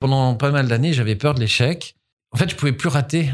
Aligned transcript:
Pendant 0.00 0.34
pas 0.34 0.50
mal 0.50 0.66
d'années, 0.66 0.94
j'avais 0.94 1.14
peur 1.14 1.34
de 1.34 1.40
l'échec. 1.40 1.94
En 2.32 2.38
fait, 2.38 2.48
je 2.48 2.56
pouvais 2.56 2.72
plus 2.72 2.88
rater 2.88 3.30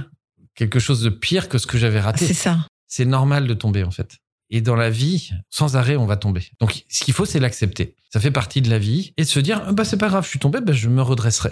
quelque 0.57 0.81
chose 0.81 1.01
de 1.01 1.11
pire 1.11 1.49
que 1.49 1.59
ce 1.59 1.67
que 1.67 1.79
j'avais 1.79 2.01
raté. 2.01 2.27
C'est 2.27 2.35
ça. 2.35 2.59
C'est 2.89 3.05
normal 3.05 3.47
de 3.47 3.55
tomber, 3.55 3.85
en 3.85 3.93
fait. 3.93 4.17
Et 4.51 4.61
dans 4.61 4.75
la 4.75 4.91
vie, 4.91 5.31
sans 5.49 5.77
arrêt, 5.77 5.97
on 5.97 6.07
va 6.07 6.17
tomber. 6.17 6.51
Donc, 6.61 6.85
ce 6.89 7.05
qu'il 7.05 7.15
faut, 7.15 7.25
c'est 7.25 7.39
l'accepter. 7.39 7.95
Ça 8.13 8.19
fait 8.19 8.33
partie 8.33 8.63
de 8.63 8.71
la 8.71 8.81
vie 8.81 9.13
et 9.17 9.23
de 9.23 9.29
se 9.29 9.39
dire, 9.39 9.73
bah, 9.73 9.85
c'est 9.85 9.97
pas 9.97 10.09
grave, 10.09 10.25
je 10.25 10.31
suis 10.31 10.39
tombé, 10.41 10.61
bah, 10.61 10.73
je 10.73 10.89
me 10.89 11.03
redresserai. 11.03 11.51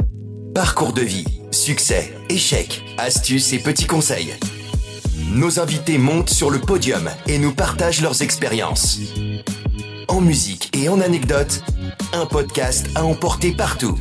Parcours 0.52 0.92
de 0.92 1.02
vie, 1.02 1.24
succès, 1.52 2.12
échecs, 2.28 2.82
astuces 2.98 3.52
et 3.52 3.58
petits 3.60 3.86
conseils. 3.86 4.34
Nos 5.32 5.60
invités 5.60 5.98
montent 5.98 6.30
sur 6.30 6.50
le 6.50 6.60
podium 6.60 7.08
et 7.28 7.38
nous 7.38 7.52
partagent 7.54 8.00
leurs 8.00 8.22
expériences. 8.22 8.98
En 10.08 10.20
musique 10.20 10.76
et 10.76 10.88
en 10.88 11.00
anecdotes, 11.00 11.62
un 12.12 12.26
podcast 12.26 12.88
à 12.96 13.04
emporter 13.04 13.52
partout. 13.52 13.98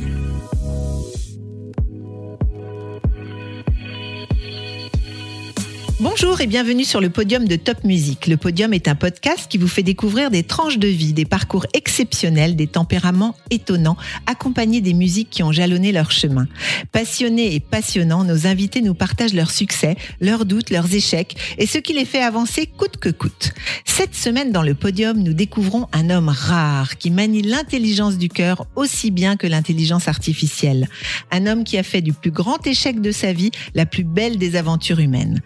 Bonjour 6.04 6.42
et 6.42 6.46
bienvenue 6.46 6.84
sur 6.84 7.00
le 7.00 7.08
podium 7.08 7.48
de 7.48 7.56
Top 7.56 7.82
Music. 7.82 8.26
Le 8.26 8.36
podium 8.36 8.74
est 8.74 8.88
un 8.88 8.94
podcast 8.94 9.46
qui 9.48 9.56
vous 9.56 9.68
fait 9.68 9.82
découvrir 9.82 10.30
des 10.30 10.42
tranches 10.42 10.76
de 10.76 10.86
vie, 10.86 11.14
des 11.14 11.24
parcours 11.24 11.64
exceptionnels, 11.72 12.56
des 12.56 12.66
tempéraments 12.66 13.34
étonnants, 13.48 13.96
accompagnés 14.26 14.82
des 14.82 14.92
musiques 14.92 15.30
qui 15.30 15.42
ont 15.42 15.50
jalonné 15.50 15.92
leur 15.92 16.10
chemin. 16.10 16.46
Passionnés 16.92 17.54
et 17.54 17.60
passionnants, 17.60 18.22
nos 18.22 18.46
invités 18.46 18.82
nous 18.82 18.92
partagent 18.92 19.32
leurs 19.32 19.50
succès, 19.50 19.96
leurs 20.20 20.44
doutes, 20.44 20.68
leurs 20.68 20.94
échecs 20.94 21.36
et 21.56 21.66
ce 21.66 21.78
qui 21.78 21.94
les 21.94 22.04
fait 22.04 22.22
avancer 22.22 22.66
coûte 22.66 22.98
que 22.98 23.08
coûte. 23.08 23.54
Cette 23.86 24.14
semaine 24.14 24.52
dans 24.52 24.62
le 24.62 24.74
podium, 24.74 25.16
nous 25.16 25.32
découvrons 25.32 25.88
un 25.92 26.10
homme 26.10 26.28
rare 26.28 26.98
qui 26.98 27.10
manie 27.10 27.40
l'intelligence 27.40 28.18
du 28.18 28.28
cœur 28.28 28.66
aussi 28.76 29.10
bien 29.10 29.38
que 29.38 29.46
l'intelligence 29.46 30.06
artificielle. 30.06 30.86
Un 31.30 31.46
homme 31.46 31.64
qui 31.64 31.78
a 31.78 31.82
fait 31.82 32.02
du 32.02 32.12
plus 32.12 32.30
grand 32.30 32.66
échec 32.66 33.00
de 33.00 33.10
sa 33.10 33.32
vie 33.32 33.52
la 33.74 33.86
plus 33.86 34.04
belle 34.04 34.36
des 34.36 34.56
aventures 34.56 34.98
humaines. 34.98 35.40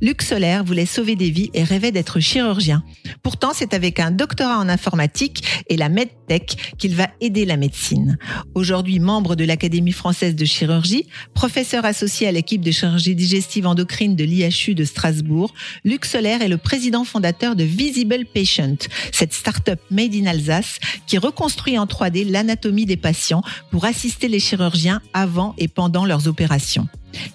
Luc 0.00 0.22
Solaire 0.22 0.64
voulait 0.64 0.86
sauver 0.86 1.16
des 1.16 1.30
vies 1.30 1.50
et 1.54 1.64
rêvait 1.64 1.92
d'être 1.92 2.20
chirurgien. 2.20 2.82
Pourtant, 3.22 3.52
c'est 3.54 3.74
avec 3.74 4.00
un 4.00 4.10
doctorat 4.10 4.58
en 4.58 4.68
informatique 4.68 5.64
et 5.68 5.76
la 5.76 5.88
qu'il 6.40 6.94
va 6.94 7.08
aider 7.20 7.44
la 7.44 7.56
médecine. 7.56 8.18
Aujourd'hui 8.54 8.98
membre 8.98 9.36
de 9.36 9.44
l'Académie 9.44 9.92
française 9.92 10.34
de 10.34 10.44
chirurgie, 10.44 11.06
professeur 11.34 11.84
associé 11.84 12.26
à 12.26 12.32
l'équipe 12.32 12.62
de 12.62 12.70
chirurgie 12.70 13.14
digestive 13.14 13.66
endocrine 13.66 14.16
de 14.16 14.24
l'IHU 14.24 14.74
de 14.74 14.84
Strasbourg, 14.84 15.52
Luc 15.84 16.04
Solaire 16.04 16.42
est 16.42 16.48
le 16.48 16.58
président 16.58 17.04
fondateur 17.04 17.56
de 17.56 17.64
Visible 17.64 18.24
Patient, 18.32 18.76
cette 19.12 19.32
start-up 19.32 19.80
made 19.90 20.14
in 20.14 20.26
Alsace 20.26 20.78
qui 21.06 21.18
reconstruit 21.18 21.78
en 21.78 21.86
3D 21.86 22.30
l'anatomie 22.30 22.86
des 22.86 22.96
patients 22.96 23.42
pour 23.70 23.84
assister 23.84 24.28
les 24.28 24.40
chirurgiens 24.40 25.00
avant 25.12 25.54
et 25.58 25.68
pendant 25.68 26.04
leurs 26.04 26.28
opérations. 26.28 26.88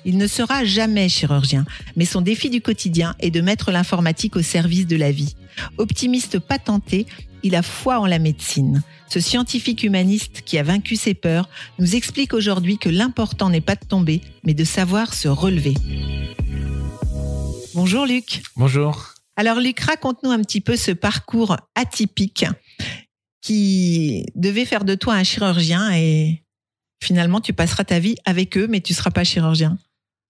Il 0.05 0.17
ne 0.17 0.27
sera 0.27 0.65
jamais 0.65 1.09
chirurgien, 1.09 1.65
mais 1.95 2.05
son 2.05 2.21
défi 2.21 2.49
du 2.49 2.61
quotidien 2.61 3.15
est 3.19 3.31
de 3.31 3.41
mettre 3.41 3.71
l'informatique 3.71 4.35
au 4.35 4.41
service 4.41 4.87
de 4.87 4.95
la 4.95 5.11
vie. 5.11 5.35
Optimiste 5.77 6.39
patenté, 6.39 7.05
il 7.43 7.55
a 7.55 7.61
foi 7.61 7.99
en 7.99 8.05
la 8.05 8.19
médecine. 8.19 8.83
Ce 9.09 9.19
scientifique 9.19 9.83
humaniste 9.83 10.41
qui 10.45 10.57
a 10.57 10.63
vaincu 10.63 10.95
ses 10.95 11.13
peurs 11.13 11.49
nous 11.79 11.95
explique 11.95 12.33
aujourd'hui 12.33 12.77
que 12.77 12.89
l'important 12.89 13.49
n'est 13.49 13.61
pas 13.61 13.75
de 13.75 13.85
tomber, 13.85 14.21
mais 14.43 14.53
de 14.53 14.63
savoir 14.63 15.13
se 15.13 15.27
relever. 15.27 15.75
Bonjour 17.73 18.05
Luc. 18.05 18.43
Bonjour. 18.55 19.13
Alors 19.35 19.59
Luc, 19.59 19.79
raconte-nous 19.79 20.31
un 20.31 20.41
petit 20.41 20.61
peu 20.61 20.75
ce 20.75 20.91
parcours 20.91 21.57
atypique 21.75 22.45
qui 23.41 24.25
devait 24.35 24.65
faire 24.65 24.83
de 24.83 24.95
toi 24.95 25.13
un 25.13 25.23
chirurgien 25.23 25.91
et 25.93 26.43
finalement, 27.01 27.41
tu 27.41 27.53
passeras 27.53 27.83
ta 27.83 27.99
vie 27.99 28.15
avec 28.25 28.57
eux, 28.57 28.67
mais 28.67 28.81
tu 28.81 28.93
seras 28.93 29.11
pas 29.11 29.23
chirurgien. 29.23 29.77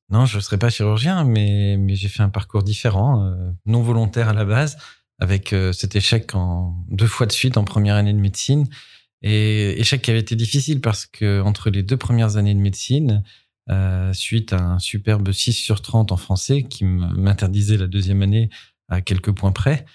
Non, 0.10 0.26
je 0.26 0.38
ne 0.38 0.42
serai 0.42 0.58
pas 0.58 0.70
chirurgien, 0.70 1.24
mais, 1.24 1.76
mais 1.78 1.96
j'ai 1.96 2.08
fait 2.08 2.24
un 2.24 2.30
parcours 2.30 2.64
différent, 2.64 3.26
euh, 3.26 3.52
non 3.66 3.82
volontaire 3.82 4.30
à 4.30 4.34
la 4.34 4.46
base, 4.46 4.78
avec 5.20 5.54
euh, 5.54 5.72
cet 5.72 5.96
échec 5.96 6.36
en 6.36 6.76
deux 6.90 7.08
fois 7.08 7.26
de 7.26 7.32
suite 7.32 7.58
en 7.58 7.64
première 7.64 7.96
année 7.96 8.14
de 8.14 8.20
médecine. 8.20 8.68
Et 9.24 9.80
échec 9.80 10.02
qui 10.02 10.12
avait 10.12 10.20
été 10.20 10.36
difficile 10.36 10.80
parce 10.80 11.06
que 11.06 11.42
entre 11.42 11.70
les 11.70 11.84
deux 11.84 11.98
premières 11.98 12.38
années 12.38 12.54
de 12.54 12.60
médecine, 12.60 13.24
euh, 13.70 14.14
suite 14.14 14.54
à 14.54 14.62
un 14.62 14.80
superbe 14.80 15.32
6 15.32 15.54
sur 15.54 15.82
30 15.82 16.12
en 16.12 16.18
français 16.18 16.64
qui 16.64 16.86
m'interdisait 16.86 17.78
la 17.78 17.88
deuxième 17.88 18.22
année 18.22 18.50
à 18.88 19.02
quelques 19.02 19.32
points 19.32 19.52
près, 19.52 19.86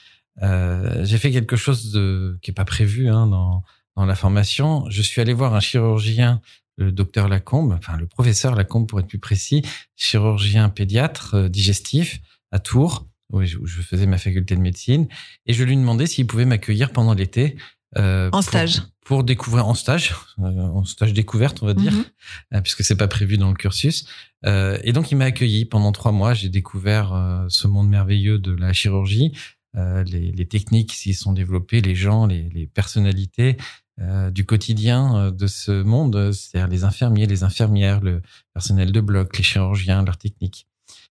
euh, 0.43 1.05
j'ai 1.05 1.19
fait 1.19 1.31
quelque 1.31 1.56
chose 1.56 1.93
de, 1.93 2.38
qui 2.43 2.50
est 2.50 2.55
pas 2.55 2.65
prévu 2.65 3.09
hein, 3.09 3.27
dans, 3.27 3.62
dans 3.97 4.05
la 4.05 4.15
formation. 4.15 4.84
Je 4.91 5.03
suis 5.03 5.21
allé 5.21 5.32
voir 5.32 5.55
un 5.55 5.61
chirurgien 5.61 6.41
le 6.77 6.93
docteur 6.93 7.28
Lacombe, 7.28 7.72
enfin 7.72 7.97
le 7.97 8.06
professeur 8.06 8.55
Lacombe 8.55 8.88
pour 8.88 9.00
être 9.00 9.06
plus 9.06 9.19
précis, 9.19 9.62
chirurgien 9.97 10.69
pédiatre 10.69 11.34
euh, 11.34 11.49
digestif 11.49 12.21
à 12.50 12.59
Tours, 12.59 13.06
où 13.32 13.43
je, 13.43 13.81
faisais 13.82 14.06
ma 14.06 14.19
faculté 14.19 14.54
de 14.54 14.60
médecine, 14.60 15.09
et 15.47 15.53
je 15.53 15.65
lui 15.65 15.76
demandais 15.76 16.06
s'il 16.06 16.26
pouvait 16.26 16.44
m'accueillir 16.44 16.93
pendant 16.93 17.15
l'été. 17.15 17.56
Euh, 17.98 18.31
en 18.32 18.43
stage. 18.43 18.82
Pour 19.04 19.25
découvrir 19.25 19.66
en 19.66 19.75
stage, 19.75 20.15
euh, 20.38 20.44
en 20.44 20.84
stage 20.84 21.12
découverte, 21.12 21.62
on 21.62 21.66
va 21.66 21.75
dire, 21.75 21.93
mhm. 21.93 22.62
puisque 22.62 22.84
c'est 22.84 22.97
pas 22.97 23.09
prévu 23.09 23.37
dans 23.37 23.48
le 23.48 23.56
cursus. 23.56 24.06
et 24.44 24.93
donc 24.93 25.10
il 25.10 25.16
m'a 25.16 25.25
accueilli 25.25 25.65
pendant 25.65 25.93
trois 25.93 26.12
mois. 26.12 26.34
J'ai 26.34 26.48
découvert 26.48 27.47
ce 27.48 27.66
monde 27.66 27.88
merveilleux 27.88 28.38
de 28.38 28.53
la 28.53 28.72
chirurgie, 28.72 29.32
les, 29.75 30.32
les, 30.32 30.47
techniques 30.47 30.91
qui 30.91 30.97
s'y 30.97 31.14
sont 31.14 31.32
développées, 31.32 31.81
les 31.81 31.94
gens, 31.94 32.26
les, 32.26 32.49
les 32.50 32.66
personnalités, 32.66 33.56
euh, 34.00 34.31
du 34.31 34.47
quotidien 34.47 35.16
euh, 35.16 35.31
de 35.31 35.47
ce 35.47 35.82
monde, 35.82 36.32
c'est-à-dire 36.32 36.69
les 36.69 36.84
infirmiers, 36.84 37.26
les 37.26 37.44
infirmières, 37.44 38.00
le 38.00 38.22
personnel 38.54 38.91
de 38.91 39.00
bloc, 39.00 39.37
les 39.37 39.44
chirurgiens, 39.44 40.03
leurs 40.03 40.16
techniques. 40.16 40.66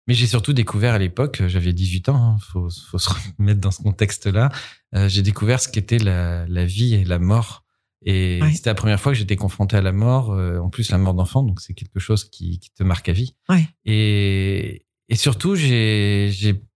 Mais 0.07 0.13
j'ai 0.13 0.27
surtout 0.27 0.53
découvert 0.53 0.93
à 0.93 0.97
l'époque, 0.97 1.43
j'avais 1.47 1.73
18 1.73 2.09
ans, 2.09 2.15
hein, 2.15 2.37
faut, 2.39 2.69
faut 2.89 2.97
se 2.97 3.09
remettre 3.37 3.61
dans 3.61 3.71
ce 3.71 3.81
contexte-là, 3.81 4.49
euh, 4.95 5.07
j'ai 5.07 5.21
découvert 5.21 5.59
ce 5.59 5.69
qu'était 5.69 5.99
la, 5.99 6.45
la, 6.47 6.65
vie 6.65 6.95
et 6.95 7.03
la 7.03 7.19
mort. 7.19 7.63
Et 8.03 8.39
c'était 8.51 8.71
la 8.71 8.75
première 8.75 8.99
fois 8.99 9.11
que 9.11 9.17
j'étais 9.17 9.35
confronté 9.35 9.77
à 9.77 9.81
la 9.81 9.91
mort, 9.91 10.31
en 10.31 10.69
plus 10.71 10.89
la 10.89 10.97
mort 10.97 11.13
d'enfant, 11.13 11.43
donc 11.43 11.61
c'est 11.61 11.75
quelque 11.75 11.99
chose 11.99 12.23
qui, 12.23 12.57
qui, 12.57 12.71
te 12.71 12.83
marque 12.83 13.07
à 13.09 13.13
vie. 13.13 13.35
Ouais. 13.47 13.67
Et, 13.85 14.87
et 15.07 15.15
surtout, 15.15 15.55
j'ai 15.55 16.31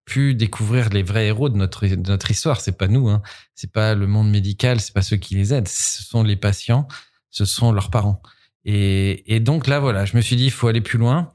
pu 0.06 0.36
découvrir 0.36 0.90
les 0.90 1.04
vrais 1.04 1.28
héros 1.28 1.50
de 1.50 1.58
notre, 1.58 1.86
de 1.88 2.10
notre 2.10 2.32
histoire. 2.32 2.62
C'est 2.62 2.78
pas 2.78 2.88
nous, 2.88 3.10
hein. 3.10 3.22
c'est 3.56 3.72
pas 3.72 3.96
le 3.96 4.08
monde 4.08 4.30
médical, 4.30 4.80
c'est 4.80 4.94
pas 4.94 5.02
ceux 5.02 5.18
qui 5.18 5.36
les 5.36 5.54
aident, 5.54 5.68
ce 5.68 6.04
sont 6.04 6.24
les 6.24 6.36
patients, 6.36 6.88
ce 7.32 7.44
sont 7.46 7.72
leurs 7.72 7.90
parents. 7.90 8.22
Et, 8.64 9.36
et 9.36 9.40
donc 9.40 9.68
là, 9.68 9.80
voilà, 9.80 10.06
je 10.06 10.16
me 10.16 10.22
suis 10.22 10.36
dit, 10.36 10.46
il 10.46 10.52
faut 10.52 10.68
aller 10.68 10.82
plus 10.82 10.98
loin. 10.98 11.30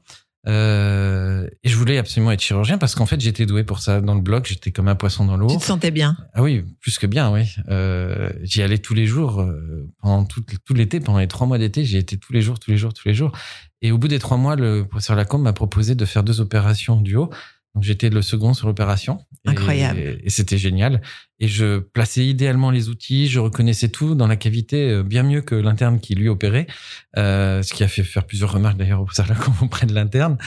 Euh, 0.47 1.47
et 1.63 1.69
je 1.69 1.75
voulais 1.75 1.97
absolument 1.97 2.31
être 2.31 2.41
chirurgien 2.41 2.77
parce 2.77 2.95
qu'en 2.95 3.05
fait, 3.05 3.21
j'étais 3.21 3.45
doué 3.45 3.63
pour 3.63 3.79
ça. 3.79 4.01
Dans 4.01 4.15
le 4.15 4.21
bloc, 4.21 4.47
j'étais 4.47 4.71
comme 4.71 4.87
un 4.87 4.95
poisson 4.95 5.25
dans 5.25 5.37
l'eau. 5.37 5.47
Tu 5.47 5.57
te 5.57 5.63
sentais 5.63 5.91
bien 5.91 6.17
Ah 6.33 6.41
oui, 6.41 6.63
plus 6.79 6.97
que 6.97 7.05
bien, 7.05 7.31
oui. 7.31 7.43
Euh, 7.69 8.31
j'y 8.41 8.61
allais 8.61 8.79
tous 8.79 8.93
les 8.93 9.05
jours 9.05 9.41
euh, 9.41 9.87
pendant 10.01 10.25
tout, 10.25 10.43
tout 10.65 10.73
l'été, 10.73 10.99
pendant 10.99 11.19
les 11.19 11.27
trois 11.27 11.47
mois 11.47 11.57
d'été. 11.57 11.85
J'y 11.85 11.97
étais 11.97 12.17
tous 12.17 12.33
les 12.33 12.41
jours, 12.41 12.59
tous 12.59 12.71
les 12.71 12.77
jours, 12.77 12.93
tous 12.93 13.07
les 13.07 13.13
jours. 13.13 13.31
Et 13.81 13.91
au 13.91 13.97
bout 13.97 14.07
des 14.07 14.19
trois 14.19 14.37
mois, 14.37 14.55
le 14.55 14.85
professeur 14.85 15.15
Lacombe 15.15 15.43
m'a 15.43 15.53
proposé 15.53 15.95
de 15.95 16.05
faire 16.05 16.23
deux 16.23 16.41
opérations 16.41 16.99
du 17.01 17.15
haut. 17.15 17.29
Donc 17.73 17.83
j'étais 17.83 18.09
le 18.09 18.21
second 18.21 18.53
sur 18.53 18.67
l'opération. 18.67 19.19
Incroyable. 19.45 19.99
Et, 19.99 20.29
c'était 20.29 20.57
génial. 20.57 21.01
Et 21.43 21.47
je 21.47 21.79
plaçais 21.79 22.23
idéalement 22.23 22.69
les 22.69 22.87
outils, 22.89 23.27
je 23.27 23.39
reconnaissais 23.39 23.89
tout 23.89 24.13
dans 24.13 24.27
la 24.27 24.35
cavité 24.35 24.91
euh, 24.91 25.03
bien 25.03 25.23
mieux 25.23 25.41
que 25.41 25.55
l'interne 25.55 25.99
qui 25.99 26.13
lui 26.13 26.29
opérait, 26.29 26.67
euh, 27.17 27.63
ce 27.63 27.73
qui 27.73 27.83
a 27.83 27.87
fait 27.87 28.03
faire 28.03 28.25
plusieurs 28.25 28.51
remarques 28.51 28.77
d'ailleurs 28.77 29.01
au 29.01 29.07
auprès 29.63 29.87
de 29.87 29.95
l'interne. 29.95 30.37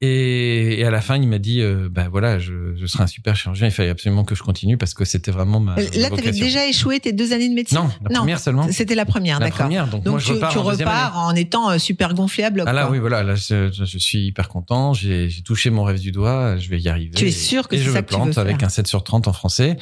Et, 0.00 0.80
et, 0.80 0.84
à 0.84 0.90
la 0.90 1.02
fin, 1.02 1.16
il 1.16 1.28
m'a 1.28 1.38
dit, 1.38 1.60
euh, 1.60 1.88
bah 1.88 2.08
voilà, 2.10 2.40
je, 2.40 2.74
je 2.74 2.86
serai 2.86 3.04
un 3.04 3.06
super 3.06 3.36
chirurgien. 3.36 3.68
Il 3.68 3.70
fallait 3.70 3.90
absolument 3.90 4.24
que 4.24 4.34
je 4.34 4.42
continue 4.42 4.76
parce 4.76 4.92
que 4.92 5.04
c'était 5.04 5.30
vraiment 5.30 5.60
ma. 5.60 5.76
Là, 5.76 5.84
tu 5.88 6.02
avais 6.02 6.32
déjà 6.32 6.66
échoué 6.66 6.98
tes 6.98 7.12
deux 7.12 7.32
années 7.32 7.48
de 7.48 7.54
médecine. 7.54 7.78
Non, 7.78 7.90
la 8.02 8.18
première 8.18 8.40
seulement. 8.40 8.66
C'était 8.72 8.96
la 8.96 9.04
première, 9.04 9.38
d'accord. 9.38 9.68
Donc, 9.68 10.02
donc 10.02 10.06
moi, 10.06 10.18
tu, 10.20 10.28
je 10.28 10.32
repars, 10.32 10.52
tu 10.52 10.58
repars 10.58 11.16
en, 11.16 11.34
étant 11.36 11.78
super 11.78 12.14
gonflable. 12.14 12.64
Ah 12.66 12.72
là, 12.72 12.90
oui, 12.90 12.98
voilà. 12.98 13.22
Là, 13.22 13.36
je, 13.36 13.70
je 13.70 13.98
suis 13.98 14.26
hyper 14.26 14.48
content. 14.48 14.94
J'ai 14.94 15.30
touché 15.44 15.70
mon 15.70 15.84
rêve 15.84 16.00
du 16.00 16.10
doigt. 16.10 16.56
Je 16.56 16.70
vais 16.70 16.80
y 16.80 16.88
arriver. 16.88 17.14
Tu 17.14 17.28
es 17.28 17.30
sûr 17.30 17.68
que 17.68 17.76
c'est 17.76 17.84
ça 17.84 17.90
je 17.90 17.96
me 17.96 18.02
plante 18.02 18.38
avec 18.38 18.64
un 18.64 18.68
7 18.68 18.88
sur 18.88 19.04
30 19.04 19.28
en 19.28 19.32
français. 19.32 19.76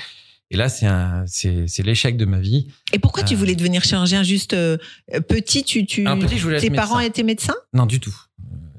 Et 0.50 0.56
là, 0.56 0.68
c'est 0.68 0.86
un, 0.86 1.24
c'est, 1.26 1.66
c'est 1.66 1.82
l'échec 1.82 2.16
de 2.16 2.24
ma 2.24 2.40
vie. 2.40 2.68
Et 2.92 2.98
pourquoi 2.98 3.22
tu 3.22 3.34
euh, 3.34 3.36
voulais 3.36 3.54
devenir 3.54 3.84
chirurgien 3.84 4.22
juste 4.22 4.54
euh, 4.54 4.78
petit 5.28 5.62
Tu, 5.62 5.84
tu, 5.84 6.04
petit, 6.04 6.38
je 6.38 6.42
voulais 6.42 6.60
tes 6.60 6.70
parents 6.70 7.00
étaient 7.00 7.22
médecins? 7.22 7.56
Non, 7.74 7.86
du 7.86 8.00
tout 8.00 8.14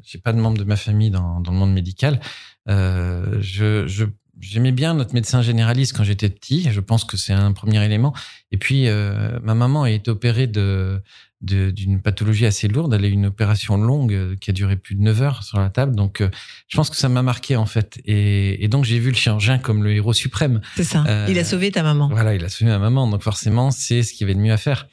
j'ai 0.10 0.18
pas 0.18 0.34
de 0.34 0.40
membre 0.40 0.58
de 0.58 0.64
ma 0.64 0.76
famille 0.76 1.12
dans, 1.12 1.40
dans 1.40 1.52
le 1.52 1.58
monde 1.58 1.72
médical. 1.72 2.20
Euh, 2.68 3.38
je, 3.42 3.86
je 3.86 4.06
j'aimais 4.40 4.72
bien 4.72 4.94
notre 4.94 5.14
médecin 5.14 5.42
généraliste 5.42 5.96
quand 5.96 6.04
j'étais 6.04 6.30
petit. 6.30 6.70
Je 6.72 6.80
pense 6.80 7.04
que 7.04 7.18
c'est 7.18 7.34
un 7.34 7.52
premier 7.52 7.84
élément. 7.84 8.14
Et 8.52 8.58
puis, 8.58 8.88
euh, 8.88 9.40
ma 9.44 9.56
maman 9.56 9.84
a 9.84 9.92
été 9.92 10.12
opérée 10.12 10.48
de 10.48 11.02
d'une 11.42 12.02
pathologie 12.02 12.46
assez 12.46 12.68
lourde. 12.68 12.94
Elle 12.94 13.06
a 13.06 13.08
eu 13.08 13.12
une 13.12 13.28
opération 13.28 13.78
longue 13.78 14.14
euh, 14.14 14.36
qui 14.42 14.50
a 14.50 14.54
duré 14.54 14.76
plus 14.76 14.96
de 14.96 15.02
9 15.02 15.22
heures 15.22 15.44
sur 15.44 15.58
la 15.58 15.70
table. 15.70 15.96
Donc, 15.96 16.20
euh, 16.20 16.30
je 16.68 16.76
pense 16.76 16.90
que 16.90 16.98
ça 16.98 17.08
m'a 17.08 17.22
marqué 17.22 17.56
en 17.56 17.66
fait. 17.66 18.02
Et, 18.04 18.62
et 18.62 18.68
donc, 18.68 18.84
j'ai 18.84 19.00
vu 19.00 19.10
le 19.10 19.16
chirurgien 19.16 19.58
comme 19.58 19.82
le 19.82 19.94
héros 19.94 20.12
suprême. 20.12 20.60
C'est 20.76 20.84
ça. 20.84 21.06
il 21.30 21.40
a 21.40 21.46
sauvé 21.46 21.72
ta 21.72 21.82
maman. 21.82 22.10
Voilà, 22.10 22.36
il 22.36 22.44
a 22.44 22.50
sauvé 22.50 22.70
ma 22.70 22.80
maman. 22.80 23.08
Donc, 23.08 23.22
forcément, 23.24 23.72
c'est 23.72 24.04
ce 24.04 24.12
qu'il 24.12 24.28
y 24.28 24.30
avait 24.30 24.36
de 24.36 24.42
mieux 24.42 24.52
à 24.52 24.58
faire. 24.58 24.88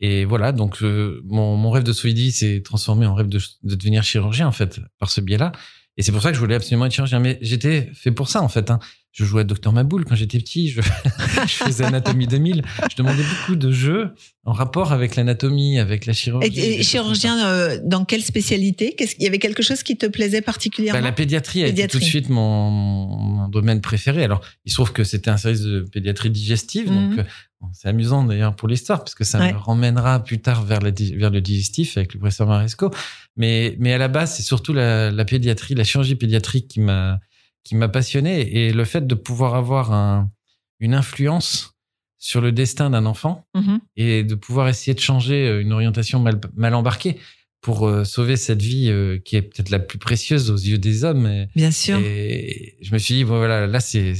Et 0.00 0.24
voilà, 0.24 0.52
donc 0.52 0.82
euh, 0.82 1.20
mon, 1.26 1.56
mon 1.56 1.70
rêve 1.70 1.82
de 1.82 1.92
vies 1.92 2.32
s'est 2.32 2.62
transformé 2.64 3.04
en 3.04 3.14
rêve 3.14 3.28
de, 3.28 3.38
de 3.62 3.74
devenir 3.74 4.02
chirurgien 4.02 4.48
en 4.48 4.52
fait 4.52 4.80
par 4.98 5.10
ce 5.10 5.20
biais-là. 5.20 5.52
Et 5.96 6.02
c'est 6.02 6.12
pour 6.12 6.22
ça 6.22 6.30
que 6.30 6.34
je 6.34 6.40
voulais 6.40 6.54
absolument 6.54 6.86
être 6.86 6.92
chirurgien. 6.92 7.18
Mais 7.20 7.38
j'étais 7.42 7.90
fait 7.94 8.10
pour 8.12 8.28
ça 8.28 8.42
en 8.42 8.48
fait. 8.48 8.70
Hein. 8.70 8.78
Je 9.12 9.24
jouais 9.24 9.40
à 9.40 9.44
Docteur 9.44 9.72
Maboul 9.72 10.04
quand 10.04 10.14
j'étais 10.14 10.38
petit. 10.38 10.68
Je, 10.68 10.80
je 11.42 11.52
faisais 11.64 11.84
Anatomie 11.84 12.26
2000. 12.28 12.62
Je 12.90 12.96
demandais 12.96 13.22
beaucoup 13.24 13.56
de 13.56 13.72
jeux 13.72 14.14
en 14.44 14.52
rapport 14.52 14.92
avec 14.92 15.16
l'anatomie, 15.16 15.78
avec 15.80 16.06
la 16.06 16.12
chirurgie. 16.12 16.58
Et, 16.58 16.80
et 16.80 16.82
chirurgien, 16.84 17.44
euh, 17.46 17.78
dans 17.82 18.04
quelle 18.04 18.22
spécialité? 18.22 18.94
Qu'est-ce 18.96 19.16
qu'il 19.16 19.24
y 19.24 19.26
avait 19.26 19.40
quelque 19.40 19.62
chose 19.62 19.82
qui 19.82 19.96
te 19.96 20.06
plaisait 20.06 20.42
particulièrement 20.42 21.00
bah, 21.00 21.04
La 21.04 21.12
pédiatrie 21.12 21.64
a 21.64 21.66
été 21.66 21.88
tout 21.88 21.98
de 21.98 22.04
suite 22.04 22.28
mon, 22.28 22.70
mon, 22.70 23.48
domaine 23.48 23.80
préféré. 23.80 24.22
Alors, 24.22 24.40
il 24.64 24.70
se 24.70 24.76
trouve 24.76 24.92
que 24.92 25.02
c'était 25.04 25.30
un 25.30 25.36
service 25.36 25.62
de 25.62 25.80
pédiatrie 25.80 26.30
digestive, 26.30 26.86
donc 26.86 27.10
Mhm. 27.10 27.18
euh, 27.18 27.24
c'est 27.72 27.88
amusant 27.88 28.24
d'ailleurs 28.24 28.56
pour 28.56 28.68
l'histoire, 28.68 29.00
parce 29.00 29.14
que 29.14 29.24
ça 29.24 29.38
Ouais. 29.38 29.52
me 29.52 29.58
ramènera 29.58 30.24
plus 30.24 30.40
tard 30.40 30.64
vers, 30.64 30.80
la 30.80 30.90
di- 30.90 31.14
vers 31.14 31.30
le 31.30 31.40
digestif 31.40 31.96
avec 31.96 32.14
le 32.14 32.20
professeur 32.20 32.46
Maresco. 32.46 32.90
Mais, 33.36 33.76
mais 33.78 33.92
à 33.92 33.98
la 33.98 34.08
base, 34.08 34.34
c'est 34.34 34.42
surtout 34.42 34.72
la, 34.72 35.10
la 35.10 35.24
pédiatrie, 35.24 35.74
la 35.74 35.84
chirurgie 35.84 36.16
pédiatrique 36.16 36.68
qui 36.68 36.80
m'a 36.80 37.20
qui 37.62 37.74
m'a 37.74 37.88
passionné 37.88 38.40
et 38.56 38.72
le 38.72 38.84
fait 38.86 39.06
de 39.06 39.14
pouvoir 39.14 39.54
avoir 39.54 39.92
un, 39.92 40.30
une 40.78 40.94
influence 40.94 41.74
sur 42.16 42.40
le 42.40 42.52
destin 42.52 42.88
d'un 42.88 43.04
enfant 43.04 43.46
Mhm. 43.54 43.80
et 43.96 44.24
de 44.24 44.34
pouvoir 44.34 44.66
essayer 44.68 44.94
de 44.94 45.00
changer 45.00 45.46
euh, 45.46 45.60
une 45.60 45.72
orientation 45.72 46.20
mal, 46.20 46.40
mal 46.56 46.74
embarquée 46.74 47.18
pour 47.60 47.86
euh, 47.86 48.04
sauver 48.04 48.36
cette 48.36 48.62
vie 48.62 48.88
euh, 48.88 49.18
qui 49.18 49.36
est 49.36 49.42
peut-être 49.42 49.68
la 49.68 49.78
plus 49.78 49.98
précieuse 49.98 50.50
aux 50.50 50.56
yeux 50.56 50.78
des 50.78 51.04
hommes. 51.04 51.26
Et, 51.26 51.48
Bien 51.54 51.70
sûr. 51.70 51.98
et 51.98 52.76
je 52.80 52.92
me 52.94 52.98
suis 52.98 53.16
dit, 53.16 53.24
bon, 53.24 53.36
voilà, 53.36 53.66
là, 53.66 53.80
c'est- 53.80 54.14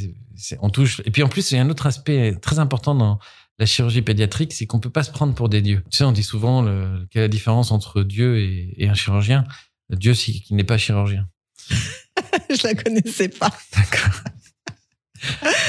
on 0.60 0.70
touche. 0.70 1.00
Et 1.04 1.10
puis 1.10 1.22
en 1.22 1.28
plus, 1.28 1.50
il 1.50 1.56
y 1.56 1.58
a 1.58 1.62
un 1.62 1.70
autre 1.70 1.86
aspect 1.86 2.34
très 2.40 2.58
important 2.58 2.94
dans 2.94 3.18
la 3.58 3.66
chirurgie 3.66 4.02
pédiatrique, 4.02 4.52
c'est 4.52 4.66
qu'on 4.66 4.80
peut 4.80 4.90
pas 4.90 5.02
se 5.02 5.10
prendre 5.10 5.34
pour 5.34 5.48
des 5.48 5.60
dieux. 5.60 5.82
Tu 5.90 5.98
sais, 5.98 6.04
on 6.04 6.12
dit 6.12 6.22
souvent 6.22 6.62
le, 6.62 7.06
quelle 7.10 7.20
est 7.20 7.24
la 7.26 7.28
différence 7.28 7.72
entre 7.72 8.02
Dieu 8.02 8.38
et, 8.38 8.74
et 8.78 8.88
un 8.88 8.94
chirurgien? 8.94 9.44
Dieu, 9.90 10.14
c'est 10.14 10.32
qui 10.32 10.54
n'est 10.54 10.64
pas 10.64 10.78
chirurgien. 10.78 11.28
Je 11.70 12.66
la 12.66 12.74
connaissais 12.74 13.28
pas. 13.28 13.50
D'accord. 13.76 14.20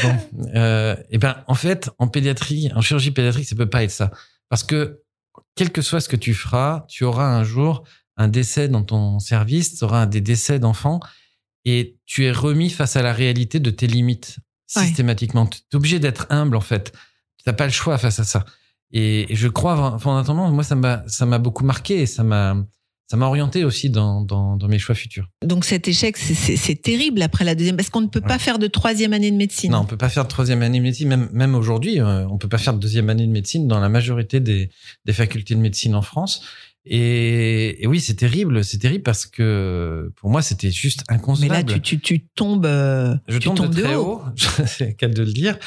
bon, 0.04 0.48
euh, 0.56 0.96
et 1.10 1.18
ben, 1.18 1.44
en 1.48 1.56
fait, 1.56 1.90
en 1.98 2.08
pédiatrie, 2.08 2.72
en 2.74 2.82
chirurgie 2.82 3.12
pédiatrique, 3.12 3.48
ça 3.48 3.56
peut 3.56 3.70
pas 3.70 3.84
être 3.84 3.92
ça, 3.92 4.12
parce 4.48 4.64
que 4.64 5.02
quel 5.56 5.72
que 5.72 5.82
soit 5.82 6.00
ce 6.00 6.10
que 6.10 6.16
tu 6.16 6.34
feras, 6.34 6.86
tu 6.88 7.04
auras 7.04 7.28
un 7.28 7.44
jour 7.44 7.84
un 8.18 8.28
décès 8.28 8.68
dans 8.68 8.84
ton 8.84 9.20
service, 9.20 9.78
tu 9.78 9.84
auras 9.84 10.06
des 10.06 10.22
décès 10.22 10.60
d'enfants, 10.60 11.00
et 11.66 11.98
tu 12.06 12.26
es 12.26 12.32
remis 12.32 12.70
face 12.70 12.96
à 12.96 13.02
la 13.02 13.14
réalité 13.14 13.60
de 13.60 13.72
tes 13.72 13.88
limites. 13.88 14.38
Systématiquement. 14.80 15.46
Tu 15.48 15.60
es 15.72 15.76
obligé 15.76 16.00
d'être 16.00 16.28
humble, 16.30 16.56
en 16.56 16.62
fait. 16.62 16.92
Tu 17.38 17.44
n'as 17.48 17.54
pas 17.54 17.66
le 17.66 17.72
choix 17.72 17.98
face 17.98 18.20
à 18.20 18.24
ça. 18.24 18.46
Et, 18.92 19.32
et 19.32 19.36
je 19.36 19.48
crois 19.48 19.98
fondamentalement, 20.00 20.52
moi, 20.52 20.64
ça 20.64 20.76
m'a, 20.76 21.04
ça 21.08 21.26
m'a 21.26 21.40
beaucoup 21.40 21.64
marqué 21.64 22.02
et 22.02 22.06
ça 22.06 22.24
m'a, 22.24 22.58
ça 23.10 23.18
m'a 23.18 23.26
orienté 23.26 23.64
aussi 23.64 23.90
dans, 23.90 24.22
dans, 24.22 24.58
dans 24.58 24.68
mes 24.68 24.80
choix 24.80 24.96
futurs. 24.96 25.28
Donc 25.46 25.66
cet 25.66 25.88
échec, 25.88 26.18
c'est- 26.18 26.82
terrible 26.82 27.22
après 27.22 27.44
la 27.46 27.56
deuxième, 27.56 27.76
parce 27.78 27.90
qu'on 27.90 28.02
ne 28.02 28.08
peut 28.08 28.22
pas 28.22 28.40
faire 28.40 28.60
de 28.60 28.68
troisième 28.68 29.14
année 29.14 29.32
de 29.32 29.36
médecine. 29.38 29.72
Non, 29.72 29.80
on 29.80 29.86
peut 29.86 29.98
pas 29.98 30.10
faire 30.10 30.24
de 30.24 30.30
troisième 30.30 30.62
année 30.62 30.80
de 30.80 30.84
médecine, 30.84 31.08
même, 31.10 31.30
même 31.34 31.56
aujourd'hui, 31.56 32.00
euh, 32.00 32.26
on 32.30 32.38
peut 32.38 32.48
pas 32.50 32.58
faire 32.58 32.74
de 32.74 32.80
deuxième 32.80 33.10
année 33.10 33.26
de 33.28 33.32
médecine 33.32 33.68
dans 33.68 33.80
la 33.80 33.90
majorité 33.90 34.40
des, 34.40 34.70
des 35.06 35.14
facultés 35.14 35.56
de 35.56 35.60
médecine 35.60 35.96
en 35.96 36.02
France. 36.02 36.42
Et, 36.86 37.84
et 37.84 37.88
oui, 37.88 38.00
c'est 38.00 38.16
terrible, 38.16 38.64
c'est 38.64 38.80
terrible 38.80 39.04
parce 39.04 39.26
que 39.28 40.12
pour 40.16 40.30
moi, 40.32 40.42
c'était 40.42 40.72
juste 40.72 41.04
Mais 41.10 41.16
inconcevable. 41.16 41.54
là, 41.54 41.64
tu, 41.64 41.80
tu, 41.82 42.00
tu 42.00 42.28
tombes, 42.30 42.66
euh, 42.66 43.16
je 43.28 43.38
tu 43.38 43.48
tombe 43.48 43.58
tombes 43.58 43.76
de 43.76 43.82
très 43.84 43.96
haut, 43.96 44.24
c'est 44.66 44.80
le 44.88 44.94
cas 44.94 45.08
de 45.08 45.22
le 45.24 45.32
dire, 45.32 45.58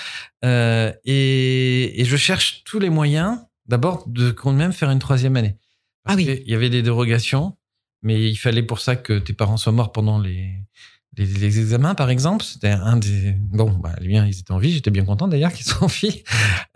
euh, 0.45 0.93
et, 1.05 2.01
et 2.01 2.05
je 2.05 2.17
cherche 2.17 2.65
tous 2.65 2.81
les 2.81 2.91
moyens, 2.91 3.39
d'abord, 3.67 4.09
de 4.09 4.33
quand 4.33 4.53
même 4.53 4.73
faire 4.73 4.91
une 4.91 4.99
troisième 4.99 5.37
année. 5.37 5.57
Parce 6.03 6.15
Ah 6.15 6.17
oui. 6.17 6.25
qu'il 6.25 6.49
y 6.49 6.55
avait 6.55 6.69
des 6.71 6.83
dérogations, 6.83 7.57
mais 8.03 8.29
il 8.29 8.37
fallait 8.37 8.65
pour 8.65 8.81
ça 8.81 8.97
que 8.97 9.19
tes 9.21 9.33
parents 9.35 9.57
soient 9.57 9.73
morts 9.73 9.93
pendant 9.93 10.19
les, 10.19 10.51
les, 11.17 11.27
les 11.27 11.59
examens, 11.61 11.95
par 11.95 12.11
exemple. 12.11 12.45
C'était 12.45 12.71
un 12.71 12.97
des. 12.97 13.35
Bon, 13.39 13.71
bah, 13.71 13.93
les 14.01 14.09
miens, 14.09 14.27
ils 14.27 14.39
étaient 14.39 14.53
en 14.53 14.59
vie. 14.59 14.73
J'étais 14.73 14.91
bien 14.91 15.05
content 15.05 15.29
d'ailleurs 15.29 15.53
qu'ils 15.53 15.67
soient 15.67 15.85
en 15.85 15.87
vie. 15.89 16.23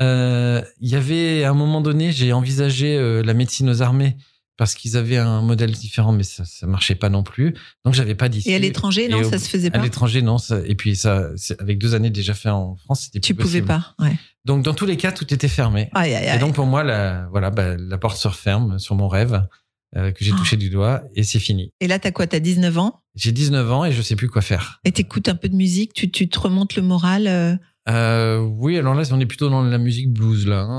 Euh, 0.01 0.63
Il 0.81 0.89
y 0.89 0.97
avait, 0.97 1.45
à 1.45 1.51
un 1.51 1.55
moment 1.55 1.81
donné, 1.81 2.13
j'ai 2.13 2.33
envisagé 2.33 2.97
euh, 2.97 3.23
la 3.23 3.35
médecine 3.35 3.69
aux 3.71 3.83
armées 3.83 4.17
parce 4.57 4.75
qu'ils 4.75 4.97
avaient 4.97 5.17
un 5.19 5.41
modèle 5.41 5.71
différent, 5.71 6.11
mais 6.11 6.25
ça, 6.25 6.45
ça 6.45 6.67
marchait 6.67 6.97
pas 6.97 7.09
non 7.11 7.23
plus. 7.23 7.55
Donc, 7.85 7.95
j'avais 7.95 8.17
pas 8.17 8.29
d'issue. 8.29 8.49
Et 8.49 8.57
à 8.57 8.59
l'étranger, 8.59 9.09
non, 9.09 9.19
Et 9.21 9.25
au- 9.25 9.31
ça 9.31 9.39
se 9.39 9.49
faisait 9.49 9.69
À 9.69 9.71
pas. 9.71 9.79
l'étranger, 9.83 10.21
non. 10.21 10.37
ça- 10.39 10.59
et 10.67 10.75
puis, 10.75 10.97
ça, 10.97 11.29
avec 11.61 11.79
deux 11.79 11.95
années 11.95 12.11
déjà 12.11 12.35
fait 12.35 12.51
en 12.51 12.75
France, 12.77 13.03
c'était 13.03 13.21
Tu 13.21 13.35
plus 13.35 13.45
pouvais 13.45 13.61
possible. 13.63 13.67
pas. 13.99 14.05
Ouais. 14.05 14.17
Donc, 14.45 14.65
dans 14.65 14.75
tous 14.75 14.87
les 14.87 14.97
cas, 14.97 15.13
tout 15.13 15.33
était 15.33 15.47
fermé. 15.47 15.91
Aïe, 15.95 16.13
aïe, 16.13 16.25
Et 16.25 16.29
aïe. 16.31 16.39
donc, 16.41 16.55
pour 16.57 16.67
moi, 16.67 16.83
la, 16.83 17.29
voilà, 17.31 17.51
bah, 17.51 17.77
la 17.79 17.99
porte 17.99 18.17
se 18.17 18.27
referme 18.27 18.81
sur 18.81 18.97
mon 18.97 19.07
rêve 19.07 19.47
euh, 19.97 20.13
que 20.13 20.25
j'ai 20.25 20.33
Ah. 20.35 20.39
touché 20.39 20.57
du 20.57 20.71
doigt 20.71 21.03
et 21.15 21.23
c'est 21.23 21.39
fini. 21.39 21.73
Et 21.81 21.87
là, 21.89 21.99
t'as 21.99 22.11
quoi? 22.11 22.27
T'as 22.27 22.41
19 22.41 22.77
ans? 22.79 23.03
J'ai 23.15 23.33
19 23.33 23.71
ans 23.73 23.85
et 23.85 23.93
je 23.93 24.03
sais 24.03 24.17
plus 24.17 24.29
quoi 24.29 24.43
faire. 24.43 24.81
et 24.85 24.93
t'écoutes 24.93 25.29
un 25.29 25.35
peu 25.35 25.49
de 25.49 25.57
musique, 25.57 25.93
tu, 25.95 26.11
tu 26.11 26.29
te 26.29 26.39
remontes 26.39 26.77
le 26.77 26.83
moral. 26.83 27.27
euh? 27.27 27.57
Euh, 27.89 28.39
oui, 28.41 28.77
alors 28.77 28.95
là, 28.95 29.03
on 29.13 29.19
est 29.21 29.25
plutôt 29.27 29.49
dans 29.49 29.63
la 29.63 29.79
musique 29.79 30.13
blues, 30.13 30.47
là. 30.47 30.61
hein. 30.69 30.79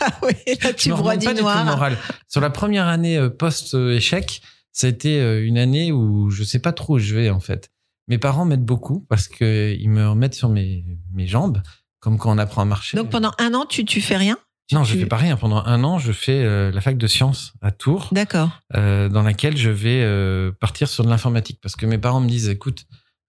Ah 0.00 0.10
oui, 0.22 0.32
là, 0.62 0.72
tu 0.72 0.88
broies 0.90 1.16
du 1.18 1.26
pas 1.26 1.32
du 1.34 1.40
tout 1.40 1.46
le 1.46 1.52
noir. 1.52 1.64
moral. 1.66 1.98
Sur 2.28 2.40
la 2.40 2.48
première 2.50 2.86
année 2.86 3.20
post-échec, 3.38 4.40
ça 4.72 4.86
a 4.86 4.90
été 4.90 5.20
une 5.42 5.58
année 5.58 5.92
où 5.92 6.30
je 6.30 6.42
sais 6.44 6.58
pas 6.58 6.72
trop 6.72 6.94
où 6.94 6.98
je 6.98 7.14
vais, 7.14 7.30
en 7.30 7.40
fait. 7.40 7.70
Mes 8.08 8.18
parents 8.18 8.44
m'aident 8.44 8.64
beaucoup 8.64 9.00
parce 9.08 9.28
que 9.28 9.76
ils 9.78 9.88
me 9.90 10.08
remettent 10.08 10.34
sur 10.34 10.48
mes, 10.48 10.84
mes 11.12 11.26
jambes, 11.26 11.62
comme 12.00 12.18
quand 12.18 12.34
on 12.34 12.38
apprend 12.38 12.62
à 12.62 12.64
marcher. 12.64 12.96
Donc 12.96 13.10
pendant 13.10 13.32
un 13.38 13.54
an, 13.54 13.66
tu, 13.68 13.84
tu 13.84 14.00
fais 14.00 14.16
rien? 14.16 14.38
Tu- 14.70 14.74
non, 14.76 14.84
je 14.84 14.96
fais 14.96 15.06
pas 15.06 15.16
rien. 15.16 15.36
Pendant 15.36 15.62
un 15.64 15.84
an, 15.84 15.98
je 15.98 16.12
fais 16.12 16.42
euh, 16.44 16.70
la 16.70 16.80
fac 16.80 16.96
de 16.96 17.06
sciences 17.06 17.52
à 17.60 17.70
Tours. 17.72 18.08
D'accord. 18.12 18.50
euh, 18.76 19.08
dans 19.08 19.22
laquelle 19.22 19.56
je 19.56 19.68
vais 19.70 20.02
euh, 20.02 20.52
partir 20.60 20.88
sur 20.88 21.04
de 21.04 21.10
l'informatique 21.10 21.58
parce 21.62 21.76
que 21.76 21.86
mes 21.86 21.98
parents 21.98 22.20
me 22.20 22.28
disent 22.28 22.48
écoute 22.48 22.84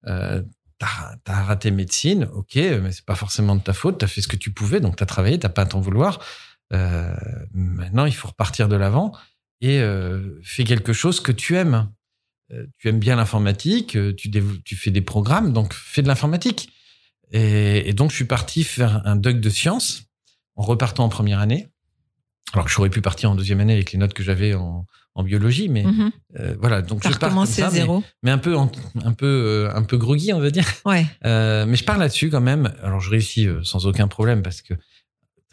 euh, 0.07 0.41
t'as 0.79 1.15
as 1.27 1.43
raté 1.43 1.69
médecine 1.71 2.27
ok 2.33 2.55
mais 2.55 2.91
c'est 2.91 3.05
pas 3.05 3.15
forcément 3.15 3.55
de 3.55 3.61
ta 3.61 3.73
faute 3.73 3.99
t'as 3.99 4.07
fait 4.07 4.21
ce 4.21 4.27
que 4.27 4.35
tu 4.35 4.51
pouvais 4.51 4.79
donc 4.79 4.95
t'as 4.95 5.05
travaillé 5.05 5.37
t'as 5.37 5.49
pas 5.49 5.61
à 5.61 5.65
t'en 5.67 5.79
vouloir 5.79 6.19
euh, 6.73 7.13
maintenant 7.53 8.05
il 8.05 8.13
faut 8.13 8.27
repartir 8.29 8.67
de 8.67 8.75
l'avant 8.75 9.11
et 9.61 9.79
euh, 9.79 10.39
fais 10.43 10.63
quelque 10.63 10.93
chose 10.93 11.19
que 11.19 11.31
tu 11.31 11.55
aimes 11.57 11.89
Euh, 12.51 12.65
tu 12.79 12.87
aimes 12.89 12.99
bien 12.99 13.15
l'informatique 13.15 13.95
tu, 14.17 14.29
tu 14.65 14.75
fais 14.75 14.91
des 14.91 15.01
programmes 15.01 15.53
donc 15.53 15.73
fais 15.73 16.01
de 16.01 16.07
l'informatique 16.07 16.69
et, 17.31 17.87
et 17.89 17.93
donc 17.93 18.09
je 18.11 18.15
suis 18.15 18.25
parti 18.25 18.63
faire 18.63 19.01
un 19.05 19.15
doc 19.15 19.39
de 19.39 19.49
sciences 19.49 20.03
en 20.55 20.63
repartant 20.63 21.05
en 21.05 21.09
première 21.09 21.39
année 21.39 21.69
alors 22.53 22.65
que 22.65 22.71
j'aurais 22.71 22.89
pu 22.89 22.99
partir 23.01 23.31
en 23.31 23.35
deuxième 23.35 23.61
année 23.61 23.73
avec 23.73 23.93
les 23.93 23.97
notes 23.99 24.13
que 24.13 24.23
j'avais 24.23 24.53
en, 24.55 24.85
en 25.15 25.23
biologie, 25.23 25.69
mais 25.69 25.83
Mhm. 25.83 26.11
euh, 26.39 26.55
voilà. 26.59 26.81
Donc 26.81 27.01
je 27.07 27.17
pars 27.17 27.33
comme 27.33 27.45
ça, 27.45 27.67
à 27.67 27.71
mais, 27.71 27.77
zéro. 27.77 28.03
mais 28.23 28.31
un 28.31 28.37
peu, 28.37 28.57
en- 28.57 28.69
un 29.05 29.13
peu, 29.13 29.25
euh, 29.25 29.73
un 29.73 29.83
peu 29.83 29.97
groggy, 29.97 30.33
on 30.33 30.39
va 30.41 30.49
dire. 30.51 30.65
Ouais. 30.85 31.05
Euh, 31.25 31.65
mais 31.65 31.77
je 31.77 31.85
pars 31.85 31.97
là-dessus 31.97 32.29
quand 32.29 32.41
même. 32.41 32.73
Alors 32.83 32.99
je 32.99 33.09
réussis 33.09 33.47
sans 33.63 33.85
aucun 33.85 34.09
problème 34.09 34.41
parce 34.41 34.61
que 34.61 34.73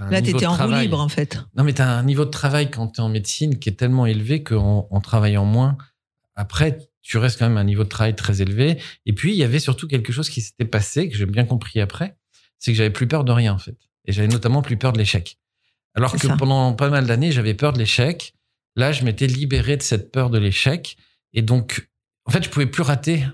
un 0.00 0.10
Là, 0.10 0.20
t'étais 0.22 0.40
de 0.40 0.46
en 0.46 0.56
roue 0.56 0.72
libre 0.80 0.98
en 1.00 1.08
fait. 1.08 1.40
Non, 1.56 1.62
mais 1.62 1.72
t'as 1.72 1.86
un 1.88 2.02
niveau 2.02 2.24
de 2.24 2.30
travail 2.30 2.68
quand 2.70 2.88
t'es 2.88 3.00
en 3.00 3.08
médecine 3.08 3.58
qui 3.60 3.68
est 3.68 3.72
tellement 3.74 4.06
élevé 4.06 4.42
qu'en 4.42 4.88
en 4.90 5.00
travaillant 5.00 5.44
moins, 5.44 5.76
après 6.34 6.78
tu 7.02 7.16
restes 7.18 7.38
quand 7.38 7.48
même 7.48 7.56
à 7.58 7.60
un 7.60 7.64
niveau 7.64 7.84
de 7.84 7.88
travail 7.88 8.14
très 8.16 8.42
élevé. 8.42 8.80
Et 9.06 9.12
puis 9.12 9.32
il 9.32 9.36
y 9.38 9.44
avait 9.44 9.60
surtout 9.60 9.86
quelque 9.88 10.12
chose 10.12 10.28
qui 10.30 10.40
s'était 10.40 10.64
passé 10.64 11.08
que 11.08 11.16
j'ai 11.16 11.26
bien 11.26 11.44
compris 11.44 11.80
après, 11.80 12.16
c'est 12.58 12.72
que 12.72 12.76
j'avais 12.76 12.90
plus 12.90 13.06
peur 13.08 13.24
de 13.24 13.32
rien 13.32 13.54
en 13.54 13.58
fait, 13.58 13.76
et 14.08 14.12
j'avais 14.12 14.26
notamment 14.26 14.62
plus 14.62 14.76
peur 14.76 14.92
de 14.92 14.98
l'échec. 14.98 15.38
Alors 15.94 16.12
que 16.12 16.26
ça. 16.26 16.36
pendant 16.36 16.72
pas 16.72 16.88
mal 16.88 17.06
d'années, 17.06 17.30
j'avais 17.30 17.54
peur 17.54 17.72
de 17.72 17.78
l'échec. 17.78 18.34
Là, 18.74 18.90
je 18.92 19.04
m'étais 19.04 19.26
libéré 19.26 19.76
de 19.76 19.82
cette 19.82 20.10
peur 20.10 20.30
de 20.30 20.38
l'échec. 20.38 20.96
Et 21.34 21.42
donc, 21.42 21.88
en 22.24 22.30
fait, 22.30 22.42
je 22.44 22.48
pouvais 22.48 22.66
plus 22.66 22.82
rater 22.82 23.24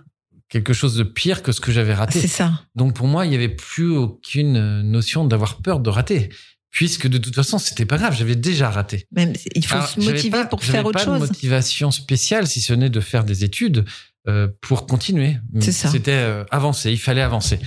quelque 0.49 0.73
chose 0.73 0.97
de 0.97 1.03
pire 1.05 1.43
que 1.43 1.53
ce 1.53 1.61
que 1.61 1.73
j'avais 1.73 1.95
raté. 1.95 2.21
C'est 2.21 2.29
ça. 2.29 2.61
Donc, 2.75 2.95
pour 2.95 3.07
moi, 3.07 3.25
il 3.27 3.33
y 3.33 3.35
avait 3.35 3.49
plus 3.49 3.91
aucune 3.97 4.83
notion 4.83 5.25
d'avoir 5.27 5.63
peur 5.63 5.81
de 5.81 5.91
rater. 5.91 6.31
Puisque 6.71 7.07
de 7.07 7.19
toute 7.19 7.35
façon, 7.37 7.59
c'était 7.59 7.87
pas 7.87 7.99
grave, 7.99 8.17
j'avais 8.17 8.35
déjà 8.35 8.69
raté. 8.69 9.07
Même, 9.13 9.33
il 9.55 9.65
faut 9.65 9.77
Alors, 9.77 9.89
se 9.89 10.01
j'avais 10.01 10.13
motiver 10.15 10.31
pas- 10.39 10.47
pour 10.47 10.61
j'avais 10.61 10.73
faire 10.79 10.87
autre 10.87 10.99
pas 10.99 11.05
de 11.07 11.19
chose. 11.21 11.29
motivation 11.29 11.91
spéciale, 11.93 12.49
si 12.49 12.61
ce 12.61 12.73
n'est 12.73 12.91
de 12.91 13.01
faire 13.01 13.23
des 13.25 13.45
études 13.45 13.85
euh, 14.27 14.49
pour 14.61 14.87
continuer. 14.87 15.37
C'était 15.61 16.11
euh, 16.11 16.45
avancer, 16.51 16.91
il 16.91 16.99
fallait 16.99 17.21
avancer. 17.23 17.61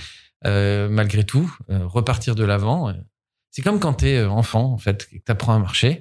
Euh, 0.46 0.88
malgré 0.88 1.24
tout, 1.24 1.52
euh, 1.70 1.86
repartir 1.86 2.34
de 2.34 2.44
l'avant. 2.44 2.88
euh, 2.90 2.92
C'est 3.50 3.62
comme 3.62 3.80
quand 3.80 3.94
tu 3.94 4.06
es 4.08 4.24
enfant, 4.24 4.72
en 4.72 4.78
fait, 4.78 5.06
que 5.10 5.16
tu 5.16 5.22
apprends 5.32 5.54
à 5.54 5.58
marcher. 5.58 6.00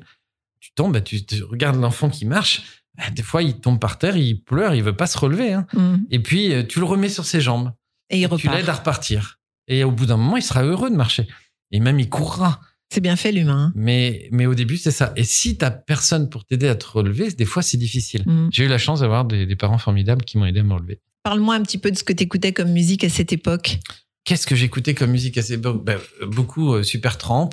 Tu 0.60 0.72
tombes, 0.74 0.94
bah, 0.94 1.01
tu, 1.01 1.25
tu 1.25 1.44
regardes 1.44 1.79
l'enfant 1.79 2.10
qui 2.10 2.25
marche. 2.25 2.84
bah, 2.98 3.10
Des 3.12 3.24
fois, 3.24 3.41
il 3.41 3.60
tombe 3.60 3.79
par 3.79 3.98
terre, 3.98 4.15
il 4.17 4.44
pleure, 4.44 4.75
il 4.75 4.84
veut 4.84 4.96
pas 4.96 5.08
se 5.08 5.17
relever. 5.17 5.53
hein. 5.53 5.65
Mhm. 5.74 6.06
Et 6.12 6.20
puis, 6.20 6.53
tu 6.67 6.79
le 6.79 6.86
remets 6.86 7.10
sur 7.10 7.25
ses 7.25 7.41
jambes. 7.41 7.72
Et 8.10 8.22
il 8.22 8.29
Tu 8.38 8.48
l'aides 8.48 8.56
à 8.70 8.74
repart. 8.74 8.79
repartir. 8.79 9.39
Et 9.67 9.84
au 9.84 9.91
bout 9.91 10.06
d'un 10.06 10.17
moment, 10.17 10.38
il 10.38 10.44
sera 10.44 10.63
heureux 10.63 10.89
de 10.89 10.96
marcher. 10.96 11.27
Et 11.72 11.79
même, 11.79 12.00
il 12.00 12.08
courra. 12.10 12.62
C'est 12.89 13.01
bien 13.01 13.15
fait 13.17 13.32
l'humain. 13.34 13.65
hein. 13.67 13.74
Mais, 13.75 14.29
mais 14.32 14.46
au 14.46 14.56
début, 14.56 14.77
c'est 14.77 14.91
ça. 14.91 15.12
Et 15.17 15.24
si 15.25 15.58
t'as 15.58 15.72
personne 15.72 16.29
pour 16.29 16.46
t'aider 16.46 16.70
à 16.70 16.75
te 16.75 16.88
relever, 16.88 17.32
des 17.32 17.44
fois, 17.46 17.62
c'est 17.62 17.75
difficile. 17.77 18.24
Mhm. 18.25 18.50
J'ai 18.53 18.65
eu 18.65 18.70
la 18.70 18.77
chance 18.77 19.01
d'avoir 19.01 19.25
des, 19.25 19.46
des 19.46 19.56
parents 19.58 19.77
formidables 19.79 20.24
qui 20.24 20.38
m'ont 20.38 20.46
aidé 20.46 20.62
à 20.62 20.63
me 20.63 20.74
relever. 20.74 21.01
Parle-moi 21.24 21.56
un 21.56 21.63
petit 21.63 21.77
peu 21.79 21.91
de 21.91 21.98
ce 21.98 22.03
que 22.06 22.13
t'écoutais 22.13 22.53
comme 22.53 22.72
musique 22.72 23.03
à 23.03 23.10
cette 23.10 23.34
époque. 23.34 23.79
Qu'est-ce 24.27 24.46
que 24.46 24.55
j'écoutais 24.55 24.93
comme 24.93 25.12
musique 25.12 25.38
époques 25.38 25.86
Ben, 25.86 25.98
euh, 26.22 26.25
Beaucoup 26.25 26.74
euh, 26.74 26.84
Super 26.84 27.17
Tramp, 27.17 27.51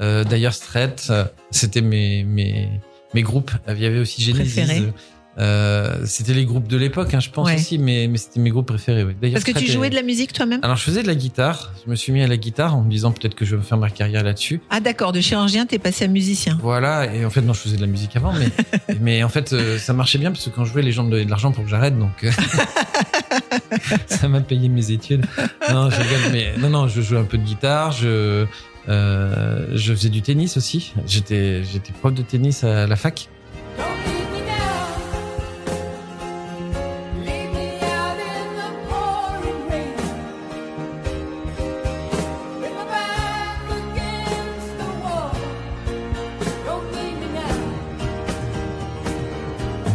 euh, 0.00 0.24
Dire 0.24 0.52
Straits, 0.52 1.06
euh, 1.10 1.24
c'était 1.52 1.80
mes, 1.80 2.24
mes, 2.24 2.68
mes 3.14 3.22
groupes. 3.22 3.52
Il 3.68 3.78
y 3.78 3.86
avait 3.86 4.00
aussi 4.00 4.20
Genesis. 4.20 4.90
Euh, 5.38 6.00
c'était 6.04 6.34
les 6.34 6.44
groupes 6.44 6.66
de 6.66 6.76
l'époque, 6.76 7.14
hein, 7.14 7.20
je 7.20 7.30
pense 7.30 7.46
Ouais. 7.46 7.54
aussi, 7.54 7.78
mais, 7.78 8.08
mais 8.08 8.18
c'était 8.18 8.40
mes 8.40 8.50
groupes 8.50 8.66
préférés. 8.66 9.04
Oui. 9.04 9.14
Parce 9.32 9.44
que 9.44 9.52
tu 9.52 9.66
jouais 9.70 9.88
de 9.90 9.94
la 9.94 10.02
musique 10.02 10.32
toi-même? 10.32 10.58
Alors 10.64 10.76
je 10.76 10.82
faisais 10.82 11.02
de 11.02 11.06
la 11.06 11.14
guitare. 11.14 11.72
Je 11.84 11.90
me 11.90 11.94
suis 11.96 12.12
mis 12.12 12.22
à 12.22 12.26
la 12.26 12.36
guitare 12.36 12.74
en 12.74 12.82
me 12.82 12.90
disant 12.90 13.12
peut-être 13.12 13.34
que 13.36 13.44
je 13.44 13.54
vais 13.54 13.62
faire 13.62 13.78
ma 13.78 13.88
carrière 13.90 14.24
là-dessus. 14.24 14.60
Ah 14.70 14.80
d'accord, 14.80 15.12
de 15.12 15.20
chirurgien, 15.20 15.64
t'es 15.66 15.78
passé 15.78 16.04
à 16.04 16.08
musicien. 16.08 16.58
Voilà, 16.60 17.06
et 17.14 17.24
en 17.24 17.30
fait, 17.30 17.40
non, 17.42 17.52
je 17.52 17.60
faisais 17.60 17.76
de 17.76 17.80
la 17.80 17.86
musique 17.86 18.16
avant, 18.16 18.32
mais, 18.32 18.48
mais 19.00 19.22
en 19.22 19.28
fait, 19.28 19.52
euh, 19.52 19.78
ça 19.78 19.92
marchait 19.92 20.18
bien 20.18 20.32
parce 20.32 20.44
que 20.44 20.50
quand 20.50 20.64
je 20.64 20.72
jouais, 20.72 20.82
les 20.82 20.92
gens 20.92 21.04
me 21.04 21.10
donnaient 21.10 21.24
de 21.24 21.30
l'argent 21.30 21.52
pour 21.52 21.62
que 21.64 21.70
j'arrête, 21.70 21.96
donc 21.98 22.24
euh, 22.24 22.30
ça 24.06 24.28
m'a 24.28 24.40
payé 24.40 24.68
mes 24.68 24.90
études. 24.90 25.24
Non, 25.70 25.88
je 25.90 26.00
rigole, 26.00 26.32
mais 26.32 26.52
non, 26.58 26.70
non, 26.70 26.88
je 26.88 27.00
jouais 27.00 27.18
un 27.18 27.24
peu 27.24 27.38
de 27.38 27.44
guitare, 27.44 27.92
je, 27.92 28.44
euh, 28.88 29.66
je 29.72 29.92
faisais 29.94 30.08
du 30.08 30.22
tennis 30.22 30.56
aussi. 30.56 30.94
J'étais, 31.06 31.62
j'étais 31.62 31.92
prof 31.92 32.12
de 32.12 32.22
tennis 32.22 32.64
à 32.64 32.86
la 32.86 32.96
fac. 32.96 33.28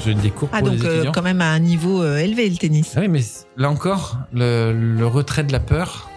Donc, 0.06 0.22
des 0.22 0.32
cours 0.32 0.50
Ah 0.52 0.60
pour 0.60 0.70
donc 0.70 0.80
les 0.80 0.86
euh, 0.86 0.94
étudiants. 0.96 1.12
quand 1.12 1.22
même 1.22 1.42
à 1.42 1.52
un 1.52 1.60
niveau 1.60 2.02
euh, 2.02 2.18
élevé 2.18 2.50
le 2.50 2.58
tennis. 2.58 2.94
Ah 2.96 3.00
oui, 3.02 3.08
mais 3.08 3.22
là 3.58 3.70
encore, 3.70 4.18
le, 4.34 4.72
le 4.74 5.08
retrait 5.08 5.44
de 5.44 5.52
la 5.52 5.60
peur. 5.60 6.10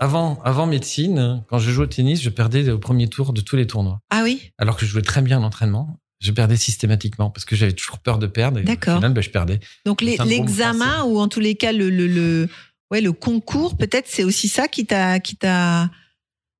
Avant, 0.00 0.40
avant 0.44 0.66
médecine, 0.66 1.42
quand 1.48 1.58
je 1.58 1.70
jouais 1.70 1.84
au 1.84 1.88
tennis, 1.88 2.20
je 2.20 2.28
perdais 2.28 2.68
au 2.70 2.78
premier 2.78 3.08
tour 3.08 3.32
de 3.32 3.40
tous 3.40 3.56
les 3.56 3.66
tournois. 3.66 4.00
Ah 4.10 4.22
oui? 4.24 4.50
Alors 4.58 4.76
que 4.76 4.84
je 4.84 4.90
jouais 4.90 5.02
très 5.02 5.22
bien 5.22 5.38
en 5.38 5.44
entraînement, 5.44 6.00
je 6.20 6.32
perdais 6.32 6.56
systématiquement 6.56 7.30
parce 7.30 7.44
que 7.44 7.54
j'avais 7.54 7.72
toujours 7.72 8.00
peur 8.00 8.18
de 8.18 8.26
perdre. 8.26 8.60
D'accord. 8.60 8.94
Au 8.94 8.96
final, 8.98 9.12
ben, 9.12 9.22
je 9.22 9.30
perdais. 9.30 9.60
Donc 9.86 10.02
l'examen 10.02 11.04
ou 11.04 11.18
en 11.18 11.28
tous 11.28 11.40
les 11.40 11.54
cas 11.54 11.72
le, 11.72 11.88
le, 11.88 12.08
le, 12.08 12.48
ouais, 12.90 13.00
le 13.00 13.12
concours, 13.12 13.76
peut-être 13.76 14.06
c'est 14.08 14.24
aussi 14.24 14.48
ça 14.48 14.66
qui 14.66 14.84
t'a... 14.84 15.20
Qui 15.20 15.36
t'a... 15.36 15.88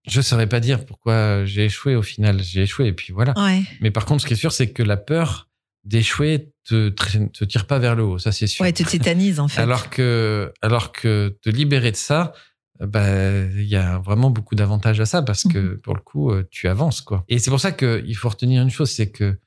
Je 0.07 0.21
saurais 0.21 0.47
pas 0.47 0.61
dire 0.61 0.87
pourquoi 0.87 1.45
j'ai 1.45 1.65
échoué 1.67 1.97
au 1.97 2.03
final. 2.03 2.43
J'ai 2.43 2.63
échoué 2.63 2.87
et 2.87 2.93
puis 2.93 3.13
voilà. 3.13 3.35
Ouais. 3.37 3.63
Mais 3.81 3.91
par 3.91 4.07
contre, 4.07 4.23
ce 4.23 4.27
qui 4.27 4.35
est 4.35 4.37
sûr, 4.37 4.53
c'est 4.53 4.69
que 4.69 4.85
la 4.85 4.97
peur 4.97 5.48
d'échouer 5.85 6.53
te, 6.65 6.89
te 6.91 7.45
tire 7.45 7.67
pas 7.67 7.79
vers 7.79 7.95
le 7.95 8.03
haut. 8.05 8.19
Ça, 8.19 8.33
c'est 8.33 8.47
sûr. 8.47 8.63
ouais, 8.63 8.73
te 8.73 8.83
tétanise 8.83 9.41
en 9.41 9.49
fait. 9.49 9.61
alors 9.63 9.91
que, 9.91 10.53
alors 10.63 10.93
que 10.93 11.39
te 11.43 11.49
libérer 11.51 11.91
de 11.93 11.97
ça, 11.97 12.33
bah, 12.81 13.09
il 13.45 13.65
y 13.65 13.77
a 13.77 13.99
vraiment 13.99 14.31
beaucoup 14.31 14.55
d'avantages 14.55 15.01
à 15.01 15.07
ça 15.07 15.23
parce 15.23 15.45
que 15.45 15.59
Mhm. 15.59 15.79
pour 15.81 15.95
le 15.95 16.01
coup, 16.01 16.31
euh, 16.31 16.47
tu 16.51 16.69
avances, 16.69 17.01
quoi. 17.01 17.25
Et 17.29 17.39
c'est 17.39 17.51
pour 17.51 17.61
ça 17.61 17.73
qu'il 17.73 18.15
faut 18.17 18.29
retenir 18.29 18.63
une 18.63 18.71
chose, 18.71 18.91
c'est 18.91 19.11
que 19.11 19.39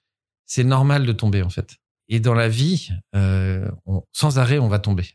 c'est 0.45 0.63
normal 0.65 1.05
de 1.05 1.11
tomber, 1.13 1.41
en 1.43 1.49
fait. 1.49 1.77
Et 2.09 2.19
dans 2.19 2.33
la 2.33 2.49
vie, 2.49 2.89
euh, 3.15 3.69
on- 3.85 4.03
sans 4.11 4.37
arrêt, 4.37 4.57
on 4.59 4.67
va 4.67 4.79
tomber. 4.79 5.05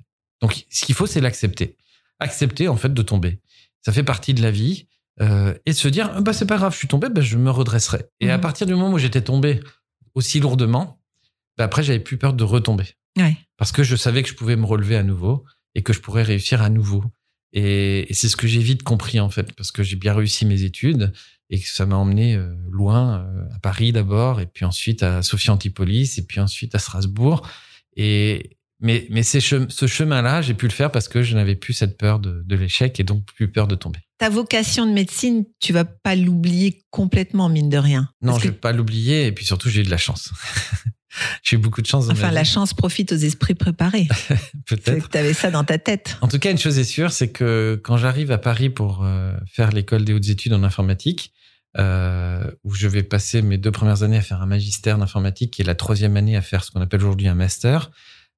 Donc, 0.41 0.65
ce 0.71 0.87
qu'il 0.87 0.95
faut, 0.95 1.07
c'est 1.07 1.21
l'accepter. 1.21 1.77
Accepter, 2.21 2.69
en 2.69 2.77
fait, 2.77 2.95
de 2.95 3.03
tomber. 3.03 3.41
Ça 3.85 3.93
fait 3.93 4.03
partie 4.05 4.33
de 4.35 4.43
la 4.43 4.51
vie. 4.51 4.87
euh, 5.23 5.55
et 5.65 5.73
se 5.73 5.89
dire, 5.89 6.11
Ah, 6.15 6.21
bah, 6.21 6.35
c'est 6.35 6.45
pas 6.45 6.59
grave, 6.59 6.73
je 6.75 6.79
suis 6.79 6.89
tombé, 6.89 7.09
bah, 7.09 7.23
je 7.23 7.39
me 7.39 7.51
redresserai. 7.51 8.05
Et 8.21 8.31
à 8.31 8.37
Mhm. 8.37 8.41
partir 8.43 8.67
du 8.67 8.75
moment 8.75 8.93
où 8.93 8.99
j'étais 8.99 9.23
tombé 9.23 9.61
aussi 10.15 10.41
lourdement, 10.41 10.96
après, 11.65 11.83
j'avais 11.83 12.01
plus 12.01 12.19
peur 12.19 12.33
de 12.35 12.45
retomber 12.45 12.85
Ouais. 13.19 13.37
parce 13.57 13.73
que 13.73 13.83
je 13.83 13.97
savais 13.97 14.23
que 14.23 14.29
je 14.29 14.35
pouvais 14.35 14.57
me 14.57 14.67
relever 14.67 14.97
à 14.97 15.03
nouveau 15.03 15.45
et 15.75 15.83
que 15.83 15.93
je 15.95 16.01
pourrais 16.01 16.23
réussir 16.23 16.61
à 16.63 16.69
nouveau. 16.69 17.03
Et, 17.53 18.11
et 18.11 18.15
c'est 18.15 18.29
ce 18.29 18.37
que 18.37 18.47
j'ai 18.47 18.61
vite 18.61 18.83
compris 18.83 19.21
en 19.21 19.31
fait, 19.31 19.55
parce 19.55 19.73
que 19.73 19.83
j'ai 19.83 19.97
bien 19.97 20.13
réussi 20.15 20.45
mes 20.45 20.63
études 20.65 21.13
et 21.49 21.59
que 21.61 21.67
ça 21.69 21.87
m'a 21.87 21.97
emmené 21.97 22.35
euh, 22.35 22.55
loin, 22.71 23.21
euh, 23.21 23.55
à 23.55 23.59
Paris 23.61 23.93
d'abord, 23.93 24.41
et 24.41 24.47
puis 24.47 24.65
ensuite 24.65 25.03
à 25.03 25.23
Sophie 25.23 25.51
Antipolis, 25.51 26.19
et 26.19 26.27
puis 26.27 26.41
ensuite 26.41 26.75
à 26.75 26.79
Strasbourg. 26.79 27.49
Et 27.97 28.51
mais 28.81 29.07
mais 29.09 29.23
ces 29.23 29.41
chem- 29.41 29.71
ce 29.71 29.87
chemin-là, 29.87 30.43
j'ai 30.43 30.53
pu 30.53 30.67
le 30.67 30.73
faire 30.73 30.91
parce 30.93 31.09
que 31.09 31.23
je 31.23 31.35
n'avais 31.35 31.55
plus 31.57 31.73
cette 31.73 31.97
peur 31.97 32.19
de, 32.19 32.43
de 32.45 32.57
l'échec 32.57 33.01
et 33.01 33.05
donc 33.05 33.25
plus 33.25 33.51
peur 33.51 33.67
de 33.69 33.75
tomber. 33.77 34.01
Ta 34.19 34.29
vocation 34.29 34.85
de 34.87 34.93
médecine, 34.93 35.45
tu 35.61 35.73
vas 35.73 35.85
pas 35.87 36.15
l'oublier 36.17 36.85
complètement, 36.91 37.49
mine 37.49 37.71
de 37.71 37.79
rien. 37.79 38.11
Non, 38.21 38.35
je 38.39 38.43
que, 38.43 38.49
vais 38.49 38.55
pas 38.55 38.73
l'oublier. 38.73 39.27
Et 39.27 39.33
puis 39.33 39.47
surtout, 39.47 39.71
j'ai 39.71 39.81
eu 39.81 39.85
de 39.85 39.91
la 39.91 39.97
chance. 39.99 40.31
j'ai 41.43 41.57
eu 41.57 41.59
beaucoup 41.59 41.83
de 41.83 41.87
chance 41.87 42.07
dans 42.07 42.13
enfin, 42.13 42.31
la 42.31 42.45
chance 42.45 42.75
profite 42.75 43.13
aux 43.13 43.17
esprits 43.17 43.55
préparés. 43.55 44.09
peut-être. 44.67 44.85
C'est 44.85 45.01
que 45.01 45.09
t'avais 45.09 45.35
ça 45.35 45.51
dans 45.51 45.65
ta 45.65 45.79
tête. 45.79 46.17
En 46.21 46.29
tout 46.29 46.39
cas, 46.39 46.51
une 46.51 46.59
chose 46.59 46.79
est 46.79 46.85
sûre, 46.85 47.13
c'est 47.13 47.29
que 47.29 47.81
quand 47.83 47.97
j'arrive 47.97 48.31
à 48.33 48.39
Paris 48.39 48.71
pour 48.71 49.05
euh, 49.05 49.33
faire 49.51 49.71
l'école 49.71 50.05
des 50.05 50.13
hautes 50.13 50.29
études 50.29 50.53
en 50.53 50.63
informatique, 50.63 51.33
euh, 51.79 52.51
où 52.65 52.75
je 52.75 52.89
vais 52.89 53.03
passer 53.03 53.43
mes 53.43 53.59
deux 53.59 53.71
premières 53.71 54.03
années 54.03 54.17
à 54.17 54.23
faire 54.23 54.41
un 54.41 54.47
magistère 54.47 54.97
d'informatique 54.97 55.61
et 55.61 55.63
la 55.63 55.75
troisième 55.75 56.17
année 56.17 56.37
à 56.37 56.41
faire 56.41 56.65
ce 56.65 56.71
qu'on 56.71 56.81
appelle 56.81 57.01
aujourd'hui 57.03 57.29
un 57.29 57.35
master, 57.35 57.91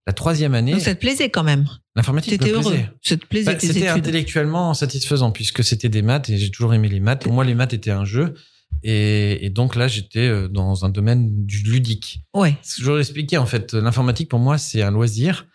la 0.08 0.12
troisième 0.12 0.54
année, 0.54 0.72
Donc 0.72 0.80
ça 0.80 0.94
te 0.94 1.00
plaisait 1.00 1.28
quand 1.28 1.44
même. 1.44 1.68
l'informatique 1.94 2.38
T'étais 2.38 2.50
heureux. 2.50 2.62
plaisait. 2.62 2.90
Ça 3.02 3.16
te 3.16 3.26
plaisait 3.26 3.52
Bah, 3.52 3.58
C'était 3.60 3.88
intellectuellement 3.88 4.74
satisfaisant 4.74 5.30
puisque 5.30 5.62
c'était 5.62 5.90
des 5.90 6.02
maths 6.02 6.30
et 6.30 6.38
j'ai 6.38 6.50
toujours 6.50 6.74
aimé 6.74 6.88
les 6.88 6.98
maths. 6.98 7.22
Pour 7.22 7.32
moi, 7.32 7.44
les 7.44 7.54
maths 7.54 7.74
étaient 7.74 7.90
un 7.90 8.06
jeu. 8.06 8.34
Et, 8.82 9.44
et 9.46 9.50
donc 9.50 9.74
là, 9.74 9.88
j'étais 9.88 10.28
euh, 10.28 10.48
dans 10.48 10.84
un 10.84 10.88
domaine 10.88 11.44
du 11.46 11.62
ludique. 11.62 12.20
Ouais, 12.34 12.56
Ce 12.62 12.76
que 12.76 12.84
je 12.84 12.90
vous 12.92 12.98
expliqué, 12.98 13.36
en 13.38 13.46
fait, 13.46 13.74
l'informatique, 13.74 14.28
pour 14.28 14.38
moi, 14.38 14.56
c'est 14.58 14.82
un 14.82 14.90
loisir 14.90 15.46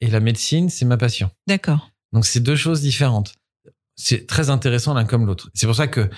et 0.00 0.08
la 0.08 0.20
médecine, 0.20 0.68
c'est 0.68 0.84
ma 0.84 0.96
passion. 0.98 1.30
d'accord. 1.46 1.90
Donc 2.12 2.24
c'est 2.26 2.40
deux 2.40 2.56
choses 2.56 2.80
différentes. 2.82 3.34
C'est 3.96 4.26
très 4.26 4.48
intéressant 4.50 4.94
l'un 4.94 5.04
comme 5.04 5.26
l'autre. 5.26 5.50
C'est 5.54 5.66
pour 5.66 5.74
ça 5.74 5.88
que 5.88 6.00
euh, 6.00 6.08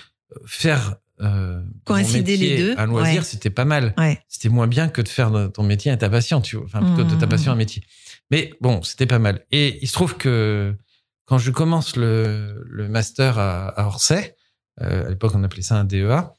faire 0.46 0.96
euh, 1.20 1.60
Coïncider 1.84 2.36
les 2.36 2.58
deux, 2.58 2.74
un 2.78 2.86
loisir, 2.86 3.20
ouais. 3.22 3.24
c'était 3.24 3.50
pas 3.50 3.64
mal. 3.64 3.94
Ouais. 3.98 4.20
C'était 4.28 4.48
moins 4.50 4.66
bien 4.68 4.88
que 4.88 5.00
de 5.02 5.08
faire 5.08 5.50
ton 5.52 5.62
métier 5.62 5.90
à 5.90 5.96
ta 5.96 6.08
passion, 6.10 6.40
tu 6.40 6.56
vois. 6.56 6.66
Enfin, 6.66 6.80
plutôt 6.80 7.04
de 7.14 7.18
ta 7.18 7.26
Mmh. 7.26 7.28
passion 7.28 7.52
un 7.52 7.56
métier. 7.56 7.82
Mais 8.30 8.52
bon, 8.60 8.82
c'était 8.82 9.06
pas 9.06 9.18
mal. 9.18 9.44
Et 9.50 9.78
il 9.82 9.88
se 9.88 9.92
trouve 9.94 10.16
que 10.16 10.76
quand 11.24 11.38
je 11.38 11.50
commence 11.50 11.96
le, 11.96 12.62
le 12.66 12.88
master 12.88 13.38
à, 13.38 13.68
à 13.68 13.86
Orsay, 13.86 14.36
euh, 14.80 15.06
à 15.06 15.08
l'époque 15.08 15.32
on 15.34 15.42
appelait 15.42 15.62
ça 15.62 15.76
un 15.80 15.84
DEA, 15.84 16.32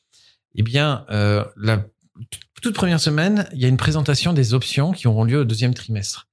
eh 0.55 0.63
bien, 0.63 1.05
euh, 1.09 1.45
la 1.55 1.85
toute 2.61 2.75
première 2.75 2.99
semaine, 2.99 3.47
il 3.53 3.59
y 3.59 3.65
a 3.65 3.67
une 3.67 3.77
présentation 3.77 4.33
des 4.33 4.53
options 4.53 4.91
qui 4.91 5.07
auront 5.07 5.23
lieu 5.23 5.39
au 5.39 5.45
deuxième 5.45 5.73
trimestre. 5.73 6.27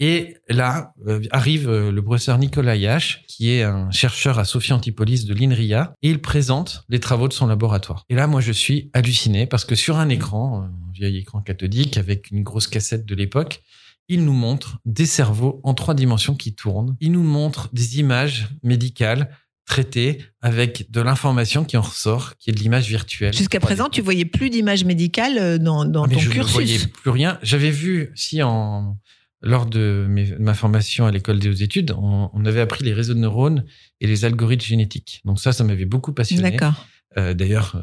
Et 0.00 0.36
là 0.48 0.92
euh, 1.08 1.20
arrive 1.32 1.68
euh, 1.68 1.90
le 1.90 2.02
professeur 2.02 2.38
Nicolas 2.38 2.76
Yache, 2.76 3.24
qui 3.26 3.50
est 3.50 3.64
un 3.64 3.90
chercheur 3.90 4.38
à 4.38 4.44
Sophie 4.44 4.72
Antipolis 4.72 5.24
de 5.24 5.34
l'INRIA, 5.34 5.92
et 6.02 6.10
il 6.10 6.20
présente 6.20 6.84
les 6.88 7.00
travaux 7.00 7.26
de 7.26 7.32
son 7.32 7.48
laboratoire. 7.48 8.04
Et 8.08 8.14
là, 8.14 8.28
moi, 8.28 8.40
je 8.40 8.52
suis 8.52 8.90
halluciné 8.92 9.46
parce 9.46 9.64
que 9.64 9.74
sur 9.74 9.98
un 9.98 10.08
écran, 10.08 10.62
un 10.62 10.92
vieil 10.92 11.18
écran 11.18 11.40
cathodique 11.40 11.98
avec 11.98 12.30
une 12.30 12.44
grosse 12.44 12.68
cassette 12.68 13.06
de 13.06 13.14
l'époque, 13.14 13.62
il 14.08 14.24
nous 14.24 14.32
montre 14.32 14.78
des 14.84 15.04
cerveaux 15.04 15.60
en 15.64 15.74
trois 15.74 15.94
dimensions 15.94 16.34
qui 16.34 16.54
tournent. 16.54 16.96
Il 17.00 17.12
nous 17.12 17.22
montre 17.22 17.68
des 17.72 17.98
images 17.98 18.48
médicales 18.62 19.30
traitées 19.68 20.24
avec 20.42 20.90
de 20.90 21.00
l'information 21.00 21.64
qui 21.64 21.76
en 21.76 21.82
ressort, 21.82 22.36
qui 22.38 22.50
est 22.50 22.52
de 22.52 22.58
l'image 22.58 22.88
virtuelle. 22.88 23.32
Jusqu'à 23.34 23.58
3D. 23.58 23.62
présent, 23.62 23.88
tu 23.88 24.00
voyais 24.02 24.24
plus 24.24 24.50
d'images 24.50 24.84
médicales 24.84 25.38
euh, 25.38 25.58
dans, 25.58 25.84
dans 25.84 26.04
Ah, 26.04 26.08
ton 26.08 26.18
je 26.18 26.28
ne 26.30 26.42
voyais 26.42 26.74
cursus. 26.78 26.86
plus 26.88 27.10
rien. 27.10 27.38
J'avais 27.42 27.70
vu, 27.70 28.10
si 28.16 28.42
en 28.42 28.98
lors 29.40 29.66
de 29.66 30.06
mes- 30.08 30.34
ma 30.40 30.54
formation 30.54 31.06
à 31.06 31.12
l'école 31.12 31.38
des 31.38 31.48
hautes 31.48 31.60
études, 31.60 31.92
on, 31.96 32.28
on 32.32 32.44
avait 32.44 32.60
appris 32.60 32.82
les 32.84 32.92
réseaux 32.92 33.14
de 33.14 33.20
neurones 33.20 33.64
et 34.00 34.06
les 34.08 34.24
algorithmes 34.24 34.64
génétiques. 34.66 35.20
Donc 35.24 35.38
ça, 35.38 35.52
ça 35.52 35.62
m'avait 35.62 35.84
beaucoup 35.84 36.12
passionné. 36.12 36.50
D'accord. 36.50 36.86
Euh, 37.16 37.34
D'ailleurs, 37.34 37.76
euh, 37.76 37.82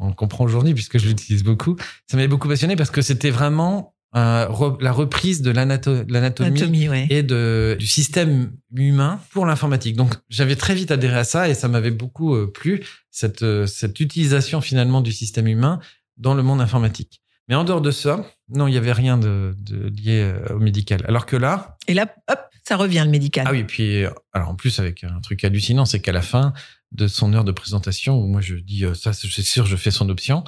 on 0.00 0.08
le 0.08 0.14
comprend 0.14 0.44
aujourd'hui 0.44 0.74
puisque 0.74 0.98
je 0.98 1.06
l'utilise 1.06 1.44
beaucoup. 1.44 1.76
Ça 2.10 2.16
m'avait 2.16 2.28
beaucoup 2.28 2.48
passionné 2.48 2.74
parce 2.76 2.90
que 2.90 3.02
c'était 3.02 3.30
vraiment 3.30 3.94
la 4.14 4.92
reprise 4.92 5.42
de 5.42 5.50
l'anato- 5.50 6.04
de 6.04 6.12
l'anatomie 6.12 6.88
ouais. 6.88 7.06
et 7.10 7.22
de, 7.22 7.76
du 7.78 7.86
système 7.86 8.52
humain 8.74 9.20
pour 9.30 9.46
l'informatique. 9.46 9.96
Donc, 9.96 10.14
j'avais 10.28 10.56
très 10.56 10.74
vite 10.74 10.90
adhéré 10.90 11.16
à 11.18 11.24
ça 11.24 11.48
et 11.48 11.54
ça 11.54 11.68
m'avait 11.68 11.90
beaucoup 11.90 12.34
euh, 12.34 12.50
plu, 12.50 12.82
cette, 13.10 13.42
euh, 13.42 13.66
cette 13.66 14.00
utilisation 14.00 14.60
finalement 14.60 15.00
du 15.02 15.12
système 15.12 15.46
humain 15.48 15.80
dans 16.16 16.34
le 16.34 16.42
monde 16.42 16.60
informatique. 16.60 17.20
Mais 17.48 17.54
en 17.54 17.64
dehors 17.64 17.80
de 17.82 17.90
ça, 17.90 18.26
non, 18.48 18.66
il 18.66 18.72
n'y 18.72 18.76
avait 18.76 18.92
rien 18.92 19.18
de, 19.18 19.54
de 19.58 19.88
lié 19.88 20.22
euh, 20.22 20.54
au 20.54 20.58
médical. 20.58 21.04
Alors 21.06 21.26
que 21.26 21.36
là, 21.36 21.76
Et 21.86 21.94
là, 21.94 22.12
hop, 22.30 22.40
ça 22.64 22.76
revient 22.76 23.02
le 23.04 23.10
médical. 23.10 23.44
ah 23.46 23.52
oui, 23.52 23.64
puis 23.64 24.04
euh, 24.04 24.10
alors 24.32 24.48
en 24.48 24.54
plus 24.56 24.78
avec 24.80 25.04
un 25.04 25.20
truc 25.20 25.44
hallucinant, 25.44 25.84
c'est 25.84 26.00
qu'à 26.00 26.12
la 26.12 26.22
fin 26.22 26.52
de 26.92 27.06
son 27.06 27.32
heure 27.34 27.44
de 27.44 27.52
présentation, 27.52 28.18
où 28.18 28.26
moi 28.26 28.40
je 28.40 28.54
dis 28.56 28.84
ça, 28.94 29.12
c'est 29.12 29.42
sûr, 29.42 29.66
je 29.66 29.76
fais 29.76 29.90
son 29.90 30.08
option, 30.08 30.42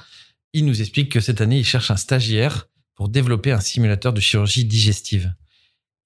il 0.54 0.64
nous 0.64 0.80
explique 0.80 1.12
que 1.12 1.20
cette 1.20 1.40
année, 1.40 1.58
il 1.58 1.64
cherche 1.64 1.90
un 1.90 1.96
stagiaire 1.96 2.66
pour 2.98 3.08
développer 3.08 3.52
un 3.52 3.60
simulateur 3.60 4.12
de 4.12 4.20
chirurgie 4.20 4.64
digestive. 4.64 5.32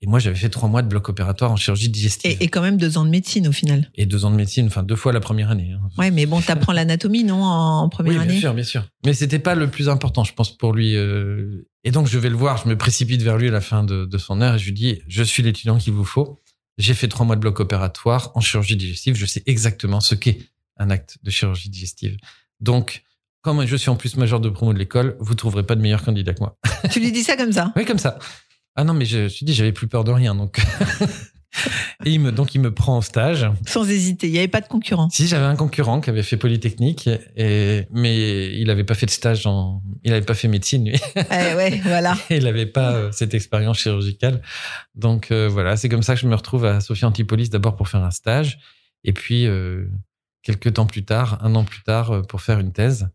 Et 0.02 0.06
moi, 0.06 0.18
j'avais 0.18 0.36
fait 0.36 0.50
trois 0.50 0.68
mois 0.68 0.82
de 0.82 0.88
bloc 0.88 1.08
opératoire 1.08 1.50
en 1.50 1.56
chirurgie 1.56 1.88
digestive. 1.88 2.30
Et, 2.38 2.44
et 2.44 2.48
quand 2.48 2.60
même 2.60 2.76
deux 2.76 2.98
ans 2.98 3.04
de 3.06 3.08
médecine 3.10 3.48
au 3.48 3.52
final. 3.52 3.90
Et 3.94 4.04
deux 4.04 4.26
ans 4.26 4.30
de 4.30 4.36
médecine, 4.36 4.66
enfin 4.66 4.82
deux 4.82 4.96
fois 4.96 5.12
la 5.14 5.20
première 5.20 5.50
année. 5.50 5.72
hein. 5.72 5.88
Ouais, 5.96 6.10
mais 6.10 6.26
bon, 6.26 6.42
t'apprends 6.42 6.72
l'anatomie, 6.74 7.24
non, 7.24 7.42
en 7.42 7.88
première 7.88 8.12
oui, 8.12 8.18
bien 8.18 8.28
année? 8.28 8.38
sûr, 8.40 8.52
bien 8.52 8.64
sûr. 8.64 8.86
Mais 9.06 9.14
c'était 9.14 9.38
pas 9.38 9.54
le 9.54 9.70
plus 9.70 9.88
important, 9.88 10.22
je 10.22 10.34
pense, 10.34 10.54
pour 10.54 10.74
lui. 10.74 10.94
euh. 10.96 11.66
Et 11.84 11.92
donc, 11.92 12.08
je 12.08 12.18
vais 12.18 12.28
le 12.28 12.36
voir, 12.36 12.62
je 12.62 12.68
me 12.68 12.76
précipite 12.76 13.22
vers 13.22 13.38
lui 13.38 13.48
à 13.48 13.52
la 13.52 13.62
fin 13.62 13.84
de, 13.84 14.04
de 14.04 14.18
son 14.18 14.42
heure 14.42 14.56
et 14.56 14.58
je 14.58 14.66
lui 14.66 14.72
dis, 14.74 15.00
je 15.08 15.22
suis 15.22 15.42
l'étudiant 15.42 15.78
qu'il 15.78 15.94
vous 15.94 16.04
faut. 16.04 16.42
J'ai 16.76 16.92
fait 16.94 17.08
trois 17.08 17.24
mois 17.24 17.36
de 17.36 17.40
bloc 17.40 17.58
opératoire 17.60 18.32
en 18.34 18.40
chirurgie 18.42 18.76
digestive. 18.76 19.14
Je 19.14 19.24
sais 19.24 19.42
exactement 19.46 20.00
ce 20.00 20.14
qu'est 20.14 20.40
un 20.76 20.90
acte 20.90 21.16
de 21.22 21.30
chirurgie 21.30 21.70
digestive. 21.70 22.16
Donc, 22.60 23.02
comme 23.42 23.66
je 23.66 23.76
suis 23.76 23.90
en 23.90 23.96
plus 23.96 24.16
major 24.16 24.40
de 24.40 24.48
promo 24.48 24.72
de 24.72 24.78
l'école, 24.78 25.16
vous 25.20 25.34
trouverez 25.34 25.64
pas 25.64 25.74
de 25.74 25.80
meilleur 25.80 26.02
candidat 26.02 26.32
que 26.32 26.40
moi. 26.40 26.56
Tu 26.90 27.00
lui 27.00 27.12
dis 27.12 27.22
ça 27.22 27.36
comme 27.36 27.52
ça 27.52 27.72
Oui, 27.76 27.84
comme 27.84 27.98
ça. 27.98 28.18
Ah 28.76 28.84
non, 28.84 28.94
mais 28.94 29.04
je, 29.04 29.24
je 29.24 29.28
suis 29.28 29.44
dit, 29.44 29.52
j'avais 29.52 29.72
plus 29.72 29.88
peur 29.88 30.04
de 30.04 30.12
rien, 30.12 30.34
donc. 30.34 30.60
Et 32.06 32.12
il 32.12 32.20
me, 32.20 32.32
donc, 32.32 32.54
il 32.54 32.60
me 32.60 32.72
prend 32.72 32.96
en 32.96 33.00
stage. 33.02 33.46
Sans 33.66 33.88
hésiter. 33.88 34.26
Il 34.26 34.32
n'y 34.32 34.38
avait 34.38 34.48
pas 34.48 34.62
de 34.62 34.68
concurrent. 34.68 35.10
Si, 35.10 35.26
j'avais 35.26 35.44
un 35.44 35.54
concurrent 35.54 36.00
qui 36.00 36.08
avait 36.08 36.22
fait 36.22 36.38
Polytechnique, 36.38 37.10
et, 37.36 37.86
mais 37.90 38.56
il 38.58 38.70
avait 38.70 38.84
pas 38.84 38.94
fait 38.94 39.04
de 39.06 39.10
stage 39.10 39.46
en, 39.46 39.82
il 40.02 40.12
avait 40.12 40.24
pas 40.24 40.34
fait 40.34 40.48
médecine, 40.48 40.88
lui. 40.88 40.98
Eh 41.16 41.54
ouais, 41.54 41.80
voilà. 41.84 42.16
il 42.30 42.46
avait 42.46 42.66
pas 42.66 42.92
euh, 42.92 43.12
cette 43.12 43.34
expérience 43.34 43.78
chirurgicale. 43.78 44.40
Donc, 44.94 45.30
euh, 45.30 45.48
voilà, 45.48 45.76
c'est 45.76 45.90
comme 45.90 46.02
ça 46.02 46.14
que 46.14 46.20
je 46.20 46.26
me 46.26 46.34
retrouve 46.34 46.64
à 46.64 46.80
Sophie 46.80 47.04
Antipolis 47.04 47.50
d'abord 47.50 47.76
pour 47.76 47.88
faire 47.88 48.02
un 48.02 48.10
stage, 48.10 48.58
et 49.04 49.12
puis, 49.12 49.46
euh, 49.46 49.86
quelques 50.42 50.74
temps 50.74 50.86
plus 50.86 51.04
tard, 51.04 51.38
un 51.42 51.54
an 51.54 51.64
plus 51.64 51.82
tard, 51.82 52.10
euh, 52.10 52.22
pour 52.22 52.40
faire 52.40 52.58
une 52.58 52.72
thèse 52.72 53.08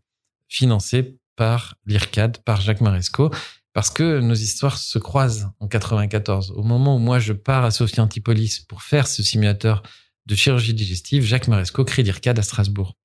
financée 0.48 1.16
par 1.36 1.76
l'IRCAD, 1.86 2.38
par 2.44 2.60
Jacques 2.60 2.80
Maresco, 2.80 3.30
parce 3.72 3.90
que 3.90 4.18
nos 4.20 4.34
histoires 4.34 4.76
se 4.78 4.98
croisent 4.98 5.52
en 5.60 5.68
94. 5.68 6.52
Au 6.56 6.62
moment 6.62 6.96
où 6.96 6.98
moi 6.98 7.18
je 7.20 7.32
pars 7.32 7.64
à 7.64 7.70
Sophie 7.70 8.00
Antipolis 8.00 8.60
pour 8.68 8.82
faire 8.82 9.06
ce 9.06 9.22
simulateur 9.22 9.82
de 10.26 10.34
chirurgie 10.34 10.74
digestive, 10.74 11.22
Jacques 11.24 11.48
Maresco 11.48 11.84
crée 11.84 12.02
l'IRCAD 12.02 12.38
à 12.38 12.42
Strasbourg. 12.42 12.96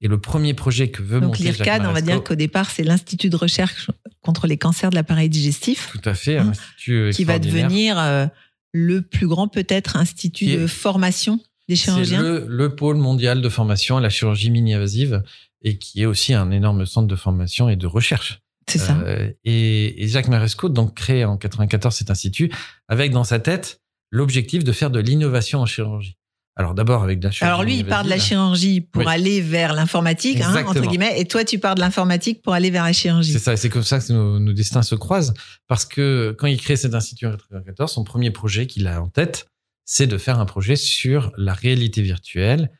Et 0.00 0.08
le 0.08 0.20
premier 0.20 0.54
projet 0.54 0.90
que 0.90 1.02
veut 1.02 1.20
Donc 1.20 1.30
monter 1.30 1.44
Jacques 1.44 1.56
l'IRCAD, 1.66 1.86
on 1.86 1.92
va 1.92 2.00
dire 2.00 2.22
qu'au 2.22 2.34
départ, 2.34 2.70
c'est 2.70 2.84
l'Institut 2.84 3.28
de 3.30 3.36
recherche 3.36 3.90
contre 4.20 4.46
les 4.46 4.56
cancers 4.56 4.90
de 4.90 4.94
l'appareil 4.94 5.28
digestif, 5.28 5.90
tout 5.92 6.08
à 6.08 6.14
fait, 6.14 6.38
un 6.38 6.46
Hein, 6.46 6.50
institut 6.50 7.10
qui 7.14 7.24
va 7.24 7.38
devenir 7.38 7.98
euh, 7.98 8.26
le 8.72 9.02
plus 9.02 9.26
grand 9.26 9.48
peut-être 9.48 9.96
institut 9.96 10.46
est- 10.50 10.56
de 10.58 10.66
formation 10.66 11.40
des 11.68 11.76
C'est 11.76 11.84
chirurgiens? 11.84 12.22
le, 12.22 12.46
le 12.48 12.74
pôle 12.74 12.96
mondial 12.96 13.40
de 13.40 13.48
formation 13.48 13.96
à 13.96 14.00
la 14.00 14.10
chirurgie 14.10 14.50
mini-invasive 14.50 15.22
et 15.62 15.78
qui 15.78 16.02
est 16.02 16.06
aussi 16.06 16.34
un 16.34 16.50
énorme 16.50 16.84
centre 16.86 17.08
de 17.08 17.16
formation 17.16 17.68
et 17.68 17.76
de 17.76 17.86
recherche. 17.86 18.40
C'est 18.68 18.78
ça. 18.78 18.96
Euh, 19.04 19.30
et, 19.44 20.02
et 20.04 20.08
Jacques 20.08 20.28
Maresco 20.28 20.68
donc 20.68 20.94
crée 20.94 21.24
en 21.24 21.36
94 21.36 21.94
cet 21.94 22.10
institut 22.10 22.50
avec 22.88 23.12
dans 23.12 23.24
sa 23.24 23.38
tête 23.38 23.80
l'objectif 24.10 24.64
de 24.64 24.72
faire 24.72 24.90
de 24.90 25.00
l'innovation 25.00 25.60
en 25.60 25.66
chirurgie. 25.66 26.16
Alors 26.56 26.72
d'abord 26.74 27.02
avec 27.02 27.18
de 27.18 27.24
la 27.24 27.30
chirurgie. 27.32 27.50
Alors 27.52 27.64
lui, 27.64 27.78
il 27.78 27.84
part 27.84 28.04
de 28.04 28.08
la 28.08 28.18
chirurgie 28.18 28.80
pour 28.80 29.02
Oui. 29.04 29.12
aller 29.12 29.40
vers 29.40 29.74
l'informatique, 29.74 30.40
hein, 30.40 30.64
entre 30.66 30.86
guillemets, 30.86 31.18
et 31.20 31.24
toi, 31.24 31.44
tu 31.44 31.58
pars 31.58 31.74
de 31.74 31.80
l'informatique 31.80 32.42
pour 32.42 32.52
aller 32.54 32.70
vers 32.70 32.84
la 32.84 32.92
chirurgie. 32.92 33.32
C'est 33.32 33.40
ça, 33.40 33.54
et 33.54 33.56
c'est 33.56 33.68
comme 33.70 33.82
ça 33.82 33.98
que 33.98 34.12
nos, 34.12 34.38
nos 34.38 34.52
destins 34.52 34.82
se 34.82 34.94
croisent. 34.94 35.34
Parce 35.66 35.84
que 35.84 36.32
quand 36.38 36.46
il 36.46 36.60
crée 36.60 36.76
cet 36.76 36.94
institut 36.94 37.26
en 37.26 37.32
94, 37.32 37.90
son 37.90 38.04
premier 38.04 38.30
projet 38.30 38.68
qu'il 38.68 38.86
a 38.86 39.02
en 39.02 39.08
tête, 39.08 39.48
c'est 39.84 40.06
de 40.06 40.18
faire 40.18 40.38
un 40.40 40.46
projet 40.46 40.76
sur 40.76 41.32
la 41.36 41.54
réalité 41.54 42.02
virtuelle 42.02 42.70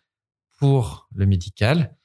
pour 0.59 1.09
le 1.15 1.27
médical 1.27 1.97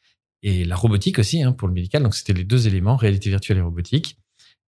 et 0.44 0.66
la 0.66 0.76
robotique 0.76 1.20
aussi 1.20 1.44
hein, 1.44 1.52
pour 1.52 1.68
le 1.68 1.74
médical. 1.74 2.04
Donc 2.04 2.16
c'était 2.16 2.34
les 2.34 2.44
deux 2.44 2.68
éléments, 2.68 2.96
réalité 2.96 3.30
virtuelle 3.30 3.58
et 3.58 3.62
robotique. 3.62 4.18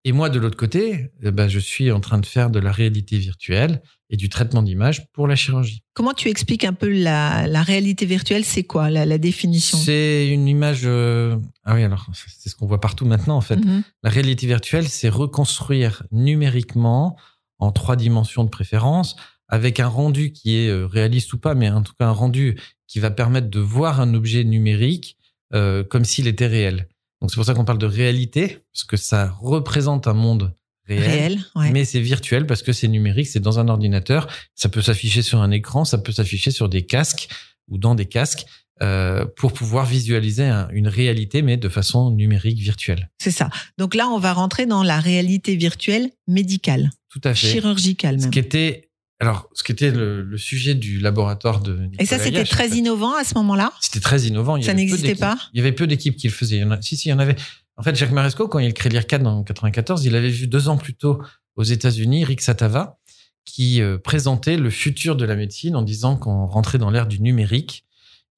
Et 0.04 0.12
moi, 0.12 0.30
de 0.30 0.38
l'autre 0.38 0.56
côté, 0.56 1.10
eh 1.20 1.32
ben, 1.32 1.48
je 1.48 1.58
suis 1.58 1.90
en 1.90 1.98
train 1.98 2.18
de 2.18 2.26
faire 2.26 2.48
de 2.48 2.60
la 2.60 2.70
réalité 2.70 3.18
virtuelle 3.18 3.82
et 4.08 4.16
du 4.16 4.28
traitement 4.28 4.62
d'image 4.62 5.10
pour 5.12 5.26
la 5.26 5.34
chirurgie. 5.34 5.82
Comment 5.94 6.12
tu 6.12 6.28
expliques 6.28 6.62
un 6.62 6.74
peu 6.74 6.88
la, 6.88 7.48
la 7.48 7.62
réalité 7.64 8.06
virtuelle? 8.06 8.44
C'est 8.44 8.62
quoi 8.62 8.88
la, 8.88 9.04
la 9.04 9.18
définition? 9.18 9.76
C'est 9.76 10.28
une 10.28 10.46
image. 10.46 10.82
euh, 10.84 11.36
Ah 11.64 11.74
oui, 11.74 11.82
alors 11.82 12.06
c'est 12.14 12.48
ce 12.48 12.54
qu'on 12.54 12.68
voit 12.68 12.80
partout 12.80 13.04
maintenant 13.04 13.36
en 13.36 13.40
fait. 13.40 13.56
Mhm. 13.56 13.82
La 14.04 14.10
réalité 14.10 14.46
virtuelle, 14.46 14.88
c'est 14.88 15.08
reconstruire 15.08 16.04
numériquement 16.12 17.18
en 17.58 17.72
trois 17.72 17.96
dimensions 17.96 18.44
de 18.44 18.48
préférence, 18.50 19.16
avec 19.48 19.80
un 19.80 19.88
rendu 19.88 20.32
qui 20.32 20.56
est 20.56 20.68
euh, 20.68 20.86
réaliste 20.86 21.32
ou 21.32 21.38
pas, 21.38 21.54
mais 21.54 21.70
en 21.70 21.82
tout 21.82 21.92
cas 21.98 22.06
un 22.06 22.12
rendu 22.12 22.58
qui 22.88 23.00
va 23.00 23.10
permettre 23.10 23.48
de 23.48 23.60
voir 23.60 24.00
un 24.00 24.14
objet 24.14 24.44
numérique 24.44 25.16
euh, 25.54 25.84
comme 25.84 26.04
s'il 26.04 26.26
était 26.26 26.46
réel. 26.46 26.88
Donc 27.20 27.30
c'est 27.30 27.36
pour 27.36 27.44
ça 27.44 27.54
qu'on 27.54 27.64
parle 27.64 27.78
de 27.78 27.86
réalité, 27.86 28.58
parce 28.72 28.84
que 28.84 28.96
ça 28.96 29.30
représente 29.40 30.06
un 30.06 30.12
monde 30.14 30.54
réel. 30.86 31.02
Réel, 31.10 31.44
ouais. 31.56 31.70
Mais 31.70 31.84
c'est 31.84 32.00
virtuel 32.00 32.46
parce 32.46 32.62
que 32.62 32.72
c'est 32.72 32.88
numérique, 32.88 33.26
c'est 33.26 33.40
dans 33.40 33.58
un 33.58 33.68
ordinateur. 33.68 34.28
Ça 34.54 34.68
peut 34.68 34.82
s'afficher 34.82 35.22
sur 35.22 35.40
un 35.40 35.50
écran, 35.50 35.84
ça 35.84 35.98
peut 35.98 36.12
s'afficher 36.12 36.50
sur 36.50 36.68
des 36.68 36.84
casques 36.84 37.28
ou 37.68 37.78
dans 37.78 37.94
des 37.94 38.06
casques 38.06 38.44
euh, 38.82 39.24
pour 39.36 39.52
pouvoir 39.54 39.86
visualiser 39.86 40.44
un- 40.44 40.68
une 40.70 40.86
réalité, 40.86 41.40
mais 41.42 41.56
de 41.56 41.68
façon 41.70 42.10
numérique, 42.10 42.58
virtuelle. 42.58 43.10
C'est 43.18 43.30
ça. 43.30 43.48
Donc 43.78 43.94
là, 43.94 44.06
on 44.08 44.18
va 44.18 44.34
rentrer 44.34 44.66
dans 44.66 44.82
la 44.82 45.00
réalité 45.00 45.56
virtuelle 45.56 46.10
médicale, 46.28 46.90
Tout 47.08 47.20
à 47.24 47.34
fait. 47.34 47.48
chirurgicale 47.52 48.18
Ce 48.18 48.24
même. 48.24 48.30
qui 48.32 48.38
était, 48.38 48.85
alors, 49.18 49.48
ce 49.54 49.62
qui 49.62 49.72
était 49.72 49.90
le, 49.90 50.22
le 50.22 50.36
sujet 50.38 50.74
du 50.74 50.98
laboratoire 50.98 51.60
de 51.60 51.72
Nicolas 51.72 52.02
Et 52.02 52.06
ça, 52.06 52.18
c'était 52.18 52.40
en 52.42 52.44
très 52.44 52.68
fait. 52.68 52.76
innovant 52.76 53.14
à 53.16 53.24
ce 53.24 53.34
moment-là? 53.36 53.72
C'était 53.80 54.00
très 54.00 54.22
innovant. 54.22 54.56
Il 54.56 54.64
Ça 54.64 54.74
n'existait 54.74 55.14
pas? 55.14 55.38
Il 55.54 55.58
y 55.58 55.60
avait 55.60 55.72
peu 55.72 55.86
d'équipes 55.86 56.16
qui 56.16 56.28
le 56.28 56.32
faisaient. 56.34 56.56
Il 56.56 56.60
y 56.60 56.64
en 56.64 56.70
a- 56.72 56.82
si, 56.82 56.96
si, 56.96 57.08
il 57.08 57.12
y 57.12 57.14
en 57.14 57.18
avait. 57.18 57.36
En 57.78 57.82
fait, 57.82 57.94
Jacques 57.96 58.12
Maresco, 58.12 58.46
quand 58.48 58.58
il 58.58 58.72
crée 58.74 58.90
l'IRCAD 58.90 59.26
en 59.26 59.42
94, 59.42 60.04
il 60.04 60.14
avait 60.16 60.28
vu 60.30 60.46
deux 60.48 60.68
ans 60.68 60.76
plus 60.76 60.94
tôt 60.94 61.22
aux 61.56 61.62
États-Unis 61.62 62.24
Rick 62.24 62.42
Satava, 62.42 62.98
qui 63.46 63.80
euh, 63.80 63.96
présentait 63.96 64.56
le 64.58 64.68
futur 64.70 65.16
de 65.16 65.24
la 65.24 65.34
médecine 65.36 65.76
en 65.76 65.82
disant 65.82 66.16
qu'on 66.18 66.44
rentrait 66.46 66.76
dans 66.78 66.90
l'ère 66.90 67.06
du 67.06 67.20
numérique. 67.22 67.85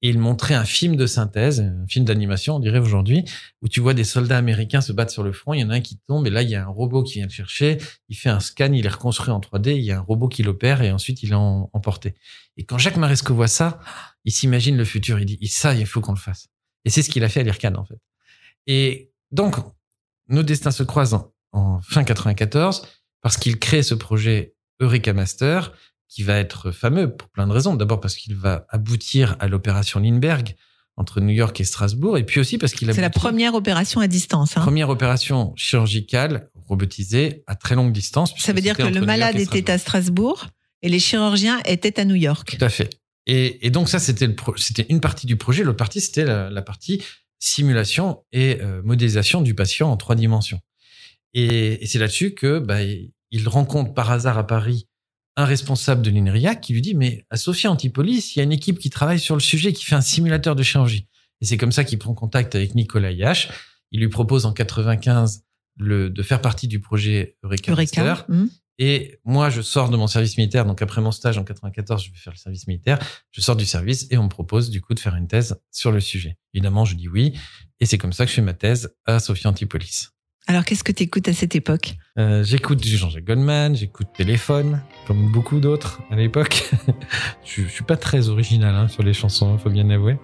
Et 0.01 0.09
il 0.09 0.17
montrait 0.17 0.53
un 0.53 0.63
film 0.63 0.95
de 0.95 1.05
synthèse, 1.05 1.59
un 1.59 1.85
film 1.87 2.05
d'animation, 2.05 2.55
on 2.55 2.59
dirait 2.59 2.79
aujourd'hui, 2.79 3.25
où 3.61 3.67
tu 3.67 3.81
vois 3.81 3.93
des 3.93 4.05
soldats 4.05 4.37
américains 4.37 4.79
se 4.79 4.93
battre 4.93 5.11
sur 5.11 5.23
le 5.23 5.33
front. 5.33 5.53
Il 5.53 5.59
y 5.59 5.63
en 5.63 5.69
a 5.69 5.75
un 5.75 5.81
qui 5.81 5.99
tombe 6.07 6.25
et 6.25 6.29
là, 6.29 6.41
il 6.41 6.49
y 6.49 6.55
a 6.55 6.63
un 6.63 6.69
robot 6.69 7.03
qui 7.03 7.15
vient 7.15 7.25
le 7.25 7.31
chercher. 7.31 7.77
Il 8.07 8.15
fait 8.15 8.29
un 8.29 8.39
scan, 8.39 8.71
il 8.71 8.85
est 8.85 8.89
reconstruit 8.89 9.31
en 9.31 9.41
3D. 9.41 9.75
Il 9.75 9.83
y 9.83 9.91
a 9.91 9.97
un 9.97 10.01
robot 10.01 10.29
qui 10.29 10.41
l'opère 10.41 10.81
et 10.81 10.91
ensuite 10.91 11.21
il 11.21 11.31
est 11.31 11.35
emporté. 11.35 12.15
Et 12.55 12.63
quand 12.63 12.77
Jacques 12.77 12.95
Maresco 12.95 13.35
voit 13.35 13.49
ça, 13.49 13.79
il 14.23 14.31
s'imagine 14.31 14.77
le 14.77 14.85
futur. 14.85 15.19
Il 15.19 15.25
dit, 15.25 15.47
ça, 15.47 15.73
il 15.73 15.85
faut 15.85 15.99
qu'on 15.99 16.13
le 16.13 16.17
fasse. 16.17 16.47
Et 16.85 16.89
c'est 16.89 17.01
ce 17.01 17.09
qu'il 17.09 17.23
a 17.25 17.29
fait 17.29 17.41
à 17.41 17.43
l'IRCAD, 17.43 17.75
en 17.75 17.83
fait. 17.83 17.99
Et 18.67 19.11
donc, 19.31 19.55
nos 20.29 20.43
destins 20.43 20.71
se 20.71 20.83
croisent 20.83 21.13
en, 21.13 21.33
en 21.51 21.81
fin 21.81 22.05
94 22.05 22.87
parce 23.21 23.35
qu'il 23.35 23.59
crée 23.59 23.83
ce 23.83 23.95
projet 23.95 24.55
Eureka 24.79 25.13
Master 25.13 25.73
qui 26.09 26.23
va 26.23 26.37
être 26.37 26.71
fameux 26.71 27.15
pour 27.15 27.29
plein 27.29 27.47
de 27.47 27.51
raisons. 27.53 27.75
D'abord 27.75 28.01
parce 28.01 28.15
qu'il 28.15 28.35
va 28.35 28.65
aboutir 28.69 29.35
à 29.39 29.47
l'opération 29.47 29.99
Lindbergh 29.99 30.55
entre 30.97 31.21
New 31.21 31.33
York 31.33 31.59
et 31.61 31.63
Strasbourg, 31.63 32.17
et 32.17 32.25
puis 32.25 32.41
aussi 32.41 32.57
parce 32.57 32.73
qu'il 32.73 32.89
a 32.89 32.93
C'est 32.93 32.99
la 32.99 33.09
première 33.09 33.53
opération 33.53 34.01
à 34.01 34.07
distance. 34.07 34.57
hein. 34.57 34.61
première 34.61 34.89
opération 34.89 35.53
chirurgicale 35.55 36.49
robotisée 36.67 37.43
à 37.47 37.55
très 37.55 37.75
longue 37.75 37.93
distance. 37.93 38.33
Ça 38.37 38.51
veut 38.51 38.59
dire 38.59 38.75
que 38.75 38.83
le 38.83 39.01
malade 39.01 39.37
était 39.39 39.71
à 39.71 39.77
Strasbourg 39.77 40.47
et 40.81 40.89
les 40.89 40.99
chirurgiens 40.99 41.59
étaient 41.65 41.99
à 41.99 42.05
New 42.05 42.15
York. 42.15 42.57
Tout 42.57 42.65
à 42.65 42.69
fait. 42.69 42.89
Et, 43.27 43.65
et 43.65 43.69
donc 43.69 43.87
ça, 43.87 43.99
c'était 43.99 44.25
une 44.89 44.99
partie 44.99 45.25
du 45.25 45.37
projet. 45.37 45.63
L'autre 45.63 45.77
partie, 45.77 46.01
c'était 46.01 46.25
la, 46.25 46.49
la 46.49 46.61
partie 46.61 47.01
simulation 47.39 48.23
et 48.33 48.59
euh, 48.61 48.81
modélisation 48.83 49.41
du 49.41 49.55
patient 49.55 49.89
en 49.89 49.95
trois 49.95 50.15
dimensions. 50.15 50.59
Et, 51.33 51.81
et 51.83 51.87
c'est 51.87 51.99
là-dessus 51.99 52.33
que 52.33 52.59
bah, 52.59 52.79
il 52.83 53.47
rencontre 53.47 53.93
par 53.93 54.11
hasard 54.11 54.37
à 54.37 54.45
Paris 54.45 54.88
un 55.39 55.45
responsable 55.45 56.01
de 56.01 56.09
l'INRIAC 56.09 56.59
qui 56.59 56.73
lui 56.73 56.81
dit 56.81 56.95
mais 56.95 57.25
à 57.29 57.37
Sophia 57.37 57.71
Antipolis, 57.71 58.35
il 58.35 58.39
y 58.39 58.41
a 58.41 58.43
une 58.43 58.51
équipe 58.51 58.77
qui 58.77 58.89
travaille 58.89 59.19
sur 59.19 59.35
le 59.35 59.41
sujet, 59.41 59.71
qui 59.71 59.85
fait 59.85 59.95
un 59.95 60.01
simulateur 60.01 60.53
de 60.53 60.63
chirurgie. 60.63 61.07
Et 61.39 61.45
c'est 61.45 61.55
comme 61.55 61.71
ça 61.71 61.85
qu'il 61.85 61.97
prend 61.97 62.13
contact 62.13 62.55
avec 62.55 62.75
Nicolas 62.75 63.11
Yache. 63.11 63.49
Il 63.91 64.01
lui 64.01 64.09
propose 64.09 64.45
en 64.45 64.51
95 64.51 65.45
le, 65.77 66.09
de 66.09 66.23
faire 66.23 66.41
partie 66.41 66.67
du 66.67 66.81
projet 66.81 67.37
Eureka, 67.43 67.73
hum. 68.27 68.49
Et 68.81 69.19
moi, 69.25 69.49
je 69.49 69.61
sors 69.61 69.89
de 69.89 69.97
mon 69.97 70.07
service 70.07 70.37
militaire. 70.37 70.65
Donc, 70.65 70.81
après 70.81 71.01
mon 71.01 71.11
stage 71.11 71.37
en 71.37 71.43
94, 71.43 72.01
je 72.01 72.11
vais 72.11 72.17
faire 72.17 72.31
le 72.31 72.37
service 72.37 72.65
militaire. 72.65 72.97
Je 73.31 73.41
sors 73.41 73.57
du 73.57 73.65
service 73.65 74.07
et 74.09 74.17
on 74.17 74.23
me 74.23 74.29
propose, 74.29 74.69
du 74.69 74.79
coup, 74.79 74.93
de 74.93 75.01
faire 75.01 75.15
une 75.15 75.27
thèse 75.27 75.59
sur 75.69 75.91
le 75.91 75.99
sujet. 75.99 76.37
Évidemment, 76.53 76.85
je 76.85 76.95
dis 76.95 77.09
oui. 77.09 77.33
Et 77.81 77.85
c'est 77.85 77.97
comme 77.97 78.13
ça 78.13 78.23
que 78.23 78.29
je 78.29 78.35
fais 78.35 78.41
ma 78.41 78.53
thèse 78.53 78.95
à 79.05 79.19
Sophie 79.19 79.47
Antipolis. 79.47 80.11
Alors, 80.49 80.65
qu'est-ce 80.65 80.83
que 80.83 80.91
tu 80.91 81.03
écoutes 81.03 81.27
à 81.27 81.33
cette 81.33 81.53
époque? 81.55 81.93
Euh, 82.17 82.43
j'écoute 82.43 82.79
du 82.81 82.97
Jean-Jacques 82.97 83.23
Goldman, 83.23 83.75
j'écoute 83.75 84.07
Téléphone, 84.17 84.81
comme 85.05 85.31
beaucoup 85.31 85.59
d'autres 85.59 86.01
à 86.09 86.15
l'époque. 86.15 86.71
je, 87.45 87.61
je 87.61 87.67
suis 87.67 87.83
pas 87.83 87.97
très 87.97 88.29
original 88.29 88.73
hein, 88.73 88.87
sur 88.87 89.03
les 89.03 89.13
chansons, 89.13 89.59
faut 89.59 89.69
bien 89.69 89.87
avouer. 89.91 90.17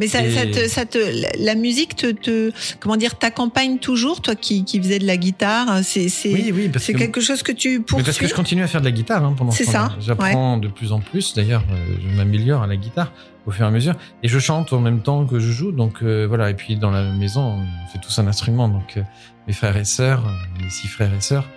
Mais 0.00 0.08
ça, 0.08 0.26
Et- 0.26 0.32
ça 0.32 0.46
te, 0.46 0.68
ça 0.68 0.84
te, 0.84 0.98
la- 1.38 1.54
musique 1.54 1.94
te, 1.94 2.10
te 2.10 2.50
comment 2.80 2.96
dire, 2.96 3.16
t'accompagne 3.20 3.78
toujours, 3.78 4.20
toi 4.20 4.34
qui, 4.34 4.64
qui 4.64 4.80
faisais 4.80 4.98
de 4.98 5.06
la 5.06 5.16
guitare. 5.16 5.78
C'est, 5.84 6.08
c'est, 6.08 6.32
Oui, 6.32 6.50
oui, 6.52 6.68
parce 6.68 6.84
c'est 6.84 6.92
que, 6.94 6.98
quelque 6.98 7.20
chose 7.20 7.44
que 7.44 7.52
tu 7.52 7.78
mais 7.78 7.84
parce 7.84 8.02
poursuis. 8.02 8.24
que 8.24 8.26
je 8.28 8.34
continue 8.34 8.64
à 8.64 8.66
faire 8.66 8.80
de 8.80 8.86
la 8.86 8.92
guitare 8.92 9.24
hein, 9.24 9.32
pendant 9.38 9.52
ce 9.52 9.58
C'est 9.58 9.70
ça, 9.70 9.96
J'apprends 10.00 10.56
de 10.58 10.66
plus 10.66 10.90
en 10.90 10.98
plus. 10.98 11.34
D'ailleurs, 11.34 11.62
euh, 11.70 11.76
je 12.02 12.16
m'améliore 12.16 12.62
à 12.64 12.66
la 12.66 12.76
guitare 12.76 13.12
au 13.46 13.52
fur 13.52 13.64
et 13.64 13.68
à 13.68 13.70
mesure. 13.70 13.94
Et 14.24 14.28
je 14.28 14.40
chante 14.40 14.72
en 14.72 14.80
même 14.80 15.02
temps 15.02 15.24
que 15.24 15.38
je 15.38 15.52
joue. 15.52 15.70
Donc 15.70 16.02
euh, 16.02 16.26
voilà. 16.26 16.50
Et 16.50 16.54
puis 16.54 16.74
dans 16.76 16.90
la 16.90 17.12
maison, 17.12 17.60
on 17.62 17.92
fait 17.92 18.00
tous 18.00 18.18
un 18.18 18.26
instrument. 18.26 18.68
Donc 18.68 18.96
euh, 18.96 19.02
mes 19.48 19.52
frères 19.54 19.76
et 19.76 19.84
sœurs, 19.84 20.22
mes 20.62 20.70
six 20.70 20.86
frères 20.88 21.12
et 21.12 21.20
sœurs, 21.20 21.48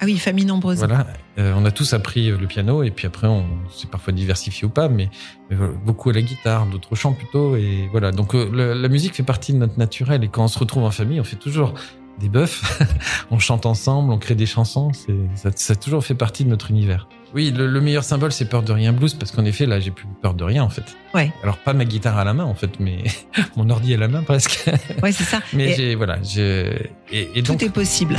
Ah 0.00 0.04
oui, 0.04 0.16
famille 0.18 0.44
nombreuse. 0.46 0.78
Voilà, 0.78 1.06
euh, 1.38 1.52
on 1.56 1.64
a 1.64 1.70
tous 1.72 1.92
appris 1.92 2.30
euh, 2.30 2.38
le 2.38 2.46
piano 2.46 2.82
et 2.84 2.90
puis 2.90 3.06
après 3.06 3.26
on 3.26 3.44
s'est 3.70 3.88
parfois 3.88 4.12
diversifié 4.12 4.64
ou 4.66 4.70
pas, 4.70 4.88
mais, 4.88 5.10
mais 5.50 5.56
voilà, 5.56 5.72
beaucoup 5.84 6.10
à 6.10 6.12
la 6.12 6.22
guitare, 6.22 6.66
d'autres 6.66 6.92
au 6.92 6.94
chant 6.94 7.12
plutôt 7.12 7.56
et 7.56 7.88
voilà. 7.90 8.12
Donc 8.12 8.34
euh, 8.34 8.48
le- 8.52 8.74
la 8.74 8.88
musique 8.88 9.14
fait 9.14 9.22
partie 9.24 9.52
de 9.52 9.58
notre 9.58 9.78
naturel 9.78 10.22
et 10.24 10.28
quand 10.28 10.44
on 10.44 10.48
se 10.48 10.58
retrouve 10.58 10.84
en 10.84 10.90
famille, 10.90 11.20
on 11.20 11.24
fait 11.24 11.36
toujours 11.36 11.74
des 12.20 12.28
bœufs, 12.28 12.62
on 13.30 13.38
chante 13.38 13.66
ensemble, 13.66 14.12
on 14.12 14.18
crée 14.18 14.34
des 14.36 14.46
chansons. 14.46 14.92
Ça, 15.34 15.50
ça 15.54 15.72
a 15.72 15.76
toujours 15.76 16.04
fait 16.04 16.14
partie 16.14 16.44
de 16.44 16.50
notre 16.50 16.70
univers. 16.70 17.08
Oui, 17.34 17.50
le, 17.50 17.66
le 17.66 17.80
meilleur 17.80 18.04
symbole, 18.04 18.30
c'est 18.32 18.44
peur 18.44 18.62
de 18.62 18.72
rien 18.72 18.92
blues, 18.92 19.14
parce 19.14 19.32
qu'en 19.32 19.44
effet, 19.46 19.64
là, 19.66 19.80
j'ai 19.80 19.90
plus 19.90 20.06
peur 20.20 20.34
de 20.34 20.44
rien, 20.44 20.62
en 20.62 20.68
fait. 20.68 20.84
Ouais. 21.14 21.32
Alors, 21.42 21.56
pas 21.56 21.72
ma 21.72 21.84
guitare 21.86 22.18
à 22.18 22.24
la 22.24 22.34
main, 22.34 22.44
en 22.44 22.54
fait, 22.54 22.78
mais 22.78 23.04
mon 23.56 23.70
ordi 23.70 23.94
à 23.94 23.96
la 23.96 24.08
main, 24.08 24.22
presque. 24.22 24.64
Ouais, 25.02 25.12
c'est 25.12 25.24
ça. 25.24 25.40
mais 25.54 25.70
Et 25.70 25.74
j'ai, 25.74 25.94
voilà, 25.94 26.18
j'ai, 26.22 26.90
et, 27.10 27.30
et 27.34 27.42
tout 27.42 27.52
donc, 27.52 27.62
est 27.62 27.70
possible. 27.70 28.16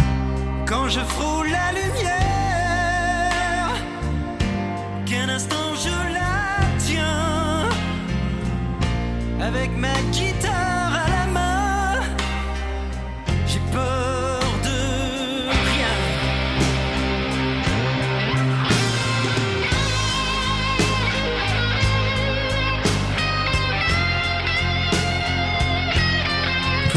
Quand 0.65 0.89
je 0.89 0.99
frôle 1.02 1.47
la 1.52 1.71
lumière, 1.73 2.23
qu'un 5.06 5.30
instant 5.30 5.76
je 5.76 6.13
la 6.13 6.65
tiens, 6.80 7.69
avec 9.41 9.69
ma 9.78 9.93
guitare 10.12 10.22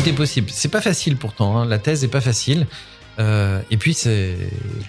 est 0.09 0.13
possible. 0.13 0.49
C'est 0.53 0.69
pas 0.69 0.81
facile 0.81 1.17
pourtant, 1.17 1.57
hein. 1.59 1.65
la 1.67 1.79
thèse 1.79 2.05
est 2.05 2.09
pas 2.09 2.21
facile. 2.21 2.67
Euh, 3.19 3.61
et 3.71 3.77
puis, 3.77 3.95
c'est, 3.95 4.37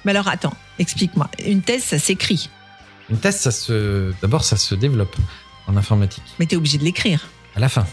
Mais 0.05 0.11
alors, 0.11 0.27
attends, 0.27 0.53
explique-moi. 0.79 1.29
Une 1.45 1.61
thèse, 1.61 1.83
ça 1.83 1.99
s'écrit. 1.99 2.49
une 3.09 3.17
thèse, 3.17 3.37
ça 3.37 3.51
se, 3.51 4.11
d'abord, 4.21 4.43
ça 4.43 4.57
se 4.57 4.75
développe 4.75 5.15
en 5.67 5.77
informatique. 5.77 6.23
Mais 6.39 6.45
t'es 6.45 6.55
obligé 6.57 6.77
de 6.77 6.83
l'écrire 6.83 7.27
À 7.55 7.59
la 7.59 7.69
fin. 7.69 7.85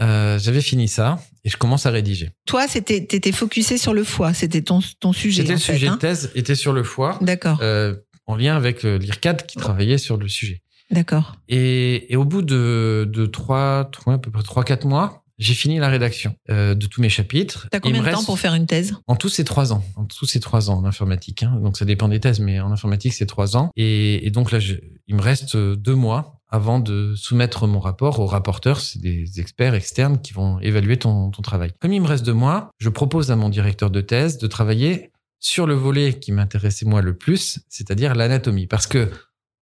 Euh, 0.00 0.38
J'avais 0.38 0.60
fini 0.60 0.86
ça 0.86 1.18
et 1.42 1.48
je 1.48 1.56
commence 1.56 1.86
à 1.86 1.90
rédiger. 1.90 2.30
Toi, 2.46 2.68
c'était, 2.68 3.04
t'étais 3.04 3.32
focusé 3.32 3.78
sur 3.78 3.94
le 3.94 4.04
foie. 4.04 4.32
C'était 4.32 4.62
ton, 4.62 4.78
ton 5.00 5.12
sujet. 5.12 5.42
C'était 5.42 5.54
le 5.54 5.58
fait, 5.58 5.72
sujet 5.72 5.88
hein 5.88 5.96
de 5.96 6.00
thèse, 6.00 6.30
était 6.36 6.54
sur 6.54 6.72
le 6.72 6.84
foie. 6.84 7.18
D'accord. 7.20 7.58
euh, 7.62 7.96
en 8.26 8.36
lien 8.36 8.54
avec 8.56 8.84
euh, 8.84 8.96
l'IRCAD 8.98 9.44
qui 9.46 9.58
travaillait 9.58 9.98
sur 9.98 10.16
le 10.16 10.28
sujet. 10.28 10.62
D'accord. 10.92 11.34
Et, 11.48 12.12
et 12.12 12.16
au 12.16 12.24
bout 12.24 12.42
de, 12.42 13.10
de 13.12 13.26
trois, 13.26 13.86
trois, 13.90 14.14
à 14.14 14.18
peu 14.18 14.30
près 14.30 14.44
trois, 14.44 14.62
quatre 14.62 14.86
mois, 14.86 15.24
j'ai 15.38 15.54
fini 15.54 15.78
la 15.78 15.88
rédaction 15.88 16.34
euh, 16.50 16.74
de 16.74 16.86
tous 16.86 17.00
mes 17.00 17.08
chapitres. 17.08 17.68
T'as 17.70 17.80
combien 17.80 18.02
de 18.02 18.10
temps 18.10 18.24
pour 18.24 18.38
faire 18.38 18.54
une 18.54 18.66
thèse? 18.66 18.94
En 19.06 19.16
tous 19.16 19.28
ces 19.28 19.44
trois 19.44 19.72
ans. 19.72 19.84
En 19.96 20.04
tous 20.04 20.26
ces 20.26 20.40
trois 20.40 20.70
ans 20.70 20.78
en 20.78 20.84
informatique. 20.84 21.42
Hein. 21.44 21.58
Donc 21.62 21.76
ça 21.76 21.84
dépend 21.84 22.08
des 22.08 22.20
thèses, 22.20 22.40
mais 22.40 22.60
en 22.60 22.72
informatique, 22.72 23.12
c'est 23.14 23.26
trois 23.26 23.56
ans. 23.56 23.70
Et, 23.76 24.26
et 24.26 24.30
donc 24.30 24.50
là, 24.50 24.58
je- 24.58 24.74
il 25.06 25.14
me 25.14 25.22
reste 25.22 25.54
euh, 25.54 25.76
deux 25.76 25.94
mois 25.94 26.40
avant 26.50 26.80
de 26.80 27.14
soumettre 27.14 27.66
mon 27.66 27.78
rapport 27.78 28.20
aux 28.20 28.26
rapporteurs. 28.26 28.80
C'est 28.80 29.00
des 29.00 29.38
experts 29.38 29.74
externes 29.74 30.20
qui 30.20 30.32
vont 30.32 30.58
évaluer 30.60 30.98
ton, 30.98 31.30
ton 31.30 31.42
travail. 31.42 31.72
Comme 31.80 31.92
il 31.92 32.00
me 32.00 32.06
reste 32.08 32.24
deux 32.24 32.32
mois, 32.32 32.70
je 32.78 32.88
propose 32.88 33.30
à 33.30 33.36
mon 33.36 33.48
directeur 33.48 33.90
de 33.90 34.00
thèse 34.00 34.38
de 34.38 34.46
travailler 34.46 35.12
sur 35.40 35.66
le 35.66 35.74
volet 35.74 36.18
qui 36.18 36.32
m'intéressait 36.32 36.84
moi 36.86 37.00
le 37.00 37.16
plus, 37.16 37.60
c'est-à-dire 37.68 38.14
l'anatomie. 38.14 38.66
Parce 38.66 38.86
que 38.88 39.10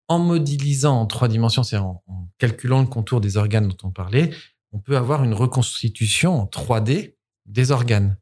en 0.06 0.18
modélisant 0.18 1.00
en 1.00 1.06
trois 1.06 1.28
dimensions, 1.28 1.62
c'est 1.62 1.78
en, 1.78 2.02
en 2.06 2.28
calculant 2.38 2.80
le 2.80 2.86
contour 2.86 3.20
des 3.22 3.38
organes 3.38 3.68
dont 3.68 3.88
on 3.88 3.90
parlait, 3.90 4.30
on 4.74 4.80
peut 4.80 4.96
avoir 4.96 5.24
une 5.24 5.34
reconstitution 5.34 6.42
en 6.42 6.46
3D 6.46 7.14
des 7.46 7.70
organes. 7.70 8.18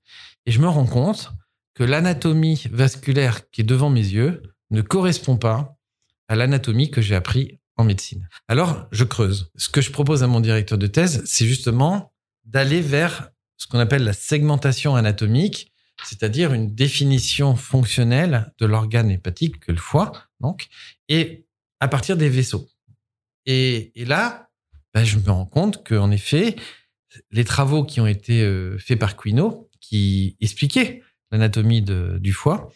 Et 0.47 0.53
je 0.53 0.61
me 0.61 0.69
rends 0.69 0.87
compte 0.87 1.33
que 1.75 1.83
l'anatomie 1.83 2.65
vasculaire 2.71 3.51
qui 3.51 3.63
est 3.63 3.65
devant 3.65 3.89
mes 3.89 4.01
yeux 4.01 4.43
ne 4.71 4.83
correspond 4.83 5.39
pas 5.39 5.79
à 6.29 6.37
l'anatomie 6.37 6.91
que 6.91 7.01
j'ai 7.01 7.15
appris 7.15 7.59
en 7.77 7.85
médecine. 7.85 8.29
Alors, 8.49 8.87
je 8.93 9.05
creuse. 9.05 9.51
Ce 9.57 9.71
que 9.71 9.81
je 9.81 9.91
propose 9.91 10.23
à 10.23 10.27
mon 10.27 10.41
directeur 10.41 10.77
de 10.77 10.87
thèse, 10.87 11.23
c'est 11.25 11.47
justement 11.47 12.13
d'aller 12.45 12.83
vers 12.83 13.31
ce 13.57 13.67
qu'on 13.67 13.79
appelle 13.79 14.05
la 14.05 14.13
segmentation 14.13 14.95
anatomique, 14.95 15.73
c'est-à-dire 16.05 16.53
une 16.53 16.75
définition 16.75 17.57
fonctionnelle 17.57 18.53
de 18.59 18.67
l'organe 18.67 19.11
hépatique 19.11 19.61
que 19.61 19.73
le 19.73 19.79
foie, 19.79 20.13
donc, 20.41 20.69
et 21.09 21.47
à 21.81 21.89
partir 21.89 22.17
des 22.17 22.29
vaisseaux. 22.29 22.69
Et, 23.47 23.93
et 24.01 24.05
là, 24.05 24.51
ben, 24.95 25.05
je 25.05 25.19
me 25.19 25.31
rends 25.31 25.47
compte 25.47 25.87
qu'en 25.87 26.11
effet, 26.11 26.57
les 27.31 27.45
travaux 27.45 27.85
qui 27.85 28.01
ont 28.01 28.07
été 28.07 28.43
euh, 28.43 28.79
faits 28.79 28.99
par 28.99 29.17
Quino, 29.17 29.69
qui 29.81 30.37
expliquaient 30.41 31.03
l'anatomie 31.31 31.83
du 31.83 32.33
foie, 32.33 32.73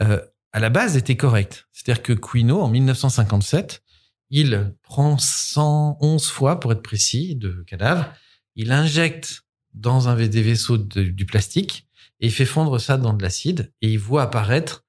euh, 0.00 0.20
à 0.52 0.60
la 0.60 0.68
base 0.70 0.96
étaient 0.96 1.16
corrects. 1.16 1.66
C'est-à-dire 1.72 2.02
que 2.02 2.12
Quino, 2.12 2.60
en 2.60 2.68
1957, 2.68 3.82
il 4.30 4.74
prend 4.82 5.18
111 5.18 6.26
fois, 6.28 6.60
pour 6.60 6.72
être 6.72 6.82
précis, 6.82 7.36
de 7.36 7.64
cadavres, 7.66 8.12
il 8.56 8.72
injecte 8.72 9.42
dans 9.74 10.08
un 10.08 10.16
des 10.16 10.42
vaisseaux 10.42 10.78
du 10.78 11.26
plastique 11.26 11.86
et 12.20 12.26
il 12.26 12.32
fait 12.32 12.44
fondre 12.44 12.80
ça 12.80 12.96
dans 12.96 13.12
de 13.12 13.22
l'acide 13.22 13.72
et 13.80 13.92
il 13.92 13.98
voit 13.98 14.22
apparaître 14.22 14.84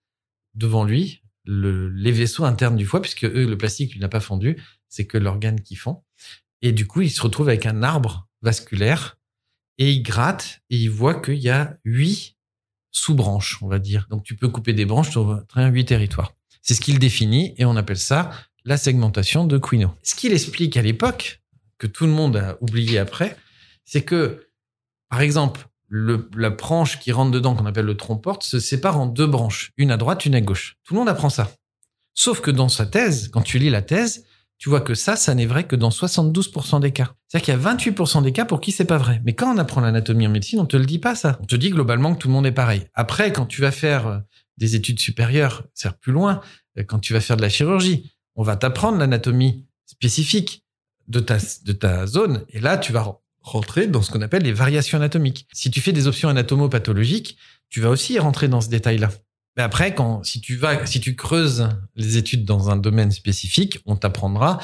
devant 0.55 0.83
lui 0.83 1.23
le- 1.45 1.89
les 1.89 2.11
vaisseaux 2.11 2.43
internes 2.45 2.75
du 2.75 2.85
foie, 2.85 3.01
puisque 3.01 3.25
eux, 3.25 3.47
le 3.47 3.57
plastique, 3.57 3.93
lui 3.93 3.99
n'a 3.99 4.09
pas 4.09 4.19
fondu, 4.19 4.57
c'est 4.89 5.05
que 5.05 5.17
l'organe 5.17 5.61
qui 5.61 5.75
fond. 5.75 6.03
Et 6.61 6.71
du 6.71 6.87
coup, 6.87 7.01
il 7.01 7.09
se 7.09 7.21
retrouve 7.21 7.49
avec 7.49 7.65
un 7.65 7.83
arbre 7.83 8.27
vasculaire 8.41 9.17
et 9.77 9.91
il 9.91 10.03
gratte 10.03 10.61
et 10.69 10.77
il 10.77 10.89
voit 10.89 11.19
qu'il 11.19 11.39
y 11.39 11.49
a 11.49 11.77
huit 11.85 12.37
sous-branches, 12.91 13.59
on 13.61 13.67
va 13.67 13.79
dire. 13.79 14.07
Donc, 14.09 14.23
tu 14.23 14.35
peux 14.35 14.49
couper 14.49 14.73
des 14.73 14.85
branches 14.85 15.09
sur 15.11 15.43
très 15.47 15.69
huit 15.69 15.85
territoires. 15.85 16.33
C'est 16.61 16.73
ce 16.73 16.81
qu'il 16.81 16.99
définit 16.99 17.53
et 17.57 17.65
on 17.65 17.75
appelle 17.75 17.97
ça 17.97 18.31
la 18.65 18.77
segmentation 18.77 19.45
de 19.45 19.57
Quino. 19.57 19.91
Ce 20.03 20.13
qu'il 20.13 20.33
explique 20.33 20.77
à 20.77 20.81
l'époque, 20.81 21.41
que 21.79 21.87
tout 21.87 22.05
le 22.05 22.11
monde 22.11 22.37
a 22.37 22.57
oublié 22.61 22.99
après, 22.99 23.35
c'est 23.85 24.03
que, 24.03 24.47
par 25.09 25.21
exemple, 25.21 25.67
le- 25.87 26.29
la 26.35 26.51
branche 26.51 26.99
qui 26.99 27.11
rentre 27.11 27.31
dedans, 27.31 27.55
qu'on 27.55 27.65
appelle 27.65 27.85
le 27.85 27.97
tronc-porte, 27.97 28.43
se 28.43 28.59
sépare 28.59 28.99
en 28.99 29.07
deux 29.07 29.25
branches, 29.25 29.71
une 29.77 29.89
à 29.89 29.97
droite, 29.97 30.25
une 30.27 30.35
à 30.35 30.41
gauche. 30.41 30.77
Tout 30.83 30.93
le 30.93 30.99
monde 30.99 31.09
apprend 31.09 31.31
ça. 31.31 31.51
Sauf 32.13 32.39
que 32.39 32.51
dans 32.51 32.69
sa 32.69 32.85
thèse, 32.85 33.29
quand 33.29 33.41
tu 33.41 33.57
lis 33.57 33.71
la 33.71 33.81
thèse, 33.81 34.25
tu 34.61 34.69
vois 34.69 34.81
que 34.81 34.93
ça, 34.93 35.15
ça 35.15 35.33
n'est 35.33 35.47
vrai 35.47 35.65
que 35.65 35.75
dans 35.75 35.89
72% 35.89 36.81
des 36.81 36.91
cas. 36.91 37.15
C'est-à-dire 37.27 37.45
qu'il 37.45 37.63
y 37.63 37.67
a 37.67 37.73
28% 37.73 38.21
des 38.21 38.31
cas 38.31 38.45
pour 38.45 38.61
qui 38.61 38.71
c'est 38.71 38.85
pas 38.85 38.99
vrai. 38.99 39.19
Mais 39.25 39.33
quand 39.33 39.51
on 39.51 39.57
apprend 39.57 39.81
l'anatomie 39.81 40.27
en 40.27 40.29
médecine, 40.29 40.59
on 40.59 40.67
te 40.67 40.77
le 40.77 40.85
dit 40.85 40.99
pas 40.99 41.15
ça. 41.15 41.39
On 41.41 41.47
te 41.47 41.55
dit 41.55 41.71
globalement 41.71 42.13
que 42.13 42.19
tout 42.19 42.27
le 42.27 42.35
monde 42.35 42.45
est 42.45 42.51
pareil. 42.51 42.83
Après, 42.93 43.33
quand 43.33 43.47
tu 43.47 43.59
vas 43.59 43.71
faire 43.71 44.05
euh, 44.05 44.19
des 44.57 44.75
études 44.75 44.99
supérieures, 44.99 45.63
c'est 45.73 45.91
plus 45.97 46.11
loin, 46.11 46.41
euh, 46.77 46.83
quand 46.83 46.99
tu 46.99 47.11
vas 47.11 47.21
faire 47.21 47.37
de 47.37 47.41
la 47.41 47.49
chirurgie, 47.49 48.13
on 48.35 48.43
va 48.43 48.55
t'apprendre 48.55 48.99
l'anatomie 48.99 49.65
spécifique 49.87 50.63
de 51.07 51.19
ta, 51.19 51.37
de 51.65 51.71
ta 51.71 52.05
zone. 52.05 52.45
Et 52.49 52.59
là, 52.59 52.77
tu 52.77 52.91
vas 52.91 53.17
rentrer 53.41 53.87
dans 53.87 54.03
ce 54.03 54.11
qu'on 54.11 54.21
appelle 54.21 54.43
les 54.43 54.53
variations 54.53 54.99
anatomiques. 54.99 55.47
Si 55.53 55.71
tu 55.71 55.81
fais 55.81 55.91
des 55.91 56.05
options 56.05 56.29
anatomopathologiques, 56.29 57.35
tu 57.69 57.81
vas 57.81 57.89
aussi 57.89 58.19
rentrer 58.19 58.47
dans 58.47 58.61
ce 58.61 58.69
détail-là. 58.69 59.09
Après, 59.61 59.95
quand, 59.95 60.23
si 60.23 60.41
tu 60.41 60.55
vas, 60.55 60.85
si 60.85 60.99
tu 60.99 61.15
creuses 61.15 61.69
les 61.95 62.17
études 62.17 62.45
dans 62.45 62.69
un 62.69 62.75
domaine 62.75 63.11
spécifique, 63.11 63.79
on 63.85 63.95
t'apprendra, 63.95 64.59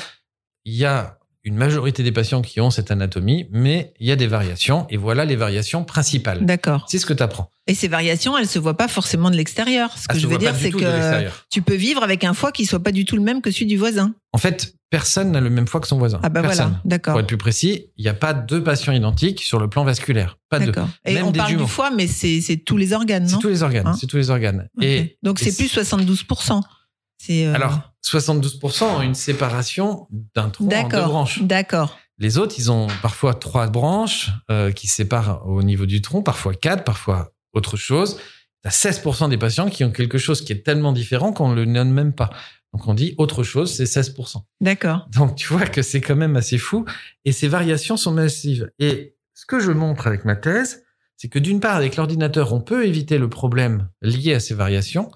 il 0.66 0.76
y 0.76 0.86
a 0.86 1.20
une 1.48 1.56
majorité 1.56 2.04
des 2.04 2.12
patients 2.12 2.42
qui 2.42 2.60
ont 2.60 2.70
cette 2.70 2.92
anatomie, 2.92 3.48
mais 3.52 3.94
il 4.02 4.08
y 4.08 4.12
a 4.12 4.18
des 4.18 4.28
variations, 4.28 4.86
et 4.90 4.98
voilà 4.98 5.24
les 5.24 5.38
variations 5.38 5.86
principales. 5.86 6.46
D'accord. 6.46 6.86
C'est 6.90 6.98
ce 7.00 7.06
que 7.06 7.14
tu 7.14 7.24
apprends. 7.24 7.50
Et 7.68 7.74
ces 7.74 7.88
variations, 7.88 8.38
elles 8.38 8.48
se 8.50 8.60
voient 8.60 8.76
pas 8.78 8.90
forcément 8.90 9.30
de 9.32 9.36
l'extérieur. 9.38 9.92
Ce 9.98 10.08
que 10.10 10.16
Ah, 10.16 10.20
je 10.20 10.28
veux 10.28 10.38
dire, 10.38 10.54
c'est 10.60 10.72
que 10.72 11.30
tu 11.50 11.62
peux 11.62 11.76
vivre 11.76 12.04
avec 12.04 12.26
un 12.26 12.34
foie 12.34 12.52
qui 12.52 12.66
soit 12.66 12.84
pas 12.84 12.92
du 12.92 13.06
tout 13.06 13.16
le 13.16 13.22
même 13.22 13.42
que 13.42 13.50
celui 13.50 13.66
du 13.66 13.78
voisin. 13.78 14.14
En 14.34 14.38
fait, 14.38 14.74
personne 14.90 15.32
n'a 15.32 15.40
le 15.42 15.50
même 15.50 15.68
foie 15.68 15.80
que 15.80 15.88
son 15.88 15.98
voisin. 15.98 16.20
Ah 16.22 16.30
bah 16.30 16.42
personne. 16.42 16.66
voilà, 16.68 16.82
d'accord. 16.86 17.14
Pour 17.14 17.22
être 17.22 17.28
plus 17.28 17.38
précis, 17.38 17.88
il 17.98 18.04
n'y 18.04 18.10
a 18.10 18.14
pas 18.14 18.34
deux 18.34 18.62
patients 18.64 18.92
identiques 18.94 19.42
sur 19.42 19.60
le 19.60 19.70
plan 19.70 19.84
vasculaire. 19.86 20.38
Pas 20.50 20.60
deux. 20.60 20.72
Et 21.06 21.14
Même 21.16 21.26
on 21.28 21.32
des 21.32 21.38
parle 21.40 21.50
jumeaux. 21.52 21.64
du 21.66 21.70
foie, 21.72 21.92
mais 21.92 22.08
c'est 22.08 22.42
c'est 22.42 22.58
tous 22.58 22.78
les 22.78 22.92
organes, 22.94 23.26
C'est 23.28 23.36
non? 23.36 23.40
tous 23.40 23.48
les 23.50 23.64
organes. 23.64 23.88
Hein 23.88 23.96
c'est 24.00 24.08
tous 24.08 24.18
les 24.18 24.30
organes. 24.30 24.68
Ok. 24.78 24.84
Et 24.84 25.18
Donc 25.24 25.40
c'est 25.40 25.56
plus 25.56 25.74
72%. 25.74 26.62
Euh, 27.30 27.54
Alors, 27.54 27.94
72% 28.06 28.84
ont 28.84 29.02
une 29.02 29.16
séparation 29.16 30.08
d'un 30.36 30.50
tronc 30.50 30.70
en 30.70 30.88
deux 30.88 31.02
branches. 31.02 31.42
D'accord. 31.42 31.98
Les 32.20 32.38
autres, 32.38 32.56
ils 32.58 32.72
ont 32.72 32.88
parfois 33.02 33.34
trois 33.34 33.68
branches 33.68 34.32
euh, 34.50 34.72
qui 34.72 34.88
séparent 34.88 35.48
au 35.48 35.62
niveau 35.62 35.86
du 35.86 36.02
tronc, 36.02 36.24
parfois 36.24 36.54
quatre, 36.54 36.84
parfois 36.84 37.32
autre 37.54 37.78
chose. 37.78 38.20
Tu 38.64 38.68
as 38.68 38.72
16% 38.72 39.30
des 39.30 39.38
patients 39.38 39.70
qui 39.70 39.84
ont 39.84 39.92
quelque 39.92 40.18
chose 40.18 40.42
qui 40.42 40.52
est 40.52 40.66
tellement 40.66 40.94
différent 40.94 41.32
qu'on 41.32 41.50
ne 41.50 41.56
le 41.56 41.66
nomme 41.66 41.92
même 41.92 42.14
pas. 42.14 42.32
Donc 42.74 42.88
on 42.88 42.94
dit 42.94 43.14
autre 43.18 43.44
chose, 43.44 43.74
c'est 43.74 43.86
16%. 43.86 44.38
D'accord. 44.62 45.08
Donc 45.12 45.36
tu 45.36 45.48
vois 45.48 45.66
que 45.66 45.82
c'est 45.82 46.02
quand 46.02 46.16
même 46.16 46.36
assez 46.36 46.58
fou 46.58 46.86
et 47.24 47.32
ces 47.32 47.48
variations 47.48 47.98
sont 47.98 48.12
massives. 48.12 48.72
Et 48.80 49.16
ce 49.34 49.46
que 49.46 49.60
je 49.60 49.72
montre 49.72 50.08
avec 50.08 50.26
ma 50.26 50.36
thèse, 50.36 50.84
c'est 51.18 51.30
que 51.30 51.40
d'une 51.40 51.60
part, 51.60 51.76
avec 51.76 51.96
l'ordinateur, 51.96 52.54
on 52.54 52.62
peut 52.62 52.86
éviter 52.86 53.18
le 53.18 53.30
problème 53.30 53.90
lié 54.02 54.36
à 54.36 54.40
ces 54.40 54.54
variations 54.54 55.12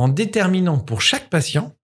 en 0.00 0.08
déterminant 0.08 0.78
pour 0.78 1.02
chaque 1.02 1.28
patient 1.28 1.76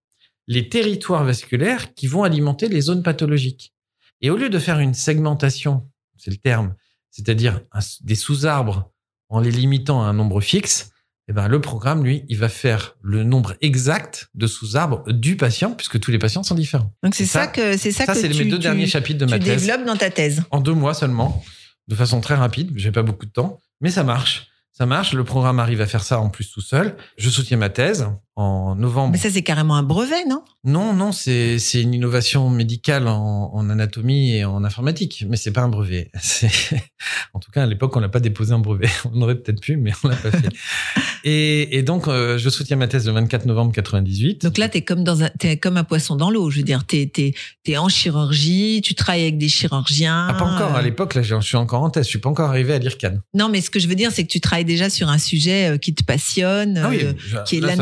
les 0.47 0.69
territoires 0.69 1.23
vasculaires 1.23 1.93
qui 1.93 2.07
vont 2.07 2.23
alimenter 2.23 2.67
les 2.67 2.81
zones 2.81 3.03
pathologiques. 3.03 3.73
Et 4.21 4.31
au 4.31 4.37
lieu 4.37 4.49
de 4.49 4.57
faire 4.57 4.79
une 4.79 4.95
segmentation, 4.95 5.87
c'est 6.17 6.31
le 6.31 6.37
terme, 6.37 6.73
c'est-à-dire 7.11 7.61
des 8.01 8.15
sous-arbres 8.15 8.91
en 9.29 9.39
les 9.39 9.51
limitant 9.51 10.01
à 10.03 10.07
un 10.07 10.13
nombre 10.13 10.41
fixe, 10.41 10.89
eh 11.27 11.33
ben, 11.33 11.47
le 11.47 11.61
programme, 11.61 12.03
lui, 12.03 12.23
il 12.29 12.37
va 12.37 12.49
faire 12.49 12.95
le 13.01 13.23
nombre 13.23 13.53
exact 13.61 14.29
de 14.33 14.47
sous-arbres 14.47 15.03
du 15.11 15.35
patient, 15.37 15.73
puisque 15.73 15.99
tous 15.99 16.09
les 16.09 16.17
patients 16.17 16.41
sont 16.41 16.55
différents. 16.55 16.91
Donc 17.03 17.13
c'est 17.13 17.25
Ça- 17.25 17.41
ça, 17.41 17.47
que 17.47 17.77
c'est 17.77 17.91
ça, 17.91 18.05
Ça, 18.07 18.13
que 18.13 18.19
c'est 18.19 18.29
tu, 18.29 18.45
mes 18.45 18.49
deux 18.49 18.57
tu- 18.57 18.63
derniers 18.63 18.87
chapitres 18.87 19.19
de 19.19 19.25
tu 19.25 19.31
ma 19.31 19.37
thèse. 19.39 19.65
développes 19.67 19.85
dans 19.85 19.97
ta 19.97 20.09
thèse. 20.09 20.41
En 20.49 20.61
deux 20.61 20.73
mois 20.73 20.93
seulement, 20.95 21.43
de 21.87 21.93
façon 21.95 22.19
très 22.21 22.35
rapide. 22.35 22.71
J'ai 22.77 22.91
pas 22.91 23.03
beaucoup 23.03 23.25
de 23.27 23.31
temps, 23.31 23.59
mais 23.81 23.91
ça 23.91 24.03
marche. 24.03 24.47
Ça 24.77 24.85
marche. 24.85 25.13
Le 25.13 25.23
programme 25.23 25.57
arrive 25.59 25.81
à 25.81 25.87
faire 25.87 26.03
ça 26.03 26.19
en 26.19 26.29
plus 26.29 26.51
tout 26.51 26.61
seul. 26.61 26.95
Je 27.17 27.31
soutiens 27.31 27.57
ma 27.57 27.69
thèse 27.69 28.07
en 28.37 28.75
novembre. 28.75 29.13
Mais 29.13 29.17
ça 29.17 29.31
c'est 29.31 29.41
carrément 29.41 29.75
un 29.75 29.83
brevet, 29.83 30.23
non? 30.25 30.43
Non, 30.63 30.93
non, 30.93 31.11
c'est 31.11 31.57
une 31.73 31.93
innovation 31.93 32.49
médicale 32.49 33.07
en, 33.07 33.51
en 33.53 33.69
anatomie 33.69 34.35
et 34.35 34.45
en 34.45 34.63
informatique, 34.63 35.25
mais 35.27 35.37
c'est 35.37 35.51
pas 35.51 35.61
un 35.61 35.69
brevet. 35.69 36.11
En 37.33 37.39
tout 37.39 37.51
cas 37.51 37.63
à 37.63 37.65
l'époque 37.65 37.95
on 37.95 38.01
n'a 38.01 38.09
pas 38.09 38.19
déposé 38.19 38.53
un 38.53 38.59
brevet. 38.59 38.89
On 39.13 39.21
aurait 39.21 39.35
peut-être 39.35 39.61
pu, 39.61 39.77
mais 39.77 39.91
on 40.03 40.07
l'a 40.07 40.15
pas 40.15 40.31
fait. 40.31 40.49
Et, 41.23 41.77
et 41.77 41.83
donc 41.83 42.07
euh, 42.07 42.37
je 42.37 42.49
soutiens 42.49 42.77
ma 42.77 42.87
thèse 42.87 43.05
le 43.05 43.11
24 43.11 43.45
novembre 43.47 43.73
98. 43.73 44.43
Donc 44.43 44.57
là, 44.57 44.69
t'es 44.69 44.81
comme 44.81 45.03
dans 45.03 45.23
un, 45.23 45.29
t'es 45.39 45.57
comme 45.57 45.75
un 45.75 45.83
poisson 45.83 46.15
dans 46.15 46.29
l'eau. 46.29 46.49
Je 46.49 46.57
veux 46.59 46.63
dire, 46.63 46.85
t'es, 46.85 47.09
t'es, 47.13 47.33
t'es 47.63 47.77
en 47.77 47.89
chirurgie, 47.89 48.81
tu 48.81 48.95
travailles 48.95 49.23
avec 49.23 49.37
des 49.37 49.49
chirurgiens. 49.49 50.27
Ah, 50.29 50.33
pas 50.35 50.45
encore. 50.45 50.75
À 50.75 50.81
l'époque, 50.81 51.15
là, 51.15 51.23
je 51.23 51.35
suis 51.41 51.57
encore 51.57 51.83
en 51.83 51.89
thèse. 51.89 52.05
Je 52.05 52.11
suis 52.11 52.19
pas 52.19 52.29
encore 52.29 52.49
arrivé 52.49 52.73
à 52.73 52.77
l'IRCAN. 52.77 53.17
Non, 53.33 53.49
mais 53.49 53.61
ce 53.61 53.69
que 53.69 53.79
je 53.79 53.87
veux 53.87 53.95
dire, 53.95 54.11
c'est 54.11 54.23
que 54.23 54.29
tu 54.29 54.39
travailles 54.39 54.65
déjà 54.65 54.89
sur 54.89 55.09
un 55.09 55.17
sujet 55.17 55.71
euh, 55.71 55.77
qui 55.77 55.93
te 55.93 56.03
passionne, 56.03 56.77
Ah 56.77 56.89
oui, 56.89 56.99
euh, 57.03 57.13
qui 57.43 57.57
est 57.57 57.61
là, 57.61 57.75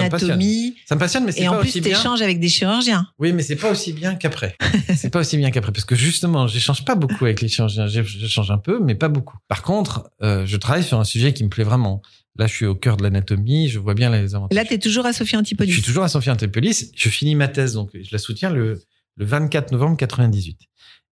ça 0.46 0.54
me 0.54 0.60
passionne. 0.60 0.66
l'anatomie. 0.66 0.76
Ça 0.86 0.96
me 0.96 1.00
passionne, 1.00 1.26
mais 1.26 1.32
c'est 1.32 1.42
Et 1.42 1.46
pas 1.46 1.52
en 1.52 1.60
plus, 1.60 1.70
aussi 1.70 1.82
tu 1.82 1.90
bien. 1.90 2.00
échanges 2.00 2.22
avec 2.22 2.40
des 2.40 2.50
chirurgiens. 2.50 3.08
Oui, 3.20 3.34
mais 3.34 3.44
c'est 3.44 3.56
pas 3.56 3.72
aussi 3.72 3.94
bien 3.94 4.16
qu'après. 4.16 4.56
c'est 4.96 5.10
pas 5.10 5.20
aussi 5.20 5.38
bien 5.38 5.52
qu'après 5.52 5.72
parce 5.72 5.86
que 5.86 5.96
justement, 5.96 6.48
j'échange 6.48 6.86
pas 6.86 6.96
beaucoup 6.96 7.26
avec 7.26 7.42
les 7.42 7.48
chirurgiens. 7.48 7.88
J'échange 7.88 8.52
un 8.52 8.58
peu, 8.58 8.80
mais 8.80 8.96
pas 8.96 9.08
beaucoup. 9.10 9.38
Par 9.48 9.62
contre, 9.64 10.10
euh, 10.22 10.46
je 10.46 10.58
travaille 10.58 10.84
sur 10.84 11.00
un 11.00 11.04
sujet 11.04 11.34
qui 11.34 11.44
me 11.44 11.50
plaît 11.50 11.64
vraiment. 11.64 12.02
Là, 12.38 12.48
je 12.48 12.54
suis 12.54 12.66
au 12.66 12.76
cœur 12.76 12.98
de 12.98 13.04
l'anatomie. 13.04 13.70
Je 13.70 13.80
vois 13.80 13.94
bien 13.94 14.10
les 14.10 14.36
avantages. 14.36 14.56
Là, 14.56 14.66
tu 14.66 14.74
es 14.74 14.80
toujours 14.80 15.06
à 15.06 15.14
Sophie 15.14 15.32
je 15.34 15.38
Antipolis. 15.38 15.72
suis 15.74 15.82
toujours 15.82 16.04
à 16.04 16.10
Sophie 16.10 16.30
Antipolis. 16.32 16.92
Je 16.96 17.10
finis 17.10 17.36
ma 17.36 17.48
thèse, 17.48 17.74
donc 17.74 17.92
je 17.94 18.10
la 18.12 18.18
soutiens 18.18 18.50
le, 18.50 18.82
le 19.16 19.26
24 19.26 19.72
novembre 19.72 19.96
98. 19.98 20.58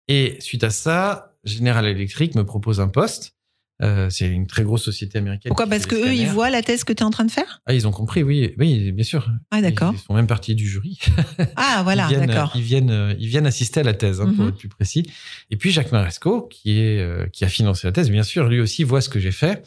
Et 0.07 0.37
suite 0.39 0.63
à 0.63 0.71
ça, 0.71 1.35
General 1.43 1.85
Electric 1.85 2.33
me 2.35 2.43
propose 2.43 2.79
un 2.81 2.87
poste. 2.87 3.35
Euh, 3.83 4.09
c'est 4.09 4.27
une 4.27 4.45
très 4.47 4.63
grosse 4.63 4.83
société 4.83 5.17
américaine. 5.17 5.49
Pourquoi 5.49 5.65
Parce 5.67 5.85
que 5.85 5.95
eux, 5.95 6.13
ils 6.13 6.27
voient 6.27 6.49
la 6.49 6.61
thèse 6.61 6.83
que 6.83 6.93
tu 6.93 7.01
es 7.01 7.03
en 7.05 7.09
train 7.09 7.25
de 7.25 7.31
faire 7.31 7.61
Ah, 7.65 7.73
ils 7.73 7.87
ont 7.87 7.91
compris, 7.91 8.21
oui, 8.23 8.53
oui, 8.59 8.91
bien 8.91 9.03
sûr. 9.03 9.27
Ah, 9.49 9.61
d'accord. 9.61 9.93
Ils 9.93 9.99
font 9.99 10.13
même 10.13 10.27
partie 10.27 10.53
du 10.55 10.67
jury. 10.67 10.99
Ah, 11.55 11.81
voilà, 11.83 12.07
d'accord. 12.09 12.51
Ils 12.55 12.61
viennent, 12.61 13.15
ils 13.19 13.27
viennent 13.27 13.47
assister 13.47 13.79
à 13.79 13.83
la 13.83 13.93
thèse, 13.93 14.21
hein, 14.21 14.31
pour 14.35 14.43
Mhm. 14.45 14.49
être 14.49 14.57
plus 14.57 14.69
précis. 14.69 15.09
Et 15.49 15.57
puis 15.57 15.71
Jacques 15.71 15.91
Maresco, 15.91 16.47
qui 16.47 16.79
est, 16.79 16.99
euh, 16.99 17.27
qui 17.33 17.43
a 17.45 17.47
financé 17.49 17.87
la 17.87 17.91
thèse, 17.91 18.09
bien 18.09 18.23
sûr, 18.23 18.47
lui 18.47 18.59
aussi 18.59 18.83
voit 18.83 19.01
ce 19.01 19.09
que 19.09 19.19
j'ai 19.19 19.31
fait. 19.31 19.63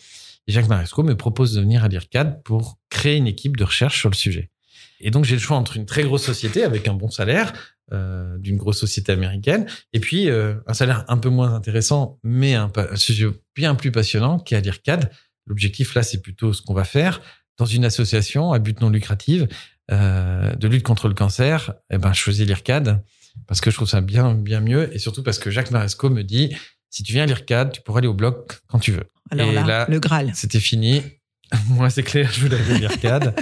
Et 0.47 0.53
Jacques 0.53 0.69
Maresco 0.69 1.03
me 1.03 1.17
propose 1.17 1.55
de 1.55 1.61
venir 1.61 1.83
à 1.85 1.89
l'IRCAD 1.89 2.43
pour 2.43 2.79
créer 2.91 3.17
une 3.17 3.27
équipe 3.27 3.57
de 3.57 3.65
recherche 3.65 3.99
sur 3.99 4.11
le 4.11 4.15
sujet. 4.15 4.51
Et 5.01 5.11
donc 5.11 5.25
j'ai 5.25 5.35
le 5.35 5.41
choix 5.41 5.57
entre 5.57 5.77
une 5.77 5.87
très 5.87 6.03
grosse 6.05 6.23
société 6.25 6.63
avec 6.65 6.87
un 6.87 6.95
bon 6.95 7.11
salaire, 7.11 7.53
euh, 7.93 8.39
d'une 8.39 8.57
grosse 8.57 8.79
société 8.79 9.13
américaine, 9.13 9.67
et 9.93 10.01
puis 10.01 10.31
euh, 10.31 10.55
un 10.67 10.75
salaire 10.75 11.05
un 11.09 11.19
peu 11.19 11.29
moins 11.29 11.55
intéressant, 11.55 12.19
mais 12.23 12.55
un, 12.55 12.73
un 12.77 12.97
sujet 12.97 13.27
bien 13.55 13.75
plus 13.75 13.93
passionnant, 13.93 14.39
qui 14.39 14.55
est 14.55 14.57
à 14.57 14.61
l'IRCAD. 14.61 15.11
L'objectif 15.47 15.95
là, 15.95 16.03
c'est 16.03 16.23
plutôt 16.23 16.53
ce 16.53 16.63
qu'on 16.63 16.75
va 16.75 16.85
faire 16.85 17.21
dans 17.59 17.67
une 17.67 17.85
association 17.85 18.53
à 18.53 18.59
but 18.59 18.81
non 18.81 18.91
lucratif 18.91 19.43
euh, 19.91 20.55
de 20.55 20.69
lutte 20.69 20.83
contre 20.83 21.09
le 21.09 21.15
cancer. 21.15 21.75
Eh 21.91 21.99
ben, 21.99 22.13
je 22.13 22.23
faisais 22.23 22.45
l'IRCAD 22.45 23.03
parce 23.47 23.61
que 23.61 23.71
je 23.71 23.77
trouve 23.77 23.89
ça 23.89 24.01
bien, 24.01 24.35
bien 24.35 24.61
mieux, 24.61 24.95
et 24.95 24.99
surtout 24.99 25.23
parce 25.23 25.39
que 25.39 25.51
Jacques 25.51 25.71
Maresco 25.71 26.09
me 26.09 26.23
dit 26.23 26.57
si 26.91 27.03
tu 27.03 27.13
viens 27.13 27.25
à 27.25 27.27
l'IRCAD, 27.27 27.73
tu 27.73 27.81
pourras 27.83 27.99
aller 27.99 28.09
au 28.09 28.15
bloc 28.15 28.61
quand 28.69 28.79
tu 28.79 28.93
veux. 28.93 29.05
Alors 29.31 29.49
Et 29.49 29.55
là, 29.55 29.67
là, 29.67 29.87
le 29.89 29.99
Graal. 29.99 30.31
C'était 30.35 30.61
fini. 30.61 31.03
Moi, 31.69 31.91
c'est 31.91 32.03
clair, 32.03 32.31
je 32.33 32.41
voulais 32.41 32.57
aller 32.57 32.75
à 32.75 32.79
l'IRCAD. 32.79 33.35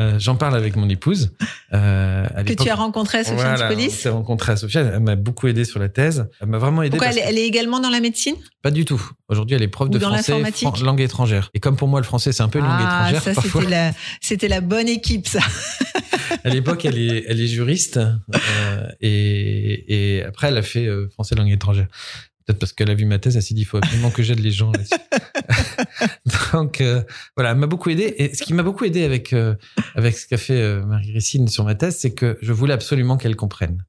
Euh, 0.00 0.18
J'en 0.18 0.36
parle 0.36 0.56
avec 0.56 0.76
mon 0.76 0.88
épouse. 0.88 1.32
Euh, 1.72 2.26
à 2.34 2.44
Que 2.44 2.52
tu 2.52 2.68
as 2.68 2.74
rencontré 2.74 3.18
à 3.18 3.24
Sophie 3.24 3.36
Voilà, 3.36 3.50
on 3.50 3.66
Antipolis 3.66 3.90
s'est 3.90 4.08
rencontrés 4.08 4.52
à 4.52 4.56
Sofia. 4.56 4.80
Elle 4.80 5.00
m'a 5.00 5.16
beaucoup 5.16 5.46
aidé 5.48 5.64
sur 5.64 5.78
la 5.78 5.88
thèse. 5.88 6.28
Elle 6.40 6.48
m'a 6.48 6.58
vraiment 6.58 6.82
aidé. 6.82 6.96
Pourquoi 6.96 7.12
elle, 7.12 7.18
est- 7.18 7.24
elle 7.26 7.38
est 7.38 7.46
également 7.46 7.80
dans 7.80 7.90
la 7.90 8.00
médecine? 8.00 8.34
Pas 8.62 8.70
du 8.70 8.84
tout. 8.84 9.00
Aujourd'hui, 9.28 9.56
elle 9.56 9.62
est 9.62 9.68
prof 9.68 9.88
Ou 9.88 9.90
de 9.92 9.98
français, 9.98 10.42
fran- 10.52 10.72
langue 10.82 11.00
étrangère. 11.00 11.50
Et 11.54 11.60
comme 11.60 11.76
pour 11.76 11.88
moi, 11.88 12.00
le 12.00 12.04
français, 12.06 12.32
c'est 12.32 12.42
un 12.42 12.48
peu 12.48 12.58
une 12.58 12.64
langue 12.66 12.74
Ah, 12.80 13.08
étrangère. 13.10 13.22
ça, 13.22 13.34
parfois. 13.34 13.60
c'était 13.62 13.70
la, 13.74 13.92
c'était 14.20 14.48
la 14.48 14.60
bonne 14.60 14.88
équipe, 14.88 15.26
ça. 15.28 15.40
À 16.44 16.48
l'époque, 16.48 16.84
elle 16.84 16.96
est, 16.96 17.24
elle 17.28 17.40
est 17.40 17.46
juriste. 17.48 17.96
euh, 17.98 18.86
et, 19.00 20.16
et 20.18 20.22
après, 20.24 20.48
elle 20.48 20.56
a 20.56 20.62
fait 20.62 20.86
euh, 20.86 21.08
français 21.12 21.34
langue 21.34 21.50
étrangère. 21.50 21.86
Peut-être 22.50 22.58
parce 22.58 22.72
qu'elle 22.72 22.90
a 22.90 22.94
vu 22.94 23.04
ma 23.04 23.20
thèse, 23.20 23.36
elle 23.36 23.42
s'est 23.44 23.54
dit, 23.54 23.60
il 23.60 23.64
faut 23.64 23.76
absolument 23.76 24.10
que 24.10 24.24
j'aide 24.24 24.40
les 24.40 24.50
gens 24.50 24.72
là-dessus. 24.72 24.94
Donc, 26.52 26.80
euh, 26.80 27.02
voilà, 27.36 27.52
elle 27.52 27.56
m'a 27.58 27.66
beaucoup 27.66 27.90
aidé. 27.90 28.12
Et 28.18 28.34
ce 28.34 28.42
qui 28.42 28.52
m'a 28.54 28.62
beaucoup 28.64 28.84
aidé 28.84 29.04
avec, 29.04 29.32
euh, 29.32 29.54
avec 29.94 30.16
ce 30.16 30.26
qu'a 30.26 30.36
fait 30.36 30.54
euh, 30.60 30.84
Marie-Christine 30.84 31.48
sur 31.48 31.64
ma 31.64 31.74
thèse, 31.74 31.96
c'est 31.98 32.12
que 32.12 32.38
je 32.42 32.52
voulais 32.52 32.74
absolument 32.74 33.16
qu'elle 33.16 33.36
comprenne 33.36 33.84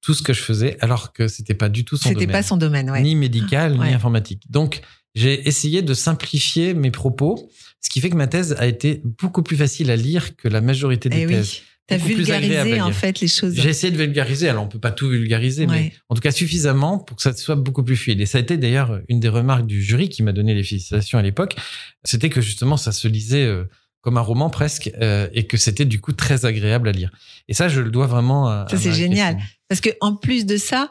tout 0.00 0.14
ce 0.14 0.22
que 0.22 0.32
je 0.32 0.42
faisais, 0.42 0.76
alors 0.80 1.12
que 1.12 1.28
c'était 1.28 1.54
pas 1.54 1.68
du 1.68 1.84
tout 1.84 1.96
son 1.96 2.10
C'était 2.10 2.26
domaine. 2.26 2.30
pas 2.32 2.42
son 2.42 2.56
domaine, 2.56 2.90
ouais. 2.90 3.00
Ni 3.02 3.16
médical, 3.16 3.78
Ouais. 3.78 3.88
ni 3.88 3.94
informatique. 3.94 4.42
Donc, 4.50 4.82
j'ai 5.14 5.48
essayé 5.48 5.80
de 5.82 5.94
simplifier 5.94 6.74
mes 6.74 6.90
propos, 6.90 7.50
ce 7.80 7.88
qui 7.90 8.00
fait 8.00 8.10
que 8.10 8.16
ma 8.16 8.26
thèse 8.26 8.54
a 8.58 8.66
été 8.66 9.00
beaucoup 9.04 9.42
plus 9.42 9.56
facile 9.56 9.90
à 9.90 9.96
lire 9.96 10.36
que 10.36 10.46
la 10.48 10.60
majorité 10.60 11.08
des 11.08 11.22
Eh 11.22 11.26
thèses. 11.26 11.52
oui. 11.54 11.62
T'as 11.86 11.96
vulgarisé, 12.16 12.80
en 12.80 12.92
fait, 12.92 13.20
les 13.20 13.28
choses. 13.28 13.54
J'ai 13.54 13.68
essayé 13.68 13.92
de 13.92 13.98
vulgariser, 13.98 14.48
alors 14.48 14.64
on 14.64 14.68
peut 14.68 14.78
pas 14.78 14.90
tout 14.90 15.08
vulgariser, 15.08 15.66
mais 15.66 15.92
en 16.08 16.14
tout 16.14 16.22
cas 16.22 16.30
suffisamment 16.30 16.98
pour 16.98 17.16
que 17.16 17.22
ça 17.22 17.34
soit 17.34 17.56
beaucoup 17.56 17.82
plus 17.82 17.96
fluide. 17.96 18.20
Et 18.22 18.26
ça 18.26 18.38
a 18.38 18.40
été 18.40 18.56
d'ailleurs 18.56 19.00
une 19.08 19.20
des 19.20 19.28
remarques 19.28 19.66
du 19.66 19.82
jury 19.82 20.08
qui 20.08 20.22
m'a 20.22 20.32
donné 20.32 20.54
les 20.54 20.62
félicitations 20.64 21.18
à 21.18 21.22
l'époque, 21.22 21.56
c'était 22.04 22.30
que 22.30 22.40
justement 22.40 22.76
ça 22.78 22.90
se 22.90 23.06
lisait 23.06 23.44
euh, 23.44 23.64
comme 24.00 24.16
un 24.16 24.22
roman 24.22 24.48
presque 24.50 24.90
euh, 25.00 25.28
et 25.34 25.46
que 25.46 25.56
c'était 25.58 25.84
du 25.84 26.00
coup 26.00 26.12
très 26.12 26.46
agréable 26.46 26.88
à 26.88 26.92
lire. 26.92 27.10
Et 27.48 27.54
ça, 27.54 27.68
je 27.68 27.80
le 27.82 27.90
dois 27.90 28.06
vraiment 28.06 28.48
à. 28.48 28.66
Ça, 28.70 28.78
c'est 28.78 28.92
génial. 28.94 29.36
Parce 29.68 29.80
que 29.82 29.90
en 30.00 30.16
plus 30.16 30.46
de 30.46 30.56
ça, 30.56 30.90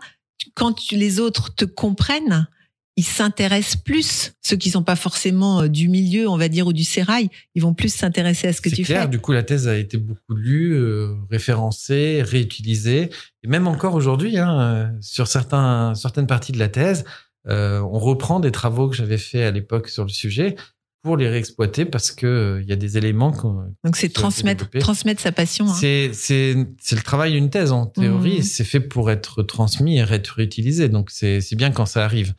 quand 0.55 0.73
tu- 0.73 0.95
les 0.95 1.19
autres 1.19 1.55
te 1.55 1.65
comprennent, 1.65 2.47
ils 2.95 3.03
s'intéressent 3.03 3.77
plus. 3.77 4.33
Ceux 4.41 4.55
qui 4.57 4.69
sont 4.69 4.83
pas 4.83 4.95
forcément 4.95 5.61
euh, 5.61 5.67
du 5.67 5.89
milieu, 5.89 6.27
on 6.29 6.37
va 6.37 6.47
dire, 6.47 6.67
ou 6.67 6.73
du 6.73 6.83
sérail, 6.83 7.29
ils 7.55 7.61
vont 7.61 7.73
plus 7.73 7.93
s'intéresser 7.93 8.47
à 8.47 8.53
ce 8.53 8.61
que 8.61 8.69
C'est 8.69 8.75
tu 8.75 8.83
clair, 8.83 9.03
fais. 9.03 9.07
du 9.07 9.19
coup, 9.19 9.31
la 9.31 9.43
thèse 9.43 9.67
a 9.67 9.75
été 9.77 9.97
beaucoup 9.97 10.35
lue, 10.35 10.73
euh, 10.75 11.15
référencée, 11.31 12.21
réutilisée. 12.23 13.09
Et 13.43 13.47
même 13.47 13.67
encore 13.67 13.95
aujourd'hui, 13.95 14.37
hein, 14.37 14.59
euh, 14.61 14.87
sur 15.01 15.27
certains, 15.27 15.93
certaines 15.95 16.27
parties 16.27 16.51
de 16.51 16.59
la 16.59 16.69
thèse, 16.69 17.03
euh, 17.47 17.79
on 17.81 17.99
reprend 17.99 18.39
des 18.39 18.51
travaux 18.51 18.87
que 18.89 18.95
j'avais 18.95 19.17
fait 19.17 19.43
à 19.43 19.51
l'époque 19.51 19.89
sur 19.89 20.03
le 20.03 20.09
sujet 20.09 20.55
pour 21.03 21.17
les 21.17 21.27
réexploiter 21.27 21.83
parce 21.83 22.11
que 22.11 22.25
euh, 22.25 22.61
il 22.61 22.69
y 22.69 22.71
a 22.71 22.77
des 22.77 22.97
éléments 22.97 23.33
qu'on- 23.33 23.75
Donc 23.83 23.97
c'est 23.97 24.07
transmettre, 24.07 24.69
transmettre 24.79 25.21
sa 25.21 25.33
passion. 25.33 25.65
hein. 25.67 25.73
c'est 25.77 26.11
c'est 26.13 26.55
c'est 26.79 26.95
le 26.95 27.01
travail 27.01 27.33
d'une 27.33 27.49
thèse 27.49 27.73
en 27.73 27.85
théorie. 27.87 28.37
Mhm. 28.37 28.43
C'est 28.43 28.63
fait 28.63 28.79
pour 28.79 29.11
être 29.11 29.43
transmis 29.43 29.97
et 29.97 30.01
être 30.09 30.29
réutilisé. 30.29 30.87
Donc 30.87 31.09
c'est 31.11 31.41
c'est 31.41 31.57
bien 31.57 31.71
quand 31.71 31.85
ça 31.85 32.05
arrive. 32.05 32.33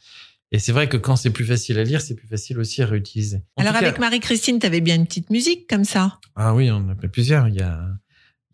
Et 0.54 0.60
c'est 0.60 0.70
vrai 0.70 0.88
que 0.88 0.96
quand 0.96 1.16
c'est 1.16 1.30
plus 1.30 1.44
facile 1.44 1.80
à 1.80 1.82
lire, 1.82 2.00
c'est 2.00 2.14
plus 2.14 2.28
facile 2.28 2.60
aussi 2.60 2.80
à 2.80 2.86
réutiliser. 2.86 3.42
En 3.56 3.62
Alors 3.62 3.74
avec 3.74 3.98
Marie-Christine, 3.98 4.60
tu 4.60 4.66
avais 4.66 4.80
bien 4.80 4.94
une 4.94 5.04
petite 5.04 5.30
musique 5.30 5.68
comme 5.68 5.84
ça? 5.84 6.20
Ah 6.36 6.54
oui, 6.54 6.70
on 6.70 6.76
en 6.76 6.88
a 6.90 6.94
plusieurs. 6.94 7.48
Il 7.48 7.56
y 7.56 7.60
a, 7.60 7.88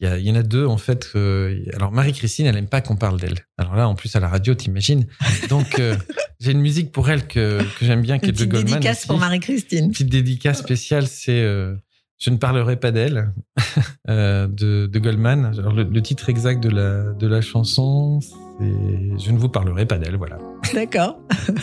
il 0.01 0.27
y, 0.27 0.31
en 0.33 0.35
a 0.35 0.43
deux, 0.43 0.65
en 0.65 0.79
fait. 0.79 1.11
que- 1.13 1.63
alors, 1.75 1.93
Marie-Christine, 1.93 2.47
elle 2.47 2.57
aime 2.57 2.69
pas 2.71 2.81
qu'on 2.81 2.97
parle 2.97 3.21
d'elle. 3.21 3.45
Alors 3.59 3.77
là, 3.77 3.87
en 3.87 3.95
plus, 3.95 4.17
à 4.17 4.21
la 4.21 4.29
radio, 4.29 4.55
t'imagines. 4.55 5.05
Donc, 5.51 5.79
euh, 5.79 5.95
j'ai 6.41 6.53
une 6.53 6.63
musique 6.63 6.91
pour 6.91 7.11
elle 7.11 7.27
que, 7.27 7.59
que 7.79 7.85
j'aime 7.85 8.01
bien, 8.01 8.19
qui 8.19 8.31
est 8.31 8.33
de 8.33 8.37
petite 8.39 8.49
Goldman. 8.51 8.73
dédicace 8.77 9.01
aussi. 9.01 9.07
pour 9.07 9.19
Marie-Christine. 9.19 9.85
Une 9.85 9.91
petite 9.93 10.09
dédicace 10.09 10.59
spéciale, 10.61 11.07
c'est 11.07 11.43
euh, 11.43 11.75
Je 12.21 12.29
ne 12.29 12.37
parlerai 12.37 12.77
pas 12.77 12.91
d'elle, 12.91 13.33
euh, 14.11 14.47
de, 14.47 14.87
de 14.87 14.99
Goldman. 14.99 15.55
Alors, 15.59 15.73
le, 15.73 15.85
le 15.85 16.03
titre 16.03 16.29
exact 16.29 16.63
de 16.63 16.69
la, 16.69 17.13
de 17.15 17.27
la 17.27 17.41
chanson, 17.41 18.21
c'est 18.21 19.19
Je 19.19 19.33
ne 19.33 19.39
vous 19.39 19.49
parlerai 19.49 19.87
pas 19.87 19.97
d'elle, 19.97 20.17
voilà. 20.17 20.37
D'accord. 20.75 21.19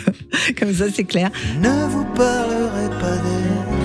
comme 0.59 0.73
ça, 0.73 0.85
c'est 0.91 1.03
clair. 1.03 1.29
Ne 1.61 1.87
vous 1.89 2.05
parlerai 2.15 2.89
pas 2.99 3.17
d'elle. 3.17 3.76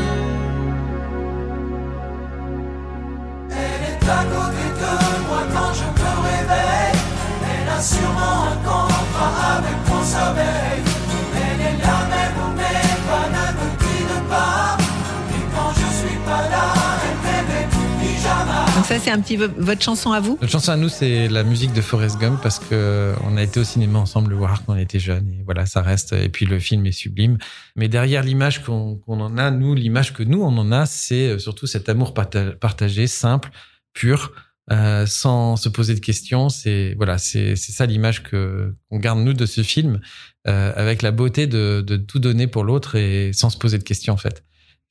Ça, 18.92 18.98
c'est 18.98 19.10
un 19.10 19.20
petit 19.20 19.38
peu 19.38 19.50
votre 19.56 19.82
chanson 19.82 20.12
à 20.12 20.20
vous? 20.20 20.36
Notre 20.40 20.52
chanson 20.52 20.72
à 20.72 20.76
nous, 20.76 20.90
c'est 20.90 21.28
la 21.28 21.44
musique 21.44 21.72
de 21.72 21.80
Forrest 21.80 22.18
Gump 22.18 22.40
parce 22.42 22.58
que 22.58 23.14
on 23.24 23.38
a 23.38 23.42
été 23.42 23.58
au 23.58 23.64
cinéma 23.64 23.98
ensemble 23.98 24.30
le 24.30 24.36
voir 24.36 24.62
quand 24.64 24.74
on 24.74 24.76
était 24.76 24.98
jeunes 24.98 25.28
et 25.30 25.42
voilà, 25.44 25.64
ça 25.64 25.80
reste. 25.80 26.12
Et 26.12 26.28
puis 26.28 26.44
le 26.44 26.58
film 26.58 26.84
est 26.84 26.92
sublime. 26.92 27.38
Mais 27.74 27.88
derrière 27.88 28.22
l'image 28.22 28.62
qu'on 28.62 29.00
en 29.06 29.38
a, 29.38 29.50
nous, 29.50 29.74
l'image 29.74 30.12
que 30.12 30.22
nous 30.22 30.42
on 30.42 30.56
en 30.58 30.72
a, 30.72 30.84
c'est 30.84 31.38
surtout 31.38 31.66
cet 31.66 31.88
amour 31.88 32.12
parta- 32.12 32.52
partagé, 32.52 33.06
simple, 33.06 33.50
pur, 33.94 34.32
euh, 34.70 35.06
sans 35.06 35.56
se 35.56 35.70
poser 35.70 35.94
de 35.94 36.00
questions. 36.00 36.50
C'est 36.50 36.94
voilà, 36.98 37.16
c'est 37.16 37.56
ça 37.56 37.86
l'image 37.86 38.22
qu'on 38.22 38.98
garde 38.98 39.20
nous 39.20 39.32
de 39.32 39.46
ce 39.46 39.62
film, 39.62 40.00
euh, 40.48 40.72
avec 40.76 41.00
la 41.00 41.12
beauté 41.12 41.46
de, 41.46 41.80
de 41.86 41.96
tout 41.96 42.18
donner 42.18 42.46
pour 42.46 42.64
l'autre 42.64 42.96
et 42.96 43.32
sans 43.32 43.48
se 43.48 43.56
poser 43.56 43.78
de 43.78 43.84
questions 43.84 44.12
en 44.12 44.18
fait. 44.18 44.44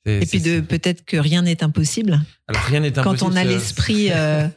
Et 0.04 0.26
puis 0.26 0.40
de 0.40 0.60
peut-être 0.60 1.04
que 1.04 1.16
rien 1.16 1.42
n'est 1.42 1.62
impossible. 1.62 2.20
alors 2.48 2.62
rien 2.62 2.80
n'est 2.80 2.90
Quand 2.90 3.02
impossible. 3.12 3.30
on 3.32 3.36
a 3.36 3.44
l'esprit. 3.44 4.08
euh, 4.12 4.48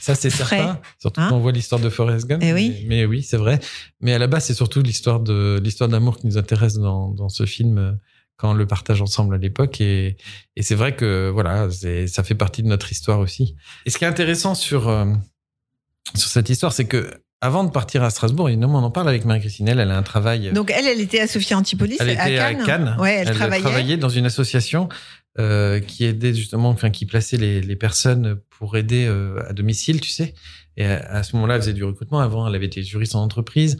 ça 0.00 0.14
c'est 0.14 0.30
certain 0.30 0.80
surtout 1.00 1.20
Hein 1.20 1.28
quand 1.30 1.36
on 1.36 1.40
voit 1.40 1.52
l'histoire 1.52 1.80
de 1.80 1.88
Forrest 1.88 2.26
Gump 2.26 2.42
Eh 2.44 2.52
oui. 2.52 2.70
mais, 2.82 2.86
mais 2.88 3.04
oui 3.06 3.22
c'est 3.22 3.36
vrai 3.36 3.58
mais 4.00 4.12
à 4.12 4.18
la 4.18 4.26
base 4.26 4.44
c'est 4.44 4.54
surtout 4.54 4.82
l'histoire 4.82 5.20
de 5.20 5.60
l'histoire 5.62 5.88
d'amour 5.88 6.18
qui 6.18 6.26
nous 6.26 6.38
intéresse 6.38 6.74
dans, 6.74 7.08
dans 7.10 7.28
ce 7.28 7.46
film 7.46 7.78
euh, 7.78 7.92
quand 8.36 8.50
on 8.50 8.54
le 8.54 8.66
partage 8.66 9.00
ensemble 9.00 9.34
à 9.34 9.38
l'époque 9.38 9.80
et, 9.80 10.16
et 10.56 10.62
c'est 10.62 10.74
vrai 10.74 10.94
que 10.96 11.30
voilà 11.32 11.68
ça 12.06 12.22
fait 12.22 12.34
partie 12.34 12.62
de 12.62 12.68
notre 12.68 12.92
histoire 12.92 13.18
aussi 13.20 13.56
et 13.86 13.90
ce 13.90 13.98
qui 13.98 14.04
est 14.04 14.08
intéressant 14.08 14.54
sur 14.54 14.88
euh, 14.88 15.06
sur 16.14 16.28
cette 16.28 16.50
histoire 16.50 16.72
c'est 16.72 16.84
que 16.86 17.10
avant 17.44 17.62
de 17.64 17.70
partir 17.70 18.02
à 18.02 18.10
Strasbourg 18.10 18.48
évidemment 18.48 18.78
on 18.78 18.82
en 18.84 18.90
parle 18.90 19.08
avec 19.08 19.24
Marie-Christine 19.24 19.68
elle 19.68 19.80
elle 19.80 19.90
a 19.90 19.98
un 19.98 20.02
travail 20.02 20.50
Donc 20.52 20.72
elle, 20.74 20.86
elle 20.86 21.00
était 21.00 21.20
à 21.20 21.26
Sophia 21.26 21.56
Antipolis, 21.58 21.96
elle 22.00 22.10
était 22.10 22.38
à 22.38 22.46
à 22.46 22.54
Cannes. 22.54 22.64
Cannes. 22.66 22.96
Ouais, 22.98 23.22
elle, 23.26 23.34
travaillait. 23.34 23.62
travaillait 23.62 23.96
dans 23.96 24.08
une 24.08 24.26
association 24.26 24.88
euh, 25.40 25.80
qui 25.80 26.04
aidait 26.04 26.32
justement, 26.32 26.68
enfin 26.70 26.90
qui 26.90 27.06
plaçait 27.06 27.36
les, 27.36 27.60
les 27.60 27.76
personnes 27.76 28.38
pour 28.50 28.76
aider 28.76 29.04
euh, 29.08 29.42
à 29.48 29.52
domicile, 29.52 30.00
tu 30.00 30.10
sais. 30.10 30.32
Et 30.76 30.86
à, 30.86 30.98
à 31.10 31.22
ce 31.24 31.34
moment-là, 31.34 31.56
elle 31.56 31.60
faisait 31.62 31.72
du 31.72 31.82
recrutement. 31.82 32.20
Avant, 32.20 32.46
elle 32.46 32.54
avait 32.54 32.66
été 32.66 32.84
juriste 32.84 33.16
en 33.16 33.22
entreprise. 33.24 33.76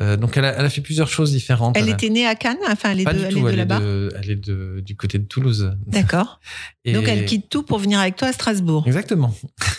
Euh, 0.00 0.16
donc, 0.16 0.36
elle 0.36 0.44
a, 0.44 0.52
elle 0.58 0.64
a 0.64 0.68
fait 0.68 0.80
plusieurs 0.80 1.06
choses 1.08 1.30
différentes. 1.30 1.76
Elle 1.76 1.88
était 1.88 2.10
née 2.10 2.26
à 2.26 2.34
Cannes, 2.34 2.58
enfin 2.68 2.90
elle 2.90 3.00
est 3.00 3.04
pas 3.04 3.14
de, 3.14 3.20
elle 3.20 3.38
est 3.38 3.40
de 3.40 3.56
là-bas. 3.56 3.80
elle 4.20 4.30
est 4.30 4.34
de- 4.34 4.80
du 4.84 4.96
côté 4.96 5.18
de 5.20 5.24
Toulouse. 5.26 5.76
D'accord. 5.86 6.40
Et- 6.84 6.92
Donc 6.92 7.06
elle 7.06 7.24
quitte 7.24 7.48
tout 7.48 7.62
pour 7.62 7.78
venir 7.78 8.00
avec 8.00 8.16
toi 8.16 8.26
à 8.28 8.32
Strasbourg, 8.32 8.82
Exactement. 8.88 9.32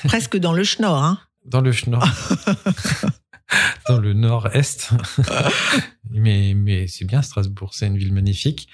presque 0.06 0.38
dans 0.38 0.54
le 0.54 0.63
Schnorr. 0.63 1.04
Hein. 1.04 1.19
Dans 1.45 1.62
le 1.62 1.71
nord. 1.88 2.08
dans 3.90 3.98
le 3.98 4.14
nord-est. 4.14 4.92
mais 6.12 6.54
mais 6.56 6.88
c'est 6.88 7.06
bien 7.06 7.22
Strasbourg, 7.22 7.72
c'est 7.74 7.88
une 7.88 7.98
ville 7.98 8.14
magnifique 8.14 8.68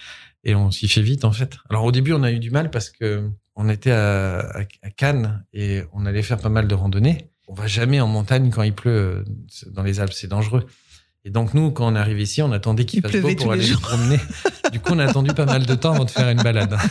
et 0.44 0.56
on 0.56 0.72
s'y 0.72 0.88
fait 0.88 1.02
vite 1.02 1.26
en 1.26 1.32
fait. 1.32 1.58
Alors 1.70 1.84
au 1.84 1.92
début 1.92 2.14
on 2.14 2.24
a 2.24 2.32
eu 2.32 2.40
du 2.40 2.52
mal 2.52 2.70
parce 2.70 2.90
que 2.90 3.30
on 3.56 3.70
était 3.70 3.92
à, 3.92 4.40
à- 4.40 4.60
à 4.82 4.90
Cannes 4.90 5.44
et 5.54 5.84
on 5.94 6.06
allait 6.06 6.24
faire 6.24 6.40
pas 6.40 6.50
mal 6.50 6.68
de 6.68 6.74
randonnées. 6.76 7.30
On 7.48 7.54
va 7.54 7.68
jamais 7.68 8.00
en 8.02 8.08
montagne 8.08 8.50
quand 8.50 8.64
il 8.64 8.74
pleut 8.74 8.92
euh, 8.92 9.24
dans 9.72 9.84
les 9.84 10.00
Alpes, 10.00 10.14
c'est 10.14 10.28
dangereux. 10.28 10.66
Et 11.26 11.30
donc 11.30 11.54
nous, 11.54 11.72
quand 11.72 11.88
on 11.92 11.96
arrive 11.96 12.20
ici, 12.20 12.42
on 12.42 12.52
attendait 12.52 12.86
qu'il 12.86 13.00
Il 13.06 13.10
fasse 13.10 13.22
beau 13.22 13.34
pour 13.36 13.52
aller 13.54 13.64
se 13.64 13.78
promener. 13.78 14.20
Du 14.74 14.80
coup, 14.80 14.92
on 14.94 15.00
a 15.00 15.06
attendu 15.06 15.34
pas 15.34 15.46
mal 15.46 15.66
de 15.66 15.76
temps 15.76 15.94
avant 15.94 16.04
de 16.06 16.10
faire 16.12 16.30
une 16.30 16.42
balade. 16.42 16.76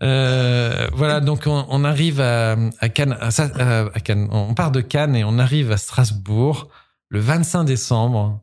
Euh, 0.00 0.86
voilà, 0.92 1.18
donc 1.18 1.42
on, 1.46 1.66
on 1.68 1.82
arrive 1.82 2.20
à, 2.20 2.56
à 2.78 2.88
Cannes, 2.88 3.16
à, 3.20 3.32
ça- 3.32 3.50
à- 3.58 3.86
à 3.92 4.00
Cannes. 4.00 4.28
On 4.30 4.54
part 4.54 4.70
de 4.70 4.80
Cannes 4.80 5.16
et 5.16 5.24
on 5.24 5.40
arrive 5.40 5.72
à 5.72 5.76
Strasbourg 5.76 6.68
le 7.10 7.20
25 7.20 7.64
décembre 7.64 8.42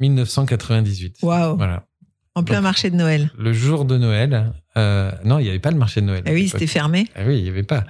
1998. 0.00 1.18
Waouh. 1.22 1.56
Voilà, 1.56 1.86
En 2.34 2.42
plein 2.42 2.56
Donc- 2.56 2.62
marché 2.64 2.90
de 2.90 2.96
Noël. 2.96 3.30
le 3.38 3.52
jour 3.52 3.84
de 3.84 3.98
Noël. 3.98 4.52
euh, 4.76 5.12
non, 5.24 5.38
il 5.38 5.44
n'y 5.44 5.48
avait 5.50 5.58
pas 5.58 5.70
le 5.70 5.76
marché 5.78 6.00
de 6.00 6.06
Noël. 6.06 6.22
Ah 6.26 6.32
oui, 6.32 6.48
c'était 6.48 6.66
fermé. 6.66 7.06
Ah 7.14 7.22
oui, 7.26 7.38
il 7.38 7.42
n'y 7.44 7.48
avait 7.48 7.62
pas. 7.62 7.84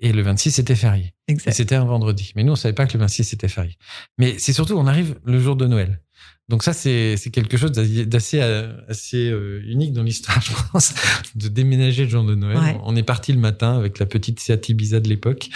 Et 0.00 0.12
le 0.12 0.22
26, 0.22 0.52
c'était 0.52 0.76
férié. 0.76 1.12
C'était 1.48 1.74
un 1.74 1.84
vendredi. 1.84 2.32
Mais 2.36 2.44
nous, 2.44 2.52
on 2.52 2.56
savait 2.56 2.72
pas 2.74 2.86
que 2.86 2.92
le 2.92 3.00
26, 3.00 3.24
c'était 3.24 3.48
férié. 3.48 3.76
Mais 4.16 4.38
c'est 4.38 4.52
surtout, 4.52 4.74
on 4.78 4.86
arrive 4.86 5.18
le 5.24 5.40
jour 5.40 5.56
de 5.56 5.66
Noël. 5.66 6.00
Donc 6.48 6.62
ça, 6.62 6.72
c'est 6.72 7.18
quelque 7.30 7.58
chose 7.58 7.72
d'assez 7.72 8.40
euh, 8.40 8.72
assez 8.88 9.28
euh, 9.28 9.60
unique 9.66 9.92
dans 9.92 10.02
l'histoire, 10.02 10.40
je 10.42 10.52
pense, 10.72 10.94
de 11.34 11.48
déménager 11.48 12.04
le 12.04 12.08
jour 12.08 12.24
de 12.24 12.34
Noël. 12.34 12.56
Ouais. 12.56 12.76
On 12.84 12.96
est 12.96 13.02
parti 13.02 13.34
le 13.34 13.38
matin 13.38 13.76
avec 13.76 13.98
la 13.98 14.06
petite 14.06 14.40
Seat 14.40 14.70
Ibiza 14.70 15.00
de 15.00 15.08
l'époque. 15.08 15.50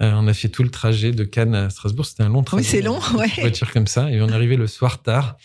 Euh, 0.00 0.12
on 0.14 0.28
a 0.28 0.34
fait 0.34 0.48
tout 0.48 0.62
le 0.62 0.70
trajet 0.70 1.10
de 1.10 1.24
Cannes 1.24 1.56
à 1.56 1.68
Strasbourg. 1.68 2.06
C'était 2.06 2.22
un 2.22 2.28
long 2.28 2.44
trajet. 2.44 2.62
Oui, 2.62 2.68
c'est 2.70 2.82
long, 2.82 3.00
Une 3.12 3.16
ouais. 3.18 3.30
voiture 3.40 3.72
comme 3.72 3.88
ça. 3.88 4.08
Et 4.10 4.22
on 4.22 4.28
est 4.28 4.32
arrivé 4.32 4.56
le 4.56 4.68
soir 4.68 5.02
tard. 5.02 5.36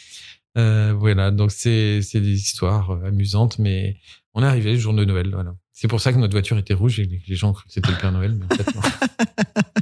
Euh, 0.58 0.94
voilà, 0.96 1.32
donc 1.32 1.52
c'est 1.52 2.02
des 2.14 2.34
histoires 2.34 2.92
amusantes, 3.04 3.58
mais 3.58 3.98
on 4.36 4.44
est 4.44 4.48
arrivé 4.48 4.74
le 4.74 4.80
jour 4.80 4.94
de 4.94 5.04
Noël. 5.04 5.32
Voilà. 5.34 5.56
C'est 5.74 5.88
pour 5.88 6.00
ça 6.00 6.14
que 6.14 6.20
notre 6.20 6.34
voiture 6.34 6.60
était 6.60 6.76
rouge 6.76 7.00
et 7.00 7.10
les 7.28 7.36
gens 7.36 7.50
ont 7.50 7.54
cru 7.54 7.66
que 7.66 7.74
c'était 7.74 7.90
le 7.90 7.98
Père 7.98 8.12
Noël, 8.12 8.38
mais 8.38 8.46
en 8.46 8.56
fait 8.56 8.76
non. 8.76 8.82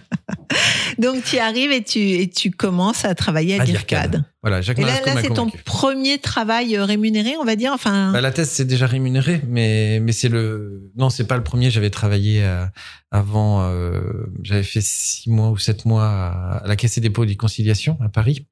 Donc 1.00 1.24
tu 1.24 1.38
arrives 1.40 1.72
et 1.72 1.84
tu, 1.84 2.00
et 2.00 2.30
tu 2.30 2.52
commences 2.52 3.06
à 3.06 3.16
travailler 3.16 3.58
à, 3.58 3.62
À 3.62 3.66
Dircad. 3.66 4.12
Dircad. 4.12 4.26
Voilà, 4.42 4.62
Jacques 4.62 4.80
Et 4.80 4.84
là, 4.84 5.00
c'est 5.22 5.34
ton 5.34 5.50
premier 5.66 6.18
travail 6.18 6.76
euh, 6.76 6.86
rémunéré, 6.86 7.36
on 7.40 7.44
va 7.46 7.56
dire. 7.56 7.72
Enfin, 7.74 8.12
Bah, 8.12 8.22
la 8.22 8.32
thèse 8.32 8.50
c'est 8.50 8.66
déjà 8.66 8.86
rémunéré, 8.86 9.42
mais 9.48 10.00
mais 10.02 10.12
c'est 10.12 10.30
le 10.30 10.92
non 10.96 11.10
c'est 11.10 11.26
pas 11.26 11.38
le 11.38 11.44
premier. 11.44 11.72
J'avais 11.72 11.90
travaillé 11.90 12.44
euh, 12.44 12.66
avant, 13.12 13.64
euh, 13.64 14.02
j'avais 14.44 14.64
fait 14.64 14.82
six 14.82 15.30
mois 15.30 15.50
ou 15.50 15.58
sept 15.58 15.86
mois 15.86 16.06
à, 16.06 16.64
la 16.68 16.76
Caisse 16.76 16.96
des 16.96 17.02
dépôts 17.02 17.24
et 17.24 17.28
des 17.28 17.36
conciliations 17.38 17.98
à 18.02 18.10
Paris. 18.10 18.46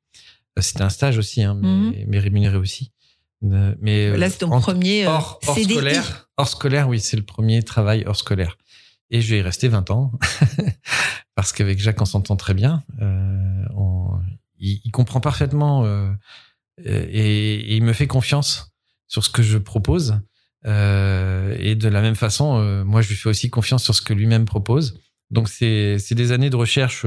C'était 0.60 0.82
un 0.82 0.90
stage 0.90 1.18
aussi, 1.18 1.44
hein, 1.44 1.58
mais, 1.62 1.68
Mhm. 1.68 1.94
mais 2.08 2.20
rémunéré 2.20 2.58
aussi. 2.58 2.92
Mais 3.42 4.18
là 4.18 4.30
c'est 4.30 4.40
ton 4.40 4.52
en- 4.52 4.60
premier 4.62 5.06
euh, 5.06 5.10
hors, 5.10 5.40
scolaire. 5.44 6.30
Hors 6.38 6.48
scolaire, 6.48 6.90
oui, 6.90 7.00
c'est 7.00 7.18
le 7.18 7.24
premier 7.24 7.62
travail 7.62 8.04
hors 8.08 8.16
scolaire. 8.16 8.58
Et 9.10 9.22
je 9.22 9.34
vais 9.34 9.40
y 9.40 9.42
rester 9.42 9.68
20 9.68 9.90
ans 9.92 10.12
parce 11.36 11.54
qu'avec 11.54 11.80
Jacques 11.80 12.02
on 12.02 12.06
s'entend 12.06 12.36
très 12.36 12.54
bien. 12.54 12.84
Euh, 13.02 13.64
on- 13.76 14.20
il, 14.60 14.92
comprend 14.92 15.20
parfaitement 15.20 15.86
euh, 15.86 16.12
et, 16.84 17.76
il 17.76 17.84
me 17.84 17.94
fait 17.94 18.08
confiance 18.08 18.74
sur 19.08 19.24
ce 19.24 19.30
que 19.30 19.44
je 19.44 19.60
propose. 19.60 20.20
Euh, 20.66 21.56
et 21.60 21.76
de 21.76 21.88
la 21.88 22.02
même 22.02 22.16
façon, 22.16 22.84
moi 22.84 23.02
je 23.02 23.10
lui 23.10 23.16
fais 23.16 23.30
aussi 23.30 23.52
confiance 23.52 23.84
sur 23.84 23.94
ce 23.94 24.02
que 24.02 24.14
lui-même 24.14 24.46
propose. 24.46 25.00
Donc 25.30 25.48
c'est 25.48 25.98
des 26.12 26.32
années 26.32 26.50
de 26.50 26.56
recherche 26.56 27.06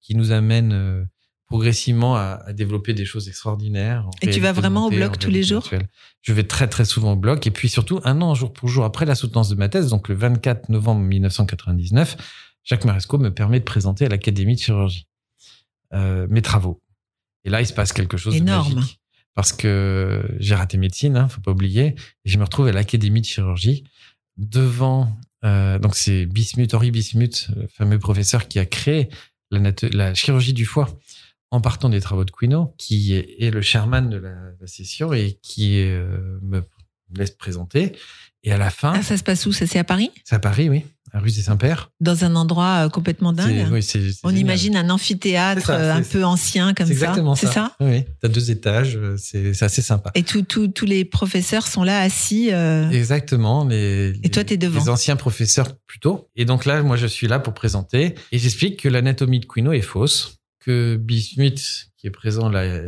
qui 0.00 0.14
nous 0.14 0.30
amènent 0.30 1.08
progressivement 1.48 2.14
à, 2.16 2.40
à 2.46 2.52
développer 2.52 2.92
des 2.92 3.04
choses 3.06 3.28
extraordinaires. 3.28 4.08
Et 4.22 4.30
tu 4.30 4.40
vas 4.40 4.52
vraiment 4.52 4.86
au 4.86 4.90
bloc 4.90 5.18
tous 5.18 5.30
les 5.30 5.42
jours 5.42 5.62
virtuelle. 5.62 5.88
Je 6.22 6.32
vais 6.32 6.44
très 6.44 6.68
très 6.68 6.84
souvent 6.84 7.12
au 7.12 7.16
bloc 7.16 7.46
et 7.46 7.50
puis 7.50 7.68
surtout 7.68 8.00
un 8.04 8.20
an 8.20 8.34
jour 8.34 8.52
pour 8.52 8.68
jour 8.68 8.84
après 8.84 9.06
la 9.06 9.14
soutenance 9.14 9.48
de 9.48 9.54
ma 9.54 9.68
thèse, 9.68 9.88
donc 9.88 10.08
le 10.08 10.14
24 10.14 10.68
novembre 10.68 11.00
1999, 11.00 12.16
Jacques 12.64 12.84
Maresco 12.84 13.16
me 13.18 13.32
permet 13.32 13.60
de 13.60 13.64
présenter 13.64 14.04
à 14.04 14.08
l'Académie 14.08 14.56
de 14.56 14.60
chirurgie 14.60 15.06
euh, 15.94 16.26
mes 16.28 16.42
travaux. 16.42 16.82
Et 17.44 17.50
là, 17.50 17.62
il 17.62 17.66
se 17.66 17.72
passe 17.72 17.94
quelque 17.94 18.18
chose 18.18 18.36
Énorme. 18.36 18.70
de 18.70 18.74
magique 18.76 19.00
parce 19.34 19.52
que 19.52 20.28
j'ai 20.40 20.54
raté 20.56 20.76
médecine, 20.76 21.16
hein, 21.16 21.28
faut 21.28 21.40
pas 21.40 21.52
oublier, 21.52 21.94
et 22.24 22.28
je 22.28 22.36
me 22.38 22.42
retrouve 22.44 22.66
à 22.66 22.72
l'Académie 22.72 23.20
de 23.20 23.26
chirurgie 23.26 23.84
devant. 24.36 25.08
euh, 25.44 25.78
donc 25.78 25.94
c'est 25.94 26.26
Bismuth, 26.26 26.74
Henri 26.74 26.90
Bismuth, 26.90 27.48
le 27.56 27.68
fameux 27.68 27.98
professeur 27.98 28.48
qui 28.48 28.58
a 28.58 28.66
créé 28.66 29.08
la 29.50 30.12
chirurgie 30.12 30.52
du 30.52 30.66
foie 30.66 30.98
en 31.50 31.60
partant 31.60 31.88
des 31.88 32.00
travaux 32.00 32.24
de 32.24 32.30
Quino, 32.30 32.74
qui 32.78 33.14
est, 33.14 33.50
le 33.50 33.62
chairman 33.62 34.08
de 34.10 34.16
la, 34.18 34.34
la 34.60 34.66
session 34.66 35.12
et 35.12 35.38
qui 35.42 35.80
euh, 35.80 36.38
me, 36.42 36.62
laisse 37.16 37.30
présenter. 37.30 37.92
Et 38.44 38.52
à 38.52 38.58
la 38.58 38.70
fin, 38.70 38.92
Ah, 38.94 39.02
ça 39.02 39.16
se 39.16 39.22
passe 39.22 39.46
où? 39.46 39.52
Ça, 39.52 39.66
c'est 39.66 39.78
à 39.78 39.84
Paris? 39.84 40.10
C'est 40.24 40.34
à 40.34 40.38
Paris, 40.38 40.68
oui, 40.68 40.84
à 41.12 41.20
rue 41.20 41.30
des 41.30 41.40
Saint-Père. 41.42 41.90
Dans 42.00 42.24
un 42.24 42.36
endroit 42.36 42.84
euh, 42.84 42.88
complètement 42.90 43.32
dingue 43.32 43.66
oui, 43.72 43.80
On 44.22 44.28
génial. 44.28 44.38
imagine 44.42 44.76
un 44.76 44.90
amphithéâtre 44.90 45.66
ça, 45.66 45.74
euh, 45.80 45.94
un 45.94 46.02
peu 46.02 46.22
ancien 46.24 46.74
comme 46.74 46.86
ça. 46.86 46.92
exactement 46.92 47.34
C'est 47.34 47.46
ça. 47.46 47.74
Oui, 47.80 47.86
oui. 47.90 48.04
T'as 48.20 48.28
deux 48.28 48.50
étages, 48.50 48.98
c'est 49.16 49.60
assez 49.62 49.80
sympa. 49.82 50.10
Et 50.14 50.22
tout- 50.22 50.42
tout- 50.42 50.68
tous 50.68 50.84
les 50.86 51.04
professeurs 51.06 51.66
sont 51.66 51.82
là 51.82 52.00
assis. 52.02 52.52
euh, 52.52 52.90
Exactement. 52.90 53.64
Les, 53.64 54.12
Et 54.22 54.28
toi, 54.28 54.42
les- 54.42 54.46
t'es 54.46 54.56
devant. 54.58 54.78
Les 54.78 54.88
anciens 54.90 55.16
professeurs 55.16 55.74
plutôt. 55.86 56.28
Et 56.36 56.44
donc 56.44 56.66
là, 56.66 56.82
moi, 56.82 56.96
je 56.96 57.06
suis 57.06 57.26
là 57.26 57.38
pour 57.40 57.54
présenter. 57.54 58.14
Et 58.32 58.38
j'explique 58.38 58.80
que 58.80 58.88
l'anatomie 58.90 59.40
de 59.40 59.46
Quino 59.46 59.72
est 59.72 59.80
fausse, 59.80 60.37
Bismuth, 60.96 61.90
qui 61.96 62.06
est 62.06 62.10
présent, 62.10 62.48
l'a- 62.48 62.82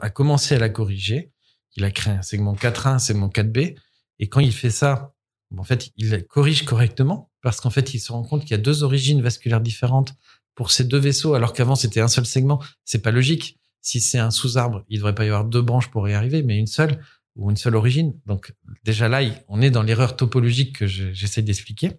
a 0.00 0.10
commencé 0.10 0.54
à 0.54 0.58
la 0.58 0.68
corriger. 0.68 1.30
Il 1.76 1.84
a 1.84 1.90
créé 1.90 2.14
un 2.14 2.22
segment 2.22 2.54
4A, 2.54 2.94
un 2.94 2.98
segment 2.98 3.28
4B. 3.28 3.76
Et 4.18 4.28
quand 4.28 4.40
il 4.40 4.52
fait 4.52 4.70
ça, 4.70 5.14
en 5.56 5.62
fait, 5.64 5.90
il 5.96 6.24
corrige 6.26 6.64
correctement 6.64 7.30
parce 7.40 7.60
qu'en 7.60 7.70
fait, 7.70 7.94
il 7.94 8.00
se 8.00 8.10
rend 8.12 8.22
compte 8.24 8.42
qu'il 8.42 8.50
y 8.50 8.54
a 8.54 8.58
deux 8.58 8.82
origines 8.82 9.22
vasculaires 9.22 9.60
différentes 9.60 10.14
pour 10.54 10.70
ces 10.72 10.84
deux 10.84 10.98
vaisseaux, 10.98 11.34
alors 11.34 11.52
qu'avant, 11.52 11.76
c'était 11.76 12.00
un 12.00 12.08
seul 12.08 12.26
segment. 12.26 12.60
C'est 12.84 12.98
pas 13.00 13.12
logique. 13.12 13.58
Si 13.80 14.00
c'est 14.00 14.18
un 14.18 14.32
sous-arbre, 14.32 14.84
il 14.88 14.96
devrait 14.98 15.14
pas 15.14 15.24
y 15.24 15.28
avoir 15.28 15.44
deux 15.44 15.62
branches 15.62 15.88
pour 15.90 16.08
y 16.08 16.14
arriver, 16.14 16.42
mais 16.42 16.58
une 16.58 16.66
seule 16.66 17.00
ou 17.36 17.48
une 17.50 17.56
seule 17.56 17.76
origine. 17.76 18.18
Donc 18.26 18.52
déjà 18.82 19.08
là, 19.08 19.20
on 19.46 19.62
est 19.62 19.70
dans 19.70 19.82
l'erreur 19.84 20.16
topologique 20.16 20.76
que 20.80 20.86
je- 20.88 21.12
j'essaie 21.12 21.42
d'expliquer. 21.42 21.92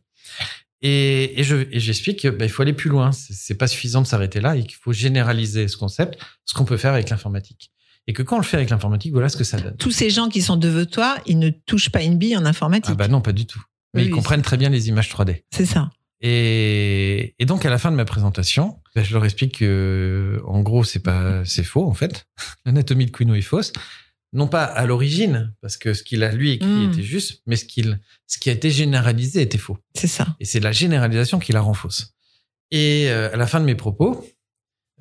Et, 0.82 1.40
et 1.40 1.44
je 1.44 1.66
j'explique 1.72 2.20
qu'il 2.20 2.50
faut 2.50 2.62
aller 2.62 2.74
plus 2.74 2.90
loin. 2.90 3.12
C'est 3.12 3.34
c'est 3.34 3.56
pas 3.56 3.68
suffisant 3.68 4.02
de 4.02 4.08
s'arrêter 4.08 4.40
là 4.40 4.56
et 4.56 4.64
qu'il 4.64 4.76
faut 4.76 4.94
généraliser 4.94 5.68
ce 5.68 5.78
concept, 5.78 6.20
ce 6.46 6.54
qu'on 6.54 6.66
peut 6.66 6.78
faire 6.78 6.94
avec 6.94 7.10
l'informatique. 7.10 7.72
Et 8.08 8.14
que 8.14 8.24
quand 8.24 8.38
on 8.38 8.40
le 8.40 8.46
fait 8.46 8.58
avec 8.58 8.70
l'informatique, 8.70 9.12
voilà 9.12 9.30
ce 9.30 9.38
que 9.38 9.44
ça 9.44 9.60
donne. 9.60 9.76
Tous 9.78 9.92
ces 9.92 10.10
gens 10.10 10.30
qui 10.30 10.42
sont 10.42 10.56
devant 10.58 10.86
toi, 10.86 11.18
ils 11.26 11.38
ne 11.38 11.50
touchent 11.50 11.90
pas 11.92 12.02
une 12.02 12.18
bille 12.18 12.36
en 12.38 12.46
informatique. 12.46 12.92
Ah 12.94 12.96
bah 12.96 13.08
non, 13.08 13.22
pas 13.22 13.34
du 13.34 13.46
tout. 13.46 13.62
Mais 13.94 14.02
Oui, 14.02 14.08
ils 14.08 14.12
oui, 14.12 14.16
comprennent 14.16 14.42
très 14.42 14.58
bien 14.58 14.70
les 14.70 14.88
images 14.88 15.10
3D. 15.10 15.44
C'est 15.52 15.66
ça. 15.66 15.90
Et, 16.22 17.36
et 17.40 17.46
donc 17.46 17.66
à 17.66 17.70
la 17.70 17.78
fin 17.78 17.92
de 17.92 17.96
ma 17.96 18.06
présentation, 18.06 18.80
ben, 18.96 19.04
je 19.04 19.14
leur 19.14 19.24
explique 19.26 19.60
que 19.60 20.42
en 20.46 20.62
gros 20.62 20.84
c'est 20.84 21.00
pas 21.04 21.44
c'est 21.46 21.64
faux 21.64 21.88
en 21.88 21.94
fait. 21.94 22.28
L'anatomie 22.66 23.06
de 23.06 23.12
Quino 23.12 23.36
est 23.36 23.42
fausse, 23.42 23.72
non 24.34 24.48
pas 24.48 24.64
à 24.64 24.86
l'origine 24.86 25.54
parce 25.62 25.78
que 25.78 25.94
ce 25.94 26.04
qu'il 26.04 26.24
a 26.24 26.32
lui 26.32 26.52
écrit 26.52 26.70
Mm. 26.70 26.92
était 26.92 27.04
juste, 27.04 27.42
mais 27.48 27.56
ce 27.56 27.66
qu'il 27.66 28.00
ce 28.28 28.38
qui 28.38 28.50
a 28.50 28.54
été 28.54 28.70
généralisé 28.70 29.42
était 29.42 29.58
faux. 29.58 29.78
C'est 29.96 30.08
ça. 30.08 30.36
Et 30.40 30.46
c'est 30.46 30.60
la 30.60 30.72
généralisation 30.72 31.40
qui 31.40 31.52
la 31.52 31.62
rend 31.62 31.74
fausse. 31.74 32.14
Et 32.72 33.10
euh, 33.10 33.34
à 33.34 33.38
la 33.38 33.48
fin 33.48 33.60
de 33.60 33.66
mes 33.66 33.76
propos, 33.76 34.24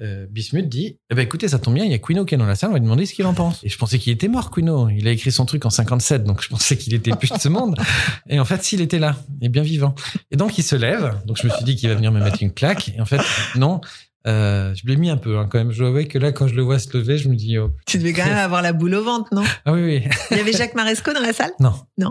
euh, 0.00 0.26
Bismuth 0.30 0.68
dit 0.68 0.96
eh 1.10 1.14
ben 1.16 1.22
écoutez 1.22 1.48
ça 1.48 1.58
tombe 1.58 1.74
bien 1.74 1.84
il 1.84 1.90
y 1.90 1.94
a 1.94 1.98
Quino 1.98 2.24
qui 2.24 2.36
est 2.36 2.38
dans 2.38 2.46
la 2.46 2.54
salle 2.54 2.70
on 2.70 2.74
va 2.74 2.78
lui 2.78 2.84
demander 2.84 3.04
ce 3.04 3.12
qu'il 3.12 3.26
en 3.26 3.34
pense 3.34 3.64
et 3.64 3.68
je 3.68 3.76
pensais 3.76 3.98
qu'il 3.98 4.12
était 4.12 4.28
mort 4.28 4.52
Quino 4.52 4.88
il 4.90 5.08
a 5.08 5.10
écrit 5.10 5.32
son 5.32 5.44
truc 5.44 5.66
en 5.66 5.70
57 5.70 6.22
donc 6.22 6.40
je 6.40 6.48
pensais 6.48 6.76
qu'il 6.76 6.94
était 6.94 7.10
plus 7.16 7.32
de 7.32 7.38
ce 7.38 7.48
monde 7.48 7.76
et 8.28 8.38
en 8.38 8.44
fait 8.44 8.62
s'il 8.62 8.80
était 8.80 9.00
là 9.00 9.16
et 9.40 9.48
bien 9.48 9.64
vivant 9.64 9.96
et 10.30 10.36
donc 10.36 10.56
il 10.56 10.62
se 10.62 10.76
lève 10.76 11.20
donc 11.24 11.38
je 11.42 11.48
me 11.48 11.52
suis 11.52 11.64
dit 11.64 11.74
qu'il 11.74 11.88
va 11.88 11.96
venir 11.96 12.12
me 12.12 12.20
mettre 12.20 12.40
une 12.44 12.52
claque 12.52 12.90
et 12.96 13.00
en 13.00 13.06
fait 13.06 13.20
non 13.56 13.80
euh, 14.26 14.74
je 14.74 14.86
l'ai 14.86 14.96
mis 14.96 15.10
un 15.10 15.16
peu 15.16 15.38
hein, 15.38 15.46
quand 15.50 15.58
même 15.58 15.70
je 15.70 15.78
dois 15.78 15.88
avouer 15.88 16.08
que 16.08 16.18
là 16.18 16.32
quand 16.32 16.48
je 16.48 16.54
le 16.54 16.62
vois 16.62 16.78
se 16.78 16.94
lever 16.96 17.18
je 17.18 17.28
me 17.28 17.36
dis 17.36 17.56
oh, 17.58 17.70
Tu 17.86 17.98
devais 17.98 18.12
quand 18.12 18.24
même 18.26 18.36
avoir 18.36 18.62
la 18.62 18.72
boule 18.72 18.94
au 18.94 19.04
ventre, 19.04 19.32
non? 19.34 19.44
Ah 19.64 19.72
oui 19.72 19.82
oui 19.82 20.02
Il 20.30 20.36
y 20.36 20.40
avait 20.40 20.52
Jacques 20.52 20.74
Maresco 20.74 21.12
dans 21.12 21.20
la 21.20 21.32
salle? 21.32 21.52
Non. 21.60 21.74
Non. 21.98 22.10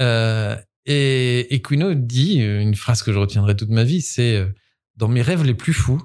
Euh, 0.00 0.56
et, 0.86 1.54
et 1.54 1.62
Quino 1.62 1.94
dit 1.94 2.42
euh, 2.42 2.60
une 2.60 2.74
phrase 2.74 3.02
que 3.02 3.12
je 3.12 3.18
retiendrai 3.18 3.56
toute 3.56 3.68
ma 3.70 3.84
vie, 3.84 4.00
c'est 4.02 4.44
dans 4.96 5.08
mes 5.08 5.22
rêves 5.22 5.44
les 5.44 5.54
plus 5.54 5.72
fous, 5.72 6.00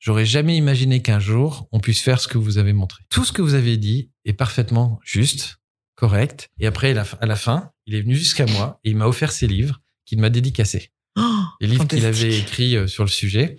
j'aurais 0.00 0.26
jamais 0.26 0.56
imaginé 0.56 1.02
qu'un 1.02 1.20
jour 1.20 1.68
on 1.72 1.80
puisse 1.80 2.00
faire 2.00 2.20
ce 2.20 2.26
que 2.28 2.38
vous 2.38 2.58
avez 2.58 2.72
montré. 2.72 3.02
Tout 3.10 3.24
ce 3.24 3.32
que 3.32 3.42
vous 3.42 3.54
avez 3.54 3.76
dit 3.76 4.10
est 4.24 4.32
parfaitement 4.32 4.98
juste, 5.04 5.58
correct. 5.94 6.48
Et 6.58 6.66
après, 6.66 6.96
à 6.96 7.26
la 7.26 7.36
fin- 7.36 7.70
il 7.86 7.94
est 7.94 8.02
venu 8.02 8.14
jusqu'à 8.16 8.46
moi 8.46 8.80
et 8.84 8.90
il 8.90 8.96
m'a 8.96 9.06
offert 9.06 9.30
ses 9.32 9.46
livres 9.46 9.80
qu'il 10.04 10.20
m'a 10.20 10.30
dédicacés. 10.30 10.90
Oh, 11.16 11.22
Les 11.60 11.66
livres 11.68 11.86
qu'il 11.86 12.04
avait 12.06 12.38
écrits 12.38 12.88
sur 12.88 13.04
le 13.04 13.10
sujet. 13.10 13.58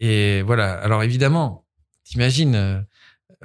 Et 0.00 0.42
voilà. 0.42 0.72
Alors 0.72 1.02
évidemment, 1.02 1.66
t'imagines, 2.04 2.54
euh, 2.54 2.80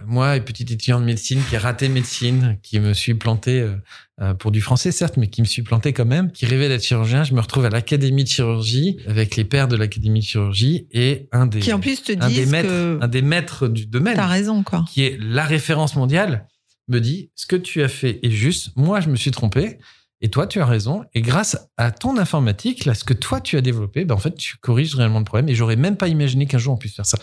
moi, 0.06 0.40
petit 0.40 0.64
étudiant 0.64 1.00
de 1.00 1.06
médecine 1.06 1.40
qui 1.50 1.56
a 1.56 1.60
raté 1.60 1.88
médecine, 1.88 2.58
qui 2.64 2.80
me 2.80 2.94
suis 2.94 3.14
planté 3.14 3.60
euh, 3.60 3.76
euh, 4.22 4.34
pour 4.34 4.52
du 4.52 4.60
français 4.60 4.92
certes, 4.92 5.18
mais 5.18 5.28
qui 5.28 5.42
me 5.42 5.46
suis 5.46 5.62
planté 5.62 5.94
quand 5.94 6.06
même, 6.06 6.32
qui 6.32 6.46
rêvait 6.46 6.68
d'être 6.68 6.84
chirurgien. 6.84 7.24
Je 7.24 7.34
me 7.34 7.42
retrouve 7.42 7.66
à 7.66 7.70
l'académie 7.70 8.24
de 8.24 8.30
chirurgie 8.30 8.98
avec 9.08 9.36
les 9.36 9.44
pères 9.44 9.68
de 9.68 9.76
l'académie 9.76 10.22
de 10.22 10.26
chirurgie 10.26 10.88
et 10.92 11.28
un 11.32 11.46
des 11.46 11.60
Qui 11.60 11.74
en 11.74 11.80
plus 11.80 12.02
te 12.02 12.12
un 12.12 12.28
des 12.28 12.34
disent 12.34 12.52
maîtres, 12.52 12.70
que 12.70 13.00
un 13.02 13.08
des 13.08 13.22
maîtres 13.22 13.68
du 13.68 13.86
domaine 13.86 14.16
t'as 14.16 14.28
raison, 14.28 14.64
quoi. 14.64 14.84
qui 14.90 15.04
est 15.04 15.18
la 15.20 15.46
référence 15.46 15.96
mondiale, 15.96 16.48
me 16.88 17.00
dit 17.00 17.32
ce 17.36 17.46
que 17.46 17.56
tu 17.56 17.84
as 17.84 17.88
fait 17.88 18.20
est 18.24 18.32
juste. 18.32 18.72
Moi, 18.76 19.00
je 19.00 19.10
me 19.10 19.16
suis 19.16 19.32
trompé. 19.32 19.78
Et 20.24 20.30
toi, 20.30 20.48
tu 20.48 20.60
as 20.62 20.66
raison. 20.66 21.04
Et 21.14 21.22
grâce 21.22 21.58
à 21.78 21.92
ton 21.92 22.18
informatique, 22.18 22.86
là, 22.86 22.94
ce 22.96 23.04
que 23.04 23.14
toi, 23.14 23.42
tu 23.42 23.58
as 23.58 23.62
développé, 23.62 24.06
ben, 24.06 24.16
en 24.16 24.18
fait, 24.18 24.34
tu 24.36 24.56
corriges 24.58 24.96
réellement 24.96 25.20
le 25.20 25.26
problème. 25.26 25.50
Et 25.50 25.54
j'aurais 25.56 25.76
même 25.76 25.98
pas 25.98 26.08
imaginé 26.08 26.46
qu'un 26.48 26.58
jour 26.58 26.74
on 26.74 26.78
puisse 26.78 26.96
faire 26.96 27.06
ça. 27.06 27.18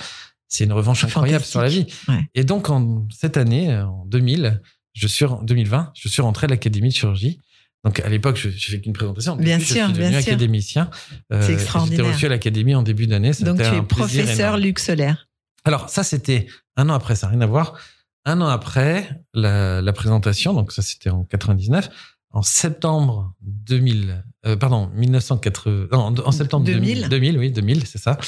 C'est 0.49 0.65
une 0.65 0.73
revanche 0.73 1.03
incroyable 1.05 1.45
sur 1.45 1.63
la 1.63 1.69
vie. 1.69 1.87
Ouais. 2.09 2.29
Et 2.35 2.45
donc, 2.45 2.69
en 2.71 3.07
cette 3.11 3.37
année, 3.39 3.75
en 3.75 4.05
2000, 4.07 4.61
je 4.93 5.07
suis, 5.07 5.25
en 5.25 5.43
2020, 5.43 5.93
je 5.95 6.09
suis 6.09 6.21
rentré 6.23 6.45
à 6.45 6.49
l'Académie 6.51 6.91
de 6.91 6.95
chirurgie. 6.95 7.41
Donc, 7.85 8.01
à 8.01 8.09
l'époque, 8.11 8.37
je, 8.37 8.51
je 8.51 8.71
fais 8.71 8.81
qu'une 8.83 8.93
présentation. 8.93 9.35
Bien 9.37 9.57
Depuis, 9.57 9.73
sûr, 9.73 9.81
je 9.81 9.85
suis 9.87 9.93
devenu 9.95 10.11
bien 10.11 10.21
sûr. 10.21 10.29
académicien. 10.33 10.91
Euh, 11.33 11.41
C'est 11.41 11.55
extraordinaire. 11.55 12.01
J'étais 12.05 12.13
reçu 12.13 12.27
à 12.27 12.29
l'Académie 12.29 12.75
en 12.75 12.83
début 12.83 13.07
d'année. 13.07 13.31
Donc 13.41 13.57
tu 13.63 13.75
es 13.75 13.83
professeur. 13.83 14.59
Luc 14.59 14.79
Solaire. 14.79 15.29
Alors, 15.65 15.89
ça, 15.89 16.03
c'était 16.03 16.47
un 16.77 16.91
an 16.91 16.95
après, 16.95 17.15
ça 17.17 17.29
n'a 17.29 17.33
rien 17.33 17.41
à 17.41 17.47
voir. 17.47 17.79
Un 18.27 18.43
an 18.43 18.49
après 18.49 19.23
la, 19.33 19.81
la 19.81 19.93
présentation, 19.95 20.53
donc 20.53 20.73
ça, 20.73 20.83
c'était 20.83 21.09
en 21.09 21.25
99. 21.25 21.89
En 22.33 22.43
septembre 22.43 23.35
2000, 23.43 24.25
euh, 24.47 24.57
pardon, 24.57 24.89
1980, 24.95 25.89
non, 25.93 26.15
en, 26.25 26.31
septembre 26.31 26.65
2000. 26.65 27.09
2000, 27.09 27.09
2000, 27.09 27.39
oui, 27.39 27.51
2000, 27.51 27.87
c'est 27.87 27.99
ça. 27.99 28.19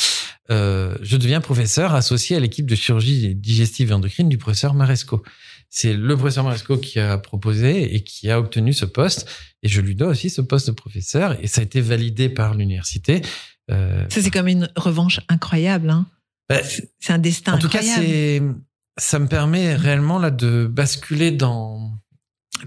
Euh, 0.50 0.96
je 1.02 1.16
deviens 1.16 1.40
professeur 1.40 1.94
associé 1.94 2.36
à 2.36 2.40
l'équipe 2.40 2.66
de 2.66 2.74
chirurgie 2.74 3.34
digestive 3.36 3.90
et 3.90 3.94
endocrine 3.94 4.28
du 4.28 4.38
professeur 4.38 4.74
Maresco. 4.74 5.22
C'est 5.70 5.94
le 5.94 6.16
professeur 6.16 6.42
Maresco 6.44 6.76
qui 6.78 6.98
a 6.98 7.16
proposé 7.16 7.94
et 7.94 8.02
qui 8.02 8.28
a 8.28 8.40
obtenu 8.40 8.72
ce 8.72 8.84
poste. 8.84 9.28
Et 9.62 9.68
je 9.68 9.80
lui 9.80 9.94
dois 9.94 10.08
aussi 10.08 10.30
ce 10.30 10.40
poste 10.42 10.66
de 10.66 10.72
professeur. 10.72 11.38
Et 11.42 11.46
ça 11.46 11.60
a 11.60 11.64
été 11.64 11.80
validé 11.80 12.28
par 12.28 12.54
l'université. 12.54 13.22
Euh, 13.70 14.04
Ça, 14.10 14.20
c'est 14.20 14.30
comme 14.30 14.48
une 14.48 14.68
revanche 14.76 15.20
incroyable. 15.28 15.90
Hein. 15.90 16.06
bah, 16.48 16.58
C'est 16.98 17.12
un 17.12 17.18
destin 17.18 17.54
en 17.54 17.58
tout 17.58 17.68
cas, 17.68 17.78
incroyable. 17.78 18.56
ça 18.98 19.18
me 19.20 19.28
permet 19.28 19.76
réellement 19.76 20.18
là 20.18 20.30
de 20.30 20.66
basculer 20.66 21.30
dans 21.30 22.01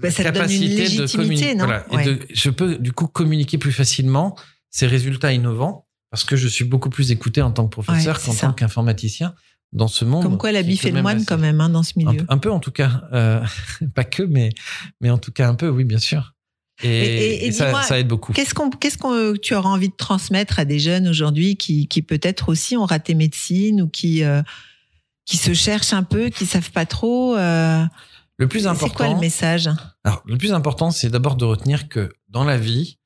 Bah, 0.01 0.11
ça 0.11 0.23
te 0.23 0.29
donne 0.29 0.51
une 0.51 0.75
capacité 0.75 1.53
de 1.53 1.57
non 1.57 1.65
Voilà. 1.65 1.85
Et 1.91 1.95
Ouais. 1.95 2.05
de- 2.05 2.19
je 2.33 2.49
peux 2.49 2.77
du 2.77 2.91
coup 2.91 3.07
communiquer 3.07 3.57
plus 3.57 3.71
facilement 3.71 4.35
ces 4.69 4.87
résultats 4.87 5.31
innovants 5.33 5.87
parce 6.11 6.23
que 6.23 6.35
je 6.35 6.47
suis 6.47 6.65
beaucoup 6.65 6.89
plus 6.89 7.11
écouté 7.11 7.41
en 7.41 7.51
tant 7.51 7.65
que 7.65 7.71
professeur 7.71 8.17
Ouais, 8.17 8.23
qu'en 8.25 8.33
tant 8.35 8.53
qu'informaticien 8.53 9.33
dans 9.73 9.87
ce 9.87 10.05
monde. 10.05 10.23
Comme 10.23 10.37
quoi, 10.37 10.51
la 10.51 10.63
bif 10.63 10.85
et 10.85 10.91
le 10.91 11.01
moine, 11.01 11.17
assez- 11.17 11.25
quand 11.25 11.37
même, 11.37 11.59
hein, 11.59 11.69
dans 11.69 11.83
ce 11.83 11.93
milieu. 11.97 12.25
un 12.29 12.37
peu 12.37 12.51
en 12.51 12.59
tout 12.59 12.71
cas, 12.71 13.01
Euh, 13.13 13.41
pas 13.95 14.03
que, 14.03 14.23
mais 14.23 14.49
mais 15.01 15.09
en 15.09 15.17
tout 15.17 15.31
cas 15.31 15.49
un 15.49 15.55
peu, 15.55 15.67
oui, 15.69 15.83
bien 15.83 15.97
sûr. 15.99 16.33
Et, 16.83 16.87
Et- 16.89 16.91
et- 16.93 17.45
et 17.45 17.47
et 17.47 17.51
ça, 17.53 17.99
aide 17.99 18.07
beaucoup. 18.09 18.33
Qu'est-ce 18.33 18.53
qu'on, 18.53 18.69
qu'est-ce 18.69 18.97
qu'on, 18.97 19.33
tu 19.41 19.55
auras 19.55 19.69
envie 19.69 19.87
de 19.89 19.95
transmettre 19.97 20.59
à 20.59 20.65
des 20.65 20.77
jeunes 20.79 21.07
aujourd'hui 21.07 21.55
qui, 21.55 21.87
qui 21.87 22.01
peut-être 22.01 22.49
aussi 22.49 22.75
ont 22.75 22.83
raté 22.85 23.13
médecine 23.15 23.81
ou 23.81 23.87
qui, 23.87 24.23
euh, 24.23 24.41
qui 25.25 25.37
se 25.37 25.53
cherchent 25.53 25.93
un 25.93 26.03
peu, 26.03 26.27
qui 26.29 26.45
savent 26.45 26.71
pas 26.71 26.85
trop 26.85 27.35
euh, 27.37 27.83
Le 28.37 28.47
plus 28.47 28.61
C'est 28.61 28.67
important. 28.67 28.95
quoi 28.95 29.13
le 29.13 29.19
message? 29.19 29.69
Alors, 30.03 30.21
le 30.25 30.37
plus 30.37 30.53
important, 30.53 30.91
c'est 30.91 31.09
d'abord 31.09 31.35
de 31.35 31.45
retenir 31.45 31.87
que 31.87 32.11
dans 32.29 32.43
la 32.43 32.57
vie, 32.57 32.99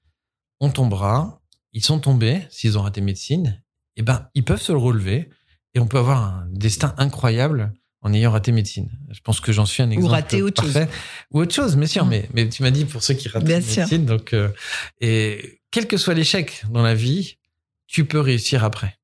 on 0.60 0.70
tombera. 0.70 1.42
Ils 1.74 1.84
sont 1.84 2.00
tombés, 2.00 2.42
s'ils 2.50 2.78
ont 2.78 2.82
raté 2.82 3.00
médecine, 3.02 3.62
eh 3.96 4.02
ben, 4.02 4.28
ils 4.34 4.44
peuvent 4.44 4.62
se 4.62 4.72
le 4.72 4.78
relever 4.80 5.30
et 5.76 5.80
on 5.80 5.86
peut 5.88 6.00
avoir 6.00 6.24
un 6.24 6.48
destin 6.52 6.96
incroyable 6.98 7.74
en 8.02 8.14
ayant 8.14 8.32
raté 8.32 8.52
médecine. 8.52 8.90
Je 9.12 9.20
pense 9.20 9.40
que 9.40 9.52
j'en 9.52 9.66
suis 9.66 9.84
un 9.84 9.90
exemple. 9.92 10.12
rater 10.12 10.42
autre 10.42 10.64
chose. 10.64 10.74
parfait. 10.74 10.90
Ou 11.32 11.42
autre 11.42 11.54
chose, 11.54 11.76
bien 11.76 11.86
sûr. 11.86 12.06
Mm. 12.06 12.10
Mais, 12.10 12.30
mais 12.34 12.50
tu 12.50 12.64
m'as 12.64 12.72
dit 12.72 12.86
pour 12.86 13.04
ceux 13.04 13.14
qui 13.14 13.28
ratent 13.30 13.44
Bien 13.44 13.62
sûr. 13.62 13.82
médecine. 13.84 14.06
Donc, 14.06 14.34
euh, 14.34 14.50
et 15.00 15.62
quel 15.70 15.86
que 15.88 15.98
soit 15.98 16.14
l'échec 16.16 16.64
dans 16.72 16.82
la 16.82 16.96
vie, 16.96 17.38
tu 17.88 18.06
peux 18.06 18.20
réussir 18.20 18.64
après. 18.64 18.99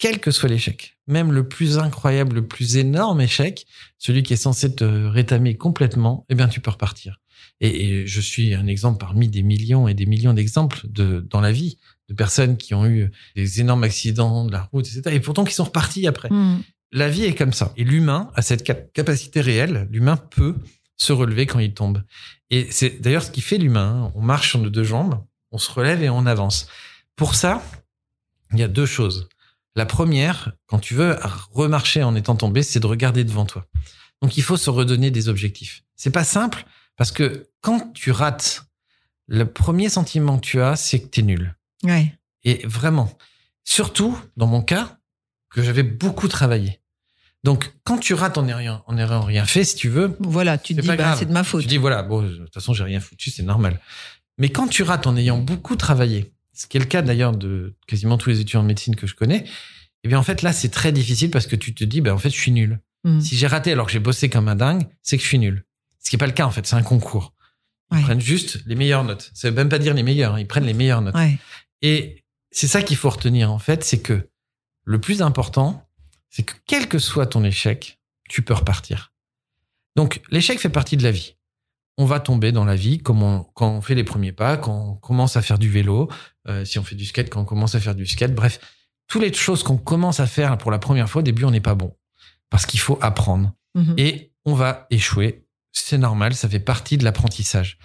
Quel 0.00 0.18
que 0.18 0.30
soit 0.30 0.48
l'échec, 0.48 0.96
même 1.06 1.30
le 1.30 1.46
plus 1.46 1.78
incroyable, 1.78 2.36
le 2.36 2.46
plus 2.46 2.76
énorme 2.78 3.20
échec, 3.20 3.66
celui 3.98 4.22
qui 4.22 4.32
est 4.32 4.36
censé 4.36 4.74
te 4.74 4.84
rétamer 4.84 5.56
complètement, 5.56 6.24
eh 6.30 6.34
bien, 6.34 6.48
tu 6.48 6.60
peux 6.60 6.70
repartir. 6.70 7.20
Et, 7.60 7.84
et 8.00 8.06
je 8.06 8.20
suis 8.20 8.54
un 8.54 8.66
exemple 8.66 8.98
parmi 8.98 9.28
des 9.28 9.42
millions 9.42 9.86
et 9.88 9.94
des 9.94 10.06
millions 10.06 10.32
d'exemples 10.32 10.80
de, 10.84 11.20
dans 11.28 11.40
la 11.42 11.52
vie 11.52 11.76
de 12.08 12.14
personnes 12.14 12.56
qui 12.56 12.72
ont 12.74 12.86
eu 12.86 13.10
des 13.36 13.60
énormes 13.60 13.84
accidents 13.84 14.46
de 14.46 14.52
la 14.52 14.62
route, 14.72 14.86
etc. 14.86 15.14
Et 15.14 15.20
pourtant 15.20 15.44
qui 15.44 15.52
sont 15.54 15.64
repartis 15.64 16.06
après. 16.06 16.28
Hmm. 16.30 16.62
La 16.92 17.08
vie 17.10 17.24
est 17.24 17.34
comme 17.34 17.52
ça. 17.52 17.72
Et 17.76 17.84
l'humain 17.84 18.30
a 18.34 18.42
cette 18.42 18.64
cap- 18.64 18.90
capacité 18.94 19.40
réelle. 19.42 19.86
L'humain 19.92 20.16
peut 20.16 20.56
se 20.96 21.12
relever 21.12 21.44
quand 21.46 21.58
il 21.60 21.72
tombe. 21.74 22.02
Et 22.50 22.66
c'est 22.70 23.00
d'ailleurs 23.00 23.22
ce 23.22 23.30
qui 23.30 23.42
fait 23.42 23.58
l'humain. 23.58 24.06
hein. 24.06 24.12
On 24.14 24.22
marche 24.22 24.48
sur 24.48 24.58
nos 24.58 24.70
deux 24.70 24.82
jambes, 24.82 25.22
on 25.52 25.58
se 25.58 25.70
relève 25.70 26.02
et 26.02 26.08
on 26.10 26.24
avance. 26.26 26.66
Pour 27.16 27.34
ça, 27.34 27.62
il 28.52 28.58
y 28.58 28.62
a 28.62 28.68
deux 28.68 28.86
choses. 28.86 29.28
La 29.76 29.86
première, 29.86 30.52
quand 30.66 30.78
tu 30.78 30.94
veux 30.94 31.16
remarcher 31.52 32.02
en 32.02 32.14
étant 32.14 32.36
tombé, 32.36 32.62
c'est 32.62 32.80
de 32.80 32.86
regarder 32.86 33.24
devant 33.24 33.46
toi. 33.46 33.66
Donc 34.22 34.36
il 34.36 34.42
faut 34.42 34.56
se 34.56 34.70
redonner 34.70 35.10
des 35.10 35.28
objectifs. 35.28 35.82
C'est 35.96 36.10
pas 36.10 36.24
simple 36.24 36.64
Parce 36.96 37.12
que 37.12 37.48
quand 37.60 37.92
tu 37.92 38.10
rates, 38.10 38.64
le 39.26 39.44
premier 39.44 39.88
sentiment 39.88 40.38
que 40.38 40.46
tu 40.46 40.60
as, 40.60 40.76
c'est 40.76 41.00
que 41.00 41.08
tu 41.08 41.20
es 41.20 41.22
nul. 41.22 41.54
Ouais. 41.84 42.14
Et 42.42 42.66
vraiment, 42.66 43.16
surtout 43.64 44.18
dans 44.36 44.46
mon 44.46 44.62
cas, 44.62 44.98
que 45.50 45.62
j'avais 45.62 45.82
beaucoup 45.82 46.28
travaillé. 46.28 46.80
Donc, 47.42 47.72
quand 47.84 47.98
tu 47.98 48.14
rates 48.14 48.38
en 48.38 48.46
ayant, 48.48 48.82
en 48.86 48.98
ayant 48.98 49.22
rien 49.22 49.46
fait, 49.46 49.64
si 49.64 49.74
tu 49.74 49.88
veux, 49.88 50.16
Voilà, 50.20 50.58
tu 50.58 50.74
te 50.74 50.80
dis, 50.80 50.86
pas 50.86 50.96
bah, 50.96 51.16
c'est 51.18 51.24
de 51.24 51.32
ma 51.32 51.42
faute. 51.42 51.62
tu 51.62 51.68
dis 51.68 51.78
voilà, 51.78 52.02
bon, 52.02 52.22
de 52.22 52.36
toute 52.36 52.52
façon, 52.54 52.74
j'ai 52.74 52.84
rien 52.84 53.00
foutu, 53.00 53.30
c'est 53.30 53.42
normal. 53.42 53.80
Mais 54.36 54.50
quand 54.50 54.68
tu 54.68 54.82
rates 54.82 55.06
en 55.06 55.16
ayant 55.16 55.38
beaucoup 55.38 55.76
travaillé, 55.76 56.34
ce 56.60 56.66
qui 56.66 56.76
est 56.76 56.80
le 56.80 56.86
cas 56.86 57.00
d'ailleurs 57.00 57.32
de 57.34 57.74
quasiment 57.86 58.18
tous 58.18 58.28
les 58.28 58.40
étudiants 58.40 58.60
en 58.60 58.64
médecine 58.64 58.94
que 58.94 59.06
je 59.06 59.14
connais, 59.14 59.46
eh 60.04 60.08
bien, 60.08 60.18
en 60.18 60.22
fait, 60.22 60.42
là, 60.42 60.52
c'est 60.52 60.68
très 60.68 60.92
difficile 60.92 61.30
parce 61.30 61.46
que 61.46 61.56
tu 61.56 61.74
te 61.74 61.84
dis, 61.84 62.02
ben, 62.02 62.12
en 62.12 62.18
fait, 62.18 62.28
je 62.28 62.36
suis 62.38 62.50
nul. 62.52 62.80
Mm. 63.04 63.20
Si 63.20 63.34
j'ai 63.36 63.46
raté 63.46 63.72
alors 63.72 63.86
que 63.86 63.92
j'ai 63.92 63.98
bossé 63.98 64.28
comme 64.28 64.46
un 64.48 64.56
dingue, 64.56 64.86
c'est 65.02 65.16
que 65.16 65.22
je 65.22 65.28
suis 65.28 65.38
nul. 65.38 65.64
Ce 66.02 66.10
qui 66.10 66.16
n'est 66.16 66.18
pas 66.18 66.26
le 66.26 66.32
cas, 66.32 66.44
en 66.44 66.50
fait, 66.50 66.66
c'est 66.66 66.76
un 66.76 66.82
concours. 66.82 67.32
Ils 67.92 67.96
Ouais. 67.96 68.02
prennent 68.02 68.20
juste 68.20 68.60
les 68.66 68.74
meilleures 68.74 69.04
notes. 69.04 69.30
Ça 69.34 69.48
veut 69.48 69.56
même 69.56 69.70
pas 69.70 69.78
dire 69.78 69.94
les 69.94 70.02
meilleures, 70.02 70.34
hein, 70.34 70.40
ils 70.40 70.46
prennent 70.46 70.66
les 70.66 70.74
meilleures 70.74 71.00
notes. 71.00 71.14
Ouais. 71.14 71.38
Et 71.80 72.24
c'est 72.50 72.68
ça 72.68 72.82
qu'il 72.82 72.96
faut 72.98 73.08
retenir, 73.10 73.50
en 73.50 73.58
fait, 73.58 73.82
c'est 73.84 74.00
que 74.02 74.28
le 74.84 75.00
plus 75.00 75.22
important, 75.22 75.88
c'est 76.28 76.42
que 76.42 76.52
quel 76.66 76.88
que 76.88 76.98
soit 76.98 77.26
ton 77.26 77.42
échec, 77.42 77.98
tu 78.28 78.42
peux 78.42 78.54
repartir. 78.54 79.12
Donc, 79.96 80.20
l'échec 80.30 80.58
fait 80.60 80.68
partie 80.68 80.96
de 80.98 81.02
la 81.02 81.10
vie. 81.10 81.36
On 82.00 82.06
va 82.06 82.18
tomber 82.18 82.50
dans 82.50 82.64
la 82.64 82.76
vie 82.76 82.98
comme 82.98 83.22
on- 83.22 83.42
quand 83.54 83.68
on 83.68 83.80
fait 83.82 83.94
les 83.94 84.04
premiers 84.04 84.32
pas, 84.32 84.56
quand 84.56 84.74
on 84.74 84.94
commence 84.94 85.36
à 85.36 85.42
faire 85.42 85.58
du 85.58 85.68
vélo, 85.68 86.08
euh, 86.48 86.64
si 86.64 86.78
on 86.78 86.82
fait 86.82 86.94
du 86.94 87.04
skate, 87.04 87.28
quand 87.28 87.42
on 87.42 87.44
commence 87.44 87.74
à 87.74 87.80
faire 87.80 87.94
du 87.94 88.06
skate. 88.06 88.34
Bref, 88.34 88.58
toutes 89.06 89.20
les 89.22 89.32
choses 89.34 89.62
qu'on 89.62 89.76
commence 89.76 90.18
à 90.20 90.26
faire 90.26 90.56
pour 90.56 90.70
la 90.70 90.78
première 90.78 91.10
fois, 91.10 91.20
au 91.20 91.22
début, 91.22 91.44
on 91.44 91.50
n'est 91.50 91.60
pas 91.60 91.74
bon. 91.74 91.94
Parce 92.48 92.64
qu'il 92.64 92.80
faut 92.80 92.98
apprendre 93.02 93.52
Mhm. 93.74 93.94
et 93.98 94.32
on 94.46 94.54
va 94.54 94.86
échouer. 94.90 95.44
C'est 95.72 95.98
normal, 95.98 96.34
ça 96.34 96.48
fait 96.48 96.58
partie 96.60 96.96
de 96.96 97.04
l'apprentissage. 97.04 97.78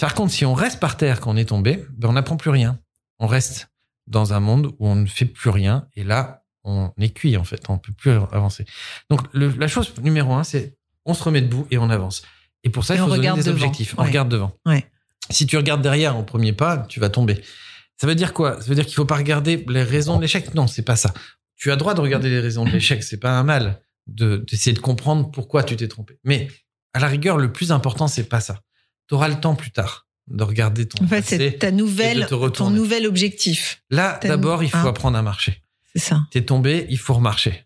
Par 0.00 0.14
contre, 0.14 0.32
si 0.32 0.44
on 0.44 0.52
reste 0.54 0.80
par 0.80 0.96
terre 0.96 1.20
quand 1.20 1.30
on 1.32 1.36
est 1.36 1.46
tombé, 1.48 1.84
ben 1.96 2.08
on 2.08 2.12
n'apprend 2.14 2.36
plus 2.36 2.50
rien. 2.50 2.78
On 3.20 3.26
reste 3.26 3.68
dans 4.06 4.32
un 4.32 4.40
monde 4.40 4.66
où 4.78 4.88
on 4.88 4.94
ne 4.96 5.06
fait 5.06 5.24
plus 5.26 5.50
rien 5.50 5.86
et 5.94 6.02
là, 6.04 6.42
on 6.64 6.92
est 6.98 7.10
cuit 7.10 7.36
en 7.36 7.44
fait, 7.44 7.62
on 7.70 7.78
peut 7.78 7.92
plus 7.92 8.10
avancer. 8.10 8.64
Donc 9.10 9.20
le- 9.32 9.48
la 9.50 9.68
chose 9.68 9.94
numéro 10.02 10.34
un, 10.34 10.44
c'est 10.44 10.76
on 11.06 11.14
se 11.14 11.22
remet 11.22 11.40
debout 11.40 11.66
et 11.70 11.78
on 11.78 11.88
avance. 11.88 12.22
Et 12.64 12.70
pour 12.70 12.84
ça, 12.84 12.94
il 12.94 12.98
faut 12.98 13.06
donner 13.06 13.18
regarde 13.18 13.38
des 13.38 13.44
devant. 13.44 13.56
objectifs. 13.56 13.94
On 13.98 14.02
regarde 14.02 14.28
devant. 14.28 14.52
Ouais. 14.66 14.86
Si 15.30 15.46
tu 15.46 15.56
regardes 15.56 15.82
derrière 15.82 16.16
au 16.16 16.22
premier 16.22 16.52
pas, 16.52 16.78
tu 16.88 17.00
vas 17.00 17.10
tomber. 17.10 17.40
Ça 18.00 18.06
veut 18.06 18.14
dire 18.14 18.32
quoi? 18.32 18.60
Ça 18.60 18.68
veut 18.68 18.74
dire 18.74 18.86
qu'il 18.86 18.94
faut 18.94 19.04
pas 19.04 19.16
regarder 19.16 19.64
les 19.68 19.82
raisons 19.82 20.16
de 20.16 20.22
l'échec? 20.22 20.54
Non, 20.54 20.66
c'est 20.66 20.82
pas 20.82 20.96
ça. 20.96 21.12
Tu 21.56 21.70
as 21.72 21.76
droit 21.76 21.94
de 21.94 22.00
regarder 22.00 22.30
les 22.30 22.40
raisons 22.40 22.64
de 22.64 22.70
l'échec. 22.70 23.02
C'est 23.02 23.18
pas 23.18 23.32
un 23.32 23.42
mal 23.42 23.80
de 24.06 24.38
d'essayer 24.48 24.74
de 24.74 24.80
comprendre 24.80 25.30
pourquoi 25.30 25.64
tu 25.64 25.76
t'es 25.76 25.88
trompé. 25.88 26.18
Mais 26.24 26.48
à 26.94 27.00
la 27.00 27.08
rigueur, 27.08 27.36
le 27.36 27.52
plus 27.52 27.72
important, 27.72 28.08
c'est 28.08 28.28
pas 28.28 28.40
ça. 28.40 28.60
Tu 29.08 29.14
auras 29.14 29.28
le 29.28 29.40
temps 29.40 29.54
plus 29.54 29.70
tard 29.70 30.06
de 30.28 30.44
regarder 30.44 30.86
ton 30.86 31.04
En 31.04 31.08
fait, 31.08 31.22
c'est 31.22 31.58
ta 31.58 31.70
nouvelle, 31.70 32.26
ton 32.54 32.70
nouvel 32.70 33.06
objectif. 33.06 33.82
Là, 33.90 34.20
d'abord, 34.22 34.62
il 34.62 34.70
faut 34.70 34.76
hein. 34.78 34.86
apprendre 34.86 35.18
à 35.18 35.22
marcher. 35.22 35.62
C'est 35.92 36.00
ça. 36.00 36.26
T'es 36.30 36.42
tombé, 36.42 36.86
il 36.90 36.98
faut 36.98 37.14
remarcher. 37.14 37.64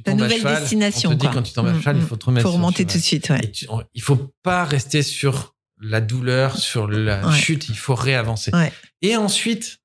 Tu 0.00 0.10
à 0.10 0.14
nouvelle 0.14 0.38
cheval, 0.38 0.60
destination, 0.60 1.10
On 1.10 1.12
te 1.14 1.18
dit 1.18 1.26
quoi. 1.26 1.34
quand 1.34 1.42
tu 1.42 1.52
tombes 1.52 1.66
à 1.66 1.72
Mm, 1.72 1.82
il 1.96 2.02
mm. 2.02 2.06
faut 2.06 2.16
te 2.16 2.24
remettre 2.24 2.46
Faut 2.48 2.52
remonter 2.54 2.86
tout 2.86 2.96
de 2.96 3.02
suite, 3.02 3.28
ouais. 3.30 3.40
Et 3.44 3.50
tu- 3.50 3.66
on- 3.68 3.82
il 3.94 4.00
faut 4.02 4.32
pas 4.42 4.64
rester 4.64 5.02
sur 5.02 5.54
la 5.80 6.00
douleur, 6.00 6.56
sur 6.56 6.88
la 6.88 7.26
Ouais. 7.26 7.36
chute. 7.36 7.68
Il 7.68 7.76
faut 7.76 7.94
réavancer. 7.94 8.50
Ouais. 8.54 8.72
Et 9.02 9.16
ensuite, 9.16 9.80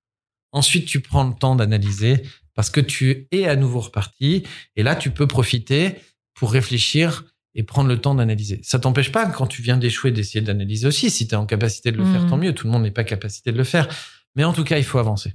ensuite, 0.51 0.86
tu 0.86 1.01
prends 1.01 1.24
le 1.26 1.34
temps 1.34 1.55
d'analyser 1.55 2.22
parce 2.53 2.70
que 2.70 2.80
tu 2.80 3.28
es 3.32 3.47
à 3.47 3.55
nouveau 3.55 3.82
reparti. 3.82 4.43
Et 4.76 4.84
là, 4.84 4.95
tu 4.95 5.12
peux 5.12 5.28
profiter 5.28 5.95
pour 6.36 6.51
réfléchir 6.53 7.26
et 7.55 7.64
prendre 7.64 7.89
le 7.89 7.99
temps 7.99 8.14
d'analyser. 8.16 8.60
Ça 8.64 8.78
t'empêche 8.80 9.12
pas, 9.12 9.26
quand 9.26 9.47
tu 9.47 9.62
viens 9.64 9.78
d'échouer, 9.78 10.12
d'essayer 10.12 10.41
d'analyser 10.41 10.86
aussi. 10.88 11.10
Si 11.10 11.28
tu 11.28 11.34
es 11.34 11.38
en 11.38 11.45
capacité 11.47 11.91
de 11.91 11.97
le 11.97 12.05
faire, 12.05 12.28
tant 12.28 12.38
mieux. 12.38 12.53
Tout 12.53 12.68
le 12.68 12.72
monde 12.72 12.84
n'est 12.84 12.91
pas 12.91 13.03
capacité 13.03 13.51
de 13.51 13.58
le 13.58 13.64
faire. 13.64 13.88
Mais 14.36 14.43
en 14.43 14.53
tout 14.53 14.64
cas, 14.64 14.78
il 14.78 14.84
faut 14.84 14.99
avancer. 14.99 15.34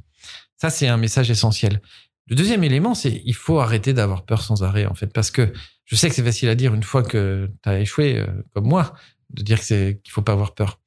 Ça, 0.57 0.71
c'est 0.71 0.87
un 0.87 0.97
message 0.97 1.29
essentiel. 1.29 1.81
Le 2.33 2.37
deuxième 2.37 2.65
élément, 2.65 2.95
c'est 2.95 3.21
il 3.27 3.35
faut 3.35 3.61
arrêter 3.61 3.93
d'avoir 3.93 4.25
peur 4.25 4.41
sans 4.41 4.63
arrêt, 4.63 4.87
en 4.87 4.95
fait, 4.95 5.09
parce 5.09 5.31
que 5.31 5.53
je 5.85 5.97
sais 5.97 6.09
que 6.09 6.15
c'est 6.15 6.25
facile 6.25 6.49
à 6.49 6.55
dire 6.55 6.73
une 6.73 6.83
fois 6.83 7.03
que 7.03 7.51
tu 7.63 7.69
as 7.69 7.79
échoué, 7.79 8.21
euh, 8.21 8.27
comme 8.55 8.67
moi, 8.67 8.95
de 9.29 9.43
dire 9.43 9.61
qu'il 9.61 10.01
faut 10.09 10.23
pas 10.23 10.33
avoir 10.33 10.55
peur. 10.55 10.81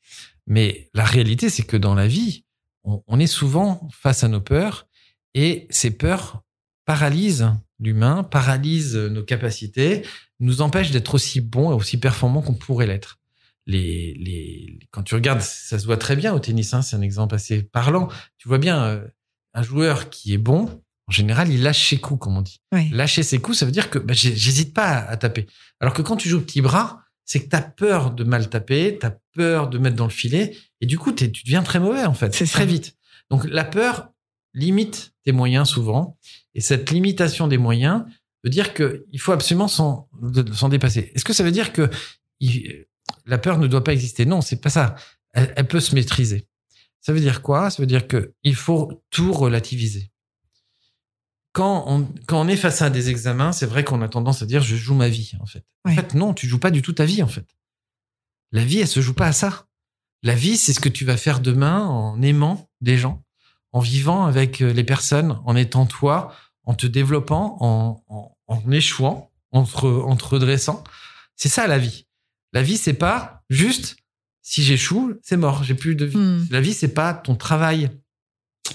Mais 0.48 0.90
la 0.96 1.06
réalité, 1.06 1.52
c'est 1.52 1.62
que 1.62 1.78
dans 1.78 1.94
la 1.94 2.08
vie, 2.08 2.46
on, 2.84 3.20
est 3.20 3.28
souvent 3.28 3.88
face 3.94 4.24
à 4.24 4.28
nos 4.28 4.42
peurs 4.42 4.88
et 5.36 5.68
ces 5.70 5.92
peurs 5.92 6.42
paralysent 6.84 7.52
l'humain, 7.78 8.24
paralysent 8.24 8.96
nos 8.96 9.24
capacités, 9.24 10.02
nous 10.40 10.64
empêchent 10.64 10.90
d'être 10.90 11.14
aussi 11.14 11.42
bons 11.42 11.70
et 11.70 11.76
aussi 11.76 12.00
performants 12.00 12.42
qu'on 12.42 12.56
pourrait 12.56 12.88
l'être. 12.88 13.20
Quand 14.90 15.04
tu 15.04 15.14
regardes, 15.14 15.42
ça 15.42 15.78
se 15.78 15.86
voit 15.86 15.98
très 15.98 16.16
bien 16.16 16.34
au 16.34 16.40
tennis, 16.40 16.74
hein, 16.74 16.82
c'est 16.82 16.96
un 16.96 17.02
exemple 17.02 17.36
assez 17.36 17.62
parlant. 17.62 18.10
Tu 18.40 18.48
vois 18.48 18.58
bien 18.58 18.84
euh, 18.84 19.08
un 19.54 19.62
joueur 19.62 20.10
qui 20.10 20.34
est 20.34 20.40
bon, 20.40 20.82
en 21.08 21.12
général, 21.12 21.50
il 21.52 21.62
lâche 21.62 21.90
ses 21.90 21.98
coups, 21.98 22.20
comme 22.20 22.38
on 22.38 22.42
dit. 22.42 22.60
Lâcher 22.92 23.22
ses 23.24 23.40
coups, 23.40 23.58
ça 23.60 23.66
veut 23.66 23.72
dire 23.72 23.90
que 23.90 24.00
bah, 24.00 24.14
j'hésite 24.14 24.74
pas 24.74 24.88
à, 24.88 25.10
à 25.12 25.18
taper. 25.18 25.46
Alors 25.80 25.94
que 25.94 26.02
quand 26.02 26.16
tu 26.18 26.30
joues 26.30 26.42
petit 26.42 26.62
bras, 26.62 27.02
c'est 27.26 27.44
que 27.44 27.50
tu 27.50 27.56
as 27.56 27.62
peur 27.62 28.12
de 28.12 28.24
mal 28.24 28.50
taper, 28.50 28.98
tu 29.00 29.06
as 29.06 29.18
peur 29.34 29.68
de 29.70 29.78
mettre 29.78 29.96
dans 29.96 30.06
le 30.06 30.10
filet, 30.12 30.56
et 30.82 30.86
du 30.86 30.98
coup, 30.98 31.12
tu 31.12 31.28
deviens 31.28 31.64
très 31.64 31.80
mauvais, 31.80 32.06
en 32.06 32.14
fait, 32.14 32.34
C'est 32.34 32.46
ça. 32.46 32.54
très 32.54 32.66
vite. 32.66 32.96
Donc 33.30 33.46
la 33.46 33.64
peur 33.64 34.10
limite 34.54 35.14
tes 35.24 35.32
moyens 35.32 35.68
souvent, 35.70 36.18
et 36.54 36.62
cette 36.62 36.90
limitation 36.92 37.48
des 37.48 37.58
moyens 37.58 38.04
veut 38.44 38.50
dire 38.52 38.74
qu'il 38.74 39.20
faut 39.20 39.32
absolument 39.32 39.68
s'en 39.68 40.08
dépasser. 40.70 41.12
Est-ce 41.16 41.26
que 41.26 41.34
ça 41.34 41.44
veut 41.44 41.52
dire 41.52 41.74
que 41.74 41.90
il- 42.40 42.86
la 43.26 43.38
peur 43.38 43.58
ne 43.58 43.68
doit 43.68 43.84
pas 43.84 43.94
exister? 43.94 44.26
Non, 44.26 44.42
c'est 44.42 44.62
pas 44.62 44.70
ça. 44.70 44.96
Elle, 45.34 45.52
elle 45.56 45.68
peut 45.68 45.80
se 45.80 45.94
maîtriser. 45.96 46.48
Ça 47.02 47.12
veut 47.14 47.20
dire 47.20 47.42
quoi? 47.42 47.70
Ça 47.70 47.82
veut 47.82 47.88
dire 47.88 48.08
que 48.08 48.34
il 48.44 48.56
faut 48.56 49.04
tout 49.10 49.34
relativiser. 49.34 50.12
Quand 51.56 51.86
on, 51.88 52.06
quand 52.28 52.42
on 52.42 52.48
est 52.50 52.58
face 52.58 52.82
à 52.82 52.90
des 52.90 53.10
examens, 53.10 53.54
c'est 53.54 53.66
vrai 53.66 53.86
qu'on 53.86 54.02
a 54.02 54.10
tendance 54.10 54.42
à 54.42 54.46
dire 54.46 54.62
je 54.62 54.76
joue 54.76 54.94
ma 54.94 55.08
vie 55.08 55.32
en 55.40 55.46
fait. 55.46 55.64
En 55.86 55.96
fait, 55.96 56.14
non, 56.14 56.34
tu 56.34 56.48
joues 56.48 56.60
pas 56.60 56.70
du 56.70 56.82
tout 56.82 56.92
ta 56.94 57.06
vie 57.06 57.24
en 57.24 57.28
fait. 57.28 57.48
La 58.52 58.66
vie, 58.66 58.80
elle 58.80 58.88
se 58.90 59.00
joue 59.00 59.14
pas 59.14 59.28
à 59.28 59.32
ça. 59.32 59.66
La 60.22 60.36
vie, 60.36 60.58
c'est 60.58 60.74
ce 60.74 60.82
que 60.82 60.90
tu 60.90 61.06
vas 61.06 61.18
faire 61.18 61.40
demain 61.40 61.86
en 61.86 62.22
aimant 62.22 62.70
des 62.82 62.98
gens, 62.98 63.24
en 63.72 63.80
vivant 63.80 64.26
avec 64.26 64.62
euh, 64.62 64.74
les 64.74 64.84
personnes, 64.84 65.40
en 65.46 65.56
étant 65.56 65.86
toi, 65.86 66.36
en 66.64 66.74
te 66.74 66.88
développant, 66.88 67.58
en, 67.62 68.04
en, 68.08 68.36
en 68.48 68.72
échouant, 68.72 69.32
en 69.52 69.64
te, 69.64 69.78
re- 69.78 70.04
en 70.04 70.16
te 70.18 70.26
redressant. 70.26 70.84
C'est 71.38 71.50
ça 71.50 71.68
la 71.68 71.78
vie. 71.78 72.06
La 72.54 72.64
vie, 72.64 72.78
c'est 72.78 72.94
pas 72.94 73.44
juste 73.50 73.96
si 74.42 74.62
j'échoue, 74.64 75.14
c'est 75.24 75.38
mort, 75.38 75.64
j'ai 75.64 75.76
plus 75.76 75.96
de 75.96 76.06
vie. 76.06 76.18
Hmm. 76.18 76.48
La 76.52 76.60
vie, 76.60 76.74
c'est 76.74 76.94
pas 76.94 77.14
ton 77.14 77.36
travail. 77.36 77.92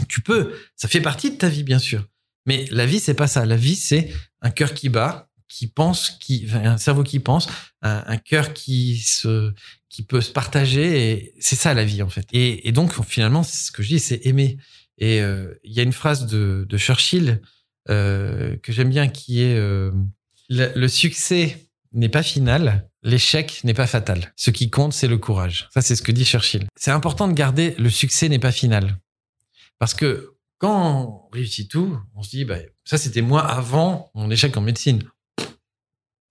Tu 0.09 0.23
peux, 0.23 0.55
ça 0.77 0.89
fait 0.89 1.01
partie 1.03 1.31
de 1.31 1.37
ta 1.37 1.49
vie, 1.49 1.63
bien 1.63 1.79
sûr. 1.79 2.07
Mais 2.51 2.65
la 2.73 2.85
vie, 2.85 2.99
c'est 2.99 3.15
pas 3.15 3.29
ça. 3.29 3.47
La 3.47 3.55
vie, 3.55 3.77
c'est 3.77 4.11
un 4.43 4.51
cœur 4.51 4.75
qui 4.75 4.89
bat, 4.89 5.29
qui 5.47 5.69
pense, 5.69 6.11
qui, 6.21 6.49
un 6.53 6.79
cerveau 6.79 7.05
qui 7.05 7.21
pense, 7.21 7.47
un, 7.81 8.17
cœur 8.17 8.55
qui 8.55 8.99
se, 8.99 9.55
qui 9.89 10.03
peut 10.03 10.21
se 10.21 10.33
partager. 10.33 11.13
Et 11.13 11.35
c'est 11.39 11.55
ça 11.55 11.75
la 11.75 11.85
vie, 11.85 12.03
en 12.03 12.09
fait. 12.09 12.27
Et, 12.33 12.73
donc, 12.73 12.93
finalement, 13.05 13.45
c'est 13.45 13.69
ce 13.69 13.71
que 13.71 13.85
je 13.85 13.91
dis, 13.91 14.01
c'est 14.01 14.27
aimer. 14.27 14.59
Et 14.99 15.21
euh, 15.21 15.55
il 15.63 15.73
y 15.73 15.79
a 15.79 15.85
une 15.85 15.93
phrase 15.93 16.27
de, 16.27 16.67
Churchill 16.77 17.41
euh, 17.89 18.57
que 18.65 18.73
j'aime 18.73 18.91
bien 18.91 19.07
qui 19.07 19.43
est 19.43 19.57
euh, 19.57 19.93
le 20.49 20.89
succès 20.89 21.71
n'est 21.93 22.09
pas 22.09 22.25
final, 22.25 22.91
l'échec 23.05 23.61
n'est 23.63 23.75
pas 23.75 23.87
fatal. 23.87 24.33
Ce 24.35 24.51
qui 24.51 24.71
compte, 24.71 24.93
c'est 24.93 25.07
le 25.07 25.19
courage. 25.19 25.69
Ça, 25.73 25.83
c'est 25.83 25.95
ce 25.95 26.03
que 26.03 26.11
dit 26.11 26.25
Churchill. 26.25 26.67
C'est 26.75 26.91
important 26.91 27.29
de 27.29 27.33
garder 27.33 27.77
le 27.79 27.91
succès 27.91 28.29
n'est 28.29 28.41
pas 28.41 28.51
final. 28.51 28.99
Parce 29.79 29.95
que 29.95 30.35
quand 30.61 31.27
on 31.31 31.35
réussit 31.35 31.69
tout, 31.71 31.99
on 32.15 32.23
se 32.23 32.31
dit, 32.31 32.45
bah, 32.45 32.59
ça, 32.85 32.99
c'était 32.99 33.23
moi 33.23 33.43
avant 33.43 34.11
mon 34.15 34.31
échec 34.31 34.57
en 34.57 34.61
médecine. 34.61 35.03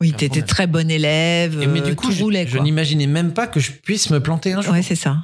Oui, 0.01 0.13
tu 0.17 0.23
étais 0.23 0.43
très 0.43 0.67
bon 0.67 0.89
élève. 0.89 1.61
Et 1.61 1.67
mais 1.67 1.81
euh, 1.81 1.83
du 1.83 1.95
coup, 1.95 2.05
tout 2.07 2.13
je, 2.13 2.23
roulait. 2.23 2.47
je 2.47 2.57
n'imaginais 2.59 3.07
même 3.07 3.33
pas 3.33 3.47
que 3.47 3.59
je 3.59 3.71
puisse 3.71 4.09
me 4.11 4.21
planter 4.21 4.53
un 4.53 4.61
jour. 4.61 4.71
Ouais, 4.71 4.83
c'est 4.83 4.95
ça. 4.95 5.17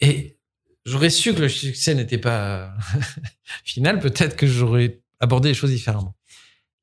Et 0.00 0.38
j'aurais 0.86 1.10
su 1.10 1.34
que 1.34 1.40
le 1.40 1.48
succès 1.48 1.94
n'était 1.94 2.16
pas 2.16 2.72
final, 3.64 3.98
peut-être 3.98 4.36
que 4.36 4.46
j'aurais 4.46 5.00
abordé 5.20 5.50
les 5.50 5.54
choses 5.54 5.70
différemment. 5.70 6.16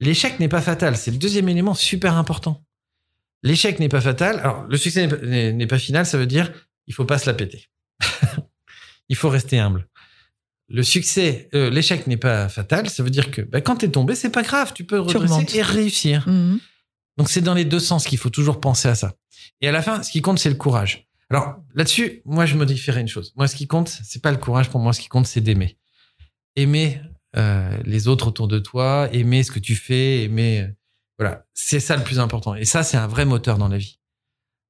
L'échec 0.01 0.39
n'est 0.39 0.49
pas 0.49 0.61
fatal, 0.61 0.95
c'est 0.95 1.11
le 1.11 1.17
deuxième 1.17 1.49
élément 1.49 1.73
super 1.73 2.15
important. 2.15 2.63
L'échec 3.43 3.79
n'est 3.79 3.89
pas 3.89 4.01
fatal. 4.01 4.39
Alors, 4.39 4.63
le 4.67 4.77
succès 4.77 5.07
n'est 5.07 5.65
pas- 5.65 5.75
pas 5.75 5.79
final, 5.79 6.05
ça 6.05 6.17
veut 6.17 6.27
dire 6.27 6.51
il 6.85 6.93
faut 6.93 7.05
pas 7.05 7.17
se 7.17 7.25
la 7.25 7.33
péter. 7.33 7.69
il 9.09 9.15
faut 9.15 9.29
rester 9.29 9.59
humble. 9.59 9.88
Le 10.69 10.83
succès, 10.83 11.49
euh, 11.55 11.69
l'échec 11.69 12.05
n'est 12.07 12.17
pas 12.17 12.47
fatal, 12.47 12.89
ça 12.89 13.01
veut 13.01 13.09
dire 13.09 13.31
que 13.31 13.41
bah, 13.41 13.59
quand 13.59 13.77
tu 13.77 13.85
es 13.85 13.89
tombé, 13.89 14.15
c'est 14.15 14.29
pas 14.29 14.43
grave, 14.43 14.71
tu 14.73 14.83
peux 14.83 14.99
redresser 14.99 15.57
et 15.57 15.61
réussir. 15.61 16.27
Mhm. 16.27 16.59
Donc 17.17 17.29
c'est 17.29 17.41
dans 17.41 17.55
les 17.55 17.65
deux 17.65 17.79
sens 17.79 18.05
qu'il 18.05 18.17
faut 18.17 18.29
toujours 18.29 18.59
penser 18.59 18.87
à 18.87 18.95
ça. 18.95 19.13
Et 19.61 19.67
à 19.67 19.71
la 19.71 19.81
fin, 19.81 20.03
ce 20.03 20.11
qui 20.11 20.21
compte, 20.21 20.39
c'est 20.39 20.49
le 20.49 20.55
courage. 20.55 21.07
Alors 21.29 21.57
là-dessus, 21.75 22.21
moi, 22.25 22.45
je 22.45 22.55
modifierais 22.55 23.01
une 23.01 23.07
chose. 23.07 23.33
Moi, 23.35 23.47
ce 23.47 23.55
qui 23.55 23.67
compte, 23.67 23.89
c'est 23.89 24.21
pas 24.21 24.31
le 24.31 24.37
courage 24.37 24.69
pour 24.69 24.79
moi. 24.79 24.93
Ce 24.93 25.01
qui 25.01 25.09
compte, 25.09 25.27
c'est 25.27 25.41
d'aimer. 25.41 25.77
Aimer 26.55 27.01
euh, 27.35 27.77
les 27.85 28.07
autres 28.07 28.27
autour 28.27 28.47
de 28.47 28.59
toi, 28.59 29.09
aimer 29.11 29.43
ce 29.43 29.51
que 29.51 29.59
tu 29.59 29.75
fais, 29.75 30.23
aimer. 30.23 30.61
euh, 30.61 30.67
voilà, 31.19 31.45
c'est 31.53 31.79
ça 31.79 31.97
le 31.97 32.03
plus 32.03 32.19
important. 32.19 32.55
Et 32.55 32.65
ça, 32.65 32.83
c'est 32.83 32.97
un 32.97 33.07
vrai 33.07 33.25
moteur 33.25 33.57
dans 33.57 33.67
la 33.67 33.77
vie. 33.77 33.99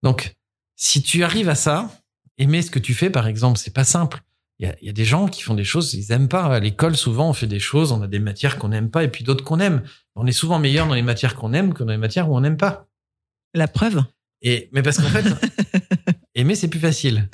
Donc, 0.01 0.35
si 0.75 1.01
tu 1.03 1.23
arrives 1.23 1.49
à 1.49 1.55
ça, 1.55 1.89
aimer 2.37 2.61
ce 2.61 2.71
que 2.71 2.79
tu 2.79 2.93
fais, 2.93 3.09
par 3.09 3.27
exemple, 3.27 3.59
c'est 3.59 3.73
pas 3.73 3.83
simple. 3.83 4.21
Il 4.59 4.67
y 4.67 4.69
a, 4.69 4.75
il 4.81 4.87
y 4.87 4.89
a 4.89 4.93
des 4.93 5.05
gens 5.05 5.27
qui 5.27 5.41
font 5.41 5.53
des 5.53 5.63
choses, 5.63 5.93
ils 5.93 6.11
aiment 6.11 6.27
pas. 6.27 6.43
À 6.45 6.59
l'école, 6.59 6.97
souvent, 6.97 7.29
on 7.29 7.33
fait 7.33 7.47
des 7.47 7.59
choses, 7.59 7.93
on 7.93 8.01
a 8.01 8.07
des 8.07 8.19
matières 8.19 8.57
qu'on 8.57 8.69
n'aime 8.69 8.91
pas 8.91 9.03
et 9.03 9.07
puis 9.07 9.23
d'autres 9.23 9.43
qu'on 9.43 9.59
aime. 9.59 9.83
On 10.15 10.27
est 10.27 10.33
souvent 10.33 10.59
meilleur 10.59 10.85
dans 10.87 10.95
les 10.95 11.01
matières 11.01 11.35
qu'on 11.35 11.53
aime 11.53 11.73
que 11.73 11.83
dans 11.83 11.91
les 11.91 11.97
matières 11.97 12.29
où 12.29 12.35
on 12.35 12.41
n'aime 12.41 12.57
pas. 12.57 12.87
La 13.53 13.69
preuve? 13.69 14.03
Et, 14.41 14.69
mais 14.73 14.81
parce 14.81 14.97
qu'en 14.97 15.07
fait, 15.07 15.25
aimer, 16.35 16.55
c'est 16.55 16.67
plus 16.67 16.79
facile. 16.79 17.29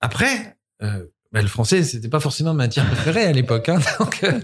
Après, 0.00 0.56
euh, 0.82 1.06
bah, 1.32 1.42
le 1.42 1.48
français, 1.48 1.82
c'était 1.82 2.08
pas 2.08 2.20
forcément 2.20 2.54
ma 2.54 2.64
matière 2.64 2.86
préférée 2.86 3.24
à 3.24 3.32
l'époque. 3.32 3.68
Hein, 3.68 3.80
donc, 3.98 4.24
euh, 4.24 4.40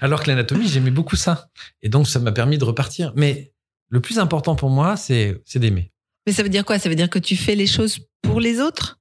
alors 0.00 0.22
que 0.22 0.28
l'anatomie, 0.28 0.66
j'aimais 0.66 0.90
beaucoup 0.90 1.16
ça. 1.16 1.48
Et 1.82 1.88
donc, 1.88 2.08
ça 2.08 2.18
m'a 2.18 2.32
permis 2.32 2.58
de 2.58 2.64
repartir. 2.64 3.12
Mais 3.14 3.52
le 3.88 4.00
plus 4.00 4.18
important 4.18 4.56
pour 4.56 4.70
moi, 4.70 4.96
c'est 4.96 5.40
d'aimer. 5.54 5.92
Mais 6.26 6.32
ça 6.32 6.42
veut 6.42 6.48
dire 6.48 6.64
quoi? 6.64 6.78
Ça 6.78 6.88
veut 6.88 6.96
dire 6.96 7.10
que 7.10 7.20
tu 7.20 7.36
fais 7.36 7.54
les 7.54 7.68
choses 7.68 8.00
pour 8.22 8.40
les 8.40 8.60
autres? 8.60 8.95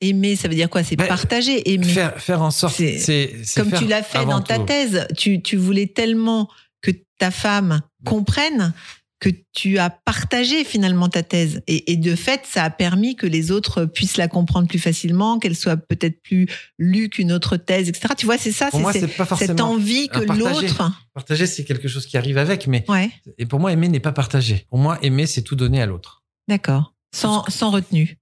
Aimer, 0.00 0.36
ça 0.36 0.48
veut 0.48 0.54
dire 0.54 0.70
quoi? 0.70 0.84
C'est 0.84 0.96
Ben, 0.96 1.06
partager. 1.08 1.72
Aimer. 1.72 1.84
Faire, 1.86 2.20
faire 2.20 2.42
en 2.42 2.50
sorte, 2.50 2.74
C'est- 2.76 2.98
c'est 2.98 3.34
c'est 3.44 3.60
Comme 3.60 3.72
tu 3.78 3.86
l'as 3.86 4.02
fait 4.02 4.24
dans 4.26 4.40
ta 4.40 4.58
tout. 4.58 4.64
thèse, 4.66 5.06
tu, 5.16 5.42
tu 5.42 5.56
voulais 5.56 5.86
tellement 5.88 6.48
que 6.82 6.92
ta 7.18 7.30
femme 7.30 7.80
comprenne 8.04 8.72
que 9.20 9.30
tu 9.52 9.78
as 9.78 9.90
partagé 9.90 10.62
finalement 10.62 11.08
ta 11.08 11.24
thèse. 11.24 11.60
Et, 11.66 11.90
et 11.90 11.96
de 11.96 12.14
fait, 12.14 12.42
ça 12.44 12.62
a 12.62 12.70
permis 12.70 13.16
que 13.16 13.26
les 13.26 13.50
autres 13.50 13.84
puissent 13.84 14.16
la 14.16 14.28
comprendre 14.28 14.68
plus 14.68 14.78
facilement, 14.78 15.40
qu'elle 15.40 15.56
soit 15.56 15.76
peut-être 15.76 16.22
plus 16.22 16.46
lue 16.78 17.08
qu'une 17.08 17.32
autre 17.32 17.56
thèse, 17.56 17.88
etc. 17.88 18.14
Tu 18.16 18.26
vois, 18.26 18.38
c'est 18.38 18.52
ça, 18.52 18.66
Pour 18.70 18.78
c'est 18.78 18.82
moi, 18.82 18.92
c'est- 18.92 19.08
pas 19.08 19.26
cette 19.36 19.60
envie 19.60 20.06
que 20.06 20.20
partager. 20.20 20.68
l'autre. 20.68 20.92
Partager, 21.14 21.46
c'est 21.48 21.64
quelque 21.64 21.88
chose 21.88 22.06
qui 22.06 22.16
arrive 22.16 22.38
avec, 22.38 22.68
mais 22.68 22.84
Ouais, 22.88 23.10
et 23.38 23.46
pour 23.46 23.58
moi, 23.58 23.72
aimer 23.72 23.88
n'est 23.88 23.98
pas 23.98 24.12
partager. 24.12 24.64
Pour 24.70 24.78
moi, 24.78 25.00
aimer, 25.02 25.26
c'est 25.26 25.42
tout 25.42 25.56
donner 25.56 25.82
à 25.82 25.86
l'autre. 25.86 26.22
d'accord. 26.46 26.94
Sans, 27.12 27.44
sans 27.48 27.70
retenue. 27.72 28.18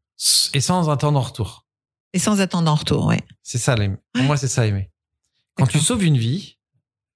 Et 0.54 0.60
sans 0.62 0.88
attendre 0.88 1.18
en 1.18 1.22
retour. 1.22 1.65
Et 2.12 2.18
sans 2.18 2.40
attendre 2.40 2.70
en 2.70 2.74
retour, 2.74 3.06
ouais. 3.06 3.20
C'est 3.42 3.58
ça, 3.58 3.74
l'aimer. 3.76 3.96
Pour 4.12 4.22
Ouais. 4.22 4.26
moi, 4.26 4.36
c'est 4.36 4.48
ça, 4.48 4.66
aimer. 4.66 4.90
Quand 5.56 5.66
tu 5.66 5.78
sauves 5.78 6.04
une 6.04 6.16
vie, 6.18 6.58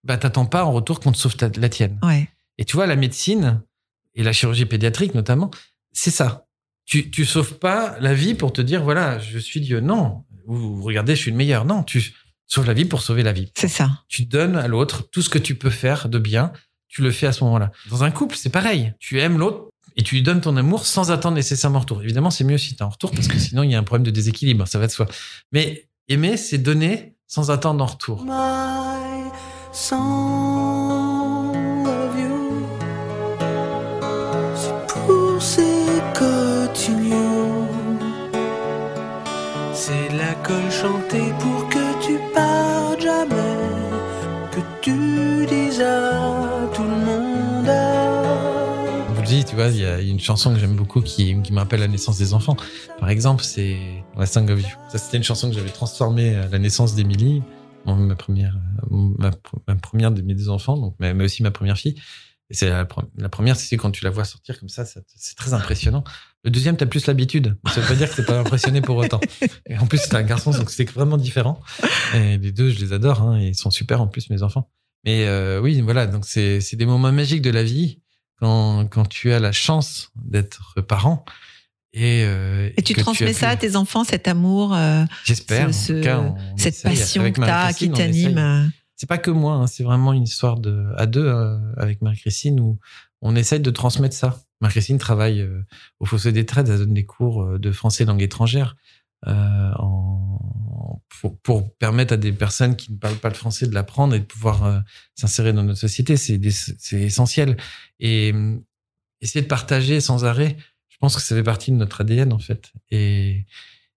bah, 0.04 0.16
t'attends 0.16 0.46
pas 0.46 0.64
en 0.64 0.72
retour 0.72 1.00
qu'on 1.00 1.12
te 1.12 1.18
sauve 1.18 1.36
ta- 1.36 1.48
la 1.56 1.68
tienne. 1.68 1.98
Ouais. 2.02 2.28
Et 2.58 2.64
tu 2.64 2.76
vois, 2.76 2.86
la 2.86 2.96
médecine, 2.96 3.62
et 4.14 4.22
la 4.22 4.32
chirurgie 4.32 4.66
pédiatrique 4.66 5.14
notamment, 5.14 5.50
c'est 5.92 6.10
ça. 6.10 6.46
Tu, 6.84 7.10
tu 7.10 7.24
sauves 7.24 7.58
pas 7.58 7.96
la 8.00 8.14
vie 8.14 8.34
pour 8.34 8.52
te 8.52 8.60
dire, 8.60 8.82
voilà, 8.82 9.18
je 9.18 9.38
suis 9.38 9.60
Dieu. 9.60 9.80
Non. 9.80 10.24
Ou 10.46 10.82
regardez, 10.82 11.14
je 11.14 11.20
suis 11.22 11.30
le 11.30 11.36
meilleur. 11.36 11.64
Non, 11.64 11.82
tu 11.84 12.12
sauves 12.46 12.66
la 12.66 12.74
vie 12.74 12.84
pour 12.84 13.02
sauver 13.02 13.22
la 13.22 13.32
vie. 13.32 13.52
C'est 13.56 13.68
ça. 13.68 13.90
Tu 14.08 14.24
donnes 14.24 14.56
à 14.56 14.66
l'autre 14.68 15.08
tout 15.10 15.22
ce 15.22 15.28
que 15.30 15.38
tu 15.38 15.54
peux 15.54 15.70
faire 15.70 16.08
de 16.08 16.18
bien, 16.18 16.52
tu 16.88 17.02
le 17.02 17.12
fais 17.12 17.28
à 17.28 17.32
ce 17.32 17.44
moment-là. 17.44 17.70
Dans 17.90 18.02
un 18.02 18.10
couple, 18.10 18.34
c'est 18.36 18.50
pareil. 18.50 18.92
Tu 18.98 19.20
aimes 19.20 19.38
l'autre 19.38 19.69
et 19.96 20.02
tu 20.02 20.14
lui 20.14 20.22
donnes 20.22 20.40
ton 20.40 20.56
amour 20.56 20.86
sans 20.86 21.10
attendre 21.10 21.36
nécessairement 21.36 21.78
en 21.78 21.80
retour. 21.80 22.02
Évidemment, 22.02 22.30
c'est 22.30 22.44
mieux 22.44 22.58
si 22.58 22.76
tu 22.76 22.82
en 22.82 22.88
retour 22.88 23.10
parce 23.10 23.28
que 23.28 23.38
sinon, 23.38 23.62
il 23.62 23.70
y 23.70 23.74
a 23.74 23.78
un 23.78 23.82
problème 23.82 24.04
de 24.04 24.10
déséquilibre, 24.10 24.66
ça 24.66 24.78
va 24.78 24.86
de 24.86 24.92
soi. 24.92 25.06
Mais 25.52 25.88
aimer, 26.08 26.36
c'est 26.36 26.58
donner 26.58 27.14
sans 27.26 27.50
attendre 27.50 27.84
en 27.84 27.86
retour. 27.86 28.24
My 28.24 29.30
song 29.72 31.86
of 31.86 32.10
pour 41.38 41.68
que 41.68 42.06
tu 42.06 42.18
partes 42.34 43.00
jamais. 43.00 43.56
Que 44.52 44.60
tu 44.80 45.46
dises 45.46 45.84
il 49.68 49.76
y 49.76 49.84
a 49.84 50.00
une 50.00 50.20
chanson 50.20 50.52
que 50.54 50.58
j'aime 50.58 50.76
beaucoup 50.76 51.02
qui, 51.02 51.40
qui 51.42 51.52
me 51.52 51.58
rappelle 51.58 51.80
la 51.80 51.88
naissance 51.88 52.18
des 52.18 52.32
enfants. 52.34 52.56
Par 52.98 53.10
exemple, 53.10 53.44
c'est 53.44 53.76
La 54.16 54.26
Song 54.26 54.48
of 54.50 54.60
You. 54.60 54.68
Ça, 54.90 54.98
c'était 54.98 55.18
une 55.18 55.22
chanson 55.22 55.50
que 55.50 55.54
j'avais 55.54 55.70
transformée 55.70 56.36
à 56.36 56.48
la 56.48 56.58
naissance 56.58 56.94
d'Émilie, 56.94 57.42
ma 57.86 58.14
première, 58.14 58.56
euh, 58.90 59.30
ma, 59.66 59.76
première 59.76 60.12
de 60.12 60.22
mes 60.22 60.34
deux 60.34 60.48
enfants, 60.48 60.76
donc, 60.76 60.94
mais, 60.98 61.12
aussi 61.24 61.42
ma 61.42 61.50
première 61.50 61.76
fille. 61.76 61.96
C'est 62.52 62.68
la, 62.68 62.84
pre- 62.84 63.06
la 63.16 63.28
première, 63.28 63.54
c'est 63.54 63.76
quand 63.76 63.92
tu 63.92 64.02
la 64.02 64.10
vois 64.10 64.24
sortir 64.24 64.58
comme 64.58 64.68
ça, 64.68 64.84
c'est 64.84 65.36
très 65.36 65.54
impressionnant. 65.54 66.02
Le 66.42 66.50
deuxième, 66.50 66.76
t'as 66.76 66.86
plus 66.86 67.06
l'habitude. 67.06 67.56
Ça 67.72 67.80
veut 67.80 67.86
pas 67.86 67.94
dire 67.94 68.10
que 68.10 68.16
t'es 68.16 68.24
pas 68.24 68.40
impressionné 68.40 68.80
pour 68.80 68.96
autant. 68.96 69.20
En 69.78 69.86
plus, 69.86 69.98
c'était 69.98 70.16
un 70.16 70.22
garçon, 70.22 70.50
donc 70.50 70.70
c'est 70.70 70.90
vraiment 70.90 71.16
différent. 71.16 71.60
Les 72.14 72.50
deux, 72.50 72.70
je 72.70 72.80
les 72.80 72.92
adore, 72.92 73.22
hein, 73.22 73.38
ils 73.40 73.54
sont 73.54 73.70
super 73.70 74.00
en 74.00 74.08
plus, 74.08 74.30
mes 74.30 74.42
enfants. 74.42 74.68
Mais 75.04 75.26
euh, 75.26 75.60
oui, 75.60 75.80
voilà, 75.80 76.06
donc 76.06 76.26
c'est 76.26 76.60
c'est 76.60 76.76
des 76.76 76.84
moments 76.84 77.10
magiques 77.12 77.40
de 77.40 77.50
la 77.50 77.62
vie 77.62 78.00
quand, 78.40 78.86
quand 78.86 79.08
tu 79.08 79.32
as 79.32 79.38
la 79.40 79.52
chance 79.52 80.10
d'être 80.16 80.80
parent. 80.80 81.24
Et, 81.92 82.22
euh, 82.24 82.70
Et 82.76 82.82
tu 82.82 82.94
transmets 82.94 83.32
ça 83.32 83.48
à 83.50 83.56
tes 83.56 83.74
enfants, 83.76 84.04
cet 84.04 84.28
amour, 84.28 84.74
euh, 84.74 85.04
J'espère. 85.24 85.74
ce- 85.74 86.00
cas, 86.02 86.34
cette 86.56 86.80
passion 86.82 87.32
que 87.32 87.40
t'as, 87.40 87.72
qui 87.72 87.90
t'anime. 87.90 88.70
C'est 88.96 89.08
pas 89.08 89.18
que 89.18 89.30
moi, 89.30 89.54
hein, 89.54 89.66
c'est 89.66 89.82
vraiment 89.82 90.12
une 90.12 90.22
histoire 90.24 90.58
de 90.60 90.86
à 90.96 91.06
deux 91.06 91.24
euh, 91.26 91.56
avec 91.78 92.02
Marie-Christine 92.02 92.60
où 92.60 92.78
on 93.22 93.34
essaye 93.34 93.58
de 93.60 93.70
transmettre 93.70 94.14
ça. 94.14 94.38
Marie-Christine 94.60 94.98
travaille 94.98 95.40
euh, 95.40 95.62
au 96.00 96.04
Fossé 96.04 96.32
des 96.32 96.44
Trades, 96.46 96.68
elle 96.68 96.78
donne 96.78 96.94
des 96.94 97.06
cours 97.06 97.42
euh, 97.42 97.58
de 97.58 97.72
français 97.72 98.04
langue 98.04 98.20
étrangère 98.22 98.76
euh, 99.26 99.70
en, 99.78 101.02
pour, 101.20 101.38
pour 101.40 101.76
permettre 101.76 102.14
à 102.14 102.16
des 102.16 102.32
personnes 102.32 102.76
qui 102.76 102.92
ne 102.92 102.96
parlent 102.96 103.16
pas 103.16 103.28
le 103.28 103.34
français 103.34 103.66
de 103.66 103.74
l'apprendre 103.74 104.14
et 104.14 104.20
de 104.20 104.24
pouvoir 104.24 104.64
euh, 104.64 104.78
s'insérer 105.14 105.52
dans 105.52 105.62
notre 105.62 105.78
société. 105.80 106.16
C'est 106.16 106.40
essentiel. 106.92 107.56
Et 107.98 108.32
euh, 108.34 108.56
essayer 109.20 109.42
de 109.42 109.46
partager 109.48 110.00
sans 110.00 110.24
arrêt, 110.24 110.56
je 110.88 110.96
pense 110.98 111.16
que 111.16 111.22
ça 111.22 111.34
fait 111.34 111.42
partie 111.42 111.70
de 111.70 111.76
notre 111.76 112.00
ADN 112.00 112.32
en 112.32 112.38
fait. 112.38 112.72
Et, 112.90 113.44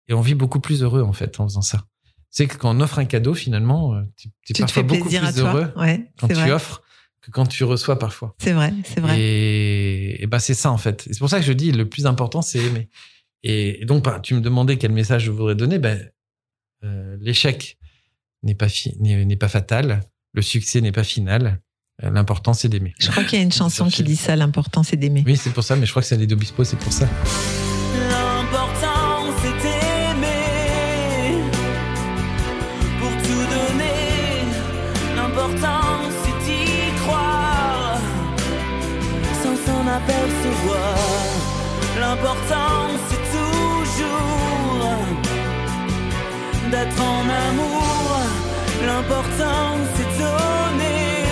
et 0.08 0.14
on 0.14 0.20
vit 0.20 0.34
beaucoup 0.34 0.60
plus 0.60 0.82
heureux 0.82 1.02
en 1.02 1.12
fait 1.12 1.40
en 1.40 1.44
faisant 1.48 1.62
ça. 1.62 1.84
C'est 2.30 2.46
que 2.46 2.56
quand 2.56 2.76
on 2.76 2.80
offre 2.80 2.98
un 2.98 3.04
cadeau, 3.04 3.32
finalement, 3.32 4.02
tu 4.16 4.28
te 4.52 4.58
parfois 4.58 4.82
fais 4.82 4.86
beaucoup 4.86 5.08
à 5.08 5.20
plus 5.20 5.34
toi. 5.34 5.50
heureux 5.50 5.72
Ouais, 5.76 6.10
quand 6.18 6.26
tu 6.28 6.34
vrai. 6.34 6.50
offres 6.50 6.82
que 7.22 7.30
quand 7.30 7.46
tu 7.46 7.64
reçois 7.64 7.98
parfois. 7.98 8.34
C'est 8.38 8.52
vrai, 8.52 8.74
c'est 8.84 9.00
vrai. 9.00 9.18
Et, 9.18 10.22
et 10.22 10.26
ben 10.26 10.40
c'est 10.40 10.52
ça 10.54 10.70
en 10.72 10.76
fait. 10.76 11.02
C'est 11.10 11.18
pour 11.20 11.30
ça 11.30 11.38
que 11.38 11.46
je 11.46 11.52
dis 11.52 11.70
le 11.72 11.88
plus 11.88 12.06
important 12.06 12.42
c'est 12.42 12.58
aimer. 12.58 12.90
Et, 13.46 13.82
et 13.82 13.84
donc 13.84 14.02
bah, 14.04 14.18
tu 14.20 14.34
me 14.34 14.40
demandais 14.40 14.78
quel 14.78 14.90
message 14.90 15.24
je 15.24 15.30
voudrais 15.30 15.54
donner. 15.54 15.78
Ben 15.78 16.10
euh, 16.82 17.16
l'échec 17.20 17.78
n'est 18.42 18.54
pas 18.54 18.68
fi- 18.68 18.96
n'est 19.00 19.36
pas 19.36 19.48
fatal, 19.48 20.00
le 20.32 20.42
succès 20.42 20.80
n'est 20.80 20.92
pas 20.92 21.04
final. 21.04 21.60
Euh, 22.02 22.10
L'important 22.10 22.54
c'est 22.54 22.68
d'aimer. 22.68 22.92
Je 22.98 23.10
crois 23.10 23.22
qu'il 23.22 23.38
y 23.38 23.42
a 23.42 23.44
une 23.44 23.52
chanson 23.52 23.88
qui 23.88 24.02
dit 24.02 24.16
ça, 24.16 24.34
l'important 24.34 24.82
c'est 24.82 24.96
d'aimer. 24.96 25.22
Oui 25.26 25.36
c'est 25.36 25.52
pour 25.52 25.62
ça, 25.62 25.76
mais 25.76 25.84
je 25.86 25.90
crois 25.92 26.02
que 26.02 26.08
c'est 26.08 26.16
les 26.16 26.26
d'Obispo, 26.26 26.64
c'est 26.64 26.78
pour 26.78 26.92
ça. 26.92 27.06
L'important 41.98 42.88
c'est 43.08 43.23
toujours 43.96 44.98
d'être 46.70 47.00
en 47.02 47.22
amour. 47.48 48.18
L'important 48.86 49.76
c'est 49.94 50.18
donner 50.18 51.24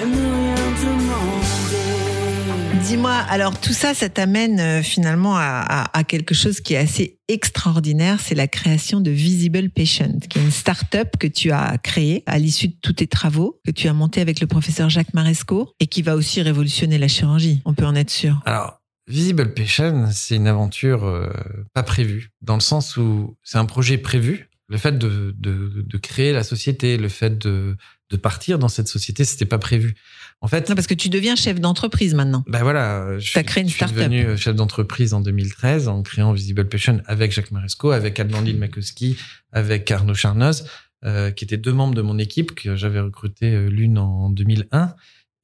et 0.00 0.04
ne 0.06 0.16
rien 0.16 0.70
demander. 0.82 2.84
Dis-moi, 2.86 3.12
alors 3.28 3.58
tout 3.58 3.72
ça, 3.72 3.92
ça 3.92 4.08
t'amène 4.08 4.60
euh, 4.60 4.82
finalement 4.82 5.36
à, 5.36 5.42
à- 5.42 5.98
à 5.98 6.04
quelque 6.04 6.34
chose 6.34 6.60
qui 6.60 6.74
est 6.74 6.78
assez 6.78 7.18
extraordinaire, 7.28 8.18
c'est 8.20 8.34
la 8.34 8.46
création 8.46 9.00
de 9.00 9.10
Visible 9.10 9.68
Patient, 9.70 10.18
qui 10.30 10.38
est 10.38 10.42
une 10.42 10.50
start-up 10.50 11.16
que 11.18 11.26
tu 11.26 11.50
as 11.50 11.76
créée 11.82 12.22
à 12.26 12.38
l'issue 12.38 12.68
de 12.68 12.76
tous 12.80 12.94
tes 12.94 13.06
travaux, 13.06 13.60
que 13.66 13.70
tu 13.72 13.88
as 13.88 13.92
monté 13.92 14.20
avec 14.22 14.40
le 14.40 14.46
professeur 14.46 14.88
Jacques 14.88 15.12
Maresco 15.12 15.70
et 15.80 15.86
qui 15.86 16.00
va 16.02 16.14
aussi 16.14 16.40
révolutionner 16.40 16.96
la 16.98 17.08
chirurgie. 17.08 17.60
On 17.66 17.74
peut 17.74 17.84
en 17.86 17.94
être 17.96 18.10
sûr. 18.10 18.40
Alors, 18.46 18.80
Visible 19.08 19.54
Patient, 19.54 20.10
c'est 20.12 20.36
une 20.36 20.46
aventure 20.46 21.04
euh, 21.04 21.28
pas 21.74 21.82
prévue, 21.82 22.30
dans 22.42 22.54
le 22.54 22.60
sens 22.60 22.96
où 22.96 23.36
c'est 23.42 23.58
un 23.58 23.64
projet 23.64 23.98
prévu. 23.98 24.48
Le 24.70 24.76
fait 24.76 24.98
de, 24.98 25.34
de, 25.38 25.82
de 25.82 25.96
créer 25.96 26.32
la 26.32 26.42
société, 26.44 26.98
le 26.98 27.08
fait 27.08 27.38
de, 27.38 27.74
de 28.10 28.16
partir 28.18 28.58
dans 28.58 28.68
cette 28.68 28.88
société, 28.88 29.24
c'était 29.24 29.46
pas 29.46 29.58
prévu. 29.58 29.94
En 30.42 30.46
fait, 30.48 30.68
Non, 30.68 30.74
parce 30.74 30.86
que 30.86 30.94
tu 30.94 31.08
deviens 31.08 31.36
chef 31.36 31.58
d'entreprise 31.58 32.14
maintenant. 32.14 32.44
ben 32.46 32.62
voilà, 32.62 33.18
je, 33.18 33.38
créé 33.40 33.62
une 33.62 33.70
je 33.70 33.74
suis 33.74 33.86
devenu 33.86 34.24
euh, 34.26 34.36
chef 34.36 34.54
d'entreprise 34.54 35.14
en 35.14 35.20
2013 35.20 35.88
en 35.88 36.02
créant 36.02 36.32
Visible 36.32 36.68
Patient 36.68 36.98
avec 37.06 37.32
Jacques 37.32 37.50
Maresco, 37.50 37.90
avec 37.90 38.20
Adlandine 38.20 38.58
Makowski, 38.58 39.16
avec 39.52 39.90
Arnaud 39.90 40.14
Charnoz, 40.14 40.64
euh, 41.04 41.30
qui 41.30 41.44
étaient 41.44 41.56
deux 41.56 41.72
membres 41.72 41.94
de 41.94 42.02
mon 42.02 42.18
équipe 42.18 42.54
que 42.54 42.76
j'avais 42.76 43.00
recruté 43.00 43.54
euh, 43.54 43.68
l'une 43.68 43.98
en 43.98 44.30
2001 44.30 44.94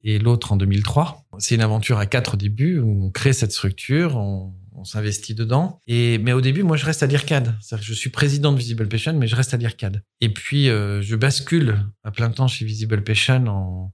et 0.05 0.19
l'autre 0.19 0.53
en 0.53 0.55
2003. 0.55 1.25
C'est 1.39 1.55
une 1.55 1.61
aventure 1.61 1.97
à 1.97 2.05
quatre 2.05 2.35
au 2.35 2.37
début 2.37 2.79
où 2.79 3.05
on 3.07 3.09
crée 3.09 3.33
cette 3.33 3.51
structure, 3.51 4.15
on, 4.15 4.53
on 4.77 4.83
s'investit 4.83 5.33
dedans. 5.33 5.79
Et 5.87 6.19
mais 6.19 6.31
au 6.31 6.41
début, 6.41 6.63
moi, 6.63 6.77
je 6.77 6.85
reste 6.85 7.01
à 7.03 7.07
l'IRCAD. 7.07 7.55
Je 7.81 7.93
suis 7.93 8.11
président 8.11 8.53
de 8.53 8.57
Visible 8.57 8.87
Patient, 8.87 9.13
mais 9.13 9.27
je 9.27 9.35
reste 9.35 9.53
à 9.53 9.57
l'IRCAD. 9.57 10.03
Et 10.21 10.29
puis, 10.29 10.69
euh, 10.69 11.01
je 11.01 11.15
bascule 11.15 11.77
à 12.03 12.11
plein 12.11 12.29
temps 12.29 12.47
chez 12.47 12.65
Visible 12.65 13.03
Patient 13.03 13.45
en, 13.47 13.91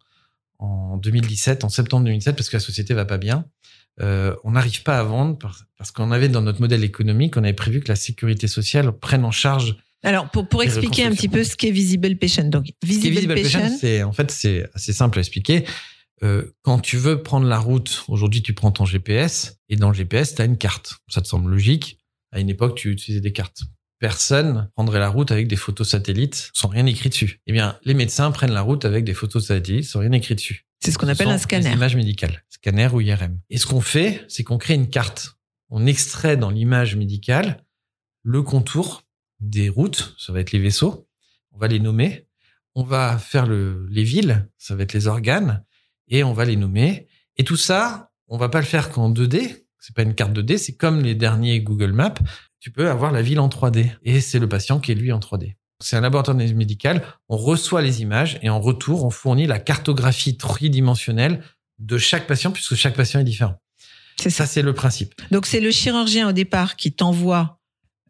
en 0.60 0.98
2017, 0.98 1.64
en 1.64 1.70
septembre 1.70 2.04
2017, 2.06 2.36
parce 2.36 2.50
que 2.50 2.58
la 2.58 2.62
société 2.62 2.94
va 2.94 3.06
pas 3.06 3.18
bien. 3.18 3.46
euh, 4.02 4.36
on 4.44 4.52
n'arrive 4.52 4.84
pas 4.84 5.00
à 5.00 5.04
vendre 5.04 5.38
parce, 5.38 5.64
parce 5.78 5.92
qu'on 5.92 6.12
avait 6.12 6.30
dans 6.30 6.42
notre 6.42 6.60
modèle 6.62 6.84
économique, 6.84 7.38
on 7.38 7.44
avait 7.44 7.54
prévu 7.54 7.80
que 7.80 7.88
la 7.88 7.96
sécurité 7.96 8.48
sociale 8.48 8.92
prenne 8.92 9.24
en 9.26 9.32
charge. 9.32 9.78
Alors, 10.04 10.30
pour, 10.30 10.64
expliquer 10.64 11.06
un 11.06 11.12
petit 11.12 11.30
peu 11.30 11.44
ce 11.44 11.56
qu'est 11.56 11.72
Visible 11.72 12.16
Patient. 12.18 12.46
Donc, 12.46 12.68
Ce 12.82 12.88
Visible, 12.88 13.16
Visible 13.16 13.34
Patient, 13.36 13.62
Patient, 13.62 13.78
c'est 13.80 14.04
en 14.04 14.12
fait 14.12 14.32
c'est 14.32 14.68
assez 14.74 14.94
simple 14.94 15.20
à 15.20 15.22
expliquer. 15.22 15.66
Euh, 16.24 16.54
quand 16.62 16.80
tu 16.80 16.98
veux 16.98 17.24
prendre 17.24 17.48
la 17.48 17.60
route, 17.60 18.04
aujourd'hui 18.08 18.42
tu 18.42 18.54
prends 18.54 18.72
ton 18.72 18.86
GPS 18.86 19.60
et 19.70 19.76
dans 19.76 19.90
le 19.90 19.96
GPS 19.96 20.36
tu 20.36 20.42
as 20.42 20.46
une 20.46 20.58
carte. 20.58 21.00
Ça 21.10 21.22
te 21.22 21.28
semble 21.28 21.50
logique. 21.50 22.00
À 22.32 22.40
une 22.40 22.50
époque, 22.50 22.78
tu 22.78 22.92
utilisais 22.92 23.20
des 23.20 23.34
cartes. 23.34 23.64
Personne 24.00 24.70
prendrait 24.76 25.00
la 25.00 25.10
route 25.10 25.32
avec 25.32 25.48
des 25.48 25.56
photos 25.56 25.90
satellites 25.90 26.50
sans 26.54 26.70
rien 26.70 26.86
écrit 26.86 27.10
dessus. 27.10 27.42
Eh 27.46 27.52
bien, 27.52 27.78
les 27.84 27.94
médecins 27.94 28.32
prennent 28.32 28.54
la 28.54 28.62
route 28.62 28.86
avec 28.86 29.04
des 29.04 29.14
photos 29.14 29.48
satellites 29.48 29.86
sans 29.86 30.00
rien 30.00 30.12
écrit 30.12 30.36
dessus. 30.36 30.66
c'est 30.80 30.92
ce 30.92 30.98
qu'on 30.98 31.08
appelle 31.08 31.28
un 31.28 31.36
des 31.36 31.42
scanner. 31.42 31.72
images 31.72 31.96
médicales, 31.96 32.44
scanner 32.50 32.88
ou 32.94 33.02
IRM. 33.02 33.40
Et 33.50 33.58
ce 33.58 33.66
qu'on 33.66 33.82
fait, 33.82 34.24
c'est 34.28 34.44
qu'on 34.44 34.58
crée 34.58 34.76
une 34.76 34.90
carte. 34.90 35.36
On 35.70 35.86
extrait 35.86 36.38
dans 36.38 36.50
l'image 36.50 36.96
médicale 36.96 37.64
le 38.24 38.42
contour 38.44 39.04
des 39.40 39.70
routes, 39.70 40.16
ça 40.18 40.32
va 40.32 40.40
être 40.40 40.52
les 40.52 40.60
vaisseaux. 40.60 41.08
On 41.52 41.58
va 41.58 41.68
les 41.68 41.80
nommer. 41.80 42.28
On 42.76 42.84
va 42.84 43.18
faire 43.18 43.46
le, 43.46 43.88
les 43.90 44.04
villes, 44.04 44.50
ça 44.58 44.76
va 44.76 44.84
être 44.84 44.94
les 44.94 45.08
organes, 45.08 45.66
et 46.12 46.24
on 46.24 46.34
va 46.34 46.46
les 46.46 46.58
nommer. 46.58 47.08
Et 47.38 47.44
tout 47.44 47.58
ça, 47.58 48.12
on 48.28 48.38
va 48.38 48.50
pas 48.50 48.60
le 48.60 48.66
faire 48.66 48.92
qu'en 48.92 49.12
2D. 49.12 49.64
C'est 49.80 49.96
pas 49.96 50.04
une 50.04 50.14
carte 50.14 50.34
2D, 50.34 50.58
c'est 50.58 50.76
comme 50.76 51.02
les 51.02 51.16
derniers 51.16 51.60
Google 51.62 51.94
Maps. 51.94 52.14
Tu 52.60 52.70
peux 52.70 52.88
avoir 52.88 53.12
la 53.12 53.24
ville 53.24 53.40
en 53.40 53.50
3D. 53.50 53.90
Et 54.04 54.22
c'est 54.22 54.38
le 54.38 54.48
patient 54.48 54.80
qui 54.80 54.92
est 54.92 54.96
lui 54.96 55.12
en 55.12 55.18
3D. 55.18 55.56
C'est 55.80 55.96
un 55.96 56.02
laboratoire 56.02 56.38
médicale. 56.38 57.02
On 57.28 57.38
reçoit 57.38 57.82
les 57.82 58.04
images 58.04 58.38
et 58.44 58.50
en 58.52 58.60
retour, 58.62 59.04
on 59.04 59.10
fournit 59.10 59.48
la 59.48 59.58
cartographie 59.58 60.38
tridimensionnelle 60.38 61.42
de 61.80 61.98
chaque 61.98 62.28
patient 62.28 62.52
puisque 62.52 62.76
chaque 62.76 62.96
patient 62.96 63.20
est 63.20 63.24
différent. 63.24 63.60
C'est 64.18 64.30
ça. 64.30 64.46
Ça, 64.46 64.54
c'est 64.54 64.62
le 64.62 64.74
principe. 64.74 65.20
Donc, 65.32 65.48
c'est 65.48 65.60
le 65.60 65.72
chirurgien 65.72 66.30
au 66.30 66.32
départ 66.32 66.76
qui 66.76 66.92
t'envoie 66.92 67.60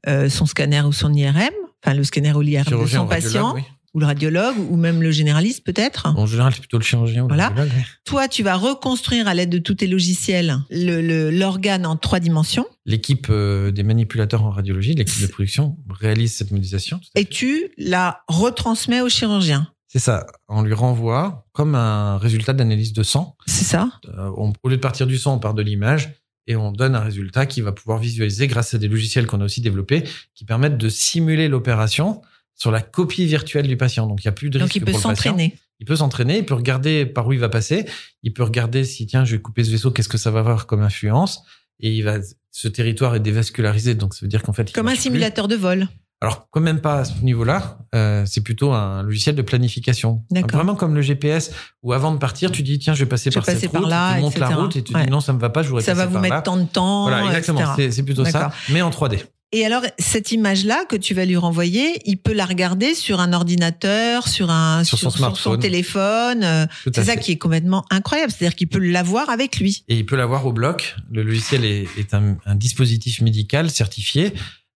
euh, 0.07 0.27
son 0.27 0.45
scanner 0.45 0.81
ou 0.81 0.91
son 0.91 1.13
IRM, 1.13 1.53
enfin 1.81 1.95
le 1.95 2.03
scanner 2.03 2.33
ou 2.33 2.41
l'IRM 2.41 2.65
de 2.65 2.85
son 2.87 3.07
patient, 3.07 3.53
oui. 3.55 3.61
Ou 3.93 3.99
le 3.99 4.05
radiologue, 4.05 4.55
ou 4.69 4.77
même 4.77 5.01
le 5.01 5.11
généraliste 5.11 5.65
peut-être. 5.65 6.07
En 6.15 6.25
général, 6.25 6.53
c'est 6.53 6.59
plutôt 6.59 6.77
le 6.77 6.83
chirurgien 6.83 7.23
ou 7.23 7.27
le 7.27 7.33
Voilà. 7.35 7.49
radiologue. 7.49 7.71
Toi, 8.05 8.27
tu 8.27 8.41
vas 8.43 8.55
reconstruire 8.55 9.27
à 9.27 9.33
l'aide 9.33 9.49
de 9.49 9.57
tous 9.57 9.75
tes 9.75 9.87
logiciels 9.87 10.57
le- 10.69 11.01
le- 11.01 11.29
l'organe 11.31 11.85
en 11.85 11.97
trois 11.97 12.19
dimensions 12.19 12.65
L'équipe 12.85 13.27
euh, 13.29 13.71
des 13.71 13.83
manipulateurs 13.83 14.43
en 14.43 14.49
radiologie, 14.49 14.93
l'équipe 14.95 15.21
de 15.21 15.27
production, 15.27 15.77
réalise 15.89 16.33
cette 16.35 16.51
modélisation. 16.51 16.99
et 17.15 17.19
fait. 17.21 17.25
tu 17.29 17.71
la 17.77 18.21
retransmets 18.27 19.01
au 19.01 19.09
chirurgien. 19.09 19.67
C'est 19.87 19.99
ça. 19.99 20.25
On 20.47 20.61
lui 20.61 20.73
renvoie 20.73 21.45
comme 21.51 21.75
un 21.75 22.17
résultat 22.17 22.53
d'analyse 22.53 22.93
de 22.93 23.03
sang. 23.03 23.35
C'est 23.45 23.65
ça 23.65 23.89
Euh, 24.17 24.31
on- 24.37 24.53
au 24.63 24.69
lieu 24.69 24.77
de 24.77 24.81
partir 24.81 25.05
du 25.05 25.17
sang, 25.17 25.35
on 25.35 25.39
part 25.39 25.53
de 25.53 25.61
l'image 25.61 26.13
et 26.47 26.55
on 26.55 26.71
donne 26.71 26.95
un 26.95 27.01
résultat 27.01 27.45
qui 27.45 27.59
va 27.61 27.71
pouvoir 27.73 27.99
visualiser 27.99 28.47
grâce 28.47 28.73
à 28.73 28.77
des 28.77 28.87
logiciels 28.87 29.27
qu'on 29.27 29.41
a 29.41 29.45
aussi 29.45 29.59
développés 29.61 30.03
qui 30.33 30.45
permettent 30.45 30.77
de 30.77 30.87
simuler 30.89 31.49
l'opération 31.49 32.21
sur 32.61 32.69
la 32.69 32.81
copie 32.81 33.25
virtuelle 33.25 33.67
du 33.67 33.75
patient. 33.75 34.05
Donc 34.05 34.23
il 34.23 34.27
n'y 34.27 34.29
a 34.29 34.33
plus 34.33 34.51
de 34.51 34.59
Donc, 34.59 34.67
risque 34.67 34.75
il 34.75 34.85
peut 34.85 34.93
s'entraîner. 34.93 35.55
Il 35.79 35.85
peut 35.87 35.95
s'entraîner, 35.95 36.37
il 36.37 36.45
peut 36.45 36.53
regarder 36.53 37.07
par 37.07 37.25
où 37.25 37.33
il 37.33 37.39
va 37.39 37.49
passer, 37.49 37.85
il 38.21 38.33
peut 38.33 38.43
regarder 38.43 38.83
si 38.83 39.07
tiens 39.07 39.25
je 39.25 39.35
vais 39.35 39.41
couper 39.41 39.63
ce 39.63 39.71
vaisseau, 39.71 39.89
qu'est-ce 39.89 40.09
que 40.09 40.19
ça 40.19 40.29
va 40.29 40.41
avoir 40.41 40.67
comme 40.67 40.83
influence 40.83 41.41
et 41.79 41.91
il 41.91 42.03
va 42.03 42.17
ce 42.51 42.67
territoire 42.67 43.15
est 43.15 43.19
dévascularisé 43.19 43.95
donc 43.95 44.13
ça 44.13 44.19
veut 44.21 44.27
dire 44.27 44.43
qu'en 44.43 44.53
fait 44.53 44.71
Comme 44.71 44.87
un 44.87 44.91
plus. 44.91 45.01
simulateur 45.01 45.47
de 45.47 45.55
vol. 45.55 45.87
Alors, 46.23 46.47
quand 46.51 46.61
même 46.61 46.81
pas 46.81 46.99
à 46.99 47.05
ce 47.05 47.13
niveau-là, 47.23 47.79
euh, 47.95 48.25
c'est 48.27 48.41
plutôt 48.41 48.73
un 48.73 49.01
logiciel 49.01 49.33
de 49.33 49.41
planification. 49.41 50.23
D'accord. 50.29 50.51
Vraiment 50.57 50.75
comme 50.75 50.93
le 50.93 51.01
GPS, 51.01 51.51
où 51.81 51.93
avant 51.93 52.11
de 52.13 52.19
partir, 52.19 52.51
tu 52.51 52.61
dis, 52.61 52.77
tiens, 52.77 52.93
je 52.93 53.03
vais 53.03 53.09
passer 53.09 53.31
Je 53.31 53.39
par 53.39 53.43
cette 53.45 53.71
par 53.71 53.81
route, 53.81 53.89
là, 53.89 54.13
tu 54.13 54.21
montes 54.21 54.37
la 54.37 54.45
etc. 54.45 54.61
route 54.61 54.75
et 54.75 54.83
tu 54.83 54.93
Ouais. 54.93 55.05
dis, 55.05 55.09
non, 55.11 55.19
ça 55.19 55.33
me 55.33 55.39
va 55.39 55.49
pas, 55.49 55.63
je 55.63 55.69
voudrais 55.69 55.83
Ça 55.83 55.95
va 55.95 56.05
vous 56.05 56.13
par 56.13 56.21
mettre 56.21 56.35
là. 56.35 56.41
tant 56.43 56.57
de 56.57 56.65
temps. 56.65 57.07
Voilà, 57.09 57.25
exactement, 57.25 57.73
c'est 57.75 58.03
plutôt 58.03 58.23
ça, 58.25 58.51
mais 58.69 58.83
en 58.83 58.91
3D. 58.91 59.17
Et 59.53 59.65
alors, 59.65 59.83
cette 59.99 60.31
image-là 60.31 60.85
que 60.85 60.95
tu 60.95 61.13
vas 61.13 61.25
lui 61.25 61.35
renvoyer, 61.35 61.99
il 62.05 62.17
peut 62.17 62.31
la 62.33 62.45
regarder 62.45 62.95
sur 62.95 63.19
un 63.19 63.33
ordinateur, 63.33 64.27
sur 64.29 64.49
un 64.49 64.83
Sur 64.85 64.97
son 64.97 65.09
smartphone. 65.09 65.59
téléphone. 65.59 66.43
euh, 66.43 66.65
C'est 66.85 67.03
ça 67.03 67.13
fait. 67.15 67.19
qui 67.19 67.31
est 67.33 67.37
complètement 67.37 67.85
incroyable. 67.89 68.31
C'est-à-dire 68.31 68.55
qu'il 68.55 68.69
peut 68.69 68.79
l'avoir 68.79 69.29
avec 69.29 69.57
lui. 69.59 69.83
Et 69.89 69.97
il 69.97 70.05
peut 70.05 70.15
l'avoir 70.15 70.45
au 70.45 70.53
bloc. 70.53 70.95
Le 71.11 71.23
logiciel 71.23 71.65
est, 71.65 71.85
est 71.97 72.13
un, 72.13 72.37
un 72.45 72.55
dispositif 72.55 73.19
médical 73.21 73.69
certifié. 73.69 74.31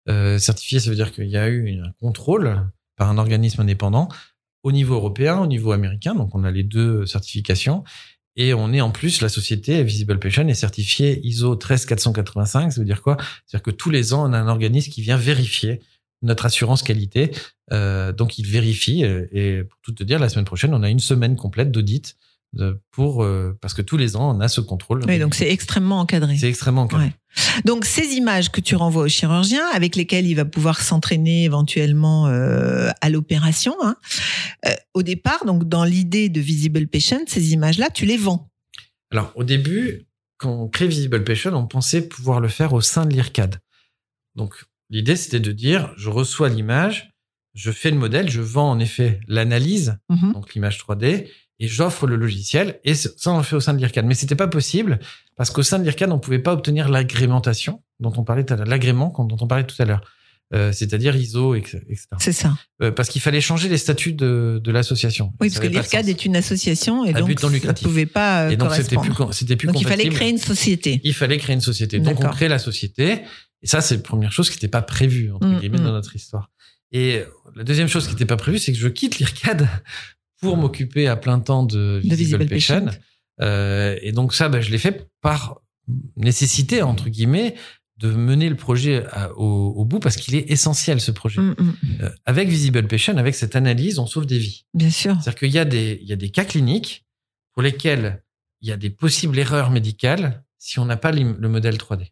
Euh, 0.09 0.38
certifié, 0.39 0.80
ça 0.82 0.89
veut 0.89 0.95
dire 0.97 1.13
qu'il 1.13 1.28
y 1.30 1.38
a 1.38 1.47
eu 1.47 1.80
un 1.82 1.91
contrôle 2.01 2.61
par 2.97 3.09
un 3.09 3.17
organisme 3.17 3.61
indépendant 3.61 4.09
au 4.63 4.71
niveau 4.73 4.95
européen, 4.95 5.38
au 5.38 5.47
niveau 5.47 5.71
américain. 5.71 6.15
Donc, 6.15 6.36
on 6.36 6.43
a 6.43 6.51
les 6.51 6.63
deux 6.63 7.05
certifications. 7.05 7.84
Et 8.38 8.54
on 8.54 8.74
est 8.74 8.82
en 8.82 8.92
plus, 8.92 9.22
la 9.22 9.30
société 9.30 9.84
Visible 9.84 10.20
Patient 10.20 10.48
est 10.48 10.54
certifiée 10.54 11.22
ISO 11.26 11.56
13485. 11.56 12.72
Ça 12.72 12.80
veut 12.82 12.86
dire 12.86 13.02
quoi? 13.02 13.18
C'est-à-dire 13.46 13.64
que 13.64 13.72
tous 13.72 13.90
les 13.90 14.14
ans, 14.14 14.30
on 14.30 14.34
a 14.34 14.38
un 14.40 14.48
organisme 14.48 14.92
qui 14.92 15.02
vient 15.02 15.18
vérifier 15.18 15.80
notre 16.22 16.46
assurance 16.46 16.84
qualité. 16.84 17.32
Euh, 17.72 18.12
donc, 18.12 18.38
il 18.38 18.46
vérifie. 18.46 19.06
euh, 19.06 19.28
Et 19.32 19.64
pour 19.64 19.80
tout 19.82 19.94
te 19.94 20.04
dire, 20.04 20.20
la 20.20 20.30
semaine 20.30 20.46
prochaine, 20.46 20.74
on 20.74 20.84
a 20.84 20.90
une 20.90 21.00
semaine 21.00 21.36
complète 21.36 21.72
d'audit 21.72 22.16
pour 22.91 23.24
euh, 23.24 23.58
parce 23.62 23.74
que 23.74 23.82
tous 23.82 23.97
les 23.97 24.16
ans, 24.16 24.36
on 24.36 24.39
a 24.39 24.47
ce 24.47 24.62
contrôle. 24.62 25.03
Oui, 25.08 25.20
donc 25.20 25.36
c'est 25.36 25.49
extrêmement 25.49 25.99
encadré. 25.99 26.38
C'est 26.38 26.49
extrêmement 26.49 26.84
encadré. 26.84 27.08
Ouais. 27.08 27.14
Donc 27.66 27.86
ces 27.86 28.14
images 28.16 28.51
que 28.51 28.62
tu 28.62 28.76
renvoies 28.76 29.03
au 29.03 29.08
chirurgien, 29.08 29.66
avec 29.74 29.95
lesquelles 29.95 30.26
il 30.28 30.36
va 30.36 30.45
pouvoir 30.45 30.82
s'entraîner 30.82 31.43
éventuellement 31.43 32.28
euh, 32.28 32.89
à 33.01 33.10
l'opération, 33.10 33.76
hein, 33.84 33.95
euh, 34.66 34.72
au 34.93 35.03
départ, 35.03 35.45
donc 35.45 35.68
dans 35.68 35.84
l'idée 35.84 36.30
de 36.30 36.39
Visible 36.39 36.88
Patient, 36.88 37.20
ces 37.28 37.53
images-là, 37.53 37.89
tu 37.89 38.06
les 38.06 38.18
vends. 38.18 38.49
Alors, 39.12 39.32
au 39.36 39.43
début, 39.43 40.06
quand 40.38 40.51
on 40.51 40.68
crée 40.68 40.88
Visible 40.88 41.24
Patient, 41.24 41.53
on 41.53 41.68
pensait 41.68 42.08
pouvoir 42.08 42.39
le 42.39 42.47
faire 42.47 42.74
au 42.74 42.82
sein 42.82 43.06
de 43.06 43.14
l'IRCAD. 43.14 43.60
Donc, 44.36 44.53
l'idée, 44.89 45.16
c'était 45.16 45.39
de 45.39 45.51
dire, 45.51 45.93
je 45.97 46.10
reçois 46.10 46.49
l'image, 46.49 47.12
je 47.53 47.72
fais 47.72 47.89
le 47.91 47.97
modèle, 47.97 48.30
je 48.30 48.41
vends 48.41 48.70
en 48.72 48.80
effet 48.80 49.22
l'analyse, 49.28 49.97
Mhm. 50.10 50.34
donc 50.34 50.53
l'image 50.53 50.78
3D, 50.78 51.30
et 51.60 51.68
j'offre 51.68 52.06
le 52.08 52.16
logiciel, 52.16 52.80
et 52.84 52.93
ça, 52.95 53.10
on 53.28 53.38
le 53.38 53.43
fait 53.43 53.56
au 53.56 53.60
sein 53.62 53.74
de 53.74 53.80
l'IRCAD. 53.80 54.06
Mais 54.06 54.14
c'était 54.16 54.36
pas 54.36 54.47
possible, 54.47 54.99
parce 55.36 55.49
qu'au 55.49 55.64
sein 55.64 55.80
de 55.80 55.84
l'IRCAD, 55.84 56.12
on 56.12 56.20
pouvait 56.20 56.39
pas 56.39 56.53
obtenir 56.53 56.89
l'agrémentation 56.89 57.82
dont 57.99 58.14
on 58.18 58.24
parlait 58.24 58.43
tout 58.43 58.53
à 58.53 58.58
l'heure, 58.58 58.68
l'agrément 58.68 59.14
dont 59.18 59.38
on 59.39 59.47
parlait 59.47 59.66
tout 59.66 59.82
à 59.82 59.86
l'heure. 59.86 60.01
Euh, 60.53 60.72
c'est-à-dire 60.72 61.16
ISO, 61.16 61.56
etc. 61.56 61.80
C'est 62.20 62.32
ça. 62.32 62.56
Euh, 62.84 62.91
parce 62.91 63.10
qu'il 63.10 63.20
fallait 63.20 63.41
changer 63.41 63.68
les 63.68 63.80
statuts 63.80 64.14
de, 64.14 64.62
de 64.64 64.72
l'association. 64.72 65.34
Oui, 65.41 65.49
Ça 65.49 65.60
parce 65.60 65.68
que 65.70 65.74
l'IRCAD 65.74 66.08
est 66.08 66.24
une 66.24 66.36
association 66.36 67.03
et 67.03 67.16
À 67.16 67.22
donc 67.22 67.39
ça 67.39 67.49
ne 67.49 67.74
pouvait 67.74 68.06
pas 68.06 68.43
euh, 68.43 68.49
Et 68.51 68.56
donc, 68.58 68.72
c'était 68.76 68.95
plus, 68.97 69.12
c'était 69.32 69.56
plus 69.56 69.66
Donc 69.68 69.82
il 69.82 69.88
fallait 69.88 70.03
compatible. 70.03 70.16
créer 70.16 70.30
une 70.30 70.38
société. 70.38 71.01
il 71.03 71.16
fallait 71.16 71.39
créer 71.39 71.56
une 71.56 71.62
société. 71.62 71.99
Donc 71.99 72.24
on 72.24 72.30
crée 72.30 72.47
la 72.47 72.60
société. 72.60 73.22
Et 73.64 73.68
ça, 73.68 73.82
c'est 73.82 73.95
la 73.95 74.01
première 74.03 74.32
chose 74.32 74.49
qui 74.51 74.58
n'était 74.58 74.68
pas 74.68 74.84
prévue, 74.84 75.32
entre 75.32 75.47
Mm, 75.47 75.60
guillemets, 75.60 75.80
mm. 75.80 75.84
dans 75.84 75.93
notre 75.93 76.16
histoire. 76.16 76.51
Et 76.91 77.24
la 77.56 77.64
deuxième 77.64 77.88
chose 77.88 78.06
qui 78.06 78.12
n'était 78.14 78.26
pas 78.26 78.38
prévue, 78.38 78.60
c'est 78.60 78.72
que 78.72 78.78
je 78.78 78.88
quitte 78.88 79.18
l'IRCAD 79.18 79.68
pour 80.46 80.58
m'occuper 80.58 81.08
à 81.08 81.16
plein 81.16 81.39
temps 81.39 81.64
de 81.64 82.00
Visible, 82.04 82.16
Visible 82.43 82.48
Patient. 82.48 82.86
Euh, 83.41 83.98
et 84.02 84.12
donc 84.12 84.34
ça, 84.34 84.48
bah, 84.50 84.62
je 84.62 84.72
l'ai 84.72 84.78
fait 84.78 85.08
par 85.22 85.62
nécessité, 86.16 86.82
entre 86.82 87.10
guillemets, 87.10 87.56
de 87.98 88.12
mener 88.12 88.50
le 88.50 88.56
projet 88.56 89.06
à- 89.12 89.32
au, 89.38 89.70
au 89.76 89.86
bout 89.86 90.00
parce 90.00 90.18
qu'il 90.18 90.36
est 90.36 90.50
essentiel, 90.52 91.00
ce 91.00 91.12
projet. 91.12 91.41
Mm, 91.41 91.56
mm. 91.58 91.74
Euh, 92.02 92.10
avec 92.26 92.50
Visible 92.50 92.88
Patient, 92.88 93.16
avec 93.18 93.36
cette 93.36 93.56
analyse, 93.56 94.00
on 94.00 94.06
sauve 94.06 94.26
des 94.26 94.38
vies. 94.39 94.66
Bien 94.74 94.89
sûr. 94.89 95.14
C'est-à-dire 95.22 95.36
qu'il 95.39 95.52
y, 95.52 95.60
a 95.60 95.66
des- 95.66 96.00
il 96.02 96.08
y 96.08 96.14
a 96.14 96.18
des 96.18 96.30
cas 96.30 96.43
cliniques 96.46 97.06
pour 97.54 97.62
lesquels 97.62 98.22
il 98.62 98.70
y 98.70 98.72
a 98.72 98.78
des 98.78 98.89
possibles 98.89 99.38
erreurs 99.39 99.70
médicales 99.72 100.43
si 100.58 100.80
on 100.80 100.86
n'a 100.86 100.98
pas 100.98 101.12
le 101.12 101.48
modèle 101.48 101.78
3D. 101.78 102.08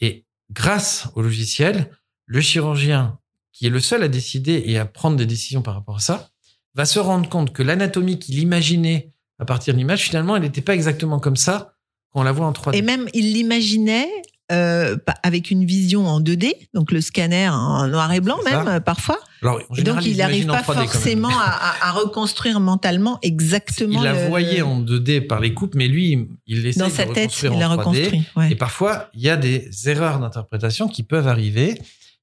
Et 0.00 0.26
grâce 0.50 1.08
au 1.14 1.22
logiciel, 1.22 1.90
le 2.26 2.40
chirurgien, 2.40 3.18
qui 3.52 3.66
est 3.66 3.70
le 3.70 3.80
seul 3.80 4.02
à 4.02 4.08
décider 4.08 4.62
et 4.66 4.78
à 4.78 4.84
prendre 4.84 5.16
des 5.16 5.26
décisions 5.26 5.62
par 5.62 5.74
rapport 5.74 5.96
à 5.96 6.00
ça, 6.00 6.30
va 6.74 6.84
se 6.84 6.98
rendre 6.98 7.28
compte 7.28 7.52
que 7.52 7.62
l'anatomie 7.62 8.18
qu'il 8.18 8.38
imaginait 8.38 9.12
à 9.38 9.44
partir 9.44 9.74
de 9.74 9.78
l'image, 9.78 10.02
finalement, 10.02 10.36
elle 10.36 10.42
n'était 10.42 10.60
pas 10.62 10.74
exactement 10.74 11.20
comme 11.20 11.36
ça 11.36 11.72
quand 12.12 12.20
on 12.20 12.22
la 12.24 12.32
voit 12.32 12.46
en 12.46 12.52
3D. 12.52 12.76
Et 12.76 12.82
même, 12.82 13.08
il 13.14 13.32
l'imaginait 13.34 14.08
euh, 14.50 14.96
avec 15.22 15.50
une 15.50 15.64
vision 15.64 16.06
en 16.06 16.20
2D, 16.20 16.52
donc 16.74 16.90
le 16.90 17.00
scanner 17.00 17.48
en 17.50 17.86
noir 17.86 18.10
et 18.12 18.20
blanc 18.20 18.38
ça. 18.44 18.64
même 18.64 18.68
euh, 18.68 18.80
parfois. 18.80 19.18
Alors, 19.42 19.60
général, 19.72 19.96
donc 20.02 20.06
il 20.06 20.16
n'arrive 20.16 20.46
pas 20.46 20.62
3D 20.62 20.64
quand 20.64 20.74
même. 20.74 20.88
forcément 20.88 21.30
à, 21.30 21.92
reconstruire 21.92 22.58
mentalement 22.58 23.18
exactement. 23.22 24.00
Il 24.00 24.04
la 24.04 24.14
le- 24.14 24.28
voyait 24.28 24.62
en 24.62 24.80
2D 24.80 25.26
par 25.26 25.40
les 25.40 25.52
coupes, 25.54 25.74
mais 25.74 25.86
lui, 25.86 26.28
il 26.46 26.66
essaie 26.66 26.80
dans 26.80 26.86
de 26.86 26.92
sa 26.92 27.04
tête, 27.04 27.30
reconstruire 27.30 27.52
il 27.52 27.56
en 27.56 27.58
l'a 27.58 27.76
3D. 27.76 27.78
reconstruit. 27.78 28.22
ouais. 28.36 28.52
Et 28.52 28.56
parfois, 28.56 29.10
il 29.14 29.20
y 29.20 29.28
a 29.28 29.36
des 29.36 29.68
erreurs 29.86 30.18
d'interprétation 30.18 30.88
qui 30.88 31.02
peuvent 31.02 31.28
arriver 31.28 31.78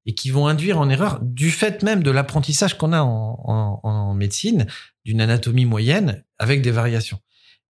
et 0.06 0.14
qui 0.16 0.30
vont 0.30 0.48
induire 0.48 0.80
en 0.80 0.90
erreur 0.90 1.20
du 1.22 1.50
fait 1.52 1.82
même 1.84 2.04
de 2.04 2.12
l'apprentissage 2.12 2.78
qu'on 2.78 2.94
a 2.94 3.02
en, 3.02 3.40
en- 3.44 3.80
en 3.84 4.14
médecine 4.14 4.68
d'une 5.04 5.22
anatomie 5.22 5.66
moyenne 5.66 6.24
avec 6.38 6.62
des 6.62 6.72
variations. 6.72 7.20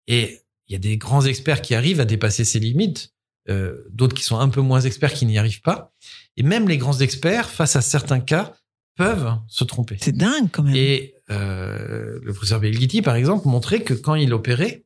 Et 0.08 0.42
il 0.68 0.74
y 0.74 0.76
a 0.76 0.80
des 0.80 0.98
grands 0.98 1.26
experts 1.26 1.62
qui 1.62 1.76
arrivent 1.76 2.00
à 2.02 2.06
dépasser 2.06 2.44
ces 2.44 2.60
limites, 2.60 3.14
euh, 3.50 3.84
d'autres 3.92 4.16
qui 4.16 4.24
sont 4.24 4.38
un 4.40 4.50
peu 4.50 4.62
moins 4.62 4.82
experts 4.82 5.14
qui 5.14 5.26
n'y 5.26 5.38
arrivent 5.38 5.62
pas. 5.62 5.94
Et 6.38 6.44
même 6.44 6.68
les 6.68 6.78
grands 6.78 7.00
experts, 7.00 7.50
face 7.50 7.76
à 7.76 7.82
certains 7.82 8.20
cas, 8.20 8.54
peuvent 8.98 9.34
se 9.48 9.64
tromper. 9.64 9.98
C'est 10.02 10.16
dingue 10.16 10.50
quand 10.52 10.64
même. 10.64 10.76
Et 10.76 11.16
euh, 11.30 12.20
le 12.24 12.34
professeur 12.34 12.60
Belghiti, 12.60 13.02
par 13.02 13.16
exemple, 13.16 13.48
montrait 13.48 13.82
que 13.84 13.94
quand 13.94 14.16
il 14.16 14.34
opérait, 14.34 14.86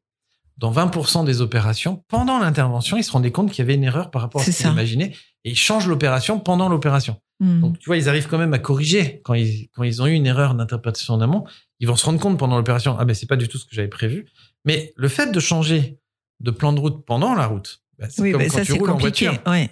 dans 0.57 0.71
20% 0.73 1.25
des 1.25 1.39
opérations, 1.41 2.03
pendant 2.09 2.37
l'intervention, 2.39 2.97
ils 2.97 3.03
se 3.03 3.11
rendaient 3.11 3.31
compte 3.31 3.49
qu'il 3.51 3.59
y 3.59 3.61
avait 3.65 3.75
une 3.75 3.83
erreur 3.85 4.11
par 4.11 4.21
rapport 4.21 4.41
à 4.41 4.43
ce 4.43 4.49
qu'ils 4.51 4.65
ça. 4.65 4.71
imaginaient 4.71 5.13
et 5.45 5.51
ils 5.51 5.57
changent 5.57 5.87
l'opération 5.87 6.39
pendant 6.39 6.67
l'opération. 6.69 7.15
Hmm. 7.39 7.61
Donc, 7.61 7.79
tu 7.79 7.85
vois, 7.85 7.97
ils 7.97 8.09
arrivent 8.09 8.27
quand 8.27 8.37
même 8.37 8.53
à 8.53 8.59
corriger 8.59 9.21
quand 9.23 9.33
ils, 9.33 9.69
quand 9.73 9.83
ils 9.83 10.01
ont 10.01 10.07
eu 10.07 10.13
une 10.13 10.27
erreur 10.27 10.55
d'interprétation 10.55 11.13
en 11.13 11.21
amont. 11.21 11.45
Ils 11.79 11.87
vont 11.87 11.95
se 11.95 12.05
rendre 12.05 12.19
compte 12.19 12.37
pendant 12.37 12.57
l'opération, 12.57 12.97
ah 12.99 13.05
ben 13.05 13.13
c'est 13.13 13.27
pas 13.27 13.37
du 13.37 13.47
tout 13.47 13.57
ce 13.57 13.65
que 13.65 13.73
j'avais 13.73 13.87
prévu. 13.87 14.27
Mais 14.65 14.93
le 14.97 15.07
fait 15.07 15.31
de 15.31 15.39
changer 15.39 15.97
de 16.41 16.51
plan 16.51 16.73
de 16.73 16.79
route 16.79 17.05
pendant 17.05 17.35
la 17.35 17.45
route, 17.45 17.81
bah, 17.97 18.07
c'est 18.09 18.21
oui, 18.21 18.31
comme 18.31 18.41
bah, 18.41 18.47
quand 18.49 18.57
ça 18.57 18.65
tu 18.65 18.73
roules 18.73 18.89
en 18.89 18.93
compliqué. 18.97 19.27
voiture. 19.27 19.51
Ouais. 19.51 19.69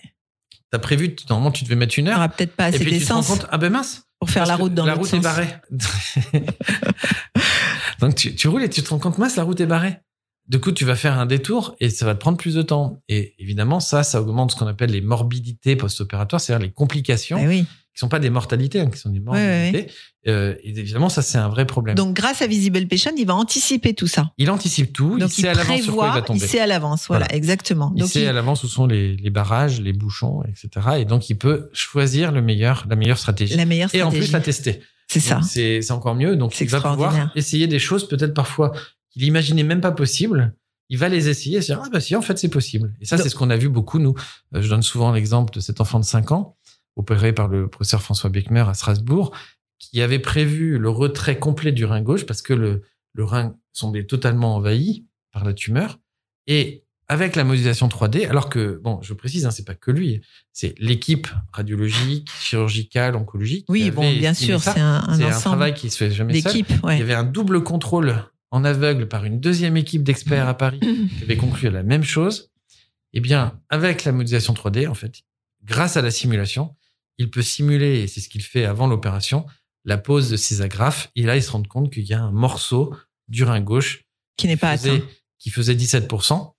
T'as 0.72 0.80
prévu, 0.80 1.16
normalement 1.30 1.52
tu 1.52 1.64
devais 1.66 1.76
mettre 1.76 1.98
une 2.00 2.08
heure. 2.08 2.18
aura 2.18 2.30
peut-être 2.30 2.56
pas 2.56 2.66
assez 2.66 2.80
te 2.80 2.90
d'essence 2.90 3.28
compte, 3.28 3.46
ah 3.52 3.58
ben 3.58 3.72
mince, 3.72 4.04
pour 4.20 4.30
faire 4.30 4.46
la 4.46 4.56
route 4.56 4.74
dans 4.74 4.86
la 4.86 4.96
route 4.96 5.08
est 5.08 5.12
sens. 5.12 5.24
barrée. 5.24 5.48
Donc 8.00 8.16
tu, 8.16 8.36
tu 8.36 8.48
roules 8.48 8.64
et 8.64 8.70
tu 8.70 8.82
te 8.82 8.90
rends 8.90 9.00
compte, 9.00 9.18
mince, 9.18 9.36
la 9.36 9.44
route 9.44 9.60
est 9.60 9.66
barrée. 9.66 9.98
Du 10.48 10.60
coup, 10.60 10.72
tu 10.72 10.86
vas 10.86 10.96
faire 10.96 11.20
un 11.20 11.26
détour 11.26 11.76
et 11.82 11.90
ça 11.90 12.06
va 12.06 12.16
te 12.16 12.20
prendre 12.20 12.38
plus 12.38 12.56
de 12.56 12.62
temps. 12.62 13.02
Et 13.10 13.36
évidemment, 13.38 13.80
ça, 13.82 14.04
ça 14.04 14.22
augmente 14.22 14.52
ce 14.52 14.56
qu'on 14.56 14.68
appelle 14.68 14.92
les 14.92 15.02
morbidités 15.02 15.76
post-opératoires, 15.76 16.40
c'est-à-dire 16.40 16.66
les 16.66 16.72
complications, 16.72 17.38
Ah 17.42 17.48
oui. 17.48 17.64
qui 17.64 18.00
sont 18.00 18.08
pas 18.08 18.20
des 18.20 18.30
mortalités, 18.30 18.80
hein, 18.80 18.90
qui 18.90 18.98
sont 18.98 19.10
des 19.10 19.20
morbidités. 19.20 19.92
Euh, 20.30 20.56
et 20.64 20.70
évidemment, 20.70 21.10
ça, 21.10 21.22
c'est 21.22 21.38
un 21.38 21.50
vrai 21.50 21.66
problème. 21.66 21.96
Donc 21.96 22.16
grâce 22.16 22.42
à 22.42 22.48
Visible 22.48 22.88
Patient, 22.88 23.12
il 23.18 23.26
va 23.28 23.36
anticiper 23.36 23.94
tout 23.94 24.08
ça. 24.08 24.32
il 24.38 24.50
anticipe 24.50 24.94
tout, 24.94 25.18
Donc 25.18 25.38
il 25.38 25.42
sait 25.42 25.50
à 25.50 25.54
l'avance 25.54 25.82
sur 25.82 25.94
quoi 25.96 26.06
il 26.06 26.08
va 26.08 26.12
prévoit, 26.12 26.28
tomber. 26.28 26.40
il 26.46 26.48
sait 26.48 26.60
à 26.62 26.68
l'avance, 26.68 27.08
voilà, 27.08 27.26
Voilà. 27.26 27.36
exactement. 27.38 27.92
Il 27.96 28.00
Donc 28.02 28.10
sait 28.10 28.22
il- 28.22 28.28
à 28.28 28.32
l'avance 28.34 28.64
où 28.64 28.70
sont 28.70 28.88
les, 28.88 29.18
les 29.18 29.30
barrages, 29.30 29.82
les 29.82 29.92
bouchons, 29.94 30.44
etc. 30.44 30.70
Et 31.00 31.04
donc, 31.06 31.30
il 31.30 31.38
peut 31.38 31.70
choisir 31.74 32.32
le 32.32 32.42
meilleur, 32.42 32.86
la 32.90 32.96
meilleure 32.96 33.18
stratégie. 33.18 33.58
la 33.58 33.66
meilleure 33.66 33.90
Et 33.94 34.02
en 34.02 34.08
stratégie. 34.12 34.30
plus, 34.30 34.34
la 34.34 34.40
tester. 34.42 34.80
C'est 35.10 35.20
ça. 35.22 35.40
C'est 35.42 35.92
encore 35.92 36.16
mieux. 36.16 36.36
Donc, 36.36 36.58
il 36.60 36.68
va 36.70 36.80
pouvoir 36.82 37.32
essayer 37.36 37.68
des 37.68 37.80
choses 37.80 38.08
peut-être 38.08 38.34
parfois 38.34 38.72
qu'il 39.18 39.28
imaginait 39.28 39.64
même 39.64 39.82
pas 39.82 39.92
possible. 39.92 40.56
Il 40.90 40.98
va 40.98 41.10
les 41.10 41.28
essayer 41.28 41.58
et 41.58 41.62
se 41.62 41.68
dire, 41.74 41.82
ah 41.84 41.90
bah 41.92 42.00
si, 42.00 42.16
en 42.16 42.22
fait, 42.22 42.38
c'est 42.38 42.48
possible. 42.50 42.94
Et 43.02 43.06
ça, 43.06 43.18
c'est 43.18 43.28
ce 43.30 43.36
qu'on 43.36 43.50
a 43.50 43.58
vu 43.58 43.68
beaucoup, 43.68 44.00
nous. 44.00 44.16
Euh, 44.56 44.62
Je 44.62 44.70
donne 44.70 44.84
souvent 44.84 45.12
l'exemple 45.12 45.54
de 45.54 45.60
cet 45.60 45.82
enfant 45.82 46.00
de 46.00 46.06
5 46.06 46.32
ans, 46.32 46.56
opéré 46.96 47.34
par 47.34 47.48
le 47.50 47.68
professeur 47.68 48.02
François 48.02 48.30
Beckmer 48.30 48.62
à 48.68 48.74
Strasbourg, 48.74 49.36
qui 49.80 50.02
avait 50.02 50.20
prévu 50.20 50.78
le 50.78 50.90
retrait 50.90 51.40
complet 51.40 51.72
du 51.72 51.84
rein 51.86 52.02
gauche 52.02 52.26
parce 52.26 52.42
que 52.42 52.54
le, 52.54 52.84
le 53.14 53.24
rein 53.26 53.56
semblait 53.74 54.06
totalement 54.06 54.56
envahi 54.56 55.06
par 55.34 55.44
la 55.44 55.54
tumeur. 55.54 56.00
Et 56.48 56.84
avec 57.10 57.36
la 57.36 57.44
modélisation 57.44 57.88
3D, 57.90 58.28
alors 58.28 58.50
que, 58.50 58.80
bon, 58.84 59.00
je 59.02 59.14
précise, 59.14 59.46
hein, 59.46 59.52
c'est 59.52 59.66
pas 59.66 59.76
que 59.76 59.92
lui, 59.92 60.22
c'est 60.54 60.74
l'équipe 60.80 61.28
radiologique, 61.52 62.30
chirurgicale, 62.40 63.16
oncologique. 63.16 63.66
Oui, 63.70 63.92
bon, 63.92 64.10
bien 64.14 64.34
sûr, 64.34 64.60
c'est 64.62 64.80
un, 64.80 65.02
travail 65.42 65.74
qui 65.74 65.90
se 65.90 65.98
fait 65.98 66.12
jamais 66.12 66.40
seul. 66.42 66.52
d'équipe. 66.54 66.70
Il 66.70 66.76
y 66.78 66.86
Ouais. 66.86 67.02
avait 67.02 67.14
un 67.14 67.24
double 67.24 67.64
contrôle 67.64 68.24
en 68.52 68.64
aveugle 68.64 69.08
par 69.08 69.26
une 69.26 69.40
deuxième 69.40 69.78
équipe 69.78 70.04
d'experts 70.04 70.48
à 70.48 70.56
Paris 70.58 70.80
qui 71.18 71.24
avait 71.24 71.38
conclu 71.38 71.68
à 71.68 71.72
la 71.72 71.84
même 71.84 72.04
chose. 72.04 72.52
Eh 73.14 73.20
bien, 73.20 73.60
avec 73.70 74.04
la 74.04 74.12
modélisation 74.12 74.54
3D, 74.54 74.88
en 74.88 74.94
fait, 74.94 75.22
grâce 75.64 75.98
à 75.98 76.02
la 76.02 76.12
simulation, 76.12 76.76
il 77.18 77.30
peut 77.32 77.42
simuler, 77.42 78.02
et 78.02 78.08
c'est 78.08 78.20
ce 78.22 78.30
qu'il 78.30 78.44
fait 78.44 78.66
avant 78.66 78.88
l'opération, 78.88 79.46
la 79.86 79.98
pose 79.98 80.30
de 80.30 80.38
ses 80.38 80.62
agrafes. 80.62 81.10
Et 81.16 81.24
là, 81.24 81.36
il 81.36 81.42
se 81.44 81.52
rend 81.52 81.64
compte 81.64 81.92
qu'il 81.92 82.04
y 82.06 82.14
a 82.14 82.22
un 82.22 82.32
morceau 82.32 82.96
du 83.28 83.44
rein 83.44 83.62
gauche 83.62 84.04
Qui 84.38 84.48
n'est 84.48 84.58
pas 84.58 84.78
faisait- 84.78 84.98
atteint. 84.98 85.06
qui 85.40 85.50
faisait 85.50 85.74
17% 85.76 86.54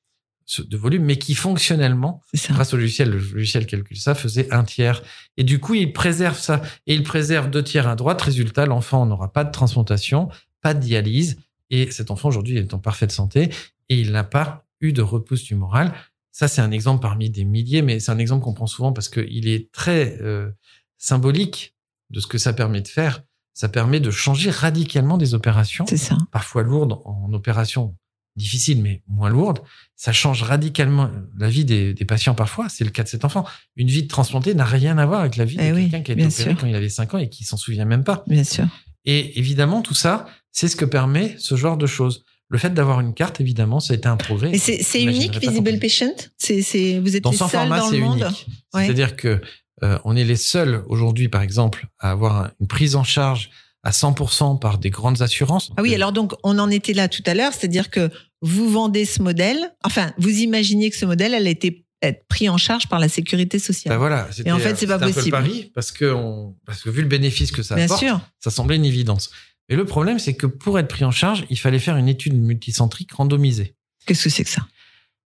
de 0.59 0.76
volume, 0.78 1.05
mais 1.05 1.18
qui 1.18 1.34
fonctionnellement 1.34 2.22
grâce 2.49 2.72
au 2.72 2.78
logiciel, 2.78 3.11
le 3.11 3.18
logiciel 3.18 3.66
calcule 3.66 3.99
ça, 3.99 4.14
faisait 4.14 4.51
un 4.53 4.64
tiers. 4.64 5.03
Et 5.36 5.45
du 5.45 5.61
coup, 5.61 5.74
il 5.74 5.93
préserve 5.93 6.39
ça. 6.39 6.62
Et 6.86 6.95
il 6.95 7.03
préserve 7.03 7.51
deux 7.51 7.62
tiers 7.62 7.86
à 7.86 7.97
droite. 7.97 8.20
Résultat, 8.22 8.64
l'enfant 8.64 9.05
n'aura 9.05 9.30
pas 9.30 9.45
de 9.45 9.53
transplantation, 9.53 10.28
pas 10.62 10.72
de 10.72 10.80
dialyse. 10.80 11.39
Et 11.70 11.90
cet 11.90 12.10
enfant, 12.10 12.28
aujourd'hui, 12.28 12.56
est 12.56 12.74
en 12.74 12.78
parfaite 12.78 13.12
santé 13.12 13.50
et 13.88 14.00
il 14.00 14.12
n'a 14.12 14.24
pas 14.24 14.66
eu 14.80 14.92
de 14.92 15.02
repousse 15.02 15.42
tumorale. 15.42 15.92
Ça, 16.32 16.48
c'est 16.48 16.60
un 16.60 16.70
exemple 16.70 17.02
parmi 17.02 17.30
des 17.30 17.44
milliers, 17.44 17.82
mais 17.82 17.98
c'est 18.00 18.12
un 18.12 18.18
exemple 18.18 18.44
qu'on 18.44 18.54
prend 18.54 18.66
souvent 18.66 18.92
parce 18.92 19.08
qu'il 19.08 19.48
est 19.48 19.72
très 19.72 20.18
euh, 20.20 20.50
symbolique 20.98 21.74
de 22.10 22.20
ce 22.20 22.26
que 22.26 22.38
ça 22.38 22.52
permet 22.52 22.80
de 22.80 22.88
faire. 22.88 23.22
Ça 23.54 23.68
permet 23.68 23.98
de 23.98 24.10
changer 24.10 24.50
radicalement 24.50 25.18
des 25.18 25.34
opérations 25.34 25.84
ça. 25.86 26.16
parfois 26.30 26.62
lourdes 26.62 27.00
en 27.04 27.32
opération 27.32 27.96
difficile 28.36 28.80
mais 28.80 29.02
moins 29.08 29.28
lourde, 29.30 29.58
ça 29.96 30.12
change 30.12 30.44
radicalement 30.44 31.10
la 31.36 31.48
vie 31.48 31.64
des, 31.64 31.92
des 31.92 32.04
patients 32.04 32.36
parfois. 32.36 32.68
C'est 32.68 32.84
le 32.84 32.90
cas 32.90 33.02
de 33.02 33.08
cet 33.08 33.24
enfant. 33.24 33.44
Une 33.74 33.88
vie 33.88 34.04
de 34.04 34.08
transplanté 34.08 34.54
n'a 34.54 34.64
rien 34.64 34.96
à 34.96 35.06
voir 35.06 35.20
avec 35.20 35.34
la 35.36 35.44
vie 35.44 35.56
Eh 35.58 35.70
de 35.70 35.74
oui, 35.74 35.90
quelqu'un 35.90 36.02
qui 36.02 36.12
a 36.12 36.14
été 36.14 36.24
opéré 36.26 36.50
sûr. 36.50 36.60
quand 36.60 36.66
il 36.68 36.74
avait 36.76 36.88
5 36.88 37.14
ans 37.14 37.18
et 37.18 37.28
qui 37.28 37.42
s'en 37.42 37.56
souvient 37.56 37.84
même 37.84 38.04
pas. 38.04 38.22
Bien 38.28 38.44
sûr. 38.44 38.66
Et 39.04 39.38
évidemment, 39.40 39.82
tout 39.82 39.94
ça, 39.94 40.26
c'est 40.59 40.68
ce 40.68 40.76
que 40.76 40.84
permet 40.84 41.36
ce 41.38 41.54
genre 41.56 41.76
de 41.76 41.86
choses. 41.86 42.24
Le 42.50 42.59
fait 42.59 42.72
d'avoir 42.72 43.00
une 43.00 43.12
carte, 43.14 43.40
évidemment, 43.40 43.78
ça 43.78 43.92
a 43.92 43.96
été 43.96 44.09
un 44.09 44.16
progrès. 44.16 44.56
C'est 44.59 45.02
unique, 45.02 45.34
pas 45.34 45.38
Visible 45.50 45.78
Patient? 45.78 46.14
C'est, 46.38 46.98
Vous 46.98 47.14
êtes 47.14 47.22
Dans 47.22 47.30
les 47.30 47.36
seuls 47.36 47.48
format, 47.48 47.78
dans 47.80 47.90
le 47.90 47.98
monde 47.98 48.18
unique. 48.20 48.46
Ouais. 48.74 48.84
C'est-à-dire 48.86 49.16
que 49.16 49.40
euh, 49.84 49.98
on 50.04 50.16
est 50.16 50.24
les 50.24 50.36
seuls 50.36 50.82
aujourd'hui, 50.88 51.28
par 51.28 51.42
exemple, 51.42 51.86
à 52.00 52.11
avoir 52.11 52.36
un- 52.44 52.50
une 52.61 52.66
prise 52.66 52.96
en 52.96 53.04
charge 53.04 53.50
à 53.84 53.92
100% 53.92 54.59
par 54.59 54.78
des 54.78 54.90
grandes 54.90 55.22
assurances. 55.22 55.70
Ah 55.76 55.82
oui, 55.82 55.94
alors 55.94 56.12
donc 56.12 56.32
on 56.42 56.59
en 56.59 56.68
était 56.70 56.94
là 56.94 57.06
tout 57.09 57.22
à 57.26 57.34
l'heure, 57.34 57.52
c'est-à-dire 57.52 57.90
que 57.90 58.11
vous 58.42 58.68
vendez 58.70 59.04
ce 59.04 59.22
modèle, 59.22 59.59
enfin 59.84 60.12
vous 60.18 60.30
imaginiez 60.40 60.90
que 60.90 60.96
ce 60.96 61.06
modèle 61.06 61.32
allait 61.34 61.52
été- 61.52 61.84
être 62.02 62.26
pris 62.28 62.48
en 62.48 62.56
charge 62.59 62.88
par 62.88 62.98
la 62.98 63.09
sécurité 63.09 63.59
sociale. 63.59 63.92
Ben 63.94 63.98
voilà, 63.98 64.28
Et 64.44 64.50
en 64.52 64.59
fait, 64.59 64.76
c'est 64.76 64.86
pas 64.86 64.94
un 64.96 64.98
peu 65.00 65.06
le 65.06 65.12
possible. 65.12 65.30
pari 65.36 65.70
parce 65.74 65.90
que, 65.92 66.06
on, 66.12 66.56
parce 66.66 66.82
que 66.82 66.90
vu 66.90 67.02
le 67.02 67.09
bénéfice 67.09 67.50
que 67.52 67.62
ça 67.62 67.74
Bien 67.76 67.84
apporte, 67.86 68.00
sûr. 68.00 68.20
ça 68.40 68.50
semblait 68.50 68.76
une 68.76 68.84
évidence. 68.84 69.30
Mais 69.68 69.76
le 69.76 69.84
problème, 69.84 70.18
c'est 70.18 70.34
que 70.34 70.46
pour 70.46 70.78
être 70.78 70.88
pris 70.88 71.04
en 71.04 71.10
charge, 71.10 71.44
il 71.50 71.58
fallait 71.58 71.78
faire 71.78 71.96
une 71.96 72.08
étude 72.08 72.34
multicentrique 72.34 73.12
randomisée. 73.12 73.74
Qu'est-ce 74.06 74.24
que 74.24 74.30
c'est 74.30 74.44
que 74.44 74.50
ça? 74.50 74.66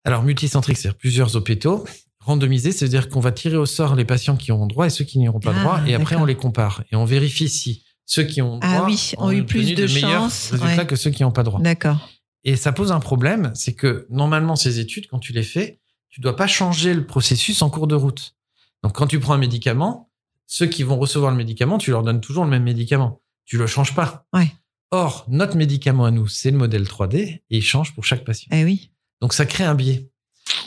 Alors, 0.05 0.23
multicentrique, 0.23 0.79
c'est-à-dire 0.79 0.99
plusieurs 0.99 1.37
hôpitaux. 1.37 1.85
Randomisé, 2.21 2.73
c'est-à-dire 2.73 3.09
qu'on 3.09 3.21
va 3.21 3.33
tirer 3.33 3.57
au 3.57 3.67
sort 3.67 3.95
les 3.95 4.05
patients 4.05 4.37
qui 4.37 4.53
auront 4.53 4.67
droit 4.67 4.87
et 4.87 4.91
ceux 4.91 5.05
qui 5.05 5.19
n'y 5.19 5.29
auront 5.29 5.41
pas 5.41 5.55
Ah, 5.57 5.61
droit, 5.61 5.81
et 5.87 5.95
après 5.95 6.17
on 6.17 6.27
les 6.27 6.35
compare. 6.35 6.85
Et 6.93 6.97
on 6.97 7.07
vérifie 7.07 7.49
si 7.49 7.83
ceux 8.05 8.25
qui 8.25 8.43
ont 8.43 8.61
Ah 8.63 8.77
droit 8.77 8.87
oui, 8.89 9.13
ont 9.17 9.31
eu 9.31 9.45
plus 9.45 9.75
de 9.75 9.87
meilleurs 9.87 10.25
résultats 10.25 10.77
ouais. 10.77 10.87
que 10.87 10.97
ceux 10.97 11.11
qui 11.11 11.23
n'ont 11.23 11.33
pas 11.33 11.43
droit. 11.43 11.61
D'accord. 11.61 12.11
Et 12.45 12.57
ça 12.57 12.73
pose 12.73 12.93
un 12.93 13.01
problème, 13.01 13.53
c'est 13.55 13.75
que 13.75 14.07
normalement, 14.11 14.57
ces 14.57 14.81
études, 14.81 15.07
quand 15.09 15.19
tu 15.19 15.33
les 15.33 15.43
fais, 15.43 15.81
tu 16.11 16.21
dois 16.21 16.37
pas 16.37 16.47
changer 16.47 16.93
le 16.93 17.07
processus 17.07 17.63
en 17.63 17.71
cours 17.71 17.87
de 17.87 17.95
route. 17.95 18.35
Donc, 18.83 18.95
quand 18.95 19.07
tu 19.07 19.19
prends 19.21 19.35
un 19.35 19.39
médicament, 19.39 20.11
ceux 20.47 20.67
qui 20.67 20.83
vont 20.83 20.99
recevoir 20.99 21.31
le 21.31 21.37
médicament, 21.37 21.79
tu 21.79 21.91
leur 21.91 22.03
donnes 22.03 22.21
toujours 22.21 22.45
le 22.45 22.51
même 22.51 22.65
médicament. 22.65 23.21
Tu 23.51 23.59
le 23.59 23.67
changes 23.67 23.97
pas. 23.97 24.29
Ouais. 24.33 24.53
Or, 24.93 25.25
notre 25.27 25.57
médicament 25.57 26.05
à 26.05 26.13
nous, 26.13 26.29
c'est 26.29 26.53
le 26.53 26.57
modèle 26.57 26.85
3D 26.85 27.17
et 27.17 27.43
il 27.51 27.63
change 27.63 27.93
pour 27.97 28.05
chaque 28.05 28.25
patient. 28.25 28.49
Eh 28.53 28.63
oui. 28.63 28.93
Donc, 29.21 29.33
ça 29.33 29.45
crée 29.45 29.65
un 29.65 29.75
biais. 29.75 30.09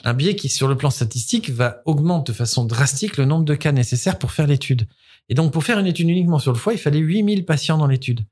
Un 0.03 0.13
biais 0.13 0.35
qui, 0.35 0.49
sur 0.49 0.67
le 0.67 0.75
plan 0.75 0.89
statistique, 0.89 1.49
va 1.49 1.81
augmenter 1.85 2.33
de 2.33 2.35
façon 2.35 2.65
drastique 2.65 3.15
le 3.15 3.23
nombre 3.23 3.45
de 3.45 3.55
cas 3.55 3.71
nécessaires 3.71 4.19
pour 4.19 4.33
faire 4.33 4.47
l'étude. 4.47 4.85
Et 5.29 5.33
donc, 5.33 5.53
pour 5.53 5.63
faire 5.63 5.79
une 5.79 5.87
étude 5.87 6.09
uniquement 6.09 6.39
sur 6.39 6.51
le 6.51 6.57
foie, 6.57 6.73
il 6.73 6.77
fallait 6.77 6.99
8000 6.99 7.45
patients 7.45 7.77
dans 7.77 7.87
l'étude. 7.87 8.25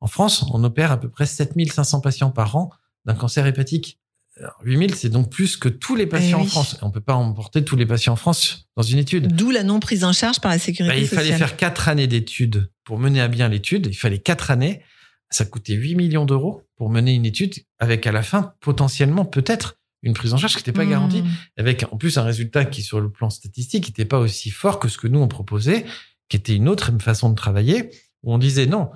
En 0.00 0.06
France, 0.06 0.42
on 0.54 0.64
opère 0.64 0.90
à 0.90 0.98
peu 0.98 1.10
près 1.10 1.26
7500 1.26 2.00
patients 2.00 2.30
par 2.30 2.56
an 2.56 2.70
d'un 3.04 3.14
cancer 3.14 3.46
hépatique. 3.46 4.00
Alors, 4.38 4.56
8000, 4.64 4.94
c'est 4.94 5.08
donc 5.08 5.30
plus 5.30 5.56
que 5.56 5.68
tous 5.68 5.96
les 5.96 6.06
patients 6.06 6.38
Eh 6.40 6.44
en. 6.44 6.46
France. 6.46 6.76
On 6.82 6.90
peut 6.90 7.00
pas 7.00 7.14
emporter 7.14 7.64
tous 7.64 7.76
les 7.76 7.86
patients 7.86 8.12
en 8.12 8.16
France 8.16 8.68
dans 8.76 8.82
une 8.82 8.98
étude. 8.98 9.34
D'où 9.34 9.50
la 9.50 9.62
non 9.64 9.80
prise 9.80 10.04
en 10.04 10.12
charge 10.12 10.40
par 10.40 10.50
la 10.52 10.58
sécurité 10.58 10.94
Bah, 10.94 11.00
il 11.00 11.06
sociale. 11.08 11.24
fallait 11.24 11.36
faire 11.38 11.56
quatre 11.56 11.88
années 11.88 12.06
d'études 12.06 12.70
pour 12.84 12.98
mener 12.98 13.20
à 13.20 13.28
bien 13.28 13.48
l'étude. 13.48 13.86
Il 13.90 13.96
fallait 13.96 14.18
quatre 14.20 14.50
années. 14.50 14.82
Ça 15.30 15.44
coûtait 15.44 15.74
8 15.74 15.94
millions 15.96 16.24
d'euros 16.24 16.62
pour 16.76 16.88
mener 16.88 17.12
une 17.14 17.26
étude 17.26 17.54
avec 17.78 18.06
à 18.06 18.12
la 18.12 18.22
fin 18.22 18.54
potentiellement 18.60 19.24
peut-être 19.24 19.74
une 20.02 20.14
prise 20.14 20.32
en 20.32 20.36
charge 20.38 20.52
qui 20.52 20.58
n'était 20.60 20.72
pas 20.72 20.84
Mmh. 20.84 20.90
garantie 20.90 21.24
avec 21.56 21.84
en 21.90 21.96
plus 21.96 22.16
un 22.18 22.22
résultat 22.22 22.64
qui 22.64 22.82
sur 22.82 23.00
le 23.00 23.10
plan 23.10 23.30
statistique 23.30 23.88
n'était 23.88 24.04
pas 24.04 24.18
aussi 24.20 24.50
fort 24.50 24.78
que 24.78 24.88
ce 24.88 24.96
que 24.96 25.08
nous 25.08 25.18
on 25.18 25.26
proposait, 25.28 25.84
qui 26.28 26.36
était 26.36 26.54
une 26.54 26.68
autre 26.68 26.92
façon 27.00 27.28
de 27.30 27.34
travailler, 27.34 27.90
où 28.22 28.32
on 28.32 28.38
disait 28.38 28.66
non, 28.66 28.90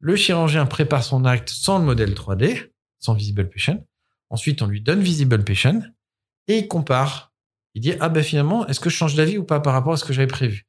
le 0.00 0.16
chirurgien 0.16 0.64
prépare 0.66 1.04
son 1.04 1.24
acte 1.26 1.50
sans 1.50 1.78
le 1.78 1.84
modèle 1.84 2.14
3D, 2.14 2.70
sans 2.98 3.12
Visible 3.14 3.48
Patient. 3.50 3.84
Ensuite, 4.30 4.62
on 4.62 4.66
lui 4.66 4.80
donne 4.80 5.00
Visible 5.00 5.44
Patient 5.44 5.80
et 6.48 6.58
il 6.58 6.68
compare. 6.68 7.32
Il 7.74 7.82
dit 7.82 7.94
ah 8.00 8.08
ben 8.08 8.22
finalement, 8.22 8.66
est-ce 8.66 8.80
que 8.80 8.90
je 8.90 8.96
change 8.96 9.14
d'avis 9.14 9.38
ou 9.38 9.44
pas 9.44 9.60
par 9.60 9.72
rapport 9.72 9.92
à 9.92 9.96
ce 9.96 10.04
que 10.04 10.12
j'avais 10.12 10.26
prévu? 10.26 10.66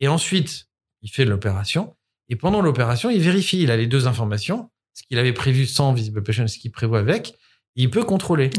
Et 0.00 0.08
ensuite, 0.08 0.68
il 1.02 1.10
fait 1.10 1.24
l'opération 1.24 1.96
et 2.30 2.36
pendant 2.36 2.62
l'opération, 2.62 3.10
il 3.10 3.20
vérifie, 3.20 3.60
il 3.60 3.70
a 3.70 3.76
les 3.76 3.88
deux 3.88 4.06
informations, 4.06 4.70
ce 4.94 5.02
qu'il 5.02 5.18
avait 5.18 5.32
prévu 5.32 5.66
sans 5.66 5.92
Visible 5.92 6.22
Patient, 6.22 6.46
ce 6.46 6.58
qu'il 6.58 6.70
prévoit 6.70 7.00
avec, 7.00 7.30
et 7.76 7.82
il 7.82 7.90
peut 7.90 8.04
contrôler. 8.04 8.50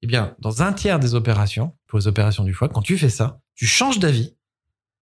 Eh 0.00 0.06
bien, 0.06 0.34
dans 0.38 0.62
un 0.62 0.72
tiers 0.72 0.98
des 0.98 1.14
opérations, 1.14 1.76
pour 1.86 1.98
les 1.98 2.06
opérations 2.06 2.42
du 2.42 2.54
foie, 2.54 2.68
quand 2.68 2.82
tu 2.82 2.96
fais 2.96 3.10
ça, 3.10 3.40
tu 3.54 3.66
changes 3.66 3.98
d'avis 3.98 4.34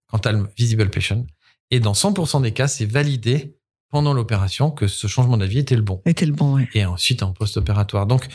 quand 0.07 0.19
tu 0.19 0.27
as 0.27 0.31
le 0.31 0.47
visible 0.57 0.89
patient. 0.89 1.25
Et 1.69 1.79
dans 1.79 1.93
100% 1.93 2.41
des 2.41 2.51
cas, 2.51 2.67
c'est 2.67 2.85
validé 2.85 3.55
pendant 3.89 4.13
l'opération 4.13 4.71
que 4.71 4.87
ce 4.87 5.07
changement 5.07 5.37
d'avis 5.37 5.59
était 5.59 5.75
le 5.75 5.81
bon. 5.81 6.01
Était 6.05 6.25
le 6.25 6.33
bon. 6.33 6.65
Et 6.73 6.85
ensuite 6.85 7.21
en 7.21 7.31
post-opératoire. 7.31 8.07
Donc, 8.07 8.27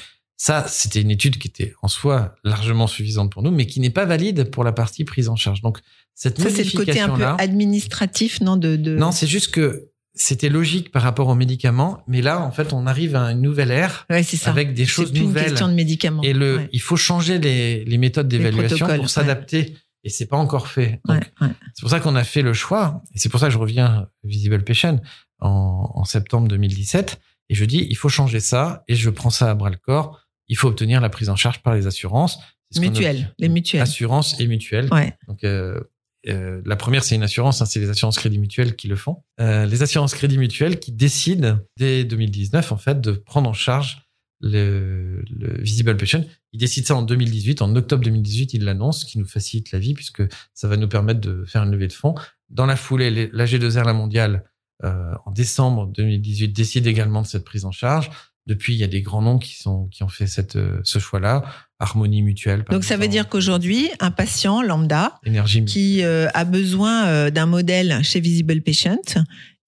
ça, 0.42 0.64
c'était 0.66 1.02
une 1.02 1.10
étude 1.10 1.36
qui 1.36 1.48
était 1.48 1.74
en 1.82 1.88
soi 1.88 2.34
largement 2.44 2.86
suffisante 2.86 3.30
pour 3.30 3.42
nous, 3.42 3.50
mais 3.50 3.66
qui 3.66 3.78
n'est 3.78 3.90
pas 3.90 4.06
valide 4.06 4.44
pour 4.50 4.64
la 4.64 4.72
partie 4.72 5.04
prise 5.04 5.28
en 5.28 5.36
charge. 5.36 5.60
Donc, 5.60 5.80
cette 6.14 6.40
Ça, 6.40 6.48
c'est 6.48 6.64
le 6.64 6.70
côté 6.78 6.98
un 6.98 7.10
peu 7.14 7.22
administratif, 7.70 8.40
non 8.40 8.56
de, 8.56 8.76
de... 8.76 8.96
Non, 8.96 9.12
c'est 9.12 9.26
juste 9.26 9.50
que 9.52 9.90
c'était 10.14 10.48
logique 10.48 10.90
par 10.92 11.02
rapport 11.02 11.28
aux 11.28 11.34
médicaments, 11.34 12.02
mais 12.08 12.22
là, 12.22 12.40
en 12.40 12.52
fait, 12.52 12.72
on 12.72 12.86
arrive 12.86 13.16
à 13.16 13.32
une 13.32 13.42
nouvelle 13.42 13.70
ère 13.70 14.06
Ouais, 14.08 14.22
ça. 14.22 14.48
avec 14.50 14.72
des 14.72 14.86
choses 14.86 15.08
c'est 15.08 15.12
plus 15.12 15.20
une 15.20 15.26
nouvelles. 15.26 15.44
question 15.50 15.68
de 15.68 15.74
médicaments. 15.74 16.22
Et 16.22 16.32
le, 16.32 16.56
Ouais. 16.56 16.68
il 16.72 16.80
faut 16.80 16.96
changer 16.96 17.38
les, 17.38 17.84
les 17.84 17.98
méthodes 17.98 18.26
d'évaluation 18.28 18.86
pour 18.96 19.10
s'adapter. 19.10 19.76
Et 20.04 20.08
c'est 20.08 20.24
pas 20.26 20.38
encore 20.38 20.68
fait. 20.68 21.02
Ouais, 21.06 21.20
ouais. 21.42 21.48
c'est 21.74 21.82
pour 21.82 21.90
ça 21.90 22.00
qu'on 22.00 22.16
a 22.16 22.24
fait 22.24 22.40
le 22.40 22.54
choix. 22.54 23.02
Et 23.14 23.18
c'est 23.18 23.28
pour 23.28 23.40
ça 23.40 23.48
que 23.48 23.52
je 23.52 23.58
reviens 23.58 23.84
à 23.86 24.08
Visible 24.24 24.64
Patient 24.64 24.98
en, 25.40 25.90
en 25.94 26.04
septembre 26.04 26.48
2017. 26.48 27.20
Et 27.50 27.54
je 27.54 27.64
dis, 27.66 27.86
il 27.90 27.94
faut 27.96 28.08
changer 28.08 28.40
ça. 28.40 28.84
Et 28.88 28.94
je 28.94 29.10
prends 29.10 29.28
ça 29.28 29.50
à 29.50 29.54
bras 29.54 29.68
le 29.68 29.76
corps. 29.76 30.26
Il 30.50 30.56
faut 30.56 30.68
obtenir 30.68 31.00
la 31.00 31.08
prise 31.08 31.30
en 31.30 31.36
charge 31.36 31.62
par 31.62 31.74
les 31.74 31.86
assurances. 31.86 32.38
Mutuelles, 32.78 33.34
les 33.38 33.48
mutuelles. 33.48 33.80
Assurance 33.80 34.38
et 34.38 34.46
mutuelle. 34.46 34.88
Ouais. 34.92 35.16
Donc, 35.26 35.42
euh, 35.44 35.80
euh, 36.28 36.60
la 36.66 36.76
première, 36.76 37.02
c'est 37.02 37.14
une 37.14 37.22
assurance, 37.22 37.62
hein, 37.62 37.66
c'est 37.66 37.80
les 37.80 37.88
assurances 37.88 38.18
crédit 38.18 38.38
mutuelles 38.38 38.76
qui 38.76 38.88
le 38.88 38.96
font. 38.96 39.22
Euh, 39.40 39.64
les 39.64 39.82
assurances 39.82 40.14
crédit 40.14 40.38
mutuelles 40.38 40.78
qui 40.78 40.92
décident 40.92 41.58
dès 41.78 42.04
2019, 42.04 42.72
en 42.72 42.76
fait, 42.76 43.00
de 43.00 43.12
prendre 43.12 43.48
en 43.48 43.54
charge 43.54 44.02
le, 44.40 45.24
le 45.30 45.62
Visible 45.62 45.96
Patient. 45.96 46.24
Ils 46.52 46.58
décident 46.58 46.86
ça 46.86 46.96
en 46.96 47.02
2018. 47.02 47.62
En 47.62 47.74
octobre 47.76 48.02
2018, 48.04 48.54
ils 48.54 48.64
l'annoncent, 48.64 49.00
ce 49.00 49.06
qui 49.06 49.18
nous 49.18 49.26
facilite 49.26 49.72
la 49.72 49.78
vie 49.78 49.94
puisque 49.94 50.22
ça 50.52 50.68
va 50.68 50.76
nous 50.76 50.88
permettre 50.88 51.20
de 51.20 51.44
faire 51.46 51.62
une 51.62 51.70
levée 51.70 51.88
de 51.88 51.92
fonds. 51.92 52.14
Dans 52.48 52.66
la 52.66 52.76
foulée, 52.76 53.30
la 53.32 53.44
G2R, 53.44 53.84
la 53.84 53.92
mondiale, 53.92 54.44
euh, 54.82 55.14
en 55.26 55.30
décembre 55.30 55.86
2018, 55.88 56.48
décide 56.48 56.86
également 56.86 57.22
de 57.22 57.26
cette 57.26 57.44
prise 57.44 57.64
en 57.64 57.70
charge. 57.70 58.10
Depuis, 58.46 58.74
il 58.74 58.78
y 58.78 58.84
a 58.84 58.88
des 58.88 59.02
grands 59.02 59.22
noms 59.22 59.38
qui 59.38 59.56
sont 59.56 59.86
qui 59.88 60.02
ont 60.02 60.08
fait 60.08 60.26
cette 60.26 60.56
euh, 60.56 60.80
ce 60.84 60.98
choix-là. 60.98 61.44
Harmonie 61.78 62.22
Mutuelle. 62.22 62.64
par 62.64 62.74
Donc 62.74 62.84
ça 62.84 62.96
veut 62.96 63.08
dire 63.08 63.28
qu'aujourd'hui, 63.28 63.88
un 64.00 64.10
patient 64.10 64.60
lambda 64.60 65.18
Énergie 65.24 65.64
qui 65.64 66.02
euh, 66.02 66.28
a 66.34 66.44
besoin 66.44 67.06
euh, 67.06 67.30
d'un 67.30 67.46
modèle 67.46 68.00
chez 68.02 68.20
Visible 68.20 68.60
Patient, 68.60 69.00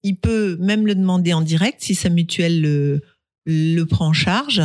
il 0.02 0.16
peut 0.16 0.56
même 0.60 0.86
le 0.86 0.94
demander 0.94 1.32
en 1.32 1.40
direct 1.40 1.78
si 1.80 1.94
sa 1.94 2.10
mutuelle 2.10 2.60
le, 2.60 3.02
le 3.46 3.84
prend 3.84 4.08
en 4.08 4.12
charge. 4.12 4.62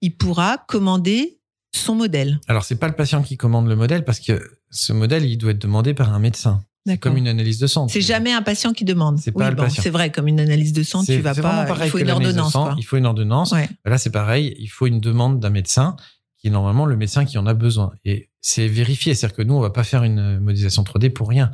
Il 0.00 0.16
pourra 0.16 0.64
commander 0.66 1.38
son 1.74 1.94
modèle. 1.94 2.40
Alors, 2.48 2.64
c'est 2.64 2.78
pas 2.78 2.88
le 2.88 2.94
patient 2.94 3.22
qui 3.22 3.36
commande 3.36 3.68
le 3.68 3.76
modèle 3.76 4.04
parce 4.04 4.20
que 4.20 4.40
ce 4.70 4.92
modèle, 4.92 5.24
il 5.24 5.36
doit 5.36 5.52
être 5.52 5.60
demandé 5.60 5.94
par 5.94 6.12
un 6.12 6.18
médecin. 6.18 6.64
C'est 6.86 6.96
comme 6.98 7.16
une 7.18 7.28
analyse 7.28 7.58
de 7.58 7.66
sang. 7.66 7.86
C'est 7.88 8.00
jamais 8.00 8.32
un 8.32 8.40
patient 8.42 8.72
qui 8.72 8.84
demande. 8.84 9.18
C'est 9.18 9.30
oui, 9.34 9.42
pas 9.42 9.50
le 9.50 9.56
bon, 9.56 9.64
patient. 9.64 9.82
c'est 9.82 9.90
vrai, 9.90 10.10
comme 10.10 10.26
une 10.28 10.40
analyse 10.40 10.72
de 10.72 10.82
sang, 10.82 11.04
tu 11.04 11.18
vas 11.20 11.34
pas. 11.34 11.64
pareil 11.66 11.88
Il 11.88 11.90
faut 11.90 11.98
que 11.98 12.02
une 12.04 12.10
ordonnance. 12.10 12.52
sang. 12.52 12.74
Il 12.76 12.82
faut 12.84 12.96
une 12.96 13.06
ordonnance. 13.06 13.52
Ouais. 13.52 13.68
Là, 13.84 13.98
c'est 13.98 14.10
pareil. 14.10 14.54
Il 14.58 14.68
faut 14.68 14.86
une 14.86 15.00
demande 15.00 15.38
d'un 15.40 15.50
médecin 15.50 15.96
qui 16.38 16.46
est 16.46 16.50
normalement 16.50 16.86
le 16.86 16.96
médecin 16.96 17.24
qui 17.24 17.36
en 17.36 17.46
a 17.46 17.52
besoin. 17.54 17.92
Et 18.04 18.30
c'est 18.40 18.68
vérifié. 18.68 19.14
C'est-à-dire 19.14 19.36
que 19.36 19.42
nous, 19.42 19.54
on 19.54 19.60
va 19.60 19.70
pas 19.70 19.84
faire 19.84 20.02
une 20.04 20.38
modélisation 20.38 20.82
3D 20.82 21.10
pour 21.10 21.28
rien. 21.28 21.50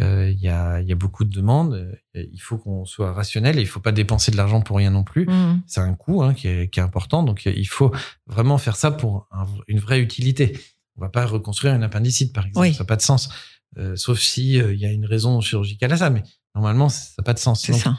Euh, 0.00 0.28
Il 0.30 0.40
y, 0.40 0.48
a, 0.48 0.80
y 0.80 0.90
a 0.92 0.96
beaucoup 0.96 1.24
de 1.24 1.30
demandes. 1.32 1.74
Euh, 2.16 2.24
Il 2.32 2.40
faut 2.40 2.58
qu'on 2.58 2.84
soit 2.84 3.12
rationnel 3.12 3.58
et 3.58 3.62
il 3.62 3.66
faut 3.68 3.80
pas 3.80 3.92
dépenser 3.92 4.32
de 4.32 4.36
l'argent 4.36 4.60
pour 4.60 4.76
rien 4.76 4.90
non 4.90 5.04
plus. 5.04 5.24
Mhm. 5.26 5.62
C'est 5.66 5.80
un 5.80 5.94
coût 5.94 6.22
hein, 6.24 6.34
qui, 6.34 6.48
est, 6.48 6.68
qui 6.68 6.80
est 6.80 6.82
important. 6.82 7.22
Donc, 7.22 7.46
il 7.46 7.68
faut 7.68 7.90
vraiment 8.26 8.58
faire 8.58 8.76
ça 8.76 8.90
pour 8.90 9.28
un- 9.30 9.46
une 9.68 9.78
vraie 9.78 10.00
utilité. 10.00 10.58
On 10.96 11.00
va 11.00 11.08
pas 11.08 11.24
reconstruire 11.26 11.74
une 11.74 11.82
appendicite, 11.84 12.32
par 12.32 12.44
exemple. 12.46 12.66
Oui. 12.68 12.74
Ça 12.74 12.80
n'a 12.82 12.86
pas 12.86 12.96
de 12.96 13.02
sens. 13.02 13.28
Euh, 13.78 13.96
sauf 13.96 14.20
si 14.20 14.60
euh, 14.60 14.72
il 14.72 14.80
y 14.80 14.86
a 14.86 14.90
une 14.90 15.06
raison 15.06 15.40
chirurgicale 15.40 15.92
à 15.92 15.96
ça. 15.96 16.10
Mais 16.10 16.22
normalement, 16.54 16.88
ça 16.88 17.10
n'a 17.18 17.24
pas 17.24 17.34
de 17.34 17.38
sens. 17.38 17.68
Donc, 17.68 17.80
ça. 17.80 17.98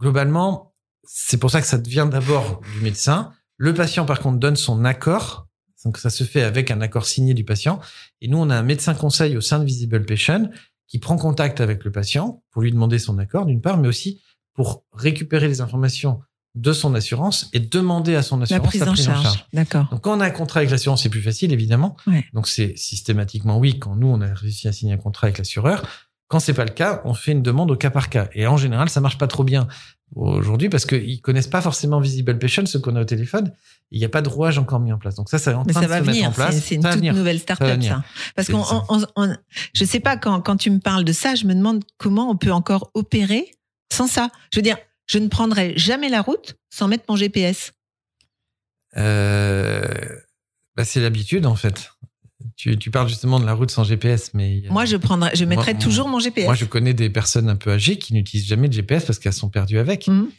globalement, 0.00 0.74
c'est 1.04 1.38
pour 1.38 1.50
ça 1.50 1.60
que 1.60 1.66
ça 1.66 1.78
devient 1.78 2.08
d'abord 2.10 2.60
du 2.74 2.80
médecin. 2.80 3.32
Le 3.56 3.74
patient, 3.74 4.04
par 4.04 4.20
contre, 4.20 4.38
donne 4.38 4.56
son 4.56 4.84
accord. 4.84 5.48
Donc, 5.84 5.98
ça 5.98 6.10
se 6.10 6.24
fait 6.24 6.42
avec 6.42 6.70
un 6.70 6.80
accord 6.80 7.06
signé 7.06 7.34
du 7.34 7.44
patient. 7.44 7.80
Et 8.20 8.28
nous, 8.28 8.38
on 8.38 8.48
a 8.50 8.56
un 8.56 8.62
médecin 8.62 8.94
conseil 8.94 9.36
au 9.36 9.40
sein 9.40 9.58
de 9.58 9.64
Visible 9.64 10.04
Patient 10.06 10.50
qui 10.86 10.98
prend 10.98 11.16
contact 11.16 11.60
avec 11.60 11.84
le 11.84 11.92
patient 11.92 12.42
pour 12.50 12.62
lui 12.62 12.72
demander 12.72 12.98
son 12.98 13.18
accord, 13.18 13.46
d'une 13.46 13.60
part, 13.60 13.78
mais 13.78 13.88
aussi 13.88 14.22
pour 14.54 14.84
récupérer 14.92 15.48
les 15.48 15.60
informations 15.60 16.20
de 16.54 16.72
son 16.72 16.94
assurance 16.94 17.48
et 17.52 17.58
demander 17.60 18.14
à 18.14 18.22
son 18.22 18.36
La 18.38 18.44
assurance 18.44 18.66
prise 18.68 18.82
en 18.84 18.94
charge. 18.94 19.44
D'accord. 19.52 19.86
donc, 19.90 20.02
quand 20.02 20.16
on 20.16 20.20
a 20.20 20.26
un 20.26 20.30
contrat 20.30 20.60
avec 20.60 20.70
l'assurance, 20.70 21.02
c'est 21.02 21.08
plus 21.08 21.22
facile, 21.22 21.52
évidemment. 21.52 21.96
Ouais. 22.06 22.24
Donc, 22.32 22.46
c'est 22.48 22.76
systématiquement 22.76 23.58
oui 23.58 23.78
quand 23.78 23.96
nous, 23.96 24.06
on 24.06 24.20
a 24.20 24.32
réussi 24.32 24.68
à 24.68 24.72
signer 24.72 24.92
un 24.94 24.98
contrat 24.98 25.26
avec 25.26 25.38
l'assureur. 25.38 25.82
Quand 26.28 26.38
c'est 26.40 26.54
pas 26.54 26.64
le 26.64 26.70
cas, 26.70 27.02
on 27.04 27.12
fait 27.14 27.32
une 27.32 27.42
demande 27.42 27.70
au 27.70 27.76
cas 27.76 27.90
par 27.90 28.08
cas. 28.08 28.28
Et 28.34 28.46
en 28.46 28.56
général, 28.56 28.88
ça 28.88 29.00
marche 29.00 29.18
pas 29.18 29.26
trop 29.26 29.44
bien 29.44 29.66
aujourd'hui 30.14 30.68
parce 30.68 30.86
qu'ils 30.86 31.20
connaissent 31.20 31.48
pas 31.48 31.60
forcément 31.60 31.98
Visible 32.00 32.38
Patient, 32.38 32.66
ceux 32.66 32.78
qu'on 32.78 32.94
a 32.96 33.00
au 33.00 33.04
téléphone. 33.04 33.52
Il 33.90 33.98
n'y 33.98 34.04
a 34.04 34.08
pas 34.08 34.22
de 34.22 34.28
rouage 34.28 34.58
encore 34.58 34.80
mis 34.80 34.92
en 34.92 34.98
place. 34.98 35.14
Donc 35.16 35.28
ça, 35.28 35.38
ça 35.38 35.50
est 35.52 35.54
en 35.54 35.64
train 35.64 35.72
ça 35.80 35.80
de 35.82 35.86
va 35.86 35.98
se 35.98 36.04
mettre 36.04 36.12
venir. 36.16 36.28
en 36.28 36.32
place. 36.32 36.54
C'est 36.54 36.60
c'est 36.60 36.74
une 36.76 36.82
toute 36.82 36.92
venir. 36.92 37.14
nouvelle 37.14 37.38
start-up, 37.38 37.82
ça. 37.82 38.02
Parce 38.34 38.46
C'est 38.46 38.52
qu'on, 38.52 38.64
on- 38.88 39.04
on- 39.16 39.36
je 39.74 39.84
sais 39.84 40.00
pas 40.00 40.16
quand, 40.16 40.40
quand 40.40 40.56
tu 40.56 40.70
me 40.70 40.78
parles 40.78 41.04
de 41.04 41.12
ça, 41.12 41.34
je 41.34 41.46
me 41.46 41.54
demande 41.54 41.84
comment 41.98 42.30
on 42.30 42.36
peut 42.36 42.52
encore 42.52 42.90
opérer 42.94 43.50
sans 43.92 44.06
ça. 44.06 44.30
Je 44.52 44.58
veux 44.58 44.62
dire, 44.62 44.76
je 45.06 45.18
ne 45.18 45.28
prendrai 45.28 45.74
jamais 45.76 46.08
la 46.08 46.22
route 46.22 46.56
sans 46.70 46.88
mettre 46.88 47.04
mon 47.08 47.16
GPS. 47.16 47.72
Euh, 48.96 49.82
bah, 50.76 50.84
c'est 50.84 51.00
l'habitude, 51.00 51.46
en 51.46 51.56
fait. 51.56 51.90
Tu, 52.56 52.76
tu 52.78 52.90
parles 52.90 53.08
justement 53.08 53.40
de 53.40 53.46
la 53.46 53.54
route 53.54 53.70
sans 53.70 53.84
GPS, 53.84 54.32
mais 54.34 54.62
Moi, 54.70 54.84
je 54.84 54.96
prendrai, 54.96 55.30
je 55.34 55.44
mettrai 55.44 55.72
Moi- 55.74 55.82
toujours 55.82 56.08
mon 56.08 56.18
GPS. 56.20 56.44
moi, 56.44 56.54
je 56.54 56.64
connais 56.64 56.94
des 56.94 57.10
personnes 57.10 57.48
un 57.48 57.56
peu 57.56 57.72
âgées 57.72 57.98
qui 57.98 58.12
n'utilisent 58.14 58.46
jamais 58.46 58.68
de 58.68 58.74
GPS 58.74 59.04
parce 59.04 59.18
qu'elles 59.18 59.32
sont 59.32 59.50
perdues 59.50 59.78
avec. 59.78 60.06
Mhm. 60.08 60.30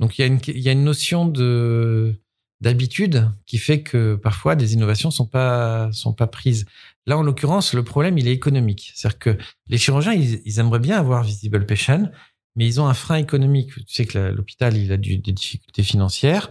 Donc 0.00 0.18
il 0.18 0.22
y 0.22 0.24
a 0.24 0.26
une 0.26 0.40
il 0.48 0.58
y 0.58 0.68
a 0.68 0.72
une 0.72 0.82
notion 0.82 1.24
de 1.24 2.20
d'habitude 2.60 3.30
qui 3.46 3.58
fait 3.58 3.82
que 3.82 4.16
parfois 4.16 4.56
des 4.56 4.74
innovations 4.74 5.12
sont 5.12 5.26
pas 5.26 5.88
sont 5.92 6.12
pas 6.12 6.26
prises. 6.26 6.66
Là 7.06 7.16
en 7.16 7.22
l'occurrence 7.22 7.74
le 7.74 7.84
problème 7.84 8.18
il 8.18 8.26
est 8.26 8.32
économique, 8.32 8.90
c'est-à-dire 8.96 9.18
que 9.20 9.38
les 9.68 9.78
chirurgiens 9.78 10.12
ils, 10.12 10.42
ils 10.44 10.58
aimeraient 10.58 10.80
bien 10.80 10.98
avoir 10.98 11.22
visible 11.22 11.64
patient 11.64 12.10
mais 12.56 12.66
ils 12.66 12.80
ont 12.80 12.86
un 12.86 12.94
frein 12.94 13.16
économique. 13.16 13.70
Tu 13.86 13.94
sais 13.94 14.04
que 14.06 14.18
l'hôpital 14.18 14.76
il 14.76 14.92
a 14.92 14.96
du- 14.96 15.18
des 15.18 15.32
difficultés 15.32 15.82
financières. 15.82 16.50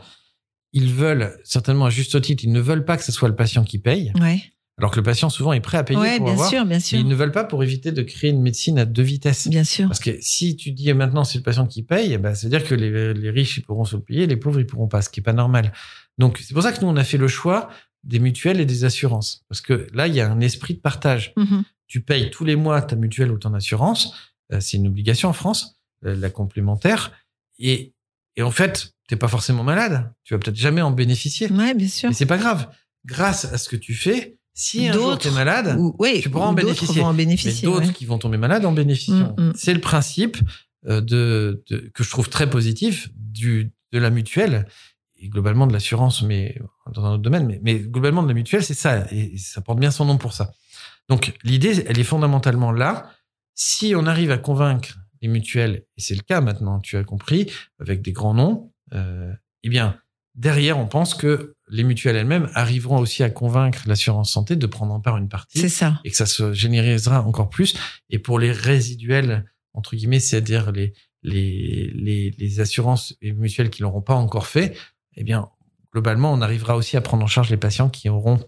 Ils 0.74 0.92
veulent 0.94 1.38
certainement 1.44 1.86
à 1.86 1.90
juste 1.90 2.20
titre, 2.22 2.44
ils 2.44 2.52
ne 2.52 2.60
veulent 2.60 2.86
pas 2.86 2.98
que 2.98 3.04
ce 3.04 3.12
soit 3.12 3.30
le 3.30 3.36
patient 3.36 3.64
qui 3.64 3.78
paye, 3.78 4.12
Ouais, 4.20 4.42
alors 4.80 4.90
que 4.90 4.96
le 4.96 5.04
patient 5.04 5.30
souvent 5.30 5.54
est 5.54 5.60
prêt 5.62 5.78
à 5.78 5.84
payer 5.84 6.00
ouais, 6.00 6.18
pour 6.18 6.26
bien 6.26 6.34
avoir, 6.34 6.50
sûr, 6.50 6.66
bien 6.66 6.78
mais 6.78 6.80
sûr, 6.80 6.98
ils 7.00 7.08
ne 7.08 7.14
veulent 7.14 7.32
pas 7.32 7.44
pour 7.44 7.64
éviter 7.64 7.92
de 7.92 8.02
créer 8.02 8.32
une 8.32 8.42
médecine 8.42 8.80
à 8.80 8.86
deux 8.86 9.04
vitesses. 9.04 9.48
bien 9.48 9.64
sûr. 9.64 9.88
Parce 9.88 10.00
que 10.00 10.18
si 10.20 10.56
tu 10.56 10.72
dis 10.72 10.90
eh, 10.90 10.96
maintenant 10.96 11.24
c'est 11.26 11.38
le 11.38 11.44
patient 11.44 11.68
qui 11.68 11.84
paye, 11.84 12.18
ben, 12.18 12.34
ça 12.34 12.48
veut 12.48 12.50
dire 12.58 12.68
que 12.68 12.74
les, 12.74 13.14
les 13.14 13.30
riches 13.30 13.58
ils 13.58 13.62
pourront 13.62 13.86
se 13.86 13.96
le 13.96 14.02
payer, 14.02 14.26
les 14.26 14.36
pauvres 14.36 14.60
ils 14.60 14.66
pourront 14.66 14.88
pas, 14.88 15.04
ce 15.04 15.10
qui 15.12 15.20
est 15.20 15.24
pas 15.24 15.32
normal. 15.34 15.74
Donc 16.18 16.40
c'est 16.44 16.56
pour 16.56 16.64
ça 16.64 16.72
que 16.72 16.82
nous 16.82 16.88
on 16.88 16.96
a 16.98 17.04
fait 17.04 17.18
le 17.20 17.28
choix 17.28 17.70
des 18.04 18.18
mutuelles 18.20 18.60
et 18.60 18.66
des 18.66 18.84
assurances, 18.84 19.46
parce 19.48 19.62
que 19.62 19.88
là 19.94 20.08
il 20.08 20.16
y 20.16 20.22
a 20.22 20.30
un 20.32 20.40
esprit 20.42 20.74
de 20.74 20.80
partage. 20.80 21.34
Mhm. 21.38 21.64
Tu 21.86 22.02
payes 22.02 22.32
tous 22.32 22.44
les 22.46 22.56
mois 22.56 22.82
ta 22.82 22.96
mutuelle 22.96 23.32
ou 23.32 23.38
ton 23.38 23.54
assurance, 23.54 24.16
euh, 24.52 24.60
c'est 24.60 24.78
une 24.78 24.88
obligation 24.88 25.30
en 25.30 25.34
France, 25.34 25.80
la 26.12 26.30
complémentaire, 26.30 27.12
et, 27.60 27.94
et 28.36 28.44
en 28.44 28.52
fait 28.52 28.94
t'es 29.08 29.16
pas 29.18 29.28
forcément 29.28 29.64
malade, 29.64 30.14
tu 30.24 30.34
vas 30.34 30.40
peut-être 30.40 30.56
jamais 30.56 30.82
en 30.82 30.92
bénéficier, 30.92 31.52
Ouais, 31.52 31.74
bien 31.74 31.88
sûr. 31.88 32.10
mais 32.10 32.16
c'est 32.16 32.26
pas 32.26 32.38
grave. 32.38 32.70
Grâce 33.06 33.46
à 33.46 33.58
ce 33.58 33.68
que 33.68 33.76
tu 33.76 33.94
fais, 33.94 34.38
si 34.54 34.88
un 34.88 34.94
jour 34.94 35.10
D'autres 35.10 35.24
t'es 35.24 35.32
malade, 35.32 35.76
Ou, 35.78 35.94
ouais, 36.00 36.22
tu 36.22 36.30
pourras 36.30 36.46
en 36.48 36.54
bénéficier. 36.54 37.02
mais 37.02 37.64
d'autres 37.64 37.88
ouais. 37.88 37.94
qui 37.94 38.06
vont 38.06 38.18
tomber 38.18 38.38
malades 38.38 38.66
en 38.66 38.72
bénéficieront. 38.72 39.36
Mm, 39.38 39.48
mm. 39.50 39.54
C'est 39.56 39.74
le 39.74 39.82
principe 39.82 40.38
euh, 40.88 41.02
de, 41.02 41.64
de- 41.70 41.92
que 41.94 42.04
je 42.04 42.10
trouve 42.10 42.30
très 42.30 42.50
positif 42.50 43.10
du, 43.16 43.72
de 43.92 44.00
la 44.00 44.10
mutuelle 44.10 44.68
et 45.18 45.28
globalement 45.28 45.68
de 45.68 45.74
l'assurance, 45.74 46.22
mais 46.22 46.58
dans 46.94 47.04
un 47.06 47.12
autre 47.14 47.24
domaine. 47.24 47.46
Mais, 47.48 47.60
mais 47.64 47.76
globalement 47.80 48.24
de 48.24 48.28
la 48.30 48.34
mutuelle, 48.36 48.64
c'est 48.64 48.74
ça 48.74 49.06
et 49.12 49.38
ça 49.38 49.60
porte 49.62 49.80
bien 49.80 49.92
son 49.92 50.06
nom 50.06 50.18
pour 50.18 50.34
ça. 50.34 50.54
Donc 51.10 51.34
l'idée, 51.44 51.84
elle 51.88 52.00
est 52.00 52.04
fondamentalement 52.06 52.72
là. 52.72 53.10
Si 53.56 53.94
on 53.98 54.06
arrive 54.06 54.32
à 54.32 54.38
convaincre 54.38 54.98
les 55.24 55.28
mutuelles, 55.30 55.86
et 55.98 56.02
c'est 56.02 56.14
le 56.16 56.22
cas 56.22 56.42
maintenant, 56.42 56.80
tu 56.80 56.98
as 56.98 57.04
compris, 57.04 57.52
avec 57.80 58.02
des 58.04 58.12
grands 58.12 58.34
noms, 58.36 58.72
euh, 58.94 59.34
eh 59.64 59.70
bien 59.70 59.98
derrière, 60.36 60.78
on 60.80 60.88
pense 60.88 61.14
que 61.14 61.56
les 61.70 61.84
mutuelles 61.84 62.16
elles-mêmes 62.16 62.50
arriveront 62.54 62.98
aussi 63.00 63.24
à 63.24 63.30
convaincre 63.30 63.84
l'assurance 63.88 64.32
santé 64.32 64.56
de 64.56 64.66
prendre 64.68 64.92
en 64.94 65.00
part 65.00 65.18
une 65.18 65.30
partie 65.30 65.60
C'est 65.60 65.70
ça. 65.70 66.00
et 66.04 66.10
que 66.12 66.16
ça 66.18 66.26
se 66.26 66.54
généralisera 66.54 67.22
encore 67.22 67.50
plus. 67.50 67.76
Et 68.10 68.20
pour 68.20 68.40
les 68.40 68.52
résiduels, 68.52 69.46
entre 69.74 69.96
guillemets, 69.96 70.20
c'est-à-dire 70.20 70.72
les, 70.72 70.94
les, 71.22 71.92
les, 71.94 72.32
les 72.32 72.60
assurances 72.60 73.16
et 73.22 73.32
mutuelles 73.32 73.70
qui 73.70 73.82
l'auront 73.84 74.02
pas 74.02 74.16
encore 74.16 74.48
fait, 74.48 74.76
eh 75.16 75.24
bien, 75.24 75.50
globalement, 75.94 76.34
on 76.34 76.42
arrivera 76.42 76.76
aussi 76.76 76.98
à 76.98 77.02
prendre 77.02 77.24
en 77.24 77.28
charge 77.28 77.50
les 77.52 77.58
patients 77.58 77.90
qui 77.90 78.10
auront 78.10 78.40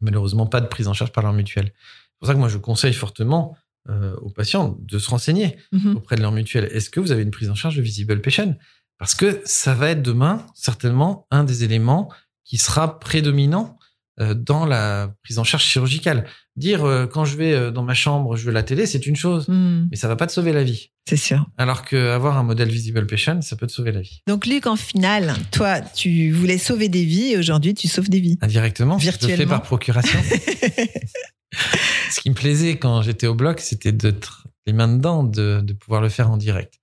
malheureusement 0.00 0.46
pas 0.46 0.60
de 0.60 0.66
prise 0.66 0.88
en 0.88 0.92
charge 0.92 1.12
par 1.12 1.22
leur 1.22 1.32
mutuelle. 1.32 1.72
C'est 1.72 2.18
pour 2.18 2.26
ça 2.28 2.34
que 2.34 2.38
moi, 2.40 2.48
je 2.48 2.58
conseille 2.58 2.92
fortement 2.94 3.56
euh, 3.88 4.14
aux 4.22 4.30
patients 4.30 4.76
de 4.80 4.98
se 4.98 5.08
renseigner 5.10 5.56
Mhm. 5.72 5.96
auprès 5.96 6.16
de 6.16 6.22
leur 6.22 6.32
mutuelle. 6.32 6.68
Est-ce 6.72 6.90
que 6.90 7.00
vous 7.00 7.12
avez 7.12 7.22
une 7.22 7.30
prise 7.30 7.50
en 7.50 7.54
charge 7.54 7.76
de 7.76 7.82
Visible 7.82 8.20
Patient? 8.20 8.54
Parce 8.98 9.14
que 9.14 9.40
ça 9.44 9.74
va 9.74 9.90
être 9.90 10.02
demain, 10.02 10.44
certainement, 10.54 11.26
un 11.30 11.44
des 11.44 11.64
éléments 11.64 12.10
qui 12.44 12.56
sera 12.58 12.98
prédominant 12.98 13.78
euh, 14.18 14.32
dans 14.32 14.64
la 14.64 15.12
prise 15.22 15.38
en 15.38 15.44
charge 15.44 15.64
chirurgicale. 15.64 16.24
Dire 16.56 16.84
euh, 16.86 17.06
quand 17.06 17.26
je 17.26 17.36
vais 17.36 17.70
dans 17.70 17.82
ma 17.82 17.92
chambre, 17.92 18.34
je 18.36 18.46
veux 18.46 18.52
la 18.52 18.62
télé, 18.62 18.86
c'est 18.86 19.06
une 19.06 19.14
chose, 19.16 19.46
Mhm. 19.48 19.88
mais 19.90 19.96
ça 19.98 20.08
va 20.08 20.16
pas 20.16 20.26
te 20.26 20.32
sauver 20.32 20.54
la 20.54 20.64
vie. 20.64 20.90
C'est 21.06 21.18
sûr. 21.18 21.46
Alors 21.58 21.84
que 21.84 22.08
avoir 22.12 22.38
un 22.38 22.42
modèle 22.42 22.68
Visible 22.70 23.06
Patient, 23.06 23.42
ça 23.42 23.56
peut 23.56 23.66
te 23.66 23.72
sauver 23.72 23.92
la 23.92 24.00
vie. 24.00 24.22
Donc, 24.26 24.46
Luc, 24.46 24.66
en 24.66 24.74
finale, 24.76 25.34
toi, 25.52 25.80
tu 25.82 26.32
voulais 26.32 26.56
sauver 26.58 26.88
des 26.88 27.04
vies 27.04 27.32
et 27.32 27.36
aujourd'hui, 27.36 27.74
tu 27.74 27.86
sauves 27.88 28.08
des 28.08 28.20
vies. 28.20 28.38
Indirectement, 28.40 28.98
je 28.98 29.06
le 29.06 29.12
fais 29.12 29.18
Virtuellement. 29.26 29.50
par 29.58 29.62
procuration. 29.62 30.18
Ce 32.10 32.20
qui 32.20 32.30
me 32.30 32.34
plaisait 32.34 32.76
quand 32.76 33.02
j'étais 33.02 33.26
au 33.26 33.34
bloc, 33.34 33.60
c'était 33.60 33.92
d'être 33.92 34.46
les 34.66 34.72
mains 34.72 34.88
dedans, 34.88 35.24
de, 35.24 35.60
de 35.62 35.72
pouvoir 35.72 36.00
le 36.00 36.08
faire 36.08 36.30
en 36.30 36.36
direct. 36.36 36.74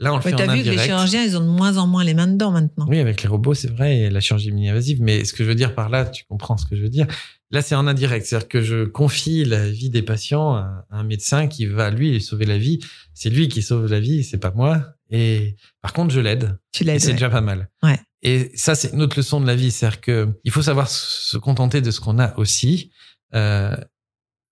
Là, 0.00 0.12
on 0.12 0.18
le 0.18 0.22
Ouais, 0.22 0.30
fait 0.30 0.36
T'as 0.36 0.52
en 0.52 0.54
vu 0.54 0.62
que 0.62 0.70
les 0.70 0.78
chirurgiens, 0.78 1.24
ils 1.24 1.36
ont 1.36 1.40
de 1.40 1.46
moins 1.46 1.76
en 1.76 1.86
moins 1.88 2.04
les 2.04 2.14
mains 2.14 2.28
dedans 2.28 2.52
maintenant. 2.52 2.86
Oui, 2.88 3.00
avec 3.00 3.22
les 3.22 3.28
robots, 3.28 3.54
c'est 3.54 3.70
vrai, 3.70 3.98
et 3.98 4.10
la 4.10 4.20
chirurgie 4.20 4.52
mini-invasive. 4.52 5.02
Mais 5.02 5.24
ce 5.24 5.32
que 5.32 5.42
je 5.42 5.48
veux 5.48 5.56
dire 5.56 5.74
par 5.74 5.88
là, 5.88 6.04
tu 6.04 6.24
comprends 6.28 6.56
ce 6.56 6.66
que 6.66 6.76
je 6.76 6.82
veux 6.82 6.88
dire. 6.88 7.06
Là, 7.50 7.62
c'est 7.62 7.74
en 7.74 7.86
indirect. 7.88 8.24
C'est-à-dire 8.24 8.48
que 8.48 8.62
je 8.62 8.84
confie 8.84 9.44
la 9.44 9.68
vie 9.68 9.90
des 9.90 10.02
patients 10.02 10.54
à 10.54 10.84
un 10.90 11.02
médecin 11.02 11.48
qui 11.48 11.66
va, 11.66 11.90
lui, 11.90 12.20
sauver 12.20 12.44
la 12.46 12.58
vie. 12.58 12.78
C'est 13.12 13.30
lui 13.30 13.48
qui 13.48 13.60
sauve 13.62 13.90
la 13.90 13.98
vie, 13.98 14.22
c'est 14.22 14.38
pas 14.38 14.52
moi. 14.52 14.84
Et 15.10 15.56
par 15.80 15.92
contre, 15.92 16.14
je 16.14 16.20
l'aide. 16.20 16.58
Tu 16.70 16.84
Et 16.84 16.86
l'aides. 16.86 17.00
c'est 17.00 17.08
ouais. 17.08 17.12
déjà 17.14 17.30
pas 17.30 17.40
mal. 17.40 17.68
Ouais. 17.82 17.98
Et 18.22 18.52
ça, 18.54 18.76
c'est 18.76 18.92
une 18.92 19.02
autre 19.02 19.18
leçon 19.18 19.40
de 19.40 19.46
la 19.46 19.56
vie. 19.56 19.72
C'est-à-dire 19.72 20.00
que 20.00 20.28
il 20.44 20.52
faut 20.52 20.62
savoir 20.62 20.88
se 20.88 21.38
contenter 21.38 21.80
de 21.80 21.90
ce 21.90 22.00
qu'on 22.00 22.20
a 22.20 22.36
aussi. 22.38 22.92
Euh, 23.34 23.74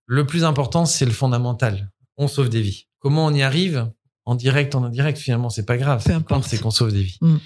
le 0.07 0.25
plus 0.27 0.45
important, 0.45 0.87
c'est 0.87 1.05
le 1.05 1.13
fondamental. 1.13 1.91
On 2.17 2.29
sauve 2.29 2.49
des 2.49 2.63
vies. 2.63 2.87
Comment 2.99 3.27
on 3.27 3.35
y 3.35 3.43
arrive 3.43 3.91
En 4.25 4.35
direct, 4.35 4.75
en 4.75 4.85
indirect, 4.85 5.19
finalement, 5.19 5.51
c'est 5.51 5.67
pas 5.67 5.77
grave. 5.77 6.03
Peu 6.05 6.13
importe. 6.13 6.45
c'est 6.45 6.61
qu'on 6.61 6.71
sauve 6.71 6.93
des 6.93 7.03
vies. 7.03 7.19
Mm. 7.21 7.37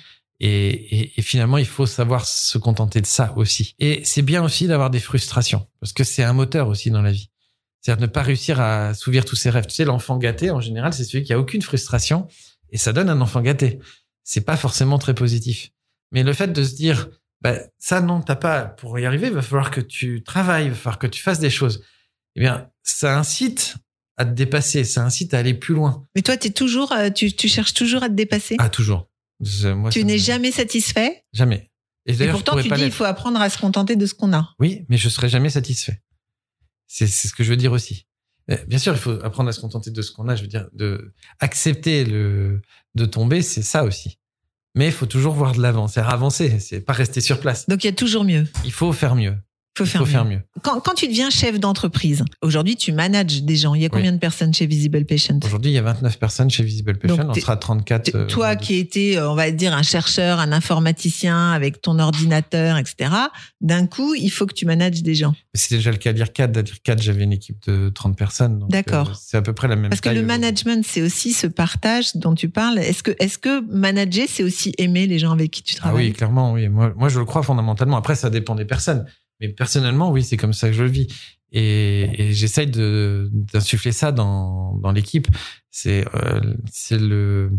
Et, 0.43 0.69
et, 0.69 1.13
et 1.19 1.23
finalement, 1.23 1.59
il 1.59 1.67
faut 1.67 1.87
savoir 1.87 2.27
se 2.27 2.57
contenter 2.59 3.01
de 3.01 3.07
ça 3.07 3.33
aussi. 3.37 3.75
Et 3.79 4.03
c'est 4.05 4.23
bien 4.23 4.43
aussi 4.43 4.67
d'avoir 4.67 4.91
des 4.91 5.01
frustrations, 5.01 5.67
parce 5.81 5.93
que 5.93 6.05
c'est 6.05 6.23
un 6.23 6.33
moteur 6.33 6.69
aussi 6.69 6.91
dans 6.91 7.03
la 7.03 7.13
vie. 7.13 7.31
C'est-à-dire 7.81 8.03
ne 8.03 8.07
pas 8.07 8.23
réussir 8.23 8.61
à 8.61 8.89
assouvir 8.89 9.25
tous 9.25 9.37
ses 9.37 9.51
rêves. 9.51 9.67
Tu 9.67 9.75
sais, 9.75 9.85
l'enfant 9.85 10.19
gâté, 10.19 10.51
en 10.51 10.61
général, 10.61 10.93
c'est 10.93 11.05
celui 11.05 11.25
qui 11.25 11.33
a 11.33 11.39
aucune 11.39 11.63
frustration, 11.63 12.29
et 12.71 12.79
ça 12.79 12.93
donne 12.93 13.09
un 13.09 13.21
enfant 13.21 13.41
gâté. 13.41 13.81
C'est 14.23 14.43
pas 14.43 14.57
forcément 14.57 14.99
très 14.99 15.15
positif. 15.15 15.71
Mais 16.13 16.23
le 16.23 16.33
fait 16.33 16.49
de 16.49 16.63
se 16.63 16.75
dire, 16.75 17.09
bah, 17.41 17.57
ça, 17.79 18.01
non, 18.01 18.21
t'as 18.21 18.37
pas, 18.37 18.63
pour 18.65 18.99
y 18.99 19.07
arriver, 19.07 19.29
il 19.29 19.33
va 19.33 19.43
falloir 19.43 19.71
que 19.71 19.81
tu 19.81 20.23
travailles, 20.23 20.67
il 20.67 20.71
va 20.71 20.77
falloir 20.77 20.99
que 20.99 21.07
tu 21.07 21.23
fasses 21.23 21.39
des 21.39 21.51
choses. 21.51 21.83
Eh 22.37 22.41
bien, 22.41 22.70
ça 22.83 23.18
incite 23.18 23.76
à 24.16 24.24
te 24.24 24.31
dépasser, 24.33 24.85
ça 24.85 25.05
incite 25.05 25.35
à 25.35 25.39
aller 25.39 25.55
plus 25.55 25.74
loin. 25.74 26.07
Mais 26.14 26.22
toi, 26.22 26.35
es 26.35 26.51
toujours, 26.51 26.93
euh, 26.93 27.11
tu, 27.11 27.33
tu 27.33 27.49
cherches 27.49 27.74
toujours 27.74 28.03
à 28.03 28.09
te 28.09 28.14
dépasser? 28.14 28.57
Ah, 28.59 28.68
toujours. 28.68 29.09
Moi, 29.64 29.91
tu 29.91 30.05
n'es 30.05 30.14
me- 30.14 30.18
jamais 30.18 30.53
satisfait? 30.53 31.24
Jamais. 31.33 31.70
Et 32.07 32.12
Et 32.12 32.28
pourtant, 32.28 32.57
tu 32.61 32.68
dis, 32.68 32.83
il 32.83 32.93
faut 32.93 33.05
apprendre 33.05 33.41
à 33.41 33.49
se 33.49 33.59
contenter 33.59 33.97
de 33.97 34.05
ce 34.07 34.14
qu'on 34.14 34.33
a. 34.33 34.55
Oui, 34.59 34.85
mais 34.89 34.97
je 34.99 35.09
serai 35.09 35.28
jamais 35.28 35.51
satisfait. 35.51 36.03
C'est 36.87 37.07
c'est 37.07 37.28
ce 37.28 37.35
que 37.35 37.45
je 37.45 37.51
veux 37.51 37.57
dire 37.57 37.72
aussi. 37.72 38.07
Euh, 38.51 38.57
Bien 38.66 38.78
sûr, 38.78 38.93
il 38.95 38.99
faut 38.99 39.12
apprendre 39.24 39.49
à 39.49 39.53
se 39.53 39.61
contenter 39.61 39.91
de 39.91 40.03
ce 40.03 40.11
qu'on 40.12 40.28
a. 40.28 40.35
Je 40.37 40.43
veux 40.43 40.49
dire, 40.49 40.68
de 40.72 41.12
accepter 41.39 42.05
le 42.05 42.61
de 42.95 43.05
tomber, 43.07 43.43
c'est 43.43 43.62
ça 43.62 43.85
aussi. 43.85 44.18
Mais 44.74 44.87
il 44.87 44.93
faut 44.93 45.07
toujours 45.07 45.35
voir 45.35 45.53
de 45.55 45.61
l'avant, 45.62 45.89
c'est 45.89 46.01
avancer, 46.01 46.59
c'est 46.61 46.81
pas 46.81 46.93
rester 46.93 47.20
sur 47.20 47.41
place. 47.41 47.66
Donc, 47.68 47.83
il 47.85 47.87
y 47.87 47.91
a 47.91 47.95
toujours 47.95 48.24
mieux. 48.24 48.47
Il 48.64 48.72
faut 48.72 48.93
faire 48.93 49.14
mieux. 49.14 49.37
Faut 49.85 49.91
faire 49.91 50.01
faut 50.01 50.07
mieux. 50.07 50.12
faire 50.12 50.24
mieux. 50.24 50.41
Quand, 50.62 50.81
quand 50.81 50.95
tu 50.95 51.07
deviens 51.09 51.31
chef 51.31 51.59
d'entreprise, 51.61 52.24
aujourd'hui, 52.43 52.76
tu 52.76 52.93
manages 52.93 53.43
des 53.43 53.57
gens. 53.57 53.74
Il 53.74 53.83
y 53.83 53.87
a 53.87 53.89
combien 53.89 54.12
de 54.12 54.18
personnes 54.18 54.53
chez 54.55 54.66
Visible 54.66 55.05
Patient? 55.05 55.39
Aujourd'hui, 55.45 55.70
il 55.70 55.74
y 55.74 55.78
a 55.78 55.83
29 55.83 56.18
personnes 56.18 56.51
chez 56.51 56.62
Visible 56.62 56.99
Patient. 56.99 57.16
Donc, 57.16 57.37
On 57.37 57.41
sera 57.41 57.57
34. 57.57 58.03
T- 58.05 58.16
euh, 58.16 58.26
Toi 58.26 58.57
qui 58.57 58.76
étais, 58.76 59.16
euh, 59.16 59.31
on 59.31 59.35
va 59.35 59.51
dire, 59.51 59.74
un 59.74 59.83
chercheur, 59.83 60.39
un 60.39 60.53
informaticien 60.53 61.53
avec 61.53 61.81
ton 61.83 61.99
ordinateur, 61.99 62.76
etc., 62.78 63.11
d'un 63.61 63.87
coup, 63.87 64.14
il 64.14 64.31
faut 64.31 64.47
que 64.47 64.55
tu 64.55 64.66
manages 64.66 65.03
des 65.03 65.14
gens. 65.14 65.35
C'est 65.55 65.74
déjà 65.76 65.91
le 65.91 65.97
cas 65.97 66.11
à 66.11 66.12
l'IRCAD. 66.12 66.57
À 66.57 66.62
l'IRCAD, 66.62 67.03
j'avais 67.03 67.24
une 67.24 67.33
équipe 67.33 67.62
de 67.66 67.89
30 67.91 68.16
personnes. 68.16 68.64
D'accord. 68.68 69.09
euh, 69.11 69.14
C'est 69.18 69.37
à 69.37 69.43
peu 69.43 69.53
près 69.53 69.68
la 69.68 69.76
même 69.76 69.89
Parce 69.91 70.01
que 70.01 70.09
le 70.11 70.22
management, 70.22 70.85
c'est 70.87 71.03
aussi 71.03 71.33
ce 71.33 71.47
partage 71.47 72.16
dont 72.16 72.35
tu 72.35 72.49
parles. 72.49 72.78
Est-ce 72.78 73.03
que, 73.03 73.12
est-ce 73.18 73.39
que 73.39 73.61
manager, 73.72 74.26
c'est 74.28 74.43
aussi 74.43 74.72
aimer 74.78 75.07
les 75.07 75.18
gens 75.18 75.33
avec 75.33 75.51
qui 75.51 75.62
tu 75.62 75.74
Ah 75.78 75.81
travailles? 75.81 76.09
oui, 76.09 76.12
clairement, 76.12 76.53
oui. 76.53 76.68
Moi, 76.68 76.93
moi, 76.97 77.09
je 77.09 77.18
le 77.18 77.24
crois 77.24 77.43
fondamentalement. 77.43 77.97
Après, 77.97 78.14
ça 78.14 78.31
dépend 78.31 78.55
des 78.55 78.64
personnes. 78.64 79.07
Mais 79.41 79.49
personnellement, 79.49 80.11
oui, 80.11 80.22
c'est 80.22 80.36
comme 80.36 80.53
ça 80.53 80.68
que 80.68 80.74
je 80.74 80.82
le 80.82 80.91
vis. 80.91 81.09
Et, 81.53 82.03
et 82.20 82.32
j'essaye 82.32 82.66
de, 82.68 83.28
d'insuffler 83.32 83.93
ça 83.93 84.12
dans, 84.12 84.74
dans 84.76 84.93
l'équipe. 84.93 85.28
C'est, 85.70 86.05
euh, 86.14 86.55
c'est 86.70 86.99
le, 86.99 87.51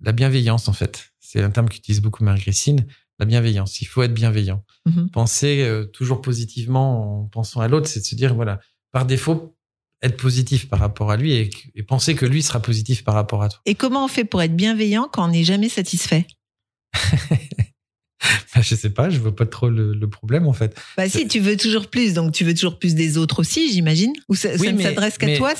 la 0.00 0.12
bienveillance, 0.12 0.68
en 0.68 0.72
fait. 0.72 1.12
C'est 1.18 1.42
un 1.42 1.50
terme 1.50 1.68
qu'utilise 1.68 2.00
beaucoup 2.00 2.24
Marie-Christine. 2.24 2.86
La 3.18 3.26
bienveillance. 3.26 3.82
Il 3.82 3.84
faut 3.84 4.02
être 4.02 4.14
bienveillant. 4.14 4.64
Mhm. 4.86 5.10
Penser 5.10 5.62
euh, 5.62 5.84
toujours 5.84 6.22
positivement 6.22 7.20
en 7.20 7.24
pensant 7.24 7.60
à 7.60 7.68
l'autre, 7.68 7.86
c'est 7.88 8.00
de 8.00 8.04
se 8.04 8.14
dire, 8.14 8.34
voilà, 8.34 8.60
par 8.92 9.04
défaut, 9.04 9.54
être 10.02 10.16
positif 10.16 10.68
par 10.70 10.78
rapport 10.78 11.10
à 11.10 11.16
lui 11.18 11.32
et, 11.32 11.50
et 11.74 11.82
penser 11.82 12.14
que 12.14 12.24
lui 12.24 12.42
sera 12.42 12.60
positif 12.60 13.04
par 13.04 13.14
rapport 13.14 13.42
à 13.42 13.50
toi. 13.50 13.60
Et 13.66 13.74
comment 13.74 14.06
on 14.06 14.08
fait 14.08 14.24
pour 14.24 14.40
être 14.40 14.56
bienveillant 14.56 15.08
quand 15.12 15.26
on 15.26 15.28
n'est 15.28 15.44
jamais 15.44 15.68
satisfait? 15.68 16.26
Bah, 18.54 18.62
je 18.62 18.74
sais 18.74 18.90
pas, 18.90 19.08
je 19.10 19.18
vois 19.18 19.34
pas 19.34 19.46
trop 19.46 19.68
le, 19.70 19.94
le 19.94 20.08
problème, 20.10 20.46
en 20.46 20.52
fait. 20.52 20.76
Bah 20.96 21.08
si, 21.08 21.26
tu 21.28 21.38
veux 21.40 21.56
toujours 21.56 21.86
plus, 21.88 22.14
donc 22.14 22.32
tu 22.32 22.44
veux 22.44 22.52
toujours 22.52 22.78
plus 22.78 22.94
des 22.94 23.16
autres 23.16 23.40
aussi, 23.40 23.72
j'imagine. 23.72 24.12
Ou 24.28 24.34
ça, 24.34 24.48
Oui, 24.58 24.66
ça 24.66 24.72
ne 24.72 24.82
s'adresse 24.82 25.18
qu'à 25.18 25.36
toi, 25.36 25.54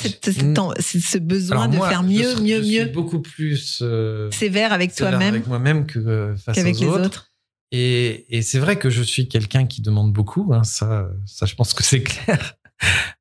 ton- 0.54 0.72
c'est 0.78 1.00
ce 1.00 1.18
besoin 1.18 1.68
de 1.68 1.76
moi, 1.76 1.88
faire 1.88 2.02
je 2.02 2.08
mieux, 2.08 2.34
suis- 2.34 2.42
mieux, 2.44 2.58
je 2.58 2.62
suis 2.64 2.78
mieux, 2.80 2.84
beaucoup 2.86 3.20
plus 3.20 3.78
euh, 3.82 4.30
sévère 4.32 4.72
avec 4.72 4.94
toi-même 4.94 5.34
avec 5.34 5.46
moi-même 5.46 5.86
que 5.86 5.98
euh, 6.00 6.36
face 6.36 6.56
qu'avec 6.56 6.74
aux 6.76 6.80
les 6.80 6.86
autres. 6.88 7.04
autres. 7.06 7.30
Et, 7.72 8.26
et 8.36 8.42
c'est 8.42 8.58
vrai 8.58 8.76
que 8.76 8.90
je 8.90 9.02
suis 9.02 9.28
quelqu'un 9.28 9.64
qui 9.66 9.80
demande 9.80 10.12
beaucoup. 10.12 10.52
Hein, 10.52 10.64
ça, 10.64 11.08
ça, 11.26 11.46
je 11.46 11.54
pense 11.54 11.72
que 11.72 11.84
c'est 11.84 12.02
clair. 12.02 12.56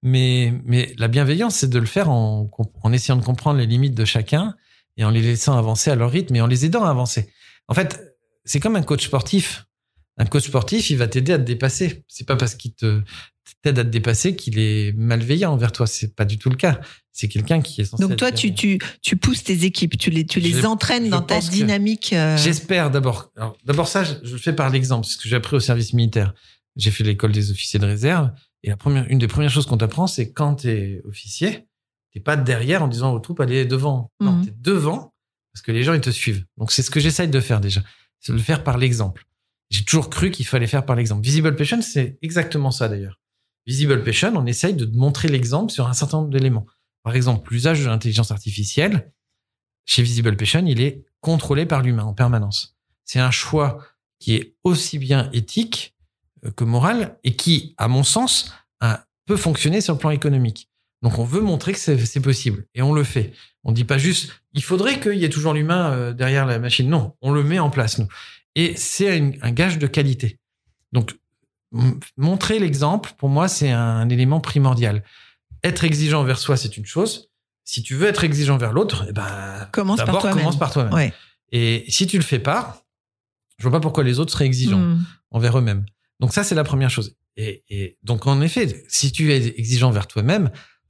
Mais, 0.02 0.54
mais 0.66 0.94
la 0.98 1.08
bienveillance, 1.08 1.56
c'est 1.56 1.70
de 1.70 1.80
le 1.80 1.86
faire 1.86 2.10
en, 2.10 2.50
en 2.84 2.94
essayant 2.94 3.18
de 3.18 3.24
comprendre 3.24 3.60
les 3.60 3.66
limites 3.68 3.96
de 3.96 4.06
chacun 4.06 4.56
et 4.98 5.04
en 5.06 5.12
les 5.12 5.22
laissant 5.22 5.58
avancer 5.58 5.92
à 5.92 5.96
leur 5.96 6.12
rythme 6.12 6.36
et 6.36 6.42
en 6.42 6.48
les 6.48 6.66
aidant 6.66 6.84
à 6.84 6.90
avancer. 6.90 7.30
En 7.68 7.74
fait, 7.74 8.09
c'est 8.46 8.60
comme 8.60 8.76
un 8.76 8.82
coach 8.84 9.06
sportif. 9.06 9.66
Un 10.18 10.26
coach 10.26 10.48
sportif, 10.48 10.90
il 10.90 10.98
va 10.98 11.08
t'aider 11.08 11.32
à 11.34 11.38
te 11.38 11.44
dépasser. 11.44 12.04
C'est 12.08 12.26
pas 12.28 12.36
parce 12.36 12.56
qu'il 12.56 12.74
te 12.74 13.02
t'aide 13.64 13.80
à 13.80 13.84
te 13.84 13.90
dépasser 13.90 14.36
qu'il 14.36 14.60
est 14.60 14.94
malveillant 14.96 15.52
envers 15.54 15.72
toi. 15.72 15.88
C'est 15.88 16.14
pas 16.16 16.26
du 16.26 16.38
tout 16.38 16.50
le 16.50 16.56
cas. 16.56 16.80
C'est 17.12 17.28
quelqu'un 17.28 17.62
qui 17.62 17.82
est 17.82 17.86
censé. 17.86 18.02
Donc 18.04 18.12
être 18.12 18.20
toi, 18.20 18.32
tu, 18.32 18.54
tu, 18.54 18.80
tu 19.02 19.16
pousses 19.18 19.44
tes 19.44 19.64
équipes, 19.66 19.98
tu 19.98 20.10
les, 20.10 20.26
tu 20.26 20.40
les 20.40 20.52
Je- 20.52 20.66
entraînes 20.66 21.06
je 21.06 21.10
dans 21.10 21.22
ta 21.22 21.40
dynamique. 21.40 22.14
euh, 22.14 22.38
J'espère 22.38 22.92
d'abord. 22.92 23.32
D'abord 23.66 23.88
ça, 23.88 24.04
je, 24.04 24.14
je 24.24 24.34
le 24.34 24.38
fais 24.38 24.54
par 24.54 24.70
l'exemple, 24.70 25.06
c'est 25.08 25.14
ce 25.14 25.18
que 25.18 25.28
j'ai 25.28 25.36
appris 25.36 25.56
au 25.56 25.60
service 25.60 25.94
militaire. 25.94 26.34
J'ai 26.76 26.92
fait 26.92 27.04
l'école 27.04 27.32
des 27.32 27.52
officiers 27.52 27.80
de 27.80 27.86
réserve 27.86 28.32
et 28.64 28.70
la 28.70 28.78
première, 28.78 29.06
une 29.10 29.18
des 29.20 29.28
premières 29.28 29.50
choses 29.50 29.66
qu'on 29.66 29.78
t'apprend, 29.78 30.06
c'est 30.08 30.32
quand 30.32 30.56
t'es 30.56 31.02
officier, 31.06 31.66
t'es 32.14 32.20
pas 32.20 32.36
derrière 32.38 32.84
en 32.84 32.88
disant 32.88 33.14
aux 33.14 33.20
troupes 33.20 33.40
allez 33.42 33.66
devant. 33.66 34.12
Non, 34.22 34.34
Mhm. 34.34 34.46
t'es 34.46 34.54
devant 34.58 35.14
parce 35.54 35.62
que 35.64 35.72
les 35.72 35.84
gens 35.84 35.94
ils 35.94 36.02
te 36.02 36.10
suivent. 36.12 36.46
Donc 36.58 36.72
c'est 36.72 36.84
ce 36.84 36.92
que 36.92 37.00
j'essaye 37.00 37.28
de 37.28 37.40
faire 37.42 37.60
déjà, 37.60 37.82
c'est 38.20 38.32
de 38.32 38.38
le 38.38 38.44
faire 38.44 38.64
par 38.64 38.78
l'exemple. 38.78 39.26
J'ai 39.70 39.84
toujours 39.84 40.10
cru 40.10 40.32
qu'il 40.32 40.46
fallait 40.46 40.68
faire 40.68 40.86
par 40.86 40.96
l'exemple. 40.96 41.24
Visible 41.24 41.56
Patient, 41.56 41.82
c'est 41.82 42.18
exactement 42.22 42.72
ça 42.72 42.90
d'ailleurs. 42.90 43.20
Visible 43.68 44.04
Patient, 44.04 44.34
on 44.36 44.46
essaye 44.46 44.74
de 44.74 44.86
montrer 44.86 45.28
l'exemple 45.28 45.72
sur 45.72 45.88
un 45.88 45.94
certain 45.94 46.18
nombre 46.18 46.32
d'éléments. 46.32 46.66
Par 47.04 47.16
exemple, 47.16 47.52
l'usage 47.52 47.82
de 47.82 47.86
l'intelligence 47.86 48.32
artificielle, 48.32 49.12
chez 49.86 50.02
Visible 50.02 50.36
Patient, 50.36 50.66
il 50.66 50.82
est 50.82 51.06
contrôlé 51.22 51.66
par 51.66 51.82
l'humain 51.82 52.04
en 52.04 52.14
permanence. 52.14 52.78
C'est 53.06 53.20
un 53.20 53.32
choix 53.32 53.84
qui 54.20 54.36
est 54.36 54.56
aussi 54.64 55.00
bien 55.00 55.30
éthique 55.32 55.96
euh, 56.46 56.52
que 56.52 56.64
moral 56.64 57.18
et 57.24 57.36
qui, 57.36 57.74
à 57.78 57.88
mon 57.88 58.04
sens, 58.04 58.54
peut 59.30 59.38
fonctionner 59.38 59.80
sur 59.80 59.94
le 59.94 60.00
plan 60.00 60.10
économique. 60.10 60.69
Donc 61.02 61.18
on 61.18 61.24
veut 61.24 61.42
montrer 61.42 61.72
que 61.74 61.80
c'est 61.80 62.20
possible 62.20 62.66
et 62.76 62.82
on 62.82 62.94
le 62.94 63.04
fait. 63.04 63.32
On 63.64 63.72
dit 63.72 63.86
pas 63.86 63.98
juste 63.98 64.32
il 64.54 64.64
faudrait 64.64 65.00
qu'il 65.00 65.16
y 65.16 65.26
ait 65.26 65.30
toujours 65.30 65.54
l'humain 65.54 65.92
euh, 65.94 66.14
derrière 66.14 66.46
la 66.46 66.60
machine. 66.60 66.90
Non, 66.90 67.16
on 67.22 67.32
le 67.32 67.44
met 67.44 67.60
en 67.60 67.70
place 67.70 67.98
nous. 68.00 68.08
Et 68.56 68.76
c'est 68.76 69.38
un 69.42 69.52
gage 69.52 69.78
de 69.80 69.88
qualité. 69.88 70.40
Donc 70.92 71.16
montrer 72.18 72.60
l'exemple 72.60 73.12
pour 73.18 73.30
moi 73.30 73.48
c'est 73.48 73.72
un 73.72 74.10
élément 74.10 74.40
primordial. 74.40 75.04
Être 75.64 75.84
exigeant 75.84 76.24
vers 76.24 76.40
soi 76.40 76.58
c'est 76.58 76.78
une 76.78 76.86
chose. 76.86 77.30
Si 77.64 77.84
tu 77.84 77.96
veux 77.96 78.08
être 78.08 78.24
exigeant 78.24 78.58
vers 78.58 78.74
l'autre, 78.74 79.06
eh 79.08 79.14
ben 79.14 79.68
Commence 79.72 80.04
par 80.04 80.20
toi-même. 80.20 80.38
commence 80.40 80.58
par 80.58 80.74
toi-même. 80.74 80.94
Ouais. 80.94 81.14
Et 81.52 81.86
si 81.88 82.08
tu 82.08 82.18
le 82.18 82.24
fais 82.24 82.40
pas, 82.40 82.84
je 83.58 83.64
vois 83.64 83.72
pas 83.72 83.80
pourquoi 83.80 84.04
les 84.04 84.20
autres 84.20 84.32
seraient 84.32 84.46
exigeants 84.46 84.80
Mm. 84.80 85.06
envers 85.32 85.58
eux-mêmes. 85.60 85.86
Donc 86.20 86.34
ça, 86.34 86.44
c'est 86.44 86.56
la 86.56 86.64
première 86.64 86.90
chose. 86.90 87.16
Et, 87.38 87.64
et 87.70 87.98
donc 88.04 88.26
en 88.28 88.42
effet, 88.42 88.84
si 88.90 89.12
tu 89.12 89.32
es 89.32 89.48
exigeant 89.60 89.92
vers 89.92 90.08
toi-même, 90.08 90.50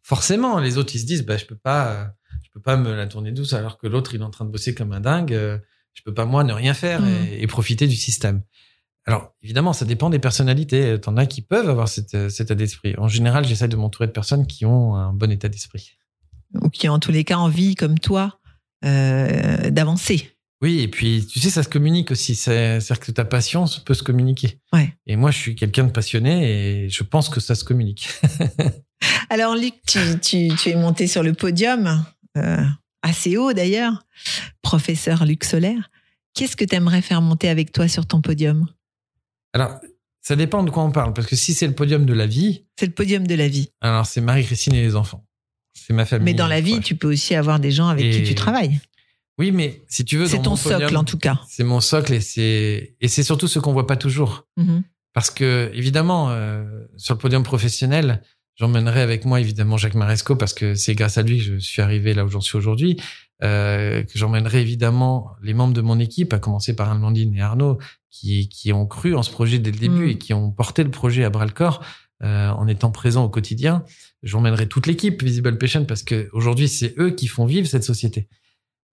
forcément, 0.10 0.60
les 0.60 0.77
autres 0.80 0.95
ils 0.95 0.99
se 0.99 1.06
disent, 1.06 1.23
bah 1.26 1.38
je 1.38 1.45
peux 1.45 1.56
pas, 1.57 1.91
euh, 1.94 2.06
je 2.44 2.49
peux 2.53 2.61
pas 2.61 2.76
me 2.77 2.94
la 2.95 3.06
tourner 3.07 3.31
douce 3.31 3.53
alors 3.53 3.77
que 3.77 3.86
l'autre 3.88 4.15
il 4.15 4.22
est 4.22 4.23
en 4.23 4.31
train 4.31 4.45
de 4.45 4.49
bosser 4.52 4.73
comme 4.73 4.91
un 4.91 4.99
dingue. 4.99 5.34
euh, 5.34 5.57
Je 5.94 6.02
peux 6.03 6.14
pas 6.14 6.26
moi 6.26 6.44
ne 6.44 6.53
rien 6.53 6.73
faire 6.73 7.02
Mm. 7.02 7.07
et, 7.31 7.44
et 7.44 7.48
profiter 7.48 7.88
du 7.88 7.95
système. 7.95 8.41
Alors 9.06 9.34
évidemment, 9.44 9.73
ça 9.73 9.86
dépend 9.86 10.10
des 10.10 10.19
personnalités. 10.19 10.99
T'en 10.99 11.15
as 11.18 11.26
qui 11.26 11.41
peuvent 11.41 11.69
avoir 11.69 11.88
cet, 11.88 12.14
euh, 12.15 12.30
cet 12.30 12.48
état 12.48 12.56
d'esprit. 12.56 12.94
En 12.98 13.07
général, 13.07 13.45
j'essaie 13.45 13.68
de 13.68 13.76
m'entourer 13.76 14.07
de 14.07 14.11
personnes 14.11 14.45
qui 14.48 14.65
ont 14.65 14.95
un 14.95 15.14
bon 15.14 15.31
état 15.31 15.48
d'esprit. 15.49 15.91
Ou 16.61 16.69
qui 16.69 16.90
ont 16.90 16.94
en 16.94 16.99
tous 16.99 17.11
les 17.11 17.23
cas 17.23 17.38
envie, 17.38 17.76
comme 17.76 17.98
toi, 17.99 18.40
euh, 18.86 19.69
d'avancer. 19.69 20.31
Oui, 20.61 20.80
et 20.81 20.88
puis 20.88 21.26
tu 21.31 21.40
sais, 21.40 21.49
ça 21.49 21.64
se 21.64 21.69
communique 21.69 22.11
aussi. 22.11 22.36
C'est- 22.36 22.80
C'est-à-dire 22.81 22.99
que 23.06 23.11
ta 23.11 23.26
passion 23.26 23.65
peut 23.86 23.94
se 23.94 24.03
communiquer. 24.03 24.60
Ouais. 24.73 24.94
Et 25.07 25.15
moi, 25.15 25.31
je 25.31 25.38
suis 25.38 25.56
quelqu'un 25.56 25.86
de 25.86 25.91
passionné 25.91 26.34
et 26.86 26.90
je 26.90 27.03
pense 27.03 27.30
que 27.30 27.40
ça 27.40 27.56
se 27.56 27.64
communique. 27.64 28.10
Alors 29.30 29.56
Luc, 29.56 29.74
tu, 29.88 30.00
tu, 30.22 30.50
tu 30.56 30.70
es 30.70 30.76
monté 30.76 31.08
sur 31.08 31.24
le 31.24 31.34
podium, 31.34 32.04
euh, 32.38 32.64
assez 33.02 33.38
haut 33.38 33.54
d'ailleurs, 33.54 34.06
professeur 34.62 35.26
Luc 35.26 35.44
Solaire. 35.44 35.90
Qu'est-ce 36.34 36.56
que 36.56 36.66
tu 36.66 36.76
aimerais 36.76 37.02
faire 37.02 37.22
monter 37.22 37.50
avec 37.50 37.72
toi 37.72 37.88
sur 37.88 38.06
ton 38.06 38.22
podium? 38.22 38.68
Alors, 39.54 39.80
ça 40.22 40.36
dépend 40.36 40.64
de 40.64 40.70
quoi 40.70 40.84
on 40.84 40.92
parle. 40.92 41.14
Parce 41.14 41.28
que 41.28 41.36
si 41.36 41.54
c'est 41.54 41.68
le 41.68 41.74
podium 41.74 42.06
de 42.06 42.14
la 42.14 42.28
vie, 42.28 42.66
C'est 42.80 42.86
le 42.86 42.92
podium 42.92 43.26
de 43.26 43.36
la 43.36 43.48
vie. 43.48 43.70
alors 43.82 44.06
c'est 44.06 44.22
Marie-Christine 44.22 44.74
et 44.76 44.82
les 44.82 44.96
enfants. 44.96 45.26
C'est 45.74 45.94
ma 45.94 46.06
famille. 46.06 46.26
Mais 46.26 46.34
dans 46.34 46.48
la 46.48 46.62
vie, 46.62 46.82
tu 46.82 46.96
peux 46.96 47.12
aussi 47.12 47.36
avoir 47.36 47.60
des 47.60 47.72
gens 47.72 47.88
avec 47.88 48.12
qui 48.12 48.24
tu 48.24 48.36
travailles. 48.36 48.80
Oui, 49.40 49.52
mais 49.52 49.82
si 49.88 50.04
tu 50.04 50.18
veux, 50.18 50.28
C'est 50.28 50.42
ton 50.42 50.58
podium, 50.58 50.82
socle 50.82 50.98
en 50.98 51.04
tout 51.06 51.18
cas. 51.18 51.40
C'est 51.48 51.64
mon 51.64 51.80
socle 51.80 52.14
et 52.14 52.20
c'est 52.22 52.96
et 53.00 53.08
c'est 53.08 53.24
surtout 53.24 53.48
ce 53.48 53.58
qu'on 53.60 53.72
voit 53.72 53.88
pas 53.88 53.96
toujours. 53.96 54.46
Mhm. 54.58 54.84
Parce 55.14 55.30
que 55.32 55.72
évidemment, 55.74 56.30
euh, 56.30 56.64
sur 56.98 57.16
le 57.16 57.20
podium 57.20 57.44
professionnel, 57.44 58.22
j'emmènerai 58.60 59.02
avec 59.02 59.26
moi 59.26 59.40
évidemment 59.40 59.77
Jacques 59.77 59.95
Maresco 59.95 60.36
parce 60.36 60.53
que 60.53 60.76
c'est 60.76 60.94
grâce 60.95 61.18
à 61.18 61.22
lui 61.23 61.38
que 61.38 61.44
je 61.44 61.57
suis 61.57 61.81
arrivé 61.81 62.14
là 62.14 62.26
où 62.26 62.30
j'en 62.30 62.41
suis 62.41 62.57
aujourd'hui. 62.57 63.02
Euh, 63.41 64.03
j'emmènerai 64.14 64.61
évidemment 64.61 65.31
les 65.41 65.53
membres 65.53 65.73
de 65.73 65.81
mon 65.81 65.98
équipe, 65.98 66.34
à 66.34 66.40
commencer 66.40 66.76
par 66.76 66.91
Amandine 66.91 67.34
et 67.36 67.41
Arnaud, 67.41 67.77
qui 68.11 68.49
qui 68.49 68.73
ont 68.73 68.86
cru 68.86 69.15
en 69.15 69.23
ce 69.23 69.31
projet 69.31 69.60
dès 69.60 69.72
le 69.72 69.77
début 69.77 70.07
Mm. 70.07 70.10
et 70.10 70.18
qui 70.18 70.34
ont 70.34 70.52
porté 70.52 70.84
le 70.84 70.91
projet 70.91 71.23
à 71.23 71.30
bras 71.30 71.45
le 71.45 71.52
corps 71.52 71.81
euh, 72.22 72.49
en 72.49 72.68
étant 72.68 72.91
présents 72.91 73.23
au 73.23 73.30
quotidien. 73.30 73.86
J'emmènerai 74.23 74.68
toute 74.68 74.88
l'équipe 74.88 75.23
Visible 75.23 75.57
Patient 75.57 75.86
parce 75.86 76.03
que 76.03 76.27
aujourd'hui 76.34 76.68
c'est 76.68 76.94
eux 76.99 77.11
qui 77.11 77.27
font 77.27 77.45
vivre 77.45 77.68
cette 77.68 77.86
société. 77.86 78.27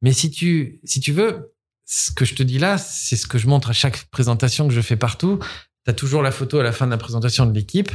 Mais 0.01 0.13
si 0.13 0.31
tu 0.31 0.81
si 0.85 1.01
tu 1.01 1.11
veux, 1.11 1.53
ce 1.87 2.13
que 2.13 2.25
je 2.25 2.35
te 2.35 2.43
dis 2.45 2.59
là, 2.59 2.79
c'est 2.79 3.17
ce 3.17 3.27
que 3.27 3.39
je 3.39 3.49
montre 3.49 3.71
à 3.71 3.73
chaque 3.73 4.05
présentation 4.11 4.69
que 4.69 4.75
je 4.75 4.81
fais 4.81 4.97
partout. 4.97 5.41
Tu 5.85 5.91
as 5.91 5.95
toujours 5.95 6.23
la 6.23 6.31
photo 6.31 6.59
à 6.61 6.63
la 6.63 6.73
fin 6.73 6.87
de 6.87 6.93
la 6.93 6.99
présentation 6.99 7.47
de 7.47 7.53
l'équipe. 7.53 7.91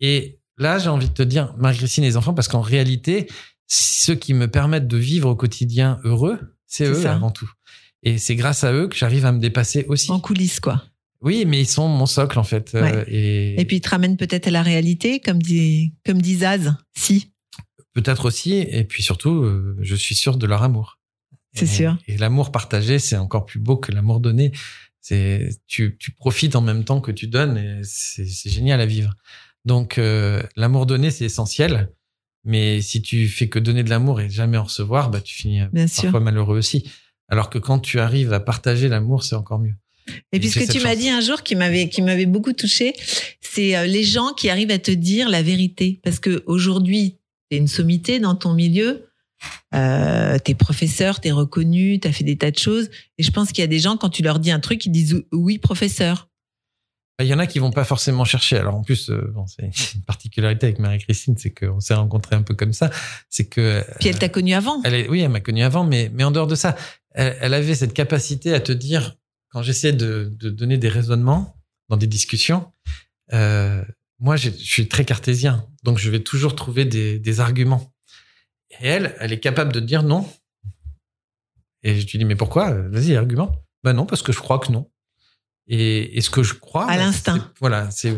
Et 0.00 0.35
là, 0.58 0.78
j'ai 0.78 0.88
envie 0.88 1.08
de 1.08 1.14
te 1.14 1.22
dire, 1.22 1.54
Marie-Christine 1.58 2.04
et 2.04 2.08
les 2.08 2.16
enfants, 2.16 2.34
parce 2.34 2.48
qu'en 2.48 2.60
réalité, 2.60 3.26
ceux 3.66 4.14
qui 4.14 4.34
me 4.34 4.48
permettent 4.48 4.88
de 4.88 4.96
vivre 4.96 5.28
au 5.30 5.36
quotidien 5.36 5.98
heureux, 6.04 6.38
c'est 6.66 6.86
eux 6.86 7.02
ça. 7.02 7.14
avant 7.14 7.30
tout. 7.30 7.50
Et 8.02 8.18
c'est 8.18 8.36
grâce 8.36 8.62
à 8.64 8.72
eux 8.72 8.88
que 8.88 8.96
j'arrive 8.96 9.26
à 9.26 9.32
me 9.32 9.40
dépasser 9.40 9.84
aussi. 9.88 10.10
En 10.12 10.20
coulisses 10.20 10.60
quoi. 10.60 10.84
Oui, 11.22 11.44
mais 11.46 11.60
ils 11.60 11.66
sont 11.66 11.88
mon 11.88 12.06
socle, 12.06 12.38
en 12.38 12.44
fait. 12.44 12.74
Euh, 12.74 12.82
Ouais. 12.82 13.04
et 13.08 13.60
Et 13.60 13.64
puis, 13.64 13.76
il 13.76 13.80
te 13.80 13.88
ramène 13.88 14.16
peut-être 14.16 14.48
à 14.48 14.50
la 14.50 14.62
réalité, 14.62 15.18
comme 15.18 15.42
dit, 15.42 15.94
comme 16.04 16.20
dit 16.20 16.36
Zaz. 16.36 16.74
Si, 16.96 17.32
peut-être 17.94 18.26
aussi, 18.26 18.52
et 18.58 18.84
puis 18.84 19.02
surtout, 19.02 19.42
euh, 19.42 19.76
je 19.80 19.96
suis 19.96 20.14
sûr 20.14 20.36
de 20.36 20.46
leur 20.46 20.62
amour. 20.62 20.98
C'est 21.54 21.66
sûr. 21.66 21.96
Et 22.06 22.18
l'amour 22.18 22.52
partagé, 22.52 22.98
c'est 22.98 23.16
encore 23.16 23.46
plus 23.46 23.58
beau 23.58 23.78
que 23.78 23.90
l'amour 23.90 24.20
donné. 24.20 24.52
C'est 25.00 25.48
tu, 25.66 25.96
tu 25.98 26.10
profites 26.12 26.54
en 26.54 26.60
même 26.60 26.84
temps 26.84 27.00
que 27.00 27.10
tu 27.12 27.28
donnes 27.28 27.56
et 27.56 27.80
c'est 27.82 28.26
génial 28.50 28.78
à 28.80 28.86
vivre. 28.86 29.14
Donc 29.66 29.98
euh, 29.98 30.42
l'amour 30.56 30.86
donné, 30.86 31.10
c'est 31.10 31.24
essentiel. 31.24 31.90
Mais 32.44 32.80
si 32.80 33.02
tu 33.02 33.26
fais 33.28 33.48
que 33.48 33.58
donner 33.58 33.82
de 33.82 33.90
l'amour 33.90 34.20
et 34.20 34.30
jamais 34.30 34.56
en 34.56 34.62
recevoir, 34.62 35.10
bah 35.10 35.20
tu 35.20 35.34
finis 35.34 35.62
euh, 35.62 35.66
Bien 35.72 35.88
sûr. 35.88 36.04
parfois 36.04 36.20
malheureux 36.20 36.56
aussi. 36.56 36.88
Alors 37.28 37.50
que 37.50 37.58
quand 37.58 37.80
tu 37.80 37.98
arrives 37.98 38.32
à 38.32 38.38
partager 38.38 38.88
l'amour, 38.88 39.24
c'est 39.24 39.34
encore 39.34 39.58
mieux. 39.58 39.74
Et 40.32 40.38
puis, 40.38 40.48
ce 40.50 40.60
que 40.60 40.72
tu 40.72 40.78
m'as 40.80 40.94
dit 40.94 41.08
un 41.08 41.20
jour 41.20 41.42
qui 41.42 41.56
m'avait, 41.56 41.88
qui 41.88 42.00
m'avait 42.00 42.26
beaucoup 42.26 42.52
touché, 42.52 42.94
c'est 43.40 43.76
euh, 43.76 43.86
les 43.86 44.04
gens 44.04 44.32
qui 44.32 44.48
arrivent 44.48 44.70
à 44.70 44.78
te 44.78 44.92
dire 44.92 45.28
la 45.28 45.42
vérité. 45.42 46.00
Parce 46.04 46.20
que 46.20 46.44
aujourd'hui, 46.46 47.18
t'es 47.50 47.56
une 47.56 47.66
sommité 47.66 48.20
dans 48.20 48.36
ton 48.36 48.54
milieu. 48.54 49.08
Euh, 49.74 50.38
t'es 50.38 50.54
professeur, 50.54 51.20
t'es 51.20 51.32
reconnu, 51.32 51.98
t'as 51.98 52.12
fait 52.12 52.24
des 52.24 52.36
tas 52.36 52.52
de 52.52 52.58
choses. 52.58 52.88
Et 53.18 53.24
je 53.24 53.30
pense 53.32 53.48
qu'il 53.48 53.62
y 53.62 53.64
a 53.64 53.68
des 53.68 53.80
gens, 53.80 53.96
quand 53.96 54.08
tu 54.08 54.22
leur 54.22 54.38
dis 54.38 54.52
un 54.52 54.60
truc, 54.60 54.86
ils 54.86 54.92
disent 54.92 55.22
oui, 55.32 55.58
professeur. 55.58 56.28
Bah, 57.18 57.24
Il 57.24 57.28
y 57.28 57.34
en 57.34 57.38
a 57.38 57.46
qui 57.46 57.58
vont 57.58 57.70
pas 57.70 57.84
forcément 57.84 58.24
chercher. 58.24 58.56
Alors 58.58 58.74
en 58.74 58.82
plus, 58.82 59.10
euh, 59.10 59.30
bon, 59.34 59.46
c'est 59.46 59.62
une 59.94 60.02
particularité 60.02 60.66
avec 60.66 60.78
Marie-Christine, 60.78 61.36
c'est 61.38 61.50
qu'on 61.50 61.80
s'est 61.80 61.94
rencontrés 61.94 62.36
un 62.36 62.42
peu 62.42 62.54
comme 62.54 62.72
ça. 62.72 62.90
C'est 63.30 63.46
que 63.48 63.84
Puis 64.00 64.08
elle 64.08 64.18
t'a 64.18 64.28
connu 64.28 64.54
avant. 64.54 64.82
Elle 64.84 64.94
est, 64.94 65.08
oui, 65.08 65.20
elle 65.20 65.30
m'a 65.30 65.40
connu 65.40 65.62
avant, 65.62 65.84
mais, 65.84 66.10
mais 66.12 66.24
en 66.24 66.30
dehors 66.30 66.46
de 66.46 66.54
ça, 66.54 66.76
elle, 67.12 67.36
elle 67.40 67.54
avait 67.54 67.74
cette 67.74 67.94
capacité 67.94 68.52
à 68.54 68.60
te 68.60 68.72
dire, 68.72 69.16
quand 69.50 69.62
j'essaie 69.62 69.92
de, 69.92 70.32
de 70.36 70.50
donner 70.50 70.78
des 70.78 70.88
raisonnements 70.88 71.56
dans 71.88 71.96
des 71.96 72.06
discussions, 72.06 72.72
euh, 73.32 73.82
moi, 74.18 74.36
je 74.36 74.50
suis 74.50 74.88
très 74.88 75.04
cartésien, 75.04 75.66
donc 75.82 75.98
je 75.98 76.10
vais 76.10 76.20
toujours 76.20 76.56
trouver 76.56 76.84
des, 76.84 77.18
des 77.18 77.40
arguments. 77.40 77.92
Et 78.80 78.86
elle, 78.86 79.14
elle 79.20 79.32
est 79.32 79.40
capable 79.40 79.72
de 79.72 79.80
dire 79.80 80.02
non. 80.02 80.28
Et 81.82 82.00
je 82.00 82.06
lui 82.10 82.18
dis, 82.18 82.24
mais 82.24 82.36
pourquoi? 82.36 82.72
Vas-y, 82.72 83.14
argument. 83.14 83.54
Ben 83.84 83.92
non, 83.92 84.06
parce 84.06 84.22
que 84.22 84.32
je 84.32 84.40
crois 84.40 84.58
que 84.58 84.72
non. 84.72 84.90
Et, 85.68 86.16
et 86.16 86.20
ce 86.20 86.30
que 86.30 86.42
je 86.42 86.54
crois, 86.54 86.84
À 86.90 86.96
ben, 86.96 87.06
l'instinct. 87.06 87.50
Voilà, 87.60 87.90
c'est 87.90 88.14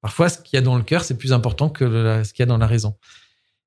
parfois 0.00 0.28
ce 0.28 0.38
qu'il 0.38 0.56
y 0.56 0.58
a 0.58 0.62
dans 0.62 0.76
le 0.76 0.82
cœur, 0.82 1.04
c'est 1.04 1.16
plus 1.18 1.32
important 1.32 1.68
que 1.68 1.84
le- 1.84 2.24
ce 2.24 2.32
qu'il 2.32 2.40
y 2.40 2.44
a 2.44 2.46
dans 2.46 2.58
la 2.58 2.66
raison. 2.66 2.96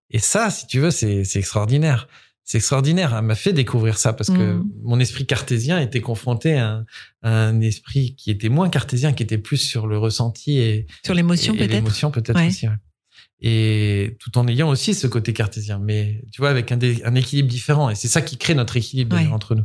Et 0.09 0.19
ça, 0.19 0.49
si 0.49 0.65
tu 0.67 0.79
veux, 0.79 0.91
c'est 0.91 1.21
extraordinaire. 1.35 2.07
C'est 2.43 2.57
extraordinaire. 2.57 3.13
Elle 3.15 3.25
m'a 3.25 3.35
fait 3.35 3.53
découvrir 3.53 3.99
ça 3.99 4.11
parce 4.13 4.29
que 4.31 4.53
Mm. 4.53 4.71
mon 4.81 4.99
esprit 4.99 5.27
cartésien 5.27 5.79
était 5.79 6.01
confronté 6.01 6.57
à 6.57 6.67
un, 6.77 6.85
à 7.21 7.29
un 7.47 7.61
esprit 7.61 8.15
qui 8.15 8.31
était 8.31 8.49
moins 8.49 8.69
cartésien, 8.69 9.13
qui 9.13 9.21
était 9.21 9.37
plus 9.37 9.57
sur 9.57 9.85
le 9.85 9.99
ressenti 9.99 10.57
et, 10.57 10.87
Sur 11.05 11.13
l'émotion, 11.13 11.53
peut-être. 11.55 11.69
l'émotion 11.71 12.09
peut-être 12.09 12.35
Ouais. 12.39 12.47
aussi. 12.47 12.67
ouais. 12.67 12.73
Et 13.41 14.17
tout 14.19 14.35
en 14.37 14.47
ayant 14.47 14.67
aussi 14.69 14.93
ce 14.95 15.05
côté 15.07 15.31
cartésien, 15.31 15.77
mais 15.79 16.23
tu 16.31 16.41
vois, 16.41 16.49
avec 16.49 16.71
un, 16.71 16.77
dé- 16.77 17.01
un 17.05 17.13
équilibre 17.15 17.47
différent. 17.49 17.89
Et 17.91 17.95
c'est 17.95 18.07
ça 18.07 18.21
qui 18.21 18.37
crée 18.37 18.55
notre 18.55 18.75
équilibre 18.77 19.15
Ouais. 19.15 19.27
entre 19.27 19.53
nous. 19.55 19.63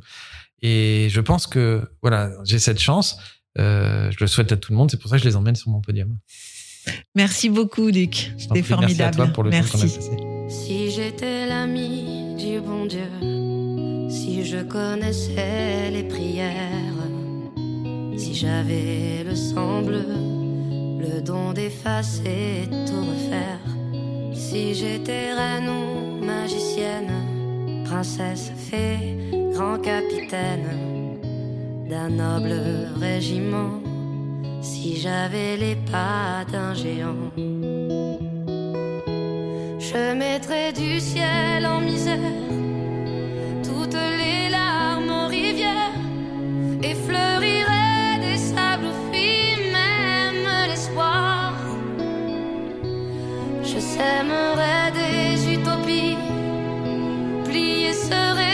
Et 0.62 1.08
je 1.10 1.20
pense 1.20 1.46
que 1.46 1.88
voilà, 2.02 2.30
j'ai 2.44 2.58
cette 2.58 2.78
chance. 2.80 3.16
Euh, 3.58 4.10
je 4.10 4.16
le 4.20 4.26
souhaite 4.26 4.50
à 4.52 4.56
tout 4.56 4.72
le 4.72 4.78
monde. 4.78 4.90
C'est 4.90 4.96
pour 5.00 5.10
ça 5.10 5.16
que 5.16 5.22
je 5.22 5.28
les 5.28 5.36
emmène 5.36 5.54
sur 5.56 5.70
mon 5.70 5.80
podium. 5.80 6.16
Merci 7.14 7.48
beaucoup, 7.48 7.88
Luc. 7.88 8.32
C'était 8.36 8.60
prie, 8.60 8.60
Merci 8.60 8.72
à 8.72 8.76
formidable. 8.76 9.16
toi 9.16 9.26
pour 9.28 9.42
le 9.44 9.50
temps 9.50 9.56
qu'on 9.70 9.78
a 9.78 9.82
Merci. 9.84 9.96
passé. 9.96 10.16
Si 10.48 10.90
j'étais 10.90 11.46
l'ami 11.46 12.34
du 12.36 12.60
bon 12.60 12.84
Dieu, 12.86 13.08
si 14.10 14.44
je 14.44 14.58
connaissais 14.62 15.90
les 15.90 16.02
prières, 16.04 16.52
si 18.18 18.34
j'avais 18.34 19.24
le 19.24 19.34
sang 19.34 19.82
bleu, 19.82 20.04
le 21.00 21.22
don 21.22 21.52
d'effacer 21.52 22.68
tout 22.86 23.04
refaire, 23.06 23.60
si 24.34 24.74
j'étais 24.74 25.32
reine 25.32 25.68
ou 25.68 26.24
magicienne, 26.24 27.82
princesse, 27.86 28.52
fée, 28.70 29.16
grand 29.54 29.78
capitaine 29.78 30.66
d'un 31.88 32.08
noble 32.08 32.54
régiment, 33.00 33.80
si 34.60 34.96
j'avais 34.96 35.56
les 35.56 35.76
pas 35.92 36.44
d'un 36.50 36.72
géant. 36.74 37.30
Je 39.78 40.14
mettrai 40.14 40.72
du 40.72 40.98
ciel 40.98 41.66
en 41.66 41.80
misère 41.80 42.18
toutes 43.62 43.98
les 44.20 44.48
larmes 44.50 45.10
en 45.10 45.26
rivière 45.28 45.92
et 46.82 46.94
fleurirai 46.94 48.18
des 48.20 48.38
sables 48.38 48.92
fruits, 49.06 49.70
même 49.72 50.44
l'espoir. 50.68 51.54
Je 53.62 53.78
sèmerai 53.78 54.90
des 55.00 55.54
utopies, 55.54 56.16
plier 57.44 57.92
serait 57.92 58.53